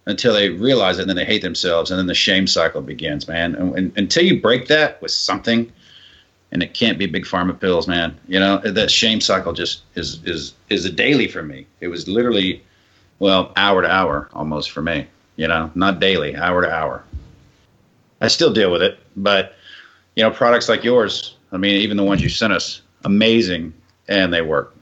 until 0.06 0.34
they 0.34 0.50
realize 0.50 0.98
it, 0.98 1.02
and 1.02 1.10
then 1.10 1.18
they 1.18 1.26
hate 1.26 1.42
themselves, 1.42 1.92
and 1.92 2.00
then 2.00 2.08
the 2.08 2.16
shame 2.16 2.48
cycle 2.48 2.82
begins, 2.82 3.28
man. 3.28 3.56
And, 3.56 3.76
and 3.76 3.98
until 3.98 4.24
you 4.24 4.42
break 4.42 4.68
that 4.68 5.02
with 5.02 5.12
something, 5.12 5.72
and 6.52 6.64
it 6.64 6.74
can't 6.74 6.98
be 6.98 7.06
big 7.06 7.26
pharma 7.26 7.60
pills, 7.60 7.88
man. 7.88 8.18
You 8.28 8.40
know 8.40 8.58
that 8.60 8.92
shame 8.92 9.20
cycle 9.20 9.54
just 9.54 9.82
is 9.96 10.20
is 10.26 10.54
is 10.70 10.86
a 10.86 10.92
daily 10.92 11.28
for 11.28 11.42
me. 11.42 11.66
It 11.80 11.88
was 11.88 12.08
literally, 12.08 12.64
well, 13.18 13.52
hour 13.56 13.82
to 13.82 13.92
hour 13.92 14.30
almost 14.34 14.70
for 14.72 14.84
me. 14.84 15.08
You 15.38 15.48
know, 15.48 15.72
not 15.74 16.00
daily, 16.00 16.36
hour 16.36 16.62
to 16.62 16.72
hour. 16.72 17.04
I 18.22 18.28
still 18.28 18.54
deal 18.54 18.72
with 18.72 18.82
it, 18.82 19.00
but 19.16 19.56
you 20.16 20.24
know, 20.24 20.32
products 20.32 20.70
like 20.70 20.84
yours. 20.84 21.36
I 21.52 21.58
mean, 21.58 21.82
even 21.82 21.98
the 21.98 22.04
ones 22.04 22.22
you 22.22 22.30
sent 22.30 22.54
us, 22.54 22.82
amazing, 23.04 23.74
and 24.08 24.34
they 24.34 24.41
work. 24.41 24.76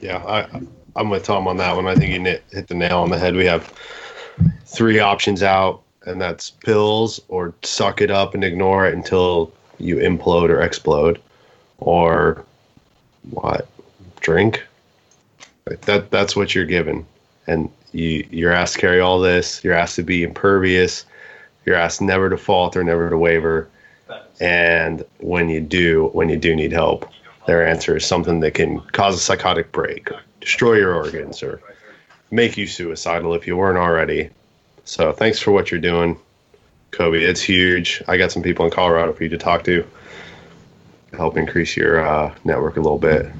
Yeah, 0.00 0.18
I, 0.18 0.62
I'm 0.96 1.10
with 1.10 1.24
Tom 1.24 1.48
on 1.48 1.56
that 1.56 1.74
one. 1.74 1.86
I 1.86 1.94
think 1.94 2.14
you 2.14 2.22
hit, 2.22 2.68
the 2.68 2.74
nail 2.74 3.00
on 3.00 3.10
the 3.10 3.18
head. 3.18 3.34
We 3.34 3.46
have 3.46 3.72
three 4.64 5.00
options 5.00 5.42
out 5.42 5.82
and 6.06 6.20
that's 6.20 6.50
pills 6.50 7.20
or 7.28 7.54
suck 7.62 8.00
it 8.00 8.10
up 8.10 8.34
and 8.34 8.42
ignore 8.42 8.86
it 8.86 8.94
until 8.94 9.52
you 9.78 9.96
implode 9.96 10.48
or 10.48 10.60
explode, 10.60 11.20
or 11.78 12.44
what? 13.30 13.68
Drink. 14.20 14.64
That. 15.82 16.10
That's 16.10 16.34
what 16.34 16.54
you're 16.54 16.64
given, 16.64 17.06
and 17.46 17.70
you 17.92 18.26
you're 18.30 18.52
asked 18.52 18.74
to 18.74 18.80
carry 18.80 19.00
all 19.00 19.20
this. 19.20 19.62
You're 19.62 19.74
asked 19.74 19.96
to 19.96 20.02
be 20.02 20.22
impervious. 20.22 21.04
You're 21.68 21.76
asked 21.76 22.00
never 22.00 22.30
to 22.30 22.38
falter, 22.38 22.82
never 22.82 23.10
to 23.10 23.18
waver. 23.18 23.68
And 24.40 25.04
when 25.18 25.50
you 25.50 25.60
do, 25.60 26.08
when 26.14 26.30
you 26.30 26.38
do 26.38 26.56
need 26.56 26.72
help, 26.72 27.06
their 27.46 27.68
answer 27.68 27.94
is 27.98 28.06
something 28.06 28.40
that 28.40 28.52
can 28.52 28.80
cause 28.92 29.16
a 29.16 29.18
psychotic 29.18 29.70
break, 29.70 30.08
destroy 30.40 30.76
your 30.76 30.94
organs, 30.94 31.42
or 31.42 31.60
make 32.30 32.56
you 32.56 32.66
suicidal 32.66 33.34
if 33.34 33.46
you 33.46 33.54
weren't 33.54 33.76
already. 33.76 34.30
So 34.84 35.12
thanks 35.12 35.40
for 35.40 35.50
what 35.50 35.70
you're 35.70 35.78
doing, 35.78 36.18
Coby. 36.92 37.20
It's 37.20 37.42
huge. 37.42 38.02
I 38.08 38.16
got 38.16 38.32
some 38.32 38.42
people 38.42 38.64
in 38.64 38.70
Colorado 38.70 39.12
for 39.12 39.24
you 39.24 39.28
to 39.28 39.36
talk 39.36 39.64
to. 39.64 39.86
Help 41.12 41.36
increase 41.36 41.76
your 41.76 42.00
uh, 42.00 42.34
network 42.44 42.78
a 42.78 42.80
little 42.80 42.96
bit. 42.96 43.30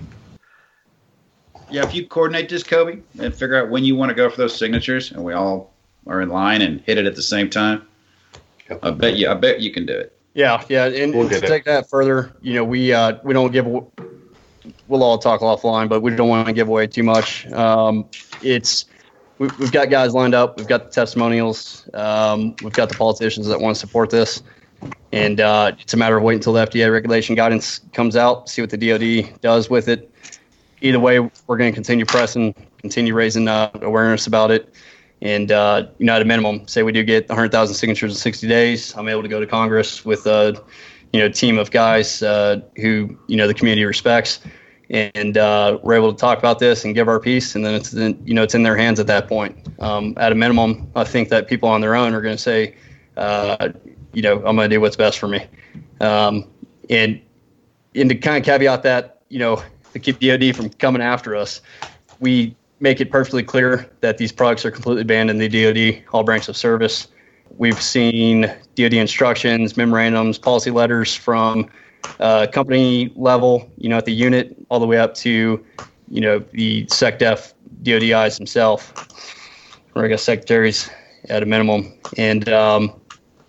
Yeah, 1.71 1.83
if 1.83 1.95
you 1.95 2.07
coordinate 2.07 2.51
this, 2.51 2.63
Coby, 2.63 3.01
and 3.19 3.35
figure 3.35 3.57
out 3.57 3.71
when 3.71 3.87
you 3.87 3.97
want 3.97 4.11
to 4.11 4.15
go 4.15 4.29
for 4.29 4.37
those 4.37 4.55
signatures, 4.55 5.13
and 5.13 5.25
we 5.25 5.33
all 5.33 5.73
are 6.07 6.21
in 6.21 6.29
line 6.29 6.61
and 6.61 6.83
hit 6.83 6.99
it 6.99 7.07
at 7.07 7.17
the 7.17 7.23
same 7.23 7.49
time. 7.49 7.88
I 8.83 8.91
bet 8.91 9.17
you, 9.17 9.29
I 9.29 9.35
bet 9.35 9.61
you 9.61 9.73
can 9.73 9.87
do 9.87 9.93
it. 9.93 10.15
Yeah, 10.35 10.63
yeah, 10.69 10.87
and 10.87 11.15
We'll 11.15 11.29
to 11.29 11.35
get 11.35 11.45
it. 11.45 11.49
take 11.49 11.65
that 11.65 11.89
further, 11.89 12.37
you 12.43 12.55
know, 12.55 12.65
we 12.65 12.93
uh, 12.93 13.19
we 13.25 13.35
don't 13.35 13.51
give. 13.51 13.67
We'll 13.67 15.03
all 15.03 15.19
talk 15.19 15.41
offline, 15.41 15.89
but 15.89 16.01
we 16.01 16.15
don't 16.15 16.29
want 16.29 16.47
to 16.47 16.53
give 16.53 16.69
away 16.69 16.87
too 16.87 17.03
much. 17.03 17.51
Um, 17.53 18.07
it's 18.43 18.85
we've, 19.39 19.57
we've 19.59 19.73
got 19.73 19.91
guys 19.91 20.15
lined 20.15 20.35
up. 20.35 20.59
We've 20.59 20.69
got 20.69 20.85
the 20.85 20.91
testimonials. 20.91 21.89
Um, 21.95 22.55
we've 22.63 22.73
got 22.73 22.89
the 22.89 22.95
politicians 22.95 23.47
that 23.49 23.61
want 23.61 23.75
to 23.77 23.81
support 23.81 24.11
this, 24.11 24.43
and 25.13 25.41
uh, 25.41 25.73
it's 25.79 25.95
a 25.95 25.97
matter 25.97 26.17
of 26.17 26.23
waiting 26.23 26.39
until 26.39 26.53
the 26.53 26.67
FDA 26.67 26.93
regulation 26.93 27.35
guidance 27.35 27.81
comes 27.93 28.15
out, 28.15 28.49
see 28.49 28.63
what 28.63 28.71
the 28.71 28.77
DoD 28.77 29.41
does 29.41 29.71
with 29.71 29.89
it. 29.89 30.11
Either 30.81 31.01
way, 31.01 31.19
we're 31.19 31.57
going 31.57 31.73
to 31.73 31.75
continue 31.75 32.05
pressing, 32.05 32.55
continue 32.79 33.15
raising 33.15 33.49
uh, 33.49 33.71
awareness 33.83 34.27
about 34.27 34.51
it. 34.51 34.73
And 35.21 35.51
uh, 35.51 35.87
you 35.99 36.07
know, 36.07 36.15
at 36.15 36.23
a 36.23 36.25
minimum, 36.25 36.67
say 36.69 36.83
we 36.83 36.93
do 36.93 37.03
get 37.03 37.29
100,000 37.29 37.75
signatures 37.75 38.13
in 38.13 38.19
60 38.19 38.47
days, 38.47 38.97
I'm 38.97 39.09
able 39.09 39.23
to 39.23 39.29
go 39.29 39.41
to 39.41 39.47
Congress 39.47 40.05
with 40.05 40.27
a 40.27 40.63
you 41.13 41.21
know 41.21 41.29
team 41.29 41.59
of 41.59 41.71
guys 41.71 42.23
uh, 42.23 42.61
who 42.77 43.17
you 43.27 43.37
know 43.37 43.47
the 43.47 43.55
community 43.55 43.85
respects, 43.85 44.41
and 44.91 45.37
uh, 45.37 45.79
we're 45.83 45.95
able 45.95 46.13
to 46.13 46.19
talk 46.19 46.39
about 46.39 46.59
this 46.59 46.85
and 46.85 46.95
give 46.95 47.09
our 47.09 47.19
piece. 47.19 47.55
And 47.55 47.65
then 47.65 47.75
it's 47.75 47.93
in, 47.95 48.21
you 48.25 48.35
know 48.35 48.43
it's 48.43 48.55
in 48.55 48.63
their 48.63 48.77
hands 48.77 49.01
at 49.01 49.07
that 49.09 49.29
point. 49.29 49.57
Um, 49.81 50.15
at 50.19 50.33
a 50.33 50.35
minimum, 50.35 50.91
I 50.95 51.05
think 51.05 51.31
that 51.31 51.49
people 51.49 51.69
on 51.69 51.81
their 51.81 51.95
own 51.95 52.15
are 52.15 52.21
going 52.21 52.37
to 52.37 52.43
say, 52.43 52.77
uh, 53.17 53.71
you 54.13 54.23
know, 54.23 54.37
I'm 54.37 54.57
going 54.57 54.69
to 54.71 54.77
do 54.77 54.81
what's 54.81 54.97
best 54.97 55.19
for 55.19 55.29
me. 55.29 55.47
Um, 56.01 56.49
and 56.91 57.21
and 57.95 58.09
to 58.11 58.15
kind 58.15 58.37
of 58.37 58.45
caveat 58.45 58.83
that, 58.85 59.23
you 59.29 59.39
know, 59.39 59.63
to 59.93 59.99
keep 59.99 60.21
DoD 60.21 60.55
from 60.55 60.71
coming 60.71 61.03
after 61.03 61.35
us, 61.35 61.61
we 62.21 62.55
make 62.81 63.01
it 63.01 63.11
perfectly 63.11 63.43
clear 63.43 63.89
that 64.01 64.19
these 64.19 64.33
products 64.33 64.65
are 64.65 64.71
completely 64.71 65.05
banned 65.05 65.31
in 65.31 65.39
the 65.39 65.49
DoD, 65.49 66.03
all 66.13 66.23
branches 66.23 66.49
of 66.49 66.57
service. 66.57 67.09
We've 67.57 67.81
seen 67.81 68.43
DoD 68.77 68.95
instructions, 68.95 69.77
memorandums, 69.77 70.39
policy 70.39 70.71
letters 70.71 71.15
from 71.15 71.69
uh, 72.21 72.47
company 72.53 73.13
level, 73.17 73.71
you 73.77 73.89
know, 73.89 73.97
at 73.97 74.05
the 74.05 74.13
unit, 74.13 74.57
all 74.69 74.81
the 74.81 74.87
way 74.87 74.99
up 74.99 75.15
to, 75.15 75.65
you 76.09 76.21
know, 76.21 76.39
the 76.53 76.85
SecDef 76.87 77.55
DoDIs 77.83 78.37
himself, 78.37 78.93
or 79.95 80.05
I 80.05 80.09
guess 80.09 80.23
secretaries 80.23 80.89
at 81.29 81.43
a 81.43 81.47
minimum. 81.47 81.93
And 82.17 82.49
um, 82.49 82.93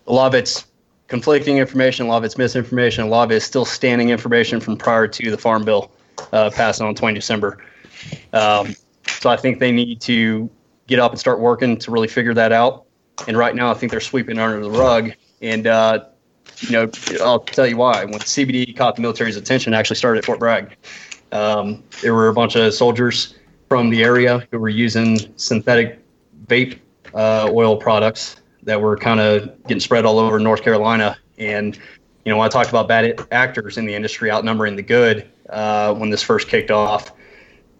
a 0.08 0.14
lot 0.14 0.28
of 0.28 0.36
it's 0.36 0.66
conflicting 1.08 1.58
information, 1.58 2.06
a 2.06 2.10
lot 2.10 2.18
of 2.18 2.24
it's 2.24 2.38
misinformation, 2.38 3.04
a 3.04 3.08
lot 3.08 3.24
of 3.24 3.32
it's 3.32 3.46
still 3.46 3.66
standing 3.66 4.10
information 4.10 4.60
from 4.60 4.78
prior 4.78 5.08
to 5.08 5.32
the 5.32 5.38
Farm 5.38 5.64
Bill 5.64 5.92
uh, 6.34 6.50
passing 6.52 6.86
on 6.86 6.96
20 6.96 7.16
December. 7.16 7.58
Um, 8.34 8.76
so 9.20 9.30
I 9.30 9.36
think 9.36 9.60
they 9.60 9.72
need 9.72 10.02
to 10.02 10.50
get 10.88 11.00
up 11.00 11.12
and 11.12 11.20
start 11.20 11.40
working 11.40 11.78
to 11.78 11.92
really 11.92 12.08
figure 12.08 12.34
that 12.34 12.52
out. 12.52 12.86
And 13.28 13.38
right 13.38 13.54
now, 13.54 13.70
I 13.70 13.74
think 13.74 13.92
they're 13.92 14.00
sweeping 14.00 14.40
under 14.40 14.62
the 14.62 14.72
rug. 14.72 15.12
And 15.42 15.68
uh, 15.68 16.06
you 16.62 16.72
know, 16.72 16.90
I'll 17.22 17.40
tell 17.40 17.68
you 17.68 17.78
why. 17.78 18.06
When 18.06 18.20
CBD 18.20 18.76
caught 18.76 18.96
the 18.96 19.02
military's 19.02 19.38
attention, 19.38 19.74
actually 19.74 19.98
started 19.98 20.20
at 20.20 20.26
Fort 20.26 20.40
Bragg. 20.40 20.76
Um, 21.32 21.84
there 22.02 22.14
were 22.14 22.30
a 22.30 22.34
bunch 22.34 22.56
of 22.56 22.74
soldiers 22.74 23.36
from 23.68 23.90
the 23.90 24.04
area 24.04 24.48
who 24.52 24.60
were 24.60 24.70
using 24.70 25.20
synthetic 25.38 26.00
vape 26.48 26.80
uh, 27.14 27.50
oil 27.52 27.78
products 27.78 28.38
that 28.64 28.82
were 28.82 28.98
kind 28.98 29.20
of 29.20 29.62
getting 29.64 29.80
spread 29.80 30.06
all 30.06 30.20
over 30.20 30.40
North 30.40 30.64
Carolina. 30.64 31.18
And 31.38 31.78
you 32.26 32.34
know, 32.34 32.42
I 32.42 32.50
talked 32.50 32.70
about 32.70 32.88
bad 32.88 33.28
actors 33.32 33.78
in 33.78 33.86
the 33.86 33.96
industry 33.96 34.32
outnumbering 34.32 34.76
the 34.76 34.82
good 34.82 35.30
uh, 35.50 35.94
when 35.94 36.10
this 36.10 36.22
first 36.22 36.48
kicked 36.48 36.72
off, 36.72 37.12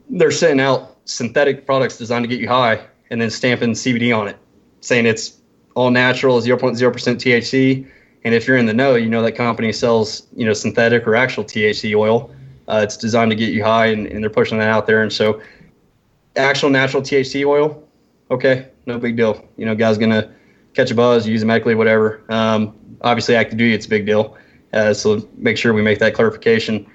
they're 0.10 0.32
sending 0.32 0.60
out 0.60 0.99
synthetic 1.10 1.66
products 1.66 1.98
designed 1.98 2.24
to 2.24 2.28
get 2.28 2.40
you 2.40 2.48
high 2.48 2.80
and 3.10 3.20
then 3.20 3.30
stamping 3.30 3.72
CBD 3.72 4.16
on 4.16 4.28
it, 4.28 4.38
saying 4.82 5.06
it's 5.06 5.40
all 5.76 5.90
natural, 5.90 6.40
0.0% 6.40 6.78
THC. 6.78 7.90
And 8.24 8.36
if 8.36 8.48
you're 8.48 8.58
in 8.58 8.66
the 8.66 8.74
know, 8.74 8.96
you 8.96 9.10
know 9.10 9.24
that 9.24 9.32
company 9.34 9.72
sells, 9.72 10.28
you 10.36 10.46
know, 10.46 10.54
synthetic 10.54 11.08
or 11.08 11.16
actual 11.16 11.44
THC 11.44 11.96
oil. 11.96 12.34
Uh, 12.68 12.82
it's 12.84 12.98
designed 12.98 13.32
to 13.32 13.36
get 13.36 13.52
you 13.52 13.64
high, 13.64 13.88
and, 13.88 14.06
and 14.08 14.24
they're 14.24 14.30
pushing 14.30 14.60
that 14.60 14.70
out 14.70 14.86
there. 14.86 15.02
And 15.02 15.12
so, 15.12 15.42
actual 16.36 16.70
natural 16.70 17.02
THC 17.02 17.44
oil, 17.44 17.84
okay, 18.30 18.68
no 18.86 19.00
big 19.00 19.18
deal. 19.18 19.44
You 19.58 19.66
know, 19.66 19.74
guy's 19.74 19.98
gonna 19.98 20.32
catch 20.76 20.92
a 20.92 20.96
buzz, 20.96 21.28
use 21.28 21.42
it 21.42 21.46
medically, 21.46 21.74
whatever. 21.74 22.22
Um, 22.30 22.76
obviously, 23.02 23.36
active 23.36 23.58
duty, 23.58 23.74
it's 23.74 23.88
a 23.88 23.90
big 23.90 24.06
deal. 24.06 24.38
Uh, 24.72 24.94
so 24.94 25.28
make 25.38 25.58
sure 25.58 25.74
we 25.74 25.82
make 25.82 25.98
that 25.98 26.14
clarification. 26.14 26.86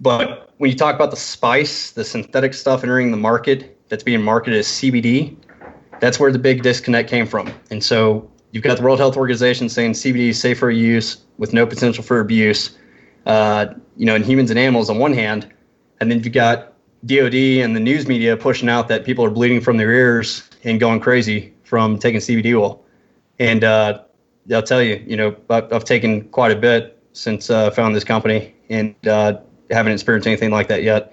But 0.00 0.45
when 0.58 0.70
you 0.70 0.76
talk 0.76 0.94
about 0.94 1.10
the 1.10 1.16
spice, 1.16 1.90
the 1.92 2.04
synthetic 2.04 2.54
stuff 2.54 2.82
entering 2.82 3.10
the 3.10 3.16
market 3.16 3.78
that's 3.88 4.02
being 4.02 4.22
marketed 4.22 4.58
as 4.58 4.66
CBD, 4.66 5.36
that's 6.00 6.18
where 6.18 6.32
the 6.32 6.38
big 6.38 6.62
disconnect 6.62 7.08
came 7.08 7.26
from. 7.26 7.52
And 7.70 7.82
so 7.82 8.30
you've 8.52 8.64
got 8.64 8.78
the 8.78 8.82
World 8.82 8.98
Health 8.98 9.16
Organization 9.16 9.68
saying 9.68 9.92
CBD 9.92 10.30
is 10.30 10.40
safe 10.40 10.58
for 10.58 10.70
use 10.70 11.18
with 11.38 11.52
no 11.52 11.66
potential 11.66 12.02
for 12.02 12.20
abuse, 12.20 12.76
uh, 13.26 13.66
you 13.96 14.06
know, 14.06 14.14
in 14.14 14.22
humans 14.22 14.50
and 14.50 14.58
animals 14.58 14.88
on 14.88 14.98
one 14.98 15.12
hand, 15.12 15.52
and 16.00 16.10
then 16.10 16.22
you've 16.22 16.32
got 16.32 16.72
DoD 17.04 17.34
and 17.34 17.76
the 17.76 17.80
news 17.80 18.08
media 18.08 18.36
pushing 18.36 18.68
out 18.68 18.88
that 18.88 19.04
people 19.04 19.24
are 19.24 19.30
bleeding 19.30 19.60
from 19.60 19.76
their 19.76 19.90
ears 19.90 20.48
and 20.64 20.80
going 20.80 21.00
crazy 21.00 21.52
from 21.64 21.98
taking 21.98 22.20
CBD 22.20 22.58
oil. 22.58 22.82
And 23.38 23.64
uh, 23.64 24.00
I'll 24.52 24.62
tell 24.62 24.82
you, 24.82 25.02
you 25.06 25.16
know, 25.16 25.36
I've, 25.50 25.72
I've 25.72 25.84
taken 25.84 26.28
quite 26.28 26.52
a 26.52 26.56
bit 26.56 26.98
since 27.12 27.50
uh, 27.50 27.66
I 27.66 27.70
found 27.70 27.94
this 27.94 28.04
company, 28.04 28.54
and 28.68 28.94
uh, 29.06 29.38
haven't 29.70 29.92
experienced 29.92 30.26
anything 30.26 30.50
like 30.50 30.68
that 30.68 30.82
yet. 30.82 31.12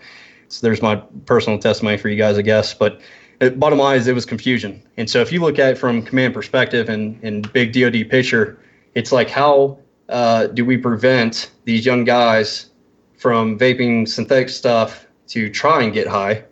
So 0.50 0.66
there's 0.66 0.82
my 0.82 0.98
personal 1.26 1.58
testimony 1.58 1.98
for 1.98 2.10
you 2.10 2.18
guys, 2.18 2.38
I 2.38 2.42
guess. 2.42 2.74
But 2.74 3.02
uh, 3.42 3.50
bottom 3.50 3.80
line 3.80 3.98
is 3.98 4.08
it 4.08 4.14
was 4.14 4.26
confusion. 4.26 4.82
And 4.98 5.10
so 5.10 5.20
if 5.22 5.32
you 5.32 5.42
look 5.42 5.60
at 5.60 5.72
it 5.72 5.78
from 5.78 6.04
command 6.04 6.34
perspective 6.34 6.90
and, 6.90 7.20
and 7.24 7.52
big 7.54 7.74
DoD 7.74 8.10
picture, 8.10 8.60
it's 8.94 9.12
like 9.12 9.30
how 9.30 9.80
uh, 10.10 10.48
do 10.48 10.64
we 10.64 10.78
prevent 10.78 11.52
these 11.66 11.86
young 11.86 12.04
guys 12.04 12.70
from 13.18 13.58
vaping 13.58 14.08
synthetic 14.08 14.50
stuff 14.50 15.08
to 15.28 15.50
try 15.50 15.82
and 15.82 15.94
get 15.94 16.08
high, 16.08 16.44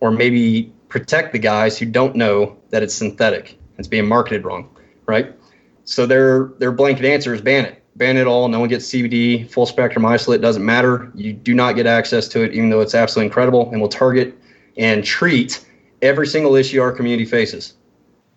or 0.00 0.10
maybe 0.10 0.72
protect 0.88 1.32
the 1.32 1.38
guys 1.38 1.76
who 1.76 1.84
don't 1.84 2.14
know 2.16 2.56
that 2.70 2.82
it's 2.82 2.94
synthetic, 2.94 3.58
it's 3.78 3.88
being 3.88 4.06
marketed 4.06 4.44
wrong, 4.44 4.68
right? 5.06 5.34
So 5.84 6.06
their 6.06 6.52
their 6.58 6.72
blanket 6.72 7.04
answer 7.04 7.34
is 7.34 7.40
ban 7.40 7.64
it 7.64 7.79
ban 8.00 8.16
it 8.16 8.26
all. 8.26 8.48
No 8.48 8.58
one 8.58 8.68
gets 8.70 8.86
CBD, 8.86 9.48
full 9.48 9.66
spectrum 9.66 10.06
isolate, 10.06 10.40
doesn't 10.40 10.64
matter. 10.64 11.12
You 11.14 11.34
do 11.34 11.54
not 11.54 11.76
get 11.76 11.86
access 11.86 12.26
to 12.28 12.42
it, 12.42 12.54
even 12.54 12.70
though 12.70 12.80
it's 12.80 12.94
absolutely 12.94 13.26
incredible 13.26 13.70
and 13.70 13.80
will 13.80 13.90
target 13.90 14.34
and 14.78 15.04
treat 15.04 15.64
every 16.00 16.26
single 16.26 16.56
issue 16.56 16.80
our 16.80 16.92
community 16.92 17.26
faces. 17.26 17.74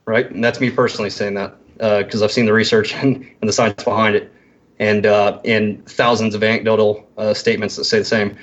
Right. 0.06 0.30
And 0.30 0.44
that's 0.44 0.60
me 0.60 0.70
personally 0.70 1.10
saying 1.10 1.36
that 1.36 1.56
because 1.78 2.22
uh, 2.22 2.26
I've 2.26 2.32
seen 2.34 2.46
the 2.46 2.52
research 2.52 2.94
and, 3.02 3.16
and, 3.16 3.50
the 3.50 3.54
science 3.54 3.82
behind 3.86 4.18
it 4.18 4.34
and, 4.80 5.06
uh, 5.06 5.40
and 5.46 5.84
thousands 5.88 6.36
of 6.36 6.44
anecdotal 6.44 7.10
uh, 7.18 7.34
statements 7.34 7.78
that 7.78 7.86
say 7.86 8.00
the 8.00 8.06
same. 8.06 8.36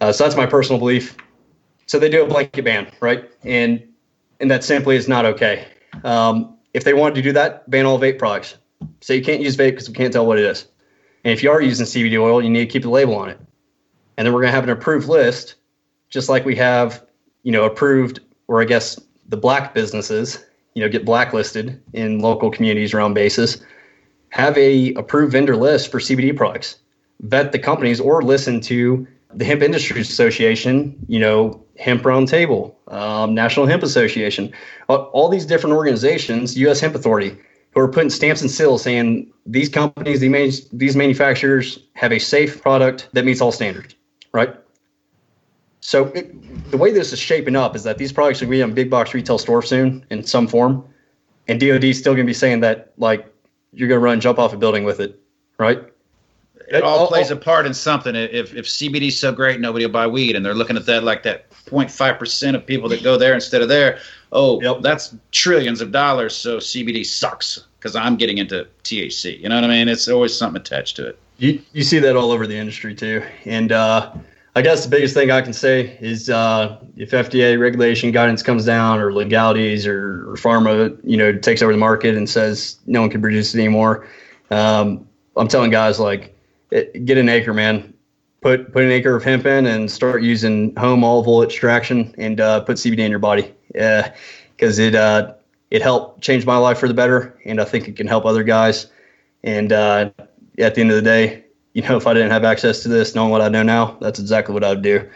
Uh, 0.00 0.12
so 0.12 0.22
that's 0.22 0.36
my 0.36 0.46
personal 0.46 0.78
belief. 0.78 1.16
So 1.86 1.98
they 1.98 2.08
do 2.08 2.24
a 2.24 2.28
blanket 2.28 2.64
ban, 2.64 2.88
right? 3.00 3.28
And, 3.42 3.82
and 4.38 4.48
that 4.48 4.62
simply 4.62 4.94
is 4.94 5.08
not 5.08 5.24
okay. 5.24 5.66
Um, 6.04 6.56
if 6.72 6.84
they 6.84 6.94
wanted 6.94 7.16
to 7.16 7.22
do 7.22 7.32
that, 7.32 7.68
ban 7.68 7.84
all 7.84 7.98
vape 7.98 8.20
products 8.20 8.56
say 9.00 9.16
you 9.16 9.22
can't 9.22 9.40
use 9.40 9.56
vape 9.56 9.72
because 9.72 9.88
we 9.88 9.94
can't 9.94 10.12
tell 10.12 10.26
what 10.26 10.38
it 10.38 10.44
is. 10.44 10.66
And 11.24 11.32
if 11.32 11.42
you 11.42 11.50
are 11.50 11.60
using 11.60 11.86
CBD 11.86 12.20
oil, 12.20 12.42
you 12.42 12.50
need 12.50 12.60
to 12.60 12.66
keep 12.66 12.82
the 12.82 12.90
label 12.90 13.16
on 13.16 13.28
it. 13.28 13.40
And 14.16 14.26
then 14.26 14.32
we're 14.32 14.40
going 14.40 14.52
to 14.52 14.54
have 14.54 14.64
an 14.64 14.70
approved 14.70 15.08
list, 15.08 15.56
just 16.10 16.28
like 16.28 16.44
we 16.44 16.56
have, 16.56 17.04
you 17.42 17.52
know, 17.52 17.64
approved, 17.64 18.20
or 18.48 18.60
I 18.60 18.64
guess 18.64 18.98
the 19.28 19.36
black 19.36 19.74
businesses, 19.74 20.44
you 20.74 20.82
know, 20.82 20.88
get 20.88 21.04
blacklisted 21.04 21.80
in 21.92 22.20
local 22.20 22.50
communities 22.50 22.94
around 22.94 23.14
bases. 23.14 23.62
Have 24.30 24.56
a 24.58 24.92
approved 24.94 25.32
vendor 25.32 25.56
list 25.56 25.90
for 25.90 25.98
CBD 25.98 26.36
products. 26.36 26.78
Vet 27.20 27.52
the 27.52 27.58
companies 27.58 28.00
or 28.00 28.22
listen 28.22 28.60
to 28.62 29.06
the 29.34 29.44
Hemp 29.44 29.62
Industries 29.62 30.08
Association, 30.08 30.96
you 31.08 31.18
know, 31.18 31.62
Hemp 31.78 32.02
Roundtable, 32.02 32.74
um, 32.92 33.34
National 33.34 33.66
Hemp 33.66 33.82
Association, 33.82 34.52
all, 34.88 35.10
all 35.12 35.28
these 35.28 35.46
different 35.46 35.76
organizations, 35.76 36.56
U.S. 36.58 36.80
Hemp 36.80 36.94
Authority, 36.94 37.36
who 37.78 37.84
are 37.84 37.88
putting 37.88 38.10
stamps 38.10 38.40
and 38.40 38.50
seals 38.50 38.82
saying 38.82 39.32
these 39.46 39.68
companies, 39.68 40.18
these, 40.18 40.68
these 40.70 40.96
manufacturers 40.96 41.78
have 41.94 42.12
a 42.12 42.18
safe 42.18 42.60
product 42.60 43.08
that 43.12 43.24
meets 43.24 43.40
all 43.40 43.52
standards, 43.52 43.94
right? 44.32 44.56
So 45.80 46.06
it, 46.06 46.70
the 46.72 46.76
way 46.76 46.92
this 46.92 47.12
is 47.12 47.20
shaping 47.20 47.54
up 47.54 47.76
is 47.76 47.84
that 47.84 47.96
these 47.96 48.12
products 48.12 48.42
are 48.42 48.46
going 48.46 48.58
to 48.58 48.58
be 48.58 48.62
on 48.64 48.74
big 48.74 48.90
box 48.90 49.14
retail 49.14 49.38
store 49.38 49.62
soon 49.62 50.04
in 50.10 50.24
some 50.24 50.48
form, 50.48 50.84
and 51.46 51.60
DoD 51.60 51.84
is 51.84 51.98
still 51.98 52.14
going 52.14 52.26
to 52.26 52.30
be 52.30 52.34
saying 52.34 52.60
that 52.60 52.92
like 52.98 53.32
you're 53.72 53.88
going 53.88 54.00
to 54.00 54.04
run 54.04 54.20
jump 54.20 54.40
off 54.40 54.52
a 54.52 54.56
building 54.56 54.82
with 54.82 54.98
it, 54.98 55.18
right? 55.58 55.80
It 56.68 56.82
all 56.82 57.06
plays 57.06 57.30
a 57.30 57.36
part 57.36 57.64
in 57.64 57.72
something. 57.72 58.14
If 58.14 58.54
if 58.54 58.66
CBD's 58.66 59.18
so 59.18 59.32
great, 59.32 59.60
nobody 59.60 59.86
will 59.86 59.92
buy 59.92 60.06
weed, 60.06 60.36
and 60.36 60.44
they're 60.44 60.52
looking 60.52 60.76
at 60.76 60.84
that 60.86 61.04
like 61.04 61.22
that 61.22 61.50
0.5 61.50 62.18
percent 62.18 62.56
of 62.56 62.66
people 62.66 62.88
that 62.90 63.02
go 63.02 63.16
there 63.16 63.32
instead 63.34 63.62
of 63.62 63.68
there. 63.68 64.00
Oh, 64.32 64.60
yep. 64.60 64.82
that's 64.82 65.14
trillions 65.30 65.80
of 65.80 65.92
dollars. 65.92 66.36
So 66.36 66.58
CBD 66.58 67.06
sucks 67.06 67.67
because 67.78 67.94
I'm 67.96 68.16
getting 68.16 68.38
into 68.38 68.66
THC. 68.84 69.40
You 69.40 69.48
know 69.48 69.54
what 69.54 69.64
I 69.64 69.68
mean? 69.68 69.88
It's 69.88 70.08
always 70.08 70.36
something 70.36 70.60
attached 70.60 70.96
to 70.96 71.06
it. 71.08 71.18
You 71.38 71.62
you 71.72 71.84
see 71.84 71.98
that 72.00 72.16
all 72.16 72.32
over 72.32 72.46
the 72.46 72.56
industry 72.56 72.94
too, 72.94 73.22
and 73.44 73.70
uh, 73.70 74.12
I 74.58 74.62
guess 74.62 74.82
the 74.82 74.90
biggest 74.90 75.14
thing 75.14 75.30
I 75.30 75.40
can 75.40 75.52
say 75.52 75.96
is 76.00 76.28
uh, 76.28 76.78
if 76.96 77.12
FDA 77.12 77.60
regulation 77.60 78.10
guidance 78.10 78.42
comes 78.42 78.64
down 78.64 78.98
or 78.98 79.12
legalities 79.12 79.86
or, 79.86 80.28
or, 80.28 80.34
pharma, 80.34 80.98
you 81.04 81.16
know, 81.16 81.32
takes 81.32 81.62
over 81.62 81.70
the 81.70 81.78
market 81.78 82.16
and 82.16 82.28
says 82.28 82.76
no 82.84 83.00
one 83.02 83.08
can 83.08 83.20
produce 83.20 83.54
it 83.54 83.60
anymore. 83.60 84.08
Um, 84.50 85.06
I'm 85.36 85.46
telling 85.46 85.70
guys 85.70 86.00
like, 86.00 86.36
it, 86.72 87.04
get 87.04 87.18
an 87.18 87.28
acre, 87.28 87.54
man. 87.54 87.94
Put 88.40 88.72
put 88.72 88.82
an 88.82 88.90
acre 88.90 89.14
of 89.14 89.22
hemp 89.22 89.46
in 89.46 89.64
and 89.66 89.88
start 89.88 90.22
using 90.22 90.74
home 90.74 91.04
olive 91.04 91.28
oil 91.28 91.44
extraction 91.44 92.12
and 92.18 92.40
uh, 92.40 92.60
put 92.60 92.78
CBD 92.78 92.98
in 92.98 93.10
your 93.10 93.20
body. 93.20 93.54
Yeah, 93.76 94.12
because 94.56 94.80
it 94.80 94.96
uh, 94.96 95.34
it 95.70 95.82
helped 95.82 96.22
change 96.22 96.46
my 96.46 96.56
life 96.56 96.78
for 96.78 96.88
the 96.88 96.94
better, 96.94 97.38
and 97.44 97.60
I 97.60 97.64
think 97.64 97.88
it 97.88 97.96
can 97.96 98.06
help 98.06 98.24
other 98.24 98.42
guys. 98.42 98.86
And 99.44 99.72
uh, 99.72 100.10
at 100.58 100.74
the 100.74 100.80
end 100.80 100.90
of 100.90 100.96
the 100.96 101.02
day, 101.02 101.44
you 101.74 101.82
know, 101.82 101.96
if 101.96 102.06
I 102.06 102.14
didn't 102.14 102.30
have 102.30 102.44
access 102.44 102.82
to 102.82 102.88
this, 102.88 103.14
knowing 103.14 103.30
what 103.30 103.40
I 103.40 103.48
know 103.48 103.62
now, 103.62 103.96
that's 104.00 104.18
exactly 104.18 104.52
what 104.52 104.64
I 104.64 104.70
would 104.70 104.82
do. 104.82 105.08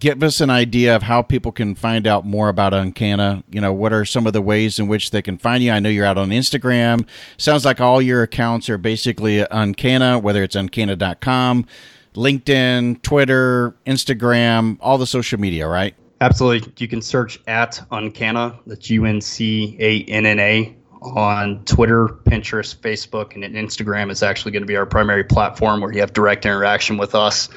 Give 0.00 0.22
us 0.22 0.40
an 0.40 0.48
idea 0.48 0.96
of 0.96 1.02
how 1.02 1.20
people 1.20 1.52
can 1.52 1.74
find 1.74 2.06
out 2.06 2.24
more 2.24 2.48
about 2.48 2.72
UnCanna. 2.72 3.44
You 3.50 3.60
know, 3.60 3.72
what 3.72 3.92
are 3.92 4.06
some 4.06 4.26
of 4.26 4.32
the 4.32 4.40
ways 4.40 4.78
in 4.78 4.88
which 4.88 5.10
they 5.10 5.20
can 5.20 5.36
find 5.36 5.62
you? 5.62 5.70
I 5.72 5.78
know 5.78 5.90
you're 5.90 6.06
out 6.06 6.16
on 6.16 6.30
Instagram. 6.30 7.06
Sounds 7.36 7.66
like 7.66 7.82
all 7.82 8.00
your 8.00 8.22
accounts 8.22 8.70
are 8.70 8.78
basically 8.78 9.40
UnCanna, 9.40 10.22
whether 10.22 10.42
it's 10.42 10.56
uncanna.com, 10.56 11.66
LinkedIn, 12.14 13.02
Twitter, 13.02 13.76
Instagram, 13.86 14.78
all 14.80 14.96
the 14.96 15.06
social 15.06 15.38
media, 15.38 15.68
right? 15.68 15.94
Absolutely. 16.20 16.72
You 16.76 16.86
can 16.86 17.00
search 17.00 17.40
at 17.46 17.82
UnCanna. 17.90 18.58
That's 18.66 18.90
U 18.90 19.06
N 19.06 19.22
C 19.22 19.74
A 19.80 20.04
N 20.04 20.26
N 20.26 20.38
A 20.38 20.76
on 21.00 21.64
Twitter, 21.64 22.08
Pinterest, 22.08 22.76
Facebook, 22.76 23.34
and 23.34 23.42
Instagram 23.54 24.10
is 24.10 24.22
actually 24.22 24.52
going 24.52 24.62
to 24.62 24.66
be 24.66 24.76
our 24.76 24.84
primary 24.84 25.24
platform 25.24 25.80
where 25.80 25.90
you 25.92 26.00
have 26.00 26.12
direct 26.12 26.44
interaction 26.44 26.98
with 26.98 27.14
us 27.14 27.48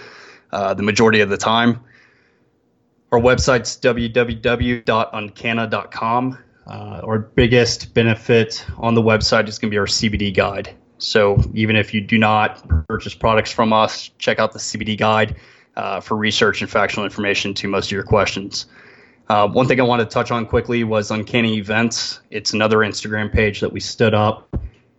uh, 0.53 0.73
the 0.73 0.83
majority 0.83 1.19
of 1.19 1.29
the 1.29 1.35
time. 1.35 1.81
Our 3.11 3.19
website's 3.19 3.77
www.uncanna.com. 3.77 6.37
Uh, 6.65 7.01
our 7.03 7.19
biggest 7.19 7.93
benefit 7.93 8.65
on 8.77 8.95
the 8.95 9.01
website 9.01 9.49
is 9.49 9.59
going 9.59 9.69
to 9.69 9.75
be 9.75 9.77
our 9.77 9.85
CBD 9.85 10.33
guide. 10.33 10.73
So 10.99 11.43
even 11.53 11.75
if 11.75 11.93
you 11.93 11.99
do 11.99 12.17
not 12.17 12.65
purchase 12.87 13.13
products 13.13 13.51
from 13.51 13.73
us, 13.73 14.09
check 14.17 14.39
out 14.39 14.53
the 14.53 14.59
CBD 14.59 14.97
guide 14.97 15.35
uh, 15.75 15.99
for 15.99 16.15
research 16.15 16.61
and 16.61 16.69
factual 16.69 17.03
information 17.03 17.53
to 17.55 17.67
most 17.67 17.87
of 17.87 17.91
your 17.91 18.03
questions. 18.03 18.67
Uh, 19.29 19.47
one 19.47 19.67
thing 19.67 19.79
I 19.79 19.83
wanted 19.83 20.05
to 20.05 20.09
touch 20.09 20.31
on 20.31 20.45
quickly 20.45 20.83
was 20.83 21.09
UnCanna 21.09 21.55
Events. 21.55 22.19
It's 22.29 22.53
another 22.53 22.77
Instagram 22.79 23.31
page 23.31 23.61
that 23.61 23.71
we 23.71 23.79
stood 23.79 24.13
up 24.13 24.53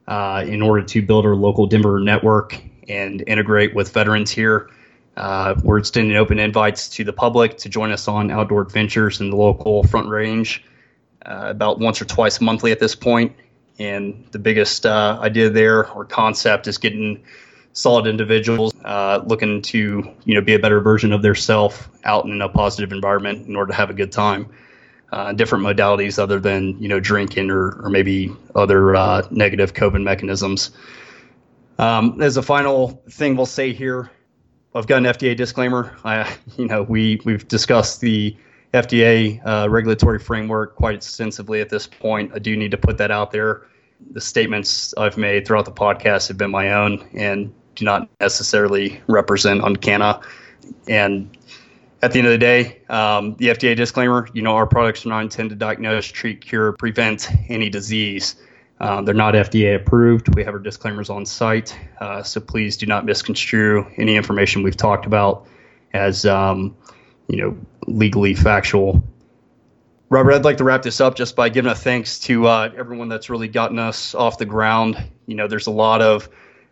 uh, 0.08 0.44
in 0.46 0.62
order 0.62 0.82
to 0.82 1.02
build 1.02 1.26
our 1.26 1.36
local 1.36 1.66
Denver 1.66 2.00
network 2.00 2.60
and 2.88 3.22
integrate 3.26 3.74
with 3.74 3.92
veterans 3.92 4.30
here. 4.30 4.70
Uh, 5.16 5.54
we're 5.62 5.78
extending 5.78 6.16
open 6.16 6.38
invites 6.38 6.88
to 6.88 7.04
the 7.04 7.12
public 7.12 7.58
to 7.58 7.68
join 7.68 7.92
us 7.92 8.08
on 8.08 8.30
outdoor 8.30 8.62
adventures 8.62 9.20
in 9.20 9.30
the 9.30 9.36
local 9.36 9.84
Front 9.84 10.08
Range 10.08 10.64
uh, 11.24 11.44
about 11.44 11.78
once 11.78 12.02
or 12.02 12.04
twice 12.04 12.40
monthly 12.40 12.72
at 12.72 12.80
this 12.80 12.94
point. 12.94 13.36
And 13.78 14.26
the 14.30 14.38
biggest 14.38 14.86
uh, 14.86 15.18
idea 15.20 15.50
there 15.50 15.88
or 15.90 16.04
concept 16.04 16.66
is 16.66 16.78
getting 16.78 17.24
solid 17.74 18.06
individuals 18.06 18.72
uh, 18.84 19.22
looking 19.26 19.60
to 19.60 20.10
you 20.24 20.34
know 20.34 20.40
be 20.40 20.54
a 20.54 20.58
better 20.58 20.80
version 20.80 21.12
of 21.12 21.20
their 21.20 21.34
self 21.34 21.90
out 22.04 22.24
in 22.24 22.40
a 22.40 22.48
positive 22.48 22.92
environment 22.92 23.46
in 23.46 23.54
order 23.54 23.70
to 23.70 23.76
have 23.76 23.90
a 23.90 23.94
good 23.94 24.10
time. 24.10 24.48
Uh, 25.12 25.32
different 25.32 25.62
modalities 25.62 26.18
other 26.18 26.40
than 26.40 26.80
you 26.80 26.88
know 26.88 26.98
drinking 26.98 27.50
or, 27.50 27.82
or 27.84 27.90
maybe 27.90 28.32
other 28.54 28.96
uh, 28.96 29.22
negative 29.30 29.74
coping 29.74 30.02
mechanisms. 30.02 30.70
Um, 31.78 32.22
as 32.22 32.36
a 32.36 32.42
final 32.42 33.02
thing 33.10 33.36
we'll 33.36 33.46
say 33.46 33.72
here, 33.72 34.10
I've 34.74 34.86
got 34.86 34.98
an 34.98 35.04
FDA 35.04 35.36
disclaimer. 35.36 35.96
I, 36.04 36.32
you 36.56 36.66
know 36.66 36.82
we 36.82 37.20
we've 37.24 37.46
discussed 37.46 38.00
the 38.00 38.36
FDA 38.72 39.40
uh, 39.46 39.68
regulatory 39.68 40.18
framework 40.18 40.74
quite 40.74 40.96
extensively 40.96 41.60
at 41.60 41.68
this 41.68 41.86
point. 41.86 42.32
I 42.34 42.38
do 42.38 42.56
need 42.56 42.72
to 42.72 42.78
put 42.78 42.98
that 42.98 43.10
out 43.10 43.30
there. 43.30 43.66
The 44.10 44.20
statements 44.20 44.92
I've 44.98 45.16
made 45.16 45.46
throughout 45.46 45.64
the 45.64 45.72
podcast 45.72 46.28
have 46.28 46.36
been 46.36 46.50
my 46.50 46.72
own, 46.72 47.08
and 47.14 47.52
do 47.74 47.84
not 47.84 48.08
necessarily 48.20 49.00
represent 49.06 49.62
UnCanna. 49.62 50.22
And 50.88 51.36
at 52.02 52.12
the 52.12 52.18
end 52.18 52.28
of 52.28 52.32
the 52.32 52.38
day, 52.38 52.82
um, 52.88 53.34
the 53.36 53.46
FDA 53.46 53.74
disclaimer, 53.74 54.28
you 54.34 54.42
know, 54.42 54.56
our 54.56 54.66
products 54.66 55.06
are 55.06 55.08
not 55.08 55.22
intended 55.22 55.54
to 55.54 55.56
diagnose, 55.56 56.06
treat, 56.06 56.40
cure, 56.40 56.72
prevent 56.72 57.28
any 57.48 57.70
disease. 57.70 58.36
Um, 58.80 59.04
they're 59.04 59.14
not 59.14 59.34
FDA 59.34 59.76
approved. 59.76 60.34
We 60.34 60.44
have 60.44 60.52
our 60.52 60.60
disclaimers 60.60 61.08
on 61.08 61.24
site, 61.24 61.78
uh, 62.00 62.22
so 62.22 62.40
please 62.40 62.76
do 62.76 62.86
not 62.86 63.06
misconstrue 63.06 63.86
any 63.96 64.16
information 64.16 64.62
we've 64.62 64.76
talked 64.76 65.06
about 65.06 65.46
as, 65.94 66.26
um, 66.26 66.76
you 67.28 67.36
know, 67.36 67.56
legally 67.86 68.34
factual. 68.34 69.02
Robert, 70.10 70.34
I'd 70.34 70.44
like 70.44 70.58
to 70.58 70.64
wrap 70.64 70.82
this 70.82 71.00
up 71.00 71.16
just 71.16 71.34
by 71.34 71.48
giving 71.48 71.70
a 71.70 71.74
thanks 71.74 72.18
to 72.20 72.46
uh, 72.46 72.70
everyone 72.76 73.08
that's 73.08 73.30
really 73.30 73.48
gotten 73.48 73.78
us 73.78 74.14
off 74.14 74.38
the 74.38 74.44
ground. 74.44 75.02
You 75.26 75.36
know, 75.36 75.48
there's 75.48 75.66
a 75.66 75.72
lot 75.72 76.02
of 76.02 76.28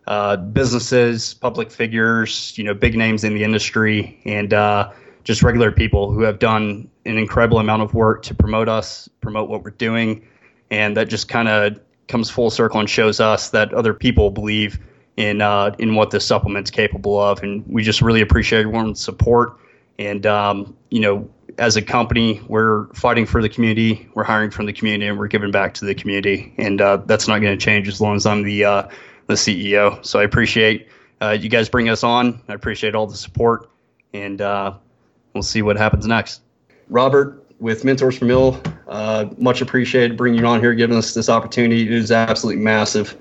uh, 0.07 0.37
businesses, 0.37 1.33
public 1.33 1.71
figures, 1.71 2.57
you 2.57 2.63
know, 2.63 2.73
big 2.73 2.95
names 2.95 3.23
in 3.23 3.33
the 3.33 3.43
industry, 3.43 4.19
and 4.25 4.53
uh, 4.53 4.91
just 5.23 5.43
regular 5.43 5.71
people 5.71 6.11
who 6.11 6.21
have 6.23 6.39
done 6.39 6.89
an 7.05 7.17
incredible 7.17 7.59
amount 7.59 7.81
of 7.81 7.93
work 7.93 8.23
to 8.23 8.35
promote 8.35 8.67
us, 8.67 9.09
promote 9.21 9.49
what 9.49 9.63
we're 9.63 9.71
doing, 9.71 10.25
and 10.69 10.97
that 10.97 11.07
just 11.07 11.27
kind 11.27 11.47
of 11.47 11.79
comes 12.07 12.29
full 12.29 12.49
circle 12.49 12.79
and 12.79 12.89
shows 12.89 13.19
us 13.19 13.51
that 13.51 13.73
other 13.73 13.93
people 13.93 14.29
believe 14.29 14.79
in 15.15 15.41
uh, 15.41 15.73
in 15.79 15.95
what 15.95 16.11
this 16.11 16.25
supplement's 16.25 16.71
capable 16.71 17.19
of, 17.19 17.41
and 17.43 17.63
we 17.67 17.83
just 17.83 18.01
really 18.01 18.21
appreciate 18.21 18.59
everyone's 18.59 18.99
support. 18.99 19.57
And 19.99 20.25
um, 20.25 20.75
you 20.89 20.99
know, 20.99 21.29
as 21.57 21.77
a 21.77 21.81
company, 21.81 22.41
we're 22.47 22.87
fighting 22.93 23.25
for 23.25 23.41
the 23.41 23.49
community, 23.49 24.09
we're 24.15 24.23
hiring 24.23 24.49
from 24.49 24.65
the 24.65 24.73
community, 24.73 25.07
and 25.07 25.17
we're 25.17 25.27
giving 25.27 25.51
back 25.51 25.75
to 25.75 25.85
the 25.85 25.95
community, 25.95 26.53
and 26.57 26.81
uh, 26.81 26.97
that's 27.05 27.27
not 27.27 27.39
going 27.39 27.57
to 27.57 27.63
change 27.63 27.87
as 27.87 28.01
long 28.01 28.15
as 28.15 28.25
I'm 28.25 28.43
the 28.43 28.65
uh, 28.65 28.87
the 29.27 29.33
CEO. 29.33 30.03
So 30.05 30.19
I 30.19 30.23
appreciate 30.23 30.87
uh, 31.21 31.31
you 31.31 31.49
guys 31.49 31.69
bring 31.69 31.89
us 31.89 32.03
on. 32.03 32.41
I 32.47 32.53
appreciate 32.53 32.95
all 32.95 33.07
the 33.07 33.17
support, 33.17 33.69
and 34.13 34.41
uh, 34.41 34.73
we'll 35.33 35.43
see 35.43 35.61
what 35.61 35.77
happens 35.77 36.05
next. 36.05 36.41
Robert 36.89 37.43
with 37.59 37.85
Mentors 37.85 38.17
for 38.17 38.25
Mill, 38.25 38.61
uh, 38.87 39.25
much 39.37 39.61
appreciated 39.61 40.17
bringing 40.17 40.41
you 40.41 40.45
on 40.45 40.59
here, 40.59 40.73
giving 40.73 40.97
us 40.97 41.13
this 41.13 41.29
opportunity. 41.29 41.83
It 41.83 41.91
is 41.91 42.11
absolutely 42.11 42.61
massive. 42.61 43.17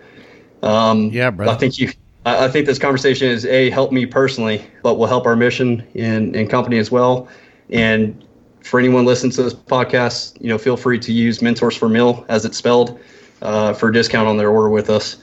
Um, 0.63 1.11
yeah, 1.11 1.31
bro. 1.31 1.49
I 1.49 1.55
think 1.55 1.79
you. 1.79 1.93
I 2.25 2.47
think 2.47 2.67
this 2.67 2.79
conversation 2.79 3.29
is 3.29 3.45
a 3.47 3.71
help 3.71 3.91
me 3.91 4.07
personally, 4.07 4.65
but 4.85 4.95
will 4.95 5.09
help 5.09 5.27
our 5.27 5.35
mission 5.35 5.85
and, 5.97 6.37
and 6.37 6.49
company 6.49 6.79
as 6.79 6.89
well. 6.89 7.27
And 7.69 8.25
for 8.63 8.79
anyone 8.79 9.05
listening 9.05 9.33
to 9.33 9.43
this 9.43 9.55
podcast, 9.55 10.41
you 10.41 10.49
know, 10.49 10.57
feel 10.57 10.77
free 10.77 11.01
to 11.01 11.13
use 11.13 11.43
Mentors 11.43 11.77
for 11.77 11.89
Mill 11.89 12.25
as 12.29 12.45
it's 12.45 12.57
spelled 12.57 13.01
uh, 13.43 13.73
for 13.73 13.89
a 13.89 13.93
discount 13.93 14.29
on 14.29 14.37
their 14.37 14.51
order 14.51 14.69
with 14.69 14.89
us. 14.89 15.17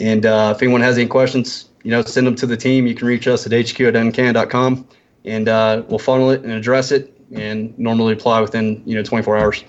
And 0.00 0.26
uh, 0.26 0.54
if 0.56 0.62
anyone 0.62 0.80
has 0.80 0.96
any 0.96 1.06
questions, 1.06 1.68
you 1.82 1.90
know, 1.90 2.02
send 2.02 2.26
them 2.26 2.34
to 2.36 2.46
the 2.46 2.56
team. 2.56 2.86
You 2.86 2.94
can 2.94 3.06
reach 3.06 3.26
us 3.26 3.46
at 3.46 3.52
hq 3.52 3.80
at 3.80 3.96
uncanna.com 3.96 4.86
and 5.24 5.48
uh, 5.48 5.82
we'll 5.88 5.98
funnel 5.98 6.30
it 6.30 6.42
and 6.42 6.52
address 6.52 6.92
it 6.92 7.14
and 7.32 7.78
normally 7.78 8.12
apply 8.12 8.40
within, 8.40 8.82
you 8.84 8.94
know, 8.94 9.02
24 9.02 9.38
hours. 9.38 9.64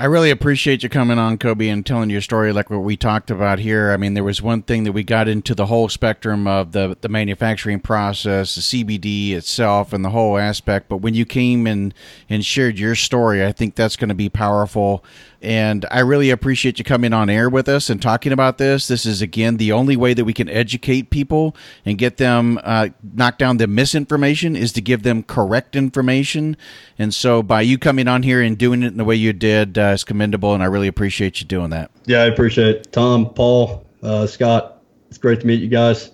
I 0.00 0.04
really 0.04 0.30
appreciate 0.30 0.84
you 0.84 0.88
coming 0.88 1.18
on, 1.18 1.38
Coby, 1.38 1.72
and 1.72 1.84
telling 1.84 2.08
your 2.08 2.20
story 2.20 2.52
like 2.52 2.70
what 2.70 2.78
we 2.78 2.96
talked 2.96 3.32
about 3.32 3.58
here. 3.58 3.90
I 3.90 3.96
mean, 3.96 4.14
there 4.14 4.22
was 4.22 4.40
one 4.40 4.62
thing 4.62 4.84
that 4.84 4.92
we 4.92 5.02
got 5.02 5.26
into 5.26 5.56
the 5.56 5.66
whole 5.66 5.88
spectrum 5.88 6.46
of 6.46 6.70
the, 6.70 6.96
the 7.00 7.08
manufacturing 7.08 7.80
process, 7.80 8.54
the 8.54 8.60
CBD 8.60 9.32
itself, 9.32 9.92
and 9.92 10.04
the 10.04 10.10
whole 10.10 10.38
aspect. 10.38 10.88
But 10.88 10.98
when 10.98 11.14
you 11.14 11.26
came 11.26 11.66
and, 11.66 11.92
and 12.28 12.44
shared 12.44 12.78
your 12.78 12.94
story, 12.94 13.44
I 13.44 13.50
think 13.50 13.74
that's 13.74 13.96
going 13.96 14.08
to 14.08 14.14
be 14.14 14.28
powerful 14.28 15.04
And 15.40 15.86
I 15.90 16.00
really 16.00 16.30
appreciate 16.30 16.78
you 16.78 16.84
coming 16.84 17.12
on 17.12 17.30
air 17.30 17.48
with 17.48 17.68
us 17.68 17.88
and 17.88 18.02
talking 18.02 18.32
about 18.32 18.58
this. 18.58 18.88
This 18.88 19.06
is, 19.06 19.22
again, 19.22 19.56
the 19.56 19.70
only 19.70 19.96
way 19.96 20.12
that 20.12 20.24
we 20.24 20.32
can 20.32 20.48
educate 20.48 21.10
people 21.10 21.54
and 21.84 21.96
get 21.96 22.16
them, 22.16 22.58
uh, 22.64 22.88
knock 23.02 23.38
down 23.38 23.58
the 23.58 23.68
misinformation 23.68 24.56
is 24.56 24.72
to 24.72 24.80
give 24.80 25.04
them 25.04 25.22
correct 25.22 25.76
information. 25.76 26.56
And 26.98 27.14
so 27.14 27.42
by 27.42 27.60
you 27.60 27.78
coming 27.78 28.08
on 28.08 28.24
here 28.24 28.42
and 28.42 28.58
doing 28.58 28.82
it 28.82 28.88
in 28.88 28.96
the 28.96 29.04
way 29.04 29.14
you 29.14 29.32
did 29.32 29.78
uh, 29.78 29.92
is 29.94 30.02
commendable. 30.02 30.54
And 30.54 30.62
I 30.62 30.66
really 30.66 30.88
appreciate 30.88 31.40
you 31.40 31.46
doing 31.46 31.70
that. 31.70 31.92
Yeah, 32.06 32.22
I 32.22 32.26
appreciate 32.26 32.68
it. 32.68 32.92
Tom, 32.92 33.32
Paul, 33.32 33.86
uh, 34.02 34.26
Scott. 34.26 34.82
It's 35.08 35.18
great 35.18 35.40
to 35.40 35.46
meet 35.46 35.60
you 35.60 35.68
guys. 35.68 36.10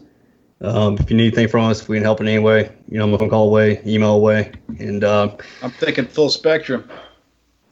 Um, 0.60 0.96
if 1.00 1.10
you 1.10 1.16
need 1.16 1.28
anything 1.28 1.48
from 1.48 1.64
us, 1.64 1.82
if 1.82 1.88
we 1.88 1.96
can 1.96 2.04
help 2.04 2.20
in 2.20 2.28
any 2.28 2.38
way, 2.38 2.70
you 2.88 2.98
know, 2.98 3.04
I'm 3.04 3.12
a 3.14 3.18
phone 3.18 3.28
call 3.28 3.48
away, 3.48 3.80
email 3.84 4.14
away. 4.14 4.52
And 4.78 5.02
uh, 5.02 5.36
I'm 5.62 5.70
thinking 5.72 6.06
full 6.06 6.30
spectrum. 6.30 6.88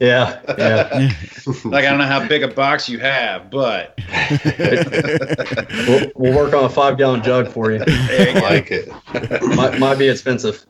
Yeah, 0.03 0.41
yeah. 0.59 1.11
Like 1.65 1.85
I 1.85 1.91
don't 1.91 1.99
know 1.99 2.07
how 2.07 2.27
big 2.29 2.43
a 2.43 2.49
box 2.49 2.89
you 2.89 2.99
have, 3.01 3.51
but 3.51 3.99
we'll, 5.87 6.12
we'll 6.15 6.37
work 6.37 6.55
on 6.55 6.65
a 6.65 6.69
five 6.69 6.99
gallon 6.99 7.23
jug 7.23 7.49
for 7.49 7.73
you. 7.73 7.83
I 7.87 8.39
like 8.43 8.70
it. 8.70 8.89
Might, 9.57 9.79
might 9.79 9.99
be 9.99 10.09
expensive. 10.09 10.65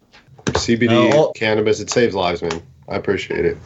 CBD 0.46 0.88
No, 0.88 1.08
uh, 1.10 1.16
all- 1.16 1.32
cannabis, 1.32 1.80
it 1.80 1.90
saves 1.90 2.14
lives, 2.14 2.42
man. 2.42 2.62
I 2.88 2.96
appreciate 2.96 3.44
it. 3.44 3.58